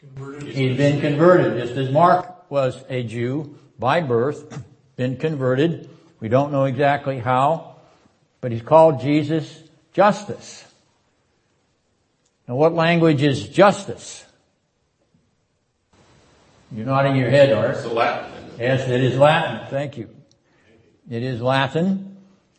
Converted. 0.00 0.48
He's 0.48 0.76
been 0.76 1.00
converted, 1.00 1.62
just 1.62 1.78
as 1.78 1.90
Mark 1.90 2.50
was 2.50 2.82
a 2.88 3.02
Jew 3.02 3.58
by 3.78 4.00
birth, 4.00 4.62
been 4.96 5.16
converted. 5.16 5.90
We 6.22 6.28
don't 6.28 6.52
know 6.52 6.66
exactly 6.66 7.18
how, 7.18 7.78
but 8.40 8.52
he's 8.52 8.62
called 8.62 9.00
Jesus 9.00 9.60
Justus. 9.92 10.64
Now 12.46 12.54
what 12.54 12.74
language 12.74 13.24
is 13.24 13.48
Justus? 13.48 14.24
You're 16.70 16.86
nodding 16.86 17.16
your 17.16 17.28
head, 17.28 17.52
Art. 17.52 17.76
It's 17.76 17.84
Latin. 17.86 18.30
Yes, 18.56 18.88
it 18.88 19.02
is 19.02 19.18
Latin. 19.18 19.66
Thank 19.68 19.98
you. 19.98 20.10
It 21.10 21.24
is 21.24 21.42
Latin. 21.42 22.16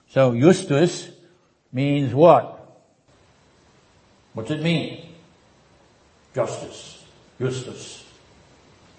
So 0.10 0.36
justus 0.38 1.10
means 1.72 2.14
what? 2.14 2.60
What's 4.34 4.52
it 4.52 4.62
mean? 4.62 5.06
Justice. 6.36 7.02
Justus. 7.40 8.04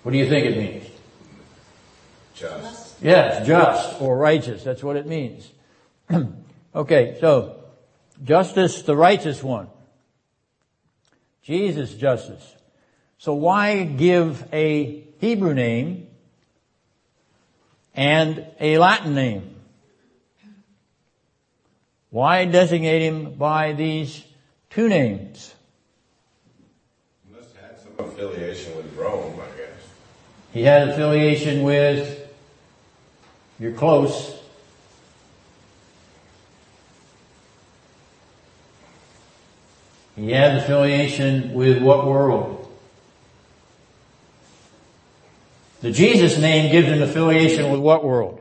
What 0.03 0.13
do 0.13 0.17
you 0.17 0.27
think 0.27 0.47
it 0.47 0.57
means? 0.57 0.87
Just. 2.35 2.84
Yes, 3.05 3.47
just 3.47 4.01
or 4.01 4.17
righteous. 4.17 4.65
That's 4.65 4.83
what 4.83 4.97
it 4.97 5.07
means. 5.07 5.51
okay, 6.75 7.19
so 7.21 7.63
Justus, 8.23 8.81
the 8.81 8.97
righteous 8.97 9.43
one. 9.43 9.69
Jesus 11.43 11.93
Justus. 11.93 12.55
So 13.19 13.35
why 13.35 13.85
give 13.85 14.49
a 14.55 15.05
Hebrew 15.21 15.53
name 15.53 16.07
and 17.95 18.47
a 18.59 18.79
Latin 18.79 19.15
name? 19.15 19.55
Why 22.09 22.47
designate 22.47 23.03
him 23.03 23.35
by 23.35 23.75
these 23.75 24.25
two 24.71 24.89
names? 24.89 25.55
He 27.29 27.37
Must 27.37 27.55
have 27.57 27.71
had 27.71 27.81
some 27.81 28.07
affiliation 28.07 28.75
with 28.77 28.95
Rome, 28.95 29.35
I 29.35 29.59
guess. 29.59 29.81
He 30.55 30.63
had 30.63 30.89
affiliation 30.89 31.65
with, 31.65 32.24
you're 33.59 33.73
close, 33.73 34.41
he 40.17 40.31
had 40.31 40.57
affiliation 40.57 41.55
with 41.55 41.83
what 41.83 42.07
world? 42.07 42.61
The 45.81 45.91
Jesus 45.91 46.39
name 46.39 46.73
gives 46.73 46.89
him 46.89 47.03
affiliation 47.03 47.71
with 47.71 47.81
what 47.81 48.05
world? 48.05 48.41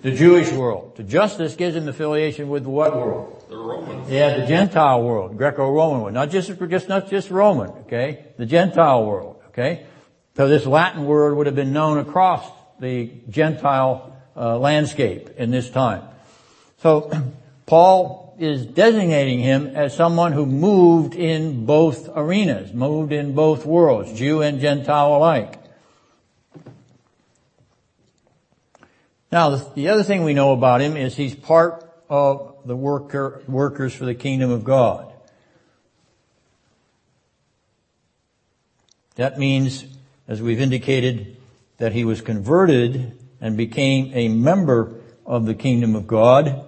The 0.00 0.12
Jewish 0.12 0.50
world. 0.52 0.96
The 0.96 1.02
Justus 1.02 1.54
gives 1.54 1.76
him 1.76 1.88
affiliation 1.88 2.48
with 2.48 2.64
what 2.64 2.96
world? 2.96 3.44
The 3.50 3.56
Romans. 3.56 4.08
Yeah, 4.10 4.38
the 4.38 4.46
Gentile 4.46 5.02
world, 5.02 5.36
Greco-Roman 5.36 6.00
world, 6.00 6.14
not 6.14 6.30
just, 6.30 6.50
just, 6.68 6.88
not 6.88 7.10
just 7.10 7.30
Roman, 7.30 7.70
okay? 7.80 8.26
The 8.36 8.46
Gentile 8.46 9.04
world, 9.04 9.42
okay? 9.48 9.86
So 10.36 10.48
this 10.48 10.64
Latin 10.66 11.04
word 11.04 11.34
would 11.34 11.46
have 11.46 11.56
been 11.56 11.72
known 11.72 11.98
across 11.98 12.48
the 12.80 13.10
Gentile 13.28 14.16
uh, 14.36 14.58
landscape 14.58 15.30
in 15.36 15.50
this 15.50 15.70
time. 15.70 16.04
So 16.78 17.10
Paul 17.66 18.36
is 18.38 18.66
designating 18.66 19.40
him 19.40 19.66
as 19.74 19.94
someone 19.96 20.32
who 20.32 20.46
moved 20.46 21.14
in 21.14 21.66
both 21.66 22.08
arenas, 22.14 22.72
moved 22.72 23.12
in 23.12 23.34
both 23.34 23.66
worlds, 23.66 24.12
Jew 24.12 24.42
and 24.42 24.60
Gentile 24.60 25.16
alike. 25.16 25.58
Now, 29.30 29.50
the, 29.50 29.70
the 29.74 29.88
other 29.88 30.04
thing 30.04 30.24
we 30.24 30.34
know 30.34 30.52
about 30.52 30.80
him 30.80 30.96
is 30.96 31.16
he's 31.16 31.34
part 31.34 31.84
of 32.08 32.56
the 32.64 32.76
worker, 32.76 33.42
workers 33.46 33.94
for 33.94 34.04
the 34.04 34.14
kingdom 34.14 34.50
of 34.50 34.64
God. 34.64 35.12
That 39.16 39.36
means, 39.36 39.84
as 40.28 40.40
we've 40.40 40.60
indicated, 40.60 41.37
that 41.78 41.92
he 41.92 42.04
was 42.04 42.20
converted 42.20 43.18
and 43.40 43.56
became 43.56 44.12
a 44.14 44.28
member 44.28 44.94
of 45.24 45.46
the 45.46 45.54
kingdom 45.54 45.94
of 45.94 46.06
God, 46.06 46.64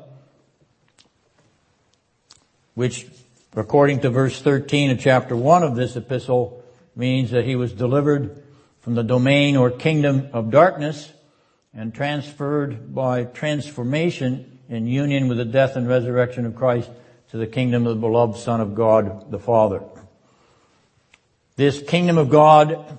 which, 2.75 3.07
according 3.55 4.01
to 4.01 4.11
verse 4.11 4.41
13 4.41 4.91
of 4.91 5.01
chapter 5.01 5.37
1 5.37 5.63
of 5.63 5.77
this 5.77 5.97
epistle, 5.97 6.63
means 6.97 7.31
that 7.31 7.45
he 7.45 7.57
was 7.57 7.73
delivered 7.73 8.43
from 8.81 8.95
the 8.95 9.03
domain 9.03 9.57
or 9.57 9.71
kingdom 9.71 10.29
of 10.33 10.51
darkness 10.51 11.13
and 11.75 11.95
transferred 11.95 12.95
by 12.95 13.25
transformation 13.25 14.59
in 14.69 14.87
union 14.87 15.29
with 15.29 15.39
the 15.39 15.45
death 15.45 15.77
and 15.77 15.89
resurrection 15.89 16.47
of 16.47 16.55
Christ 16.55 16.91
to 17.31 17.37
the 17.37 17.47
kingdom 17.47 17.87
of 17.87 17.95
the 17.95 18.01
beloved 18.01 18.39
Son 18.39 18.61
of 18.61 18.75
God, 18.75 19.31
the 19.31 19.39
Father. 19.39 19.83
This 21.57 21.83
kingdom 21.83 22.19
of 22.19 22.31
God, 22.31 22.99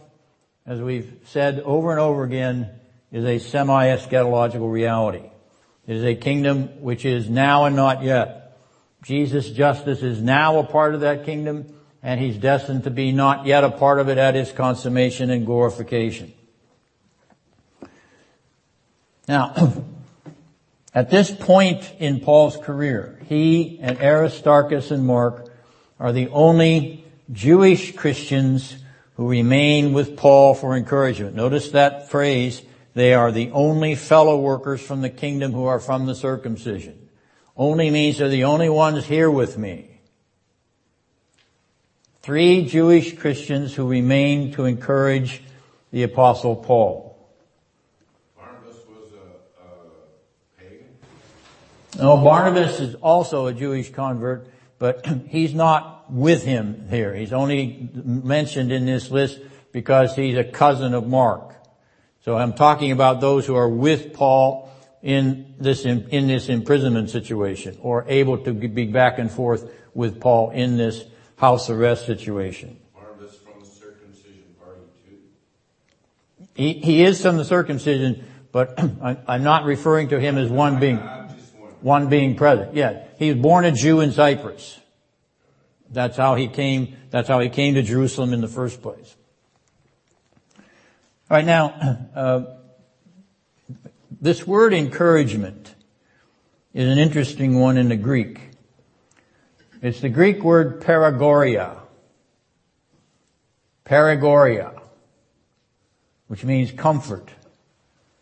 as 0.72 0.80
we've 0.80 1.12
said 1.26 1.60
over 1.66 1.92
and 1.92 2.00
over 2.00 2.24
again, 2.24 2.70
is 3.12 3.26
a 3.26 3.40
semi-eschatological 3.40 4.72
reality. 4.72 5.30
It 5.86 5.98
is 5.98 6.06
a 6.06 6.16
kingdom 6.16 6.82
which 6.82 7.04
is 7.04 7.30
now 7.30 7.66
and 7.66 7.76
not 7.76 8.04
yet. 8.04 8.58
Jesus' 9.04 9.50
Justus 9.50 10.02
is 10.02 10.22
now 10.22 10.60
a 10.60 10.64
part 10.64 10.96
of 10.96 11.02
that 11.02 11.26
kingdom, 11.26 11.76
and 12.02 12.22
he's 12.22 12.38
destined 12.38 12.86
to 12.86 12.90
be 12.90 13.12
not 13.12 13.46
yet 13.46 13.66
a 13.66 13.70
part 13.70 14.00
of 14.00 14.08
it 14.08 14.18
at 14.18 14.38
its 14.38 14.54
consummation 14.54 15.30
and 15.30 15.46
glorification. 15.46 16.32
Now, 19.28 19.84
at 20.94 21.10
this 21.10 21.30
point 21.32 21.92
in 22.00 22.22
Paul's 22.22 22.56
career, 22.56 23.20
he 23.28 23.78
and 23.82 23.98
Aristarchus 24.00 24.90
and 24.90 25.06
Mark 25.06 25.52
are 26.00 26.14
the 26.14 26.30
only 26.30 27.04
Jewish 27.30 27.94
Christians 27.94 28.81
who 29.22 29.30
remain 29.30 29.94
with 29.94 30.18
Paul 30.18 30.56
for 30.56 30.76
encouragement. 30.76 31.36
Notice 31.36 31.70
that 31.74 32.10
phrase, 32.10 32.60
they 32.96 33.14
are 33.14 33.32
the 33.32 33.52
only 33.52 33.94
fellow 33.94 34.40
workers 34.40 34.82
from 34.82 35.02
the 35.02 35.12
kingdom 35.12 35.52
who 35.52 35.66
are 35.66 35.80
from 35.80 36.08
the 36.08 36.16
circumcision. 36.16 37.08
Only 37.56 37.92
means 37.92 38.18
they're 38.18 38.30
the 38.30 38.46
only 38.46 38.68
ones 38.68 39.06
here 39.06 39.30
with 39.30 39.60
me. 39.60 40.00
Three 42.24 42.66
Jewish 42.66 43.16
Christians 43.16 43.76
who 43.76 43.88
remain 43.88 44.54
to 44.54 44.66
encourage 44.66 45.44
the 45.92 46.02
apostle 46.02 46.56
Paul. 46.56 47.16
Barnabas 48.36 48.78
was 48.90 49.12
a, 49.14 49.64
a 49.64 50.60
pagan. 50.60 50.88
No, 51.96 52.18
Barnabas 52.18 52.80
is 52.80 52.96
also 52.96 53.46
a 53.46 53.54
Jewish 53.54 53.92
convert, 53.92 54.48
but 54.80 55.06
he's 55.28 55.54
not 55.54 56.01
with 56.12 56.44
him 56.44 56.88
here. 56.90 57.16
He's 57.16 57.34
only 57.34 57.90
mentioned 57.94 58.72
in 58.72 58.86
this 58.86 59.10
list 59.10 59.40
because 59.72 60.16
he's 60.16 60.38
a 60.38 60.44
cousin 60.44 60.94
of 60.94 61.08
Mark. 61.08 61.56
So 62.24 62.38
I'm 62.38 62.54
talking 62.54 62.92
about 62.92 63.22
those 63.22 63.48
who 63.48 63.56
are 63.56 63.70
with 63.70 64.14
Paul 64.14 64.70
in 65.02 65.56
this, 65.60 65.86
in 65.86 66.28
this 66.28 66.50
imprisonment 66.50 67.10
situation 67.10 67.78
or 67.82 68.06
able 68.08 68.38
to 68.40 68.54
be 68.54 68.86
back 68.86 69.18
and 69.18 69.32
forth 69.32 69.72
with 69.94 70.20
Paul 70.20 70.52
in 70.52 70.78
this 70.78 71.04
house 71.38 71.70
arrest 71.70 72.06
situation. 72.06 72.80
Barnabas 72.94 73.38
from 73.38 73.60
the 73.60 73.66
circumcision 73.66 74.44
party 74.60 74.82
too. 75.06 75.18
He, 76.54 76.74
he 76.74 77.04
is 77.04 77.22
from 77.22 77.38
the 77.38 77.46
circumcision, 77.46 78.24
but 78.52 78.78
I, 79.04 79.18
I'm 79.28 79.44
not 79.44 79.66
referring 79.66 80.10
to 80.10 80.20
him 80.20 80.38
as 80.38 80.50
one 80.50 80.80
being, 80.80 81.00
I'm 81.00 81.30
just 81.30 81.56
wondering. 81.56 81.82
one 81.82 82.10
being 82.10 82.36
present. 82.36 82.76
Yeah, 82.76 83.06
he 83.18 83.32
was 83.32 83.42
born 83.42 83.66
a 83.66 83.72
Jew 83.72 84.02
in 84.02 84.12
Cyprus. 84.12 84.81
That's 85.92 86.16
how 86.16 86.36
he 86.36 86.48
came, 86.48 86.96
that's 87.10 87.28
how 87.28 87.40
he 87.40 87.50
came 87.50 87.76
to 87.76 87.82
Jerusalem 87.82 88.34
in 88.34 88.42
the 88.42 88.48
first 88.48 88.82
place. 88.82 89.16
All 91.30 91.38
right, 91.38 91.46
now, 91.46 92.08
uh, 92.16 92.44
this 94.22 94.48
word 94.48 94.74
encouragement 94.74 95.74
is 96.74 96.90
an 96.90 96.98
interesting 96.98 97.60
one 97.60 97.78
in 97.78 97.90
the 97.90 97.96
Greek. 97.98 98.40
It's 99.82 100.00
the 100.00 100.10
Greek 100.10 100.44
word 100.44 100.82
paragoria. 100.82 101.78
Paragoria, 103.86 104.80
which 106.28 106.46
means 106.46 106.72
comfort 106.72 107.30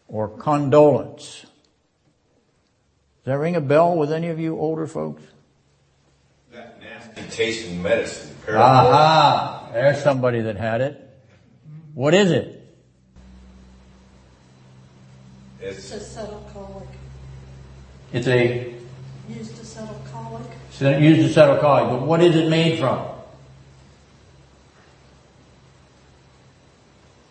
or 0.08 0.28
condolence. 0.28 1.42
Does 3.24 3.26
that 3.26 3.38
ring 3.38 3.56
a 3.56 3.62
bell 3.62 3.96
with 3.96 4.12
any 4.12 4.30
of 4.30 4.40
you 4.40 4.58
older 4.58 4.88
folks? 4.88 5.22
That 7.16 7.32
tasting 7.32 7.82
medicine. 7.82 8.36
Paregoric. 8.46 8.60
Aha! 8.60 9.70
There's 9.74 10.02
somebody 10.02 10.42
that 10.42 10.58
had 10.58 10.82
it. 10.82 11.06
What 11.94 12.14
is 12.14 12.32
it? 12.32 12.56
It's 15.62 15.78
It's 15.80 15.92
a 15.92 16.00
settle 16.00 16.50
colic, 16.54 16.88
It's 18.14 18.28
a, 18.28 18.74
used 19.28 19.58
to 19.58 19.66
settle 19.66 20.02
colic. 20.12 20.44
used 21.02 21.22
to 21.28 21.34
settle 21.34 21.58
colic, 21.58 21.90
but 21.90 22.08
what 22.08 22.22
is 22.22 22.36
it 22.36 22.50
made 22.50 22.80
from? 22.80 23.06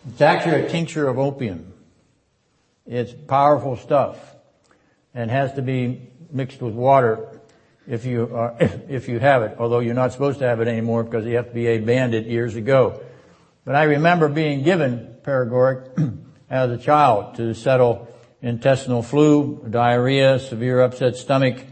It's 0.09 0.21
actually 0.21 0.61
a 0.65 0.69
tincture 0.69 1.07
of 1.07 1.17
opium. 1.19 1.73
It's 2.85 3.13
powerful 3.27 3.75
stuff 3.77 4.35
and 5.13 5.29
has 5.29 5.53
to 5.53 5.61
be 5.61 6.09
mixed 6.31 6.61
with 6.61 6.73
water 6.73 7.38
if 7.89 8.05
you 8.05 8.29
are, 8.33 8.55
if 8.87 9.09
you 9.09 9.19
have 9.19 9.41
it, 9.41 9.57
although 9.59 9.79
you're 9.79 9.95
not 9.95 10.13
supposed 10.13 10.39
to 10.39 10.45
have 10.45 10.61
it 10.61 10.67
anymore 10.67 11.03
because 11.03 11.25
the 11.25 11.33
FDA 11.33 11.83
banned 11.85 12.13
it 12.13 12.27
years 12.27 12.55
ago. 12.55 13.01
But 13.65 13.75
I 13.75 13.83
remember 13.83 14.29
being 14.29 14.63
given 14.63 15.17
paregoric 15.23 16.17
as 16.49 16.71
a 16.71 16.77
child 16.77 17.35
to 17.35 17.53
settle 17.53 18.07
intestinal 18.41 19.01
flu, 19.01 19.65
diarrhea, 19.69 20.39
severe 20.39 20.81
upset 20.81 21.17
stomach. 21.17 21.65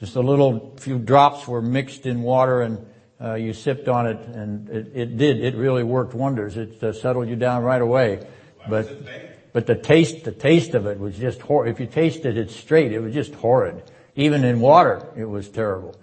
Just 0.00 0.16
a 0.16 0.20
little 0.20 0.74
few 0.78 0.98
drops 0.98 1.46
were 1.46 1.62
mixed 1.62 2.06
in 2.06 2.22
water 2.22 2.62
and 2.62 2.86
uh, 3.20 3.34
you 3.34 3.52
sipped 3.52 3.88
on 3.88 4.06
it 4.06 4.18
and 4.20 4.68
it, 4.70 4.92
it 4.94 5.16
did, 5.18 5.40
it 5.40 5.54
really 5.54 5.82
worked 5.82 6.14
wonders. 6.14 6.56
It 6.56 6.82
uh, 6.82 6.92
settled 6.92 7.28
you 7.28 7.36
down 7.36 7.62
right 7.62 7.82
away. 7.82 8.26
But, 8.68 9.52
but 9.52 9.66
the 9.66 9.74
taste, 9.74 10.24
the 10.24 10.32
taste 10.32 10.74
of 10.74 10.86
it 10.86 10.98
was 10.98 11.16
just 11.16 11.40
horrible. 11.40 11.72
If 11.72 11.80
you 11.80 11.86
tasted 11.86 12.36
it 12.36 12.50
straight, 12.50 12.92
it 12.92 13.00
was 13.00 13.12
just 13.12 13.34
horrid. 13.34 13.82
Even 14.18 14.44
in 14.44 14.58
water, 14.58 15.06
it 15.16 15.26
was 15.26 15.48
terrible. 15.48 15.94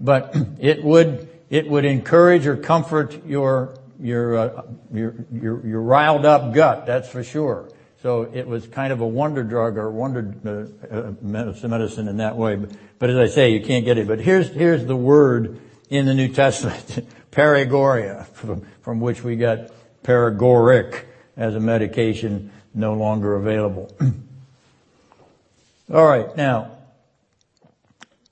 But 0.00 0.34
it 0.60 0.84
would, 0.84 1.28
it 1.50 1.68
would 1.68 1.84
encourage 1.84 2.46
or 2.46 2.56
comfort 2.56 3.26
your, 3.26 3.76
your, 4.00 4.36
uh, 4.36 4.62
your, 4.92 5.14
your, 5.32 5.66
your 5.66 5.82
riled 5.82 6.24
up 6.24 6.54
gut, 6.54 6.86
that's 6.86 7.08
for 7.08 7.24
sure. 7.24 7.68
So 8.02 8.22
it 8.22 8.46
was 8.46 8.68
kind 8.68 8.92
of 8.92 9.00
a 9.00 9.06
wonder 9.06 9.42
drug 9.42 9.76
or 9.78 9.90
wonder 9.90 10.32
uh, 10.46 10.96
uh, 10.96 11.12
medicine, 11.20 12.06
in 12.06 12.18
that 12.18 12.36
way. 12.36 12.54
But, 12.54 12.70
but 13.00 13.10
as 13.10 13.16
I 13.16 13.34
say, 13.34 13.50
you 13.50 13.60
can't 13.60 13.84
get 13.84 13.98
it. 13.98 14.06
But 14.06 14.20
here's, 14.20 14.48
here's 14.48 14.86
the 14.86 14.94
word 14.94 15.58
in 15.90 16.06
the 16.06 16.14
New 16.14 16.28
Testament, 16.28 17.04
paragoria, 17.32 18.26
from, 18.26 18.64
from 18.82 19.00
which 19.00 19.24
we 19.24 19.34
got 19.34 19.70
paregoric 20.04 21.02
as 21.36 21.56
a 21.56 21.60
medication 21.60 22.52
no 22.74 22.94
longer 22.94 23.34
available. 23.34 23.92
All 25.92 26.06
right, 26.06 26.36
now, 26.36 26.75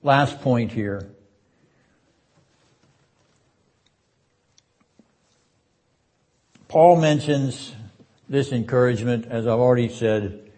last 0.04 0.40
point 0.42 0.70
here. 0.70 1.08
Paul 6.68 7.00
mentions 7.00 7.74
this 8.28 8.52
encouragement, 8.52 9.26
as 9.28 9.46
I've 9.46 9.58
already 9.58 9.88
said, 9.88 10.50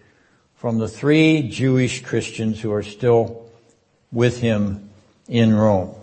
from 0.56 0.78
the 0.78 0.88
three 0.88 1.48
Jewish 1.48 2.02
Christians 2.02 2.60
who 2.60 2.72
are 2.72 2.82
still 2.82 3.50
with 4.12 4.40
him 4.40 4.90
in 5.28 5.54
Rome. 5.54 5.94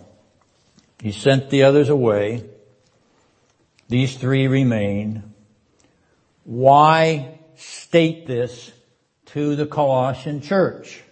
He 1.00 1.12
sent 1.12 1.50
the 1.50 1.64
others 1.64 1.88
away. 1.88 2.44
These 3.88 4.16
three 4.16 4.46
remain. 4.46 5.34
Why 6.44 7.38
state 7.56 8.26
this 8.26 8.72
to 9.26 9.56
the 9.56 9.66
Colossian 9.66 10.40
church? 10.40 11.03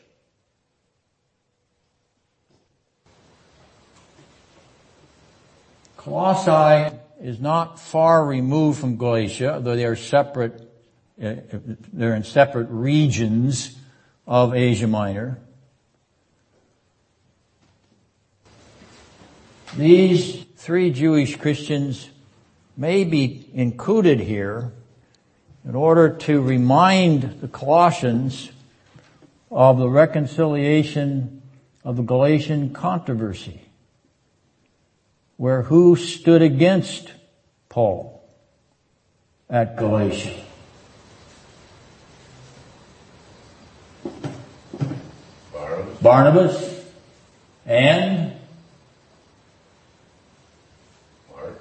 Colossae 6.04 6.96
is 7.20 7.38
not 7.38 7.78
far 7.78 8.26
removed 8.26 8.80
from 8.80 8.96
Galatia, 8.96 9.60
though 9.62 9.76
they 9.76 9.84
are 9.84 9.94
separate, 9.94 10.68
uh, 11.22 11.34
they're 11.92 12.16
in 12.16 12.24
separate 12.24 12.66
regions 12.70 13.78
of 14.26 14.52
Asia 14.52 14.88
Minor. 14.88 15.38
These 19.76 20.44
three 20.56 20.90
Jewish 20.90 21.36
Christians 21.36 22.10
may 22.76 23.04
be 23.04 23.48
included 23.54 24.18
here 24.18 24.72
in 25.64 25.76
order 25.76 26.10
to 26.10 26.42
remind 26.42 27.40
the 27.40 27.48
Colossians 27.48 28.50
of 29.52 29.78
the 29.78 29.88
reconciliation 29.88 31.42
of 31.84 31.96
the 31.96 32.02
Galatian 32.02 32.72
controversy, 32.72 33.61
where 35.36 35.62
who 35.62 35.96
stood 35.96 36.42
against 36.42 37.12
Paul 37.68 38.22
at 39.48 39.76
Galatia? 39.76 40.44
Barnabas. 45.52 45.98
Barnabas 46.00 46.84
and 47.66 48.32
Mark. 51.30 51.60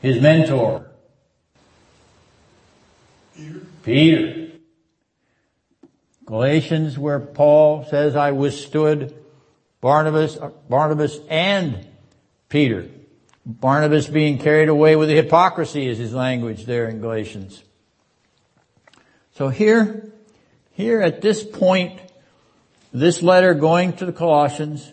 his 0.00 0.20
mentor, 0.20 0.86
Peter, 3.34 3.60
Peter. 3.82 4.42
Galatians 6.26 6.98
where 6.98 7.20
Paul 7.20 7.84
says, 7.84 8.16
I 8.16 8.32
withstood 8.32 9.14
Barnabas, 9.86 10.36
Barnabas 10.68 11.16
and 11.28 11.86
Peter. 12.48 12.88
Barnabas 13.46 14.08
being 14.08 14.38
carried 14.38 14.68
away 14.68 14.96
with 14.96 15.08
the 15.08 15.14
hypocrisy 15.14 15.86
is 15.86 15.96
his 15.96 16.12
language 16.12 16.64
there 16.64 16.88
in 16.88 17.00
Galatians. 17.00 17.62
So 19.36 19.48
here, 19.48 20.12
here 20.72 21.00
at 21.00 21.20
this 21.20 21.44
point, 21.44 22.00
this 22.92 23.22
letter 23.22 23.54
going 23.54 23.92
to 23.98 24.06
the 24.06 24.12
Colossians, 24.12 24.92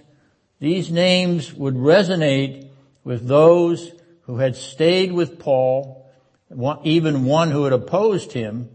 these 0.60 0.91
names 0.91 1.52
would 1.52 1.74
resonate 1.74 2.68
with 3.03 3.28
those 3.28 3.91
who 4.28 4.38
had 4.38 4.56
stayed 4.56 5.11
with 5.11 5.40
Paul, 5.40 6.07
even 6.84 7.26
one 7.26 7.49
who 7.49 7.64
had 7.64 7.74
opposed 7.74 8.32
him, 8.32 8.70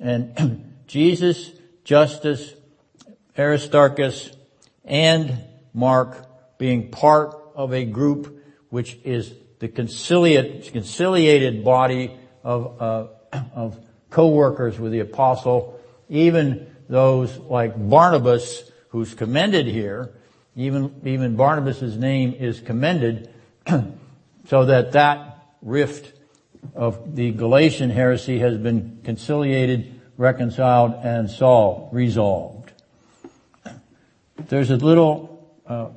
and 0.00 0.72
Jesus, 0.86 1.50
Justus, 1.82 2.54
Aristarchus, 3.36 4.30
and 4.84 5.44
Mark 5.72 6.26
being 6.58 6.90
part 6.90 7.34
of 7.54 7.72
a 7.72 7.84
group 7.84 8.42
which 8.70 8.98
is 9.04 9.32
the 9.58 9.68
conciliate, 9.68 10.72
conciliated 10.72 11.64
body 11.64 12.16
of, 12.44 12.80
uh, 12.80 13.06
of 13.54 13.78
co-workers 14.10 14.78
with 14.78 14.92
the 14.92 15.00
apostle, 15.00 15.80
even 16.08 16.74
those 16.88 17.36
like 17.38 17.74
Barnabas, 17.76 18.70
who's 18.90 19.14
commended 19.14 19.66
here, 19.66 20.14
even, 20.56 21.00
even 21.04 21.36
Barnabas' 21.36 21.94
name 21.94 22.34
is 22.38 22.60
commended, 22.60 23.32
so 24.48 24.64
that 24.64 24.92
that 24.92 25.46
rift 25.62 26.18
of 26.74 27.14
the 27.14 27.30
Galatian 27.32 27.90
heresy 27.90 28.38
has 28.38 28.56
been 28.56 29.00
conciliated, 29.04 30.00
reconciled, 30.16 30.94
and 31.02 31.30
solved, 31.30 31.94
resolved. 31.94 32.72
There's 34.48 34.70
a 34.70 34.76
little 34.76 35.37
uh, 35.68 35.90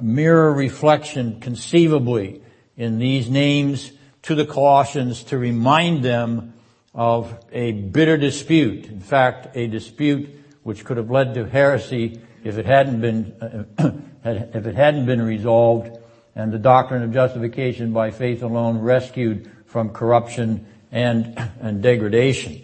mirror 0.00 0.52
reflection 0.52 1.40
conceivably 1.40 2.42
in 2.76 2.98
these 2.98 3.28
names 3.28 3.92
to 4.22 4.34
the 4.34 4.46
Colossians 4.46 5.24
to 5.24 5.38
remind 5.38 6.04
them 6.04 6.54
of 6.94 7.36
a 7.52 7.72
bitter 7.72 8.16
dispute. 8.16 8.86
In 8.86 9.00
fact, 9.00 9.56
a 9.56 9.66
dispute 9.66 10.30
which 10.62 10.84
could 10.84 10.96
have 10.96 11.10
led 11.10 11.34
to 11.34 11.46
heresy 11.46 12.20
if 12.44 12.58
it 12.58 12.66
hadn't 12.66 13.00
been, 13.00 13.66
uh, 13.78 13.90
if 14.24 14.66
it 14.66 14.74
hadn't 14.74 15.06
been 15.06 15.22
resolved 15.22 15.98
and 16.34 16.52
the 16.52 16.58
doctrine 16.58 17.02
of 17.02 17.12
justification 17.12 17.92
by 17.92 18.10
faith 18.10 18.42
alone 18.42 18.78
rescued 18.78 19.50
from 19.66 19.90
corruption 19.90 20.66
and, 20.90 21.38
and 21.60 21.82
degradation. 21.82 22.62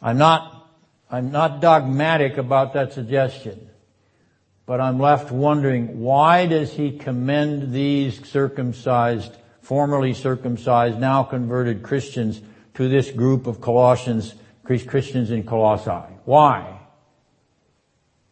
I'm 0.00 0.18
not, 0.18 0.68
I'm 1.10 1.32
not 1.32 1.60
dogmatic 1.60 2.36
about 2.36 2.74
that 2.74 2.92
suggestion, 2.92 3.70
but 4.66 4.80
I'm 4.80 4.98
left 4.98 5.30
wondering 5.30 6.00
why 6.00 6.46
does 6.46 6.72
he 6.72 6.98
commend 6.98 7.72
these 7.72 8.28
circumcised, 8.28 9.36
formerly 9.62 10.12
circumcised, 10.12 10.98
now 10.98 11.22
converted 11.22 11.84
Christians 11.84 12.40
to 12.74 12.88
this 12.88 13.10
group 13.12 13.46
of 13.46 13.60
Colossians, 13.60 14.34
Christians 14.64 15.30
in 15.30 15.44
Colossae? 15.44 16.12
Why? 16.24 16.80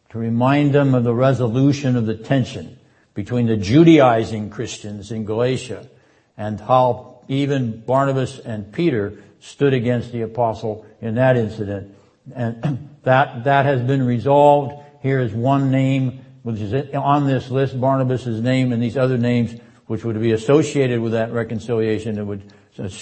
To 0.09 0.17
remind 0.17 0.73
them 0.73 0.93
of 0.93 1.05
the 1.05 1.13
resolution 1.13 1.95
of 1.95 2.05
the 2.05 2.15
tension 2.15 2.79
between 3.13 3.47
the 3.47 3.55
Judaizing 3.55 4.49
Christians 4.49 5.11
in 5.11 5.23
Galatia 5.23 5.89
and 6.37 6.59
how 6.59 7.21
even 7.29 7.79
Barnabas 7.79 8.39
and 8.39 8.73
Peter 8.73 9.23
stood 9.39 9.73
against 9.73 10.11
the 10.11 10.21
apostle 10.21 10.85
in 11.01 11.15
that 11.15 11.37
incident. 11.37 11.95
And 12.35 12.89
that, 13.03 13.45
that 13.45 13.65
has 13.65 13.81
been 13.81 14.03
resolved. 14.05 14.83
Here 15.01 15.21
is 15.21 15.33
one 15.33 15.71
name 15.71 16.24
which 16.45 16.59
is 16.59 16.93
on 16.93 17.25
this 17.25 17.49
list, 17.49 17.81
Barnabas' 17.81 18.27
name 18.27 18.71
and 18.71 18.81
these 18.81 18.95
other 18.95 19.17
names 19.17 19.59
which 19.87 20.05
would 20.05 20.21
be 20.21 20.31
associated 20.31 20.99
with 20.99 21.13
that 21.13 21.31
reconciliation 21.31 22.13
that 22.13 22.25
would 22.25 22.53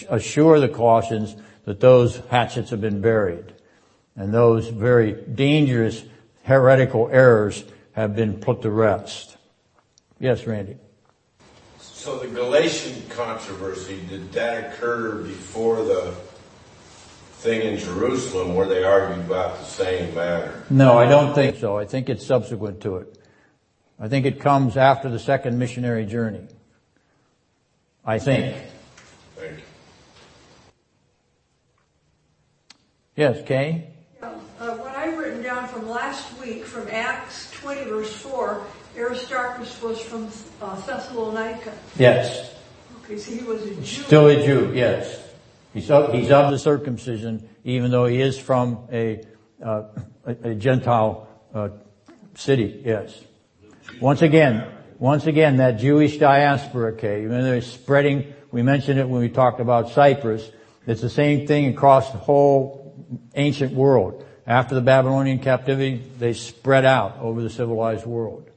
assure 0.10 0.62
the 0.62 0.70
Colossians 0.70 1.36
that 1.66 1.82
those 1.82 2.22
hatchets 2.30 2.70
have 2.70 2.80
been 2.80 3.02
buried 3.02 3.54
and 4.16 4.34
those 4.34 4.70
very 4.70 5.12
dangerous 5.12 6.06
heretical 6.44 7.10
errors 7.12 7.66
have 7.92 8.16
been 8.16 8.40
put 8.40 8.62
to 8.62 8.72
rest. 8.72 9.36
Yes, 10.22 10.48
Randy. 10.48 10.78
So 11.80 12.20
the 12.20 12.28
Galatian 12.28 13.10
controversy, 13.10 14.00
did 14.08 14.32
that 14.32 14.74
occur 14.74 15.16
before 15.16 15.84
the 15.84 16.16
thing 17.40 17.74
in 17.74 17.78
Jerusalem 17.78 18.56
where 18.56 18.68
they 18.68 18.86
argued 18.86 19.26
about 19.26 19.60
the 19.60 19.66
same 19.66 20.16
matter? 20.16 20.64
No, 20.70 20.98
I 20.98 21.10
don't 21.10 21.36
think 21.36 21.58
so. 21.58 21.78
I 21.78 21.84
think 21.84 22.10
it's 22.10 22.26
subsequent 22.26 22.80
to 22.84 22.98
it. 22.98 23.20
I 24.04 24.10
think 24.10 24.26
it 24.26 24.42
comes 24.42 24.76
after 24.76 25.08
the 25.08 25.18
second 25.18 25.58
missionary 25.58 26.06
journey. 26.06 26.46
I 28.04 28.20
think. 28.20 28.54
Thank 29.38 29.60
you. 29.60 29.64
Yes, 33.16 33.48
Kay? 33.48 33.88
Uh, 34.22 34.28
what 34.76 34.94
I've 34.94 35.18
written 35.18 35.42
down 35.42 35.70
from 35.70 35.88
last 35.88 36.38
week, 36.42 36.66
from 36.66 36.86
Acts 36.92 37.50
20 37.52 37.86
verse 37.86 38.14
4, 38.14 38.66
Aristarchus 38.98 39.82
was 39.82 40.02
from 40.02 40.28
uh, 40.62 40.76
Thessalonica. 40.82 41.72
Yes. 41.98 42.54
Okay, 43.06 43.18
so 43.18 43.32
he 43.32 43.46
was 43.46 43.64
a 43.64 43.74
Jew. 43.76 43.86
Still 43.86 44.28
a 44.28 44.46
Jew, 44.46 44.74
yes. 44.76 45.18
He's 45.74 45.90
of, 45.90 46.14
he's 46.14 46.30
of 46.30 46.52
the 46.52 46.60
circumcision, 46.60 47.48
even 47.64 47.90
though 47.90 48.08
he 48.08 48.20
is 48.20 48.38
from 48.38 48.86
a, 48.92 49.24
uh, 49.64 49.84
a, 50.26 50.50
a, 50.50 50.56
Gentile 50.56 51.26
uh, 51.54 51.70
city, 52.36 52.82
yes. 52.84 53.18
Once 54.00 54.22
again, 54.22 54.68
once 55.00 55.26
again, 55.26 55.58
that 55.58 55.80
Jewish 55.80 56.18
diaspora, 56.18 56.94
okay, 56.94 57.24
even 57.24 57.42
they're 57.42 57.62
spreading, 57.62 58.34
we 58.52 58.62
mentioned 58.62 59.00
it 59.00 59.08
when 59.08 59.22
we 59.22 59.30
talked 59.30 59.60
about 59.60 59.90
Cyprus, 59.90 60.50
it's 60.86 61.02
the 61.02 61.10
same 61.10 61.48
thing 61.48 61.68
across 61.68 62.12
the 62.12 62.18
whole 62.18 62.96
ancient 63.36 63.74
world. 63.74 64.26
After 64.46 64.76
the 64.76 64.82
Babylonian 64.82 65.40
captivity, 65.40 66.04
they 66.20 66.34
spread 66.34 66.86
out 66.86 67.18
over 67.20 67.42
the 67.42 67.50
civilized 67.50 68.06
world. 68.06 68.50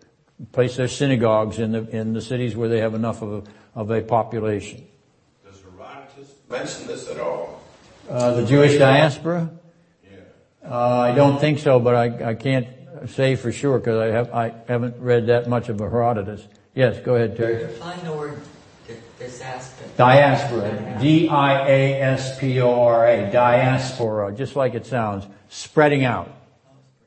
Place 0.53 0.77
their 0.77 0.89
synagogues 0.89 1.59
in 1.59 1.73
the, 1.73 1.89
in 1.89 2.13
the 2.13 2.21
cities 2.21 2.57
where 2.57 2.69
they 2.69 2.81
have 2.81 2.95
enough 2.95 3.23
of 3.23 3.33
a, 3.33 3.79
of 3.81 3.91
a 3.91 4.03
population. 4.03 4.87
Does 5.45 5.63
Herodotus 5.63 6.35
mention 6.51 6.87
this 6.89 7.09
at 7.09 7.21
all? 7.21 7.63
Uh, 8.09 8.35
the 8.35 8.47
Jewish 8.47 8.77
diaspora? 8.79 9.51
Yeah. 10.05 10.19
Uh, 10.65 10.99
I 10.99 11.15
don't 11.15 11.41
think 11.41 11.61
so, 11.61 11.81
but 11.81 11.95
I, 11.95 12.31
I 12.31 12.35
can't 12.35 12.67
say 13.09 13.37
for 13.37 13.53
sure 13.53 13.79
because 13.79 13.99
I 13.99 14.07
have 14.07 14.33
I 14.33 14.55
haven't 14.69 14.97
read 14.99 15.27
that 15.27 15.49
much 15.49 15.69
of 15.69 15.79
Herodotus. 15.79 16.47
Yes, 16.75 16.99
go 17.05 17.15
ahead, 17.17 17.37
Terry. 17.37 17.59
Define 17.59 18.05
the 18.05 18.13
word 18.13 18.41
diaspora. 19.19 19.89
Diaspora. 19.97 20.99
D-I-A-S-P-O-R-A. 21.01 22.51
Diaspora. 23.33 24.35
Just 24.35 24.57
like 24.57 24.75
it 24.75 24.85
sounds. 24.87 25.27
Spreading 25.49 26.05
out. 26.05 26.31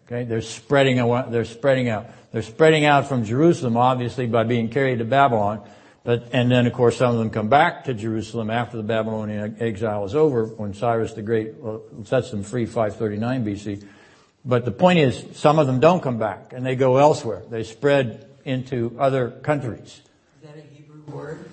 Okay, 0.07 0.23
they're 0.23 0.41
spreading 0.41 0.97
out. 0.99 1.31
They're 1.31 1.45
spreading 1.45 1.87
out. 1.89 2.07
They're 2.31 2.41
spreading 2.41 2.85
out 2.85 3.07
from 3.07 3.25
Jerusalem, 3.25 3.77
obviously, 3.77 4.25
by 4.27 4.43
being 4.43 4.69
carried 4.69 4.99
to 4.99 5.05
Babylon. 5.05 5.61
But, 6.03 6.29
and 6.31 6.49
then 6.49 6.65
of 6.65 6.73
course 6.73 6.97
some 6.97 7.11
of 7.11 7.19
them 7.19 7.29
come 7.29 7.49
back 7.49 7.83
to 7.83 7.93
Jerusalem 7.93 8.49
after 8.49 8.77
the 8.77 8.83
Babylonian 8.83 9.57
exile 9.59 10.05
is 10.05 10.15
over 10.15 10.45
when 10.45 10.73
Cyrus 10.73 11.13
the 11.13 11.21
Great 11.21 11.53
uh, 11.63 11.79
sets 12.05 12.31
them 12.31 12.41
free 12.41 12.65
539 12.65 13.45
BC. 13.45 13.83
But 14.45 14.65
the 14.65 14.71
point 14.71 14.99
is, 14.99 15.37
some 15.37 15.59
of 15.59 15.67
them 15.67 15.79
don't 15.79 16.01
come 16.01 16.17
back 16.17 16.53
and 16.53 16.65
they 16.65 16.75
go 16.75 16.97
elsewhere. 16.97 17.43
They 17.49 17.63
spread 17.63 18.27
into 18.45 18.95
other 18.97 19.31
countries. 19.31 20.01
Is 20.41 20.49
that 20.49 20.57
a 20.57 20.61
Hebrew 20.61 21.01
word? 21.13 21.49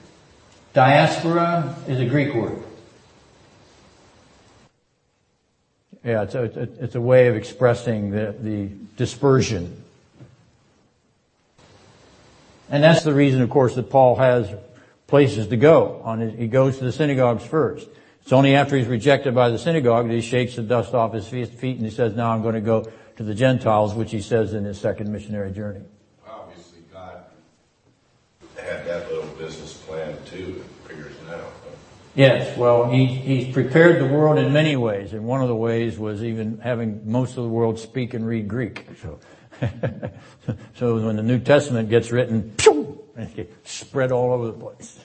Diaspora 0.72 1.76
is 1.88 2.00
a 2.00 2.06
Greek 2.06 2.34
word. 2.34 2.62
Yeah, 6.04 6.22
it's 6.22 6.36
a, 6.36 6.44
it's 6.44 6.94
a 6.94 7.00
way 7.00 7.26
of 7.26 7.34
expressing 7.34 8.10
the, 8.12 8.34
the 8.38 8.68
dispersion. 8.96 9.82
And 12.70 12.82
that's 12.82 13.02
the 13.02 13.12
reason, 13.12 13.42
of 13.42 13.50
course, 13.50 13.74
that 13.74 13.90
Paul 13.90 14.16
has 14.16 14.52
places 15.08 15.48
to 15.48 15.56
go. 15.56 16.00
On 16.04 16.20
his, 16.20 16.38
he 16.38 16.46
goes 16.46 16.78
to 16.78 16.84
the 16.84 16.92
synagogues 16.92 17.44
first. 17.44 17.88
It's 18.26 18.32
only 18.32 18.56
after 18.56 18.76
he's 18.76 18.88
rejected 18.88 19.36
by 19.36 19.50
the 19.50 19.56
synagogue 19.56 20.08
that 20.08 20.12
he 20.12 20.20
shakes 20.20 20.56
the 20.56 20.62
dust 20.62 20.94
off 20.94 21.12
his 21.12 21.28
feet 21.28 21.52
and 21.62 21.82
he 21.82 21.90
says, 21.90 22.16
now 22.16 22.32
I'm 22.32 22.42
going 22.42 22.56
to 22.56 22.60
go 22.60 22.90
to 23.18 23.22
the 23.22 23.36
Gentiles, 23.36 23.94
which 23.94 24.10
he 24.10 24.20
says 24.20 24.52
in 24.52 24.64
his 24.64 24.80
second 24.80 25.12
missionary 25.12 25.52
journey. 25.52 25.82
Obviously 26.28 26.80
God 26.92 27.20
had 28.56 28.84
that 28.84 29.08
little 29.12 29.30
business 29.36 29.74
plan 29.74 30.18
too, 30.24 30.60
it 30.60 30.88
figures 30.88 31.14
it 31.24 31.34
out. 31.34 31.52
Yes, 32.16 32.58
well, 32.58 32.90
he, 32.90 33.06
he's 33.06 33.54
prepared 33.54 34.00
the 34.00 34.12
world 34.12 34.38
in 34.38 34.52
many 34.52 34.74
ways, 34.74 35.12
and 35.12 35.24
one 35.24 35.40
of 35.40 35.46
the 35.46 35.54
ways 35.54 35.96
was 35.96 36.24
even 36.24 36.58
having 36.58 37.08
most 37.08 37.36
of 37.36 37.44
the 37.44 37.48
world 37.48 37.78
speak 37.78 38.12
and 38.12 38.26
read 38.26 38.48
Greek. 38.48 38.88
So, 39.02 39.20
so 40.74 40.96
when 41.06 41.14
the 41.14 41.22
New 41.22 41.38
Testament 41.38 41.90
gets 41.90 42.10
written, 42.10 42.54
pew, 42.56 43.04
it 43.16 43.54
spread 43.62 44.10
all 44.10 44.32
over 44.32 44.46
the 44.48 44.52
place. 44.52 44.98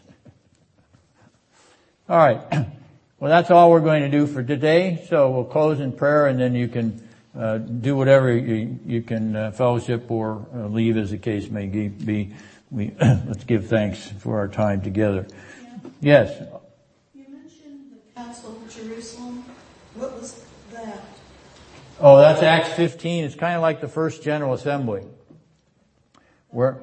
All 2.10 2.18
right. 2.18 2.68
Well, 3.22 3.30
that's 3.30 3.52
all 3.52 3.70
we're 3.70 3.82
going 3.82 4.02
to 4.02 4.10
do 4.10 4.26
for 4.26 4.42
today. 4.42 5.06
So 5.08 5.30
we'll 5.30 5.44
close 5.44 5.80
in 5.80 5.92
prayer 5.92 6.26
and 6.26 6.40
then 6.40 6.56
you 6.56 6.68
can 6.68 7.08
uh, 7.38 7.60
do 7.60 7.96
whatever 7.96 8.36
you, 8.36 8.80
you 8.84 9.04
can 9.04 9.36
uh, 9.36 9.52
fellowship 9.52 10.10
or 10.10 10.44
uh, 10.56 10.66
leave 10.66 10.98
as 10.98 11.12
the 11.12 11.20
case 11.20 11.48
may 11.48 11.68
be. 11.68 12.34
We, 12.72 12.94
let's 13.00 13.44
give 13.44 13.68
thanks 13.68 14.12
for 14.22 14.40
our 14.40 14.48
time 14.48 14.82
together. 14.82 15.28
Yeah. 15.30 16.24
Yes. 16.24 16.48
You 17.14 17.26
mentioned 17.30 17.92
the 17.92 18.20
Council 18.20 18.60
of 18.60 18.76
Jerusalem. 18.76 19.46
What 19.94 20.20
was 20.20 20.44
that? 20.72 21.06
Oh, 22.00 22.18
that's 22.18 22.42
Acts 22.42 22.74
15. 22.74 23.26
It's 23.26 23.36
kind 23.36 23.54
of 23.54 23.62
like 23.62 23.82
the 23.82 23.88
first 23.88 24.24
General 24.24 24.56
Assembly. 24.56 25.04
Where, 26.50 26.82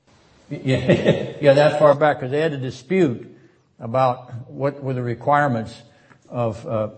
yeah, 0.50 1.36
yeah, 1.40 1.52
that 1.52 1.78
far 1.78 1.94
back, 1.94 2.16
because 2.16 2.32
they 2.32 2.40
had 2.40 2.54
a 2.54 2.58
dispute 2.58 3.29
about 3.80 4.48
what 4.50 4.82
were 4.82 4.94
the 4.94 5.02
requirements 5.02 5.82
of, 6.28 6.66
uh, 6.66 6.90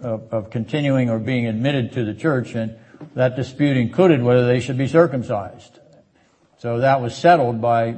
of, 0.00 0.32
of 0.32 0.50
continuing 0.50 1.10
or 1.10 1.18
being 1.18 1.46
admitted 1.46 1.92
to 1.92 2.04
the 2.04 2.14
church, 2.14 2.54
and 2.54 2.76
that 3.14 3.34
dispute 3.34 3.76
included 3.76 4.22
whether 4.22 4.46
they 4.46 4.60
should 4.60 4.78
be 4.78 4.86
circumcised. 4.86 5.80
So 6.58 6.78
that 6.78 7.00
was 7.00 7.16
settled 7.16 7.60
by 7.60 7.96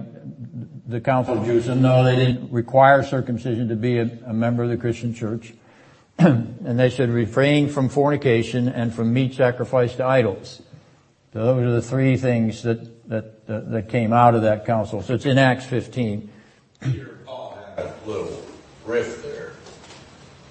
the 0.86 1.00
Council 1.00 1.38
of 1.38 1.44
Jerusalem. 1.44 1.82
No, 1.82 2.02
they 2.02 2.16
didn't 2.16 2.50
require 2.50 3.02
circumcision 3.02 3.68
to 3.68 3.76
be 3.76 3.98
a, 3.98 4.10
a 4.26 4.32
member 4.32 4.62
of 4.62 4.70
the 4.70 4.78
Christian 4.78 5.12
church. 5.12 5.52
and 6.18 6.78
they 6.78 6.90
should 6.90 7.10
refrain 7.10 7.68
from 7.68 7.88
fornication 7.88 8.68
and 8.68 8.94
from 8.94 9.12
meat 9.12 9.34
sacrificed 9.34 9.96
to 9.96 10.04
idols. 10.04 10.62
So 11.32 11.44
those 11.44 11.66
are 11.66 11.72
the 11.72 11.82
three 11.82 12.16
things 12.16 12.62
that, 12.62 13.08
that, 13.08 13.46
that, 13.48 13.70
that 13.72 13.88
came 13.88 14.12
out 14.12 14.34
of 14.36 14.42
that 14.42 14.64
council. 14.64 15.02
So 15.02 15.14
it's 15.14 15.26
in 15.26 15.38
Acts 15.38 15.66
15. 15.66 16.30
Little 18.06 18.42
rift 18.84 19.22
there. 19.22 19.52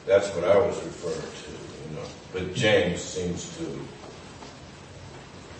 That's 0.05 0.27
what 0.35 0.43
I 0.43 0.57
was 0.57 0.75
referring 0.83 1.21
to, 1.21 1.51
you 1.89 1.95
know. 1.95 2.07
But 2.33 2.55
James 2.55 2.99
seems 3.01 3.55
to 3.57 3.79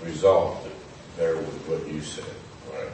resolve 0.03 0.65
it 0.65 0.73
there 1.17 1.37
with 1.37 1.67
what 1.67 1.87
you 1.87 2.01
said, 2.01 2.25
right? 2.71 2.89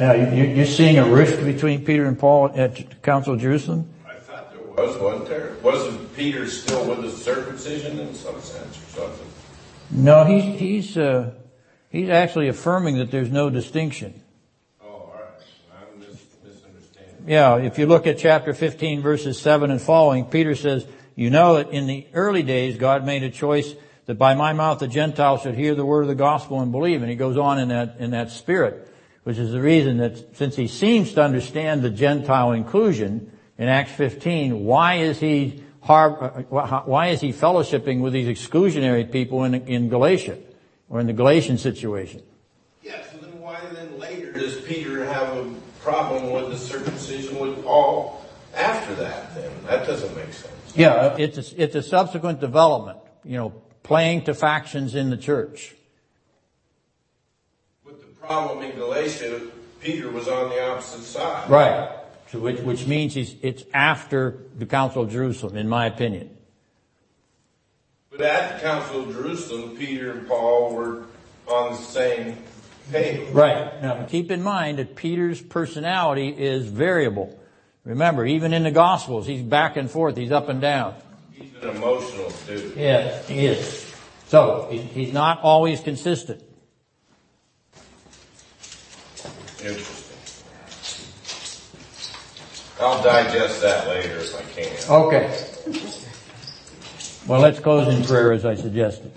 Yeah, 0.00 0.32
you, 0.32 0.44
you're 0.44 0.66
seeing 0.66 0.98
a 0.98 1.04
rift 1.04 1.44
between 1.44 1.84
Peter 1.84 2.06
and 2.06 2.18
Paul 2.18 2.50
at 2.54 2.76
the 2.76 2.84
Council 3.02 3.34
of 3.34 3.40
Jerusalem? 3.40 3.88
I 4.08 4.14
thought 4.14 4.52
there 4.52 4.62
was, 4.62 4.96
wasn't 4.98 5.28
there? 5.28 5.56
Wasn't 5.62 6.16
Peter 6.16 6.48
still 6.48 6.84
with 6.86 7.02
the 7.02 7.10
circumcision 7.10 7.98
in 7.98 8.14
some 8.14 8.40
sense 8.40 8.78
or 8.78 9.00
something? 9.00 9.26
No, 9.90 10.24
he's, 10.24 10.58
he's, 10.58 10.96
uh, 10.96 11.32
he's 11.90 12.08
actually 12.08 12.48
affirming 12.48 12.96
that 12.96 13.10
there's 13.10 13.30
no 13.30 13.50
distinction. 13.50 14.22
Oh, 14.82 14.86
all 14.88 15.14
right. 15.14 15.28
I'm 15.76 16.00
mis- 16.00 16.24
misunderstanding. 16.42 17.11
Yeah, 17.26 17.58
if 17.58 17.78
you 17.78 17.86
look 17.86 18.08
at 18.08 18.18
chapter 18.18 18.52
15 18.52 19.00
verses 19.00 19.40
7 19.40 19.70
and 19.70 19.80
following, 19.80 20.24
Peter 20.24 20.56
says, 20.56 20.84
you 21.14 21.30
know 21.30 21.54
that 21.54 21.70
in 21.70 21.86
the 21.86 22.06
early 22.14 22.42
days 22.42 22.76
God 22.76 23.04
made 23.06 23.22
a 23.22 23.30
choice 23.30 23.74
that 24.06 24.16
by 24.16 24.34
my 24.34 24.52
mouth 24.52 24.80
the 24.80 24.88
Gentiles 24.88 25.42
should 25.42 25.54
hear 25.54 25.76
the 25.76 25.84
word 25.84 26.02
of 26.02 26.08
the 26.08 26.16
gospel 26.16 26.60
and 26.60 26.72
believe. 26.72 27.00
And 27.00 27.08
he 27.08 27.16
goes 27.16 27.36
on 27.36 27.60
in 27.60 27.68
that, 27.68 27.96
in 28.00 28.10
that 28.10 28.30
spirit, 28.30 28.92
which 29.22 29.38
is 29.38 29.52
the 29.52 29.60
reason 29.60 29.98
that 29.98 30.36
since 30.36 30.56
he 30.56 30.66
seems 30.66 31.12
to 31.12 31.22
understand 31.22 31.82
the 31.82 31.90
Gentile 31.90 32.52
inclusion 32.52 33.30
in 33.56 33.68
Acts 33.68 33.92
15, 33.92 34.64
why 34.64 34.96
is 34.96 35.20
he 35.20 35.62
har- 35.82 36.44
uh, 36.52 36.82
why 36.82 37.08
is 37.08 37.20
he 37.20 37.32
fellowshipping 37.32 38.00
with 38.00 38.12
these 38.12 38.26
exclusionary 38.26 39.10
people 39.10 39.44
in, 39.44 39.54
in 39.54 39.88
Galatia 39.88 40.38
or 40.88 40.98
in 40.98 41.06
the 41.06 41.12
Galatian 41.12 41.56
situation? 41.56 42.22
Yeah, 42.82 43.00
so 43.12 43.18
then 43.18 43.38
why 43.40 43.60
then 43.72 43.96
later 43.96 44.32
does 44.32 44.60
Peter 44.62 45.04
have 45.04 45.36
a 45.36 45.54
problem 45.82 46.30
with 46.30 46.50
the 46.50 46.58
circumcision 46.58 47.38
with 47.38 47.64
Paul 47.64 48.24
after 48.54 48.94
that 48.96 49.34
then? 49.34 49.50
That 49.66 49.86
doesn't 49.86 50.14
make 50.16 50.32
sense. 50.32 50.54
Yeah, 50.74 51.16
it's 51.18 51.38
a, 51.38 51.62
it's 51.62 51.74
a 51.74 51.82
subsequent 51.82 52.40
development, 52.40 52.98
you 53.24 53.36
know, 53.36 53.52
playing 53.82 54.24
to 54.24 54.34
factions 54.34 54.94
in 54.94 55.10
the 55.10 55.16
church. 55.16 55.74
But 57.84 58.00
the 58.00 58.06
problem 58.06 58.62
in 58.62 58.76
Galatia, 58.76 59.42
Peter 59.80 60.10
was 60.10 60.28
on 60.28 60.50
the 60.50 60.64
opposite 60.64 61.02
side. 61.02 61.50
Right. 61.50 61.90
So 62.28 62.38
which, 62.38 62.60
which 62.60 62.86
means 62.86 63.12
he's, 63.12 63.36
it's 63.42 63.64
after 63.74 64.38
the 64.56 64.64
Council 64.64 65.02
of 65.02 65.10
Jerusalem, 65.10 65.56
in 65.56 65.68
my 65.68 65.86
opinion. 65.86 66.34
But 68.10 68.22
at 68.22 68.54
the 68.54 68.66
Council 68.66 69.02
of 69.02 69.12
Jerusalem, 69.12 69.76
Peter 69.76 70.12
and 70.12 70.28
Paul 70.28 70.74
were 70.74 71.04
on 71.46 71.72
the 71.72 71.78
same 71.78 72.38
page. 72.92 73.30
Right. 73.30 73.82
Now 73.82 74.04
keep 74.04 74.30
in 74.30 74.42
mind 74.42 74.78
that 74.78 74.94
Peter's 74.96 75.40
personality 75.40 76.28
is 76.28 76.66
variable. 76.66 77.38
Remember, 77.84 78.24
even 78.24 78.52
in 78.52 78.62
the 78.62 78.70
Gospels, 78.70 79.26
he's 79.26 79.42
back 79.42 79.76
and 79.76 79.90
forth, 79.90 80.16
he's 80.16 80.30
up 80.30 80.48
and 80.48 80.60
down. 80.60 80.94
He's 81.32 81.50
an 81.62 81.70
emotional 81.70 82.32
dude. 82.46 82.76
Yeah, 82.76 83.20
he 83.22 83.46
is. 83.46 83.92
So, 84.28 84.68
he's 84.70 85.12
not 85.12 85.40
always 85.42 85.80
consistent. 85.80 86.42
Interesting. 89.60 90.16
I'll 92.80 93.02
digest 93.02 93.60
that 93.62 93.86
later 93.86 94.16
if 94.16 94.34
I 94.36 94.42
can. 94.60 94.90
Okay. 94.90 95.28
Well, 97.28 97.40
let's 97.40 97.60
close 97.60 97.92
in 97.94 98.04
prayer 98.04 98.32
as 98.32 98.44
I 98.44 98.54
suggested. 98.54 99.12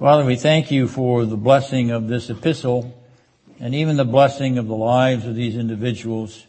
Father, 0.00 0.24
we 0.24 0.36
thank 0.36 0.70
you 0.70 0.88
for 0.88 1.26
the 1.26 1.36
blessing 1.36 1.90
of 1.90 2.08
this 2.08 2.30
epistle 2.30 2.98
and 3.60 3.74
even 3.74 3.98
the 3.98 4.04
blessing 4.06 4.56
of 4.56 4.66
the 4.66 4.74
lives 4.74 5.26
of 5.26 5.34
these 5.34 5.58
individuals, 5.58 6.46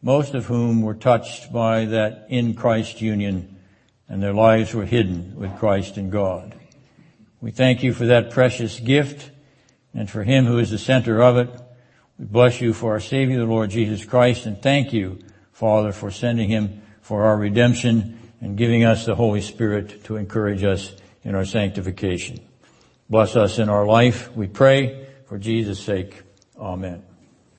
most 0.00 0.34
of 0.34 0.46
whom 0.46 0.82
were 0.82 0.94
touched 0.94 1.52
by 1.52 1.86
that 1.86 2.26
in 2.28 2.54
Christ 2.54 3.00
union 3.00 3.58
and 4.08 4.22
their 4.22 4.32
lives 4.32 4.72
were 4.74 4.84
hidden 4.84 5.34
with 5.34 5.58
Christ 5.58 5.96
and 5.96 6.12
God. 6.12 6.54
We 7.40 7.50
thank 7.50 7.82
you 7.82 7.92
for 7.92 8.06
that 8.06 8.30
precious 8.30 8.78
gift 8.78 9.28
and 9.92 10.08
for 10.08 10.22
him 10.22 10.44
who 10.44 10.58
is 10.58 10.70
the 10.70 10.78
center 10.78 11.20
of 11.20 11.36
it. 11.36 11.50
We 12.16 12.26
bless 12.26 12.60
you 12.60 12.72
for 12.72 12.92
our 12.92 13.00
Savior, 13.00 13.38
the 13.38 13.46
Lord 13.46 13.70
Jesus 13.70 14.04
Christ, 14.04 14.46
and 14.46 14.62
thank 14.62 14.92
you, 14.92 15.18
Father, 15.50 15.90
for 15.90 16.12
sending 16.12 16.48
him 16.48 16.80
for 17.00 17.24
our 17.24 17.36
redemption 17.36 18.20
and 18.40 18.56
giving 18.56 18.84
us 18.84 19.04
the 19.04 19.16
Holy 19.16 19.40
Spirit 19.40 20.04
to 20.04 20.14
encourage 20.14 20.62
us 20.62 20.94
in 21.24 21.34
our 21.34 21.44
sanctification. 21.44 22.38
Bless 23.10 23.36
us 23.36 23.58
in 23.58 23.68
our 23.68 23.86
life, 23.86 24.34
we 24.36 24.46
pray, 24.46 25.06
for 25.26 25.38
Jesus' 25.38 25.80
sake. 25.80 26.22
Amen. 26.58 27.02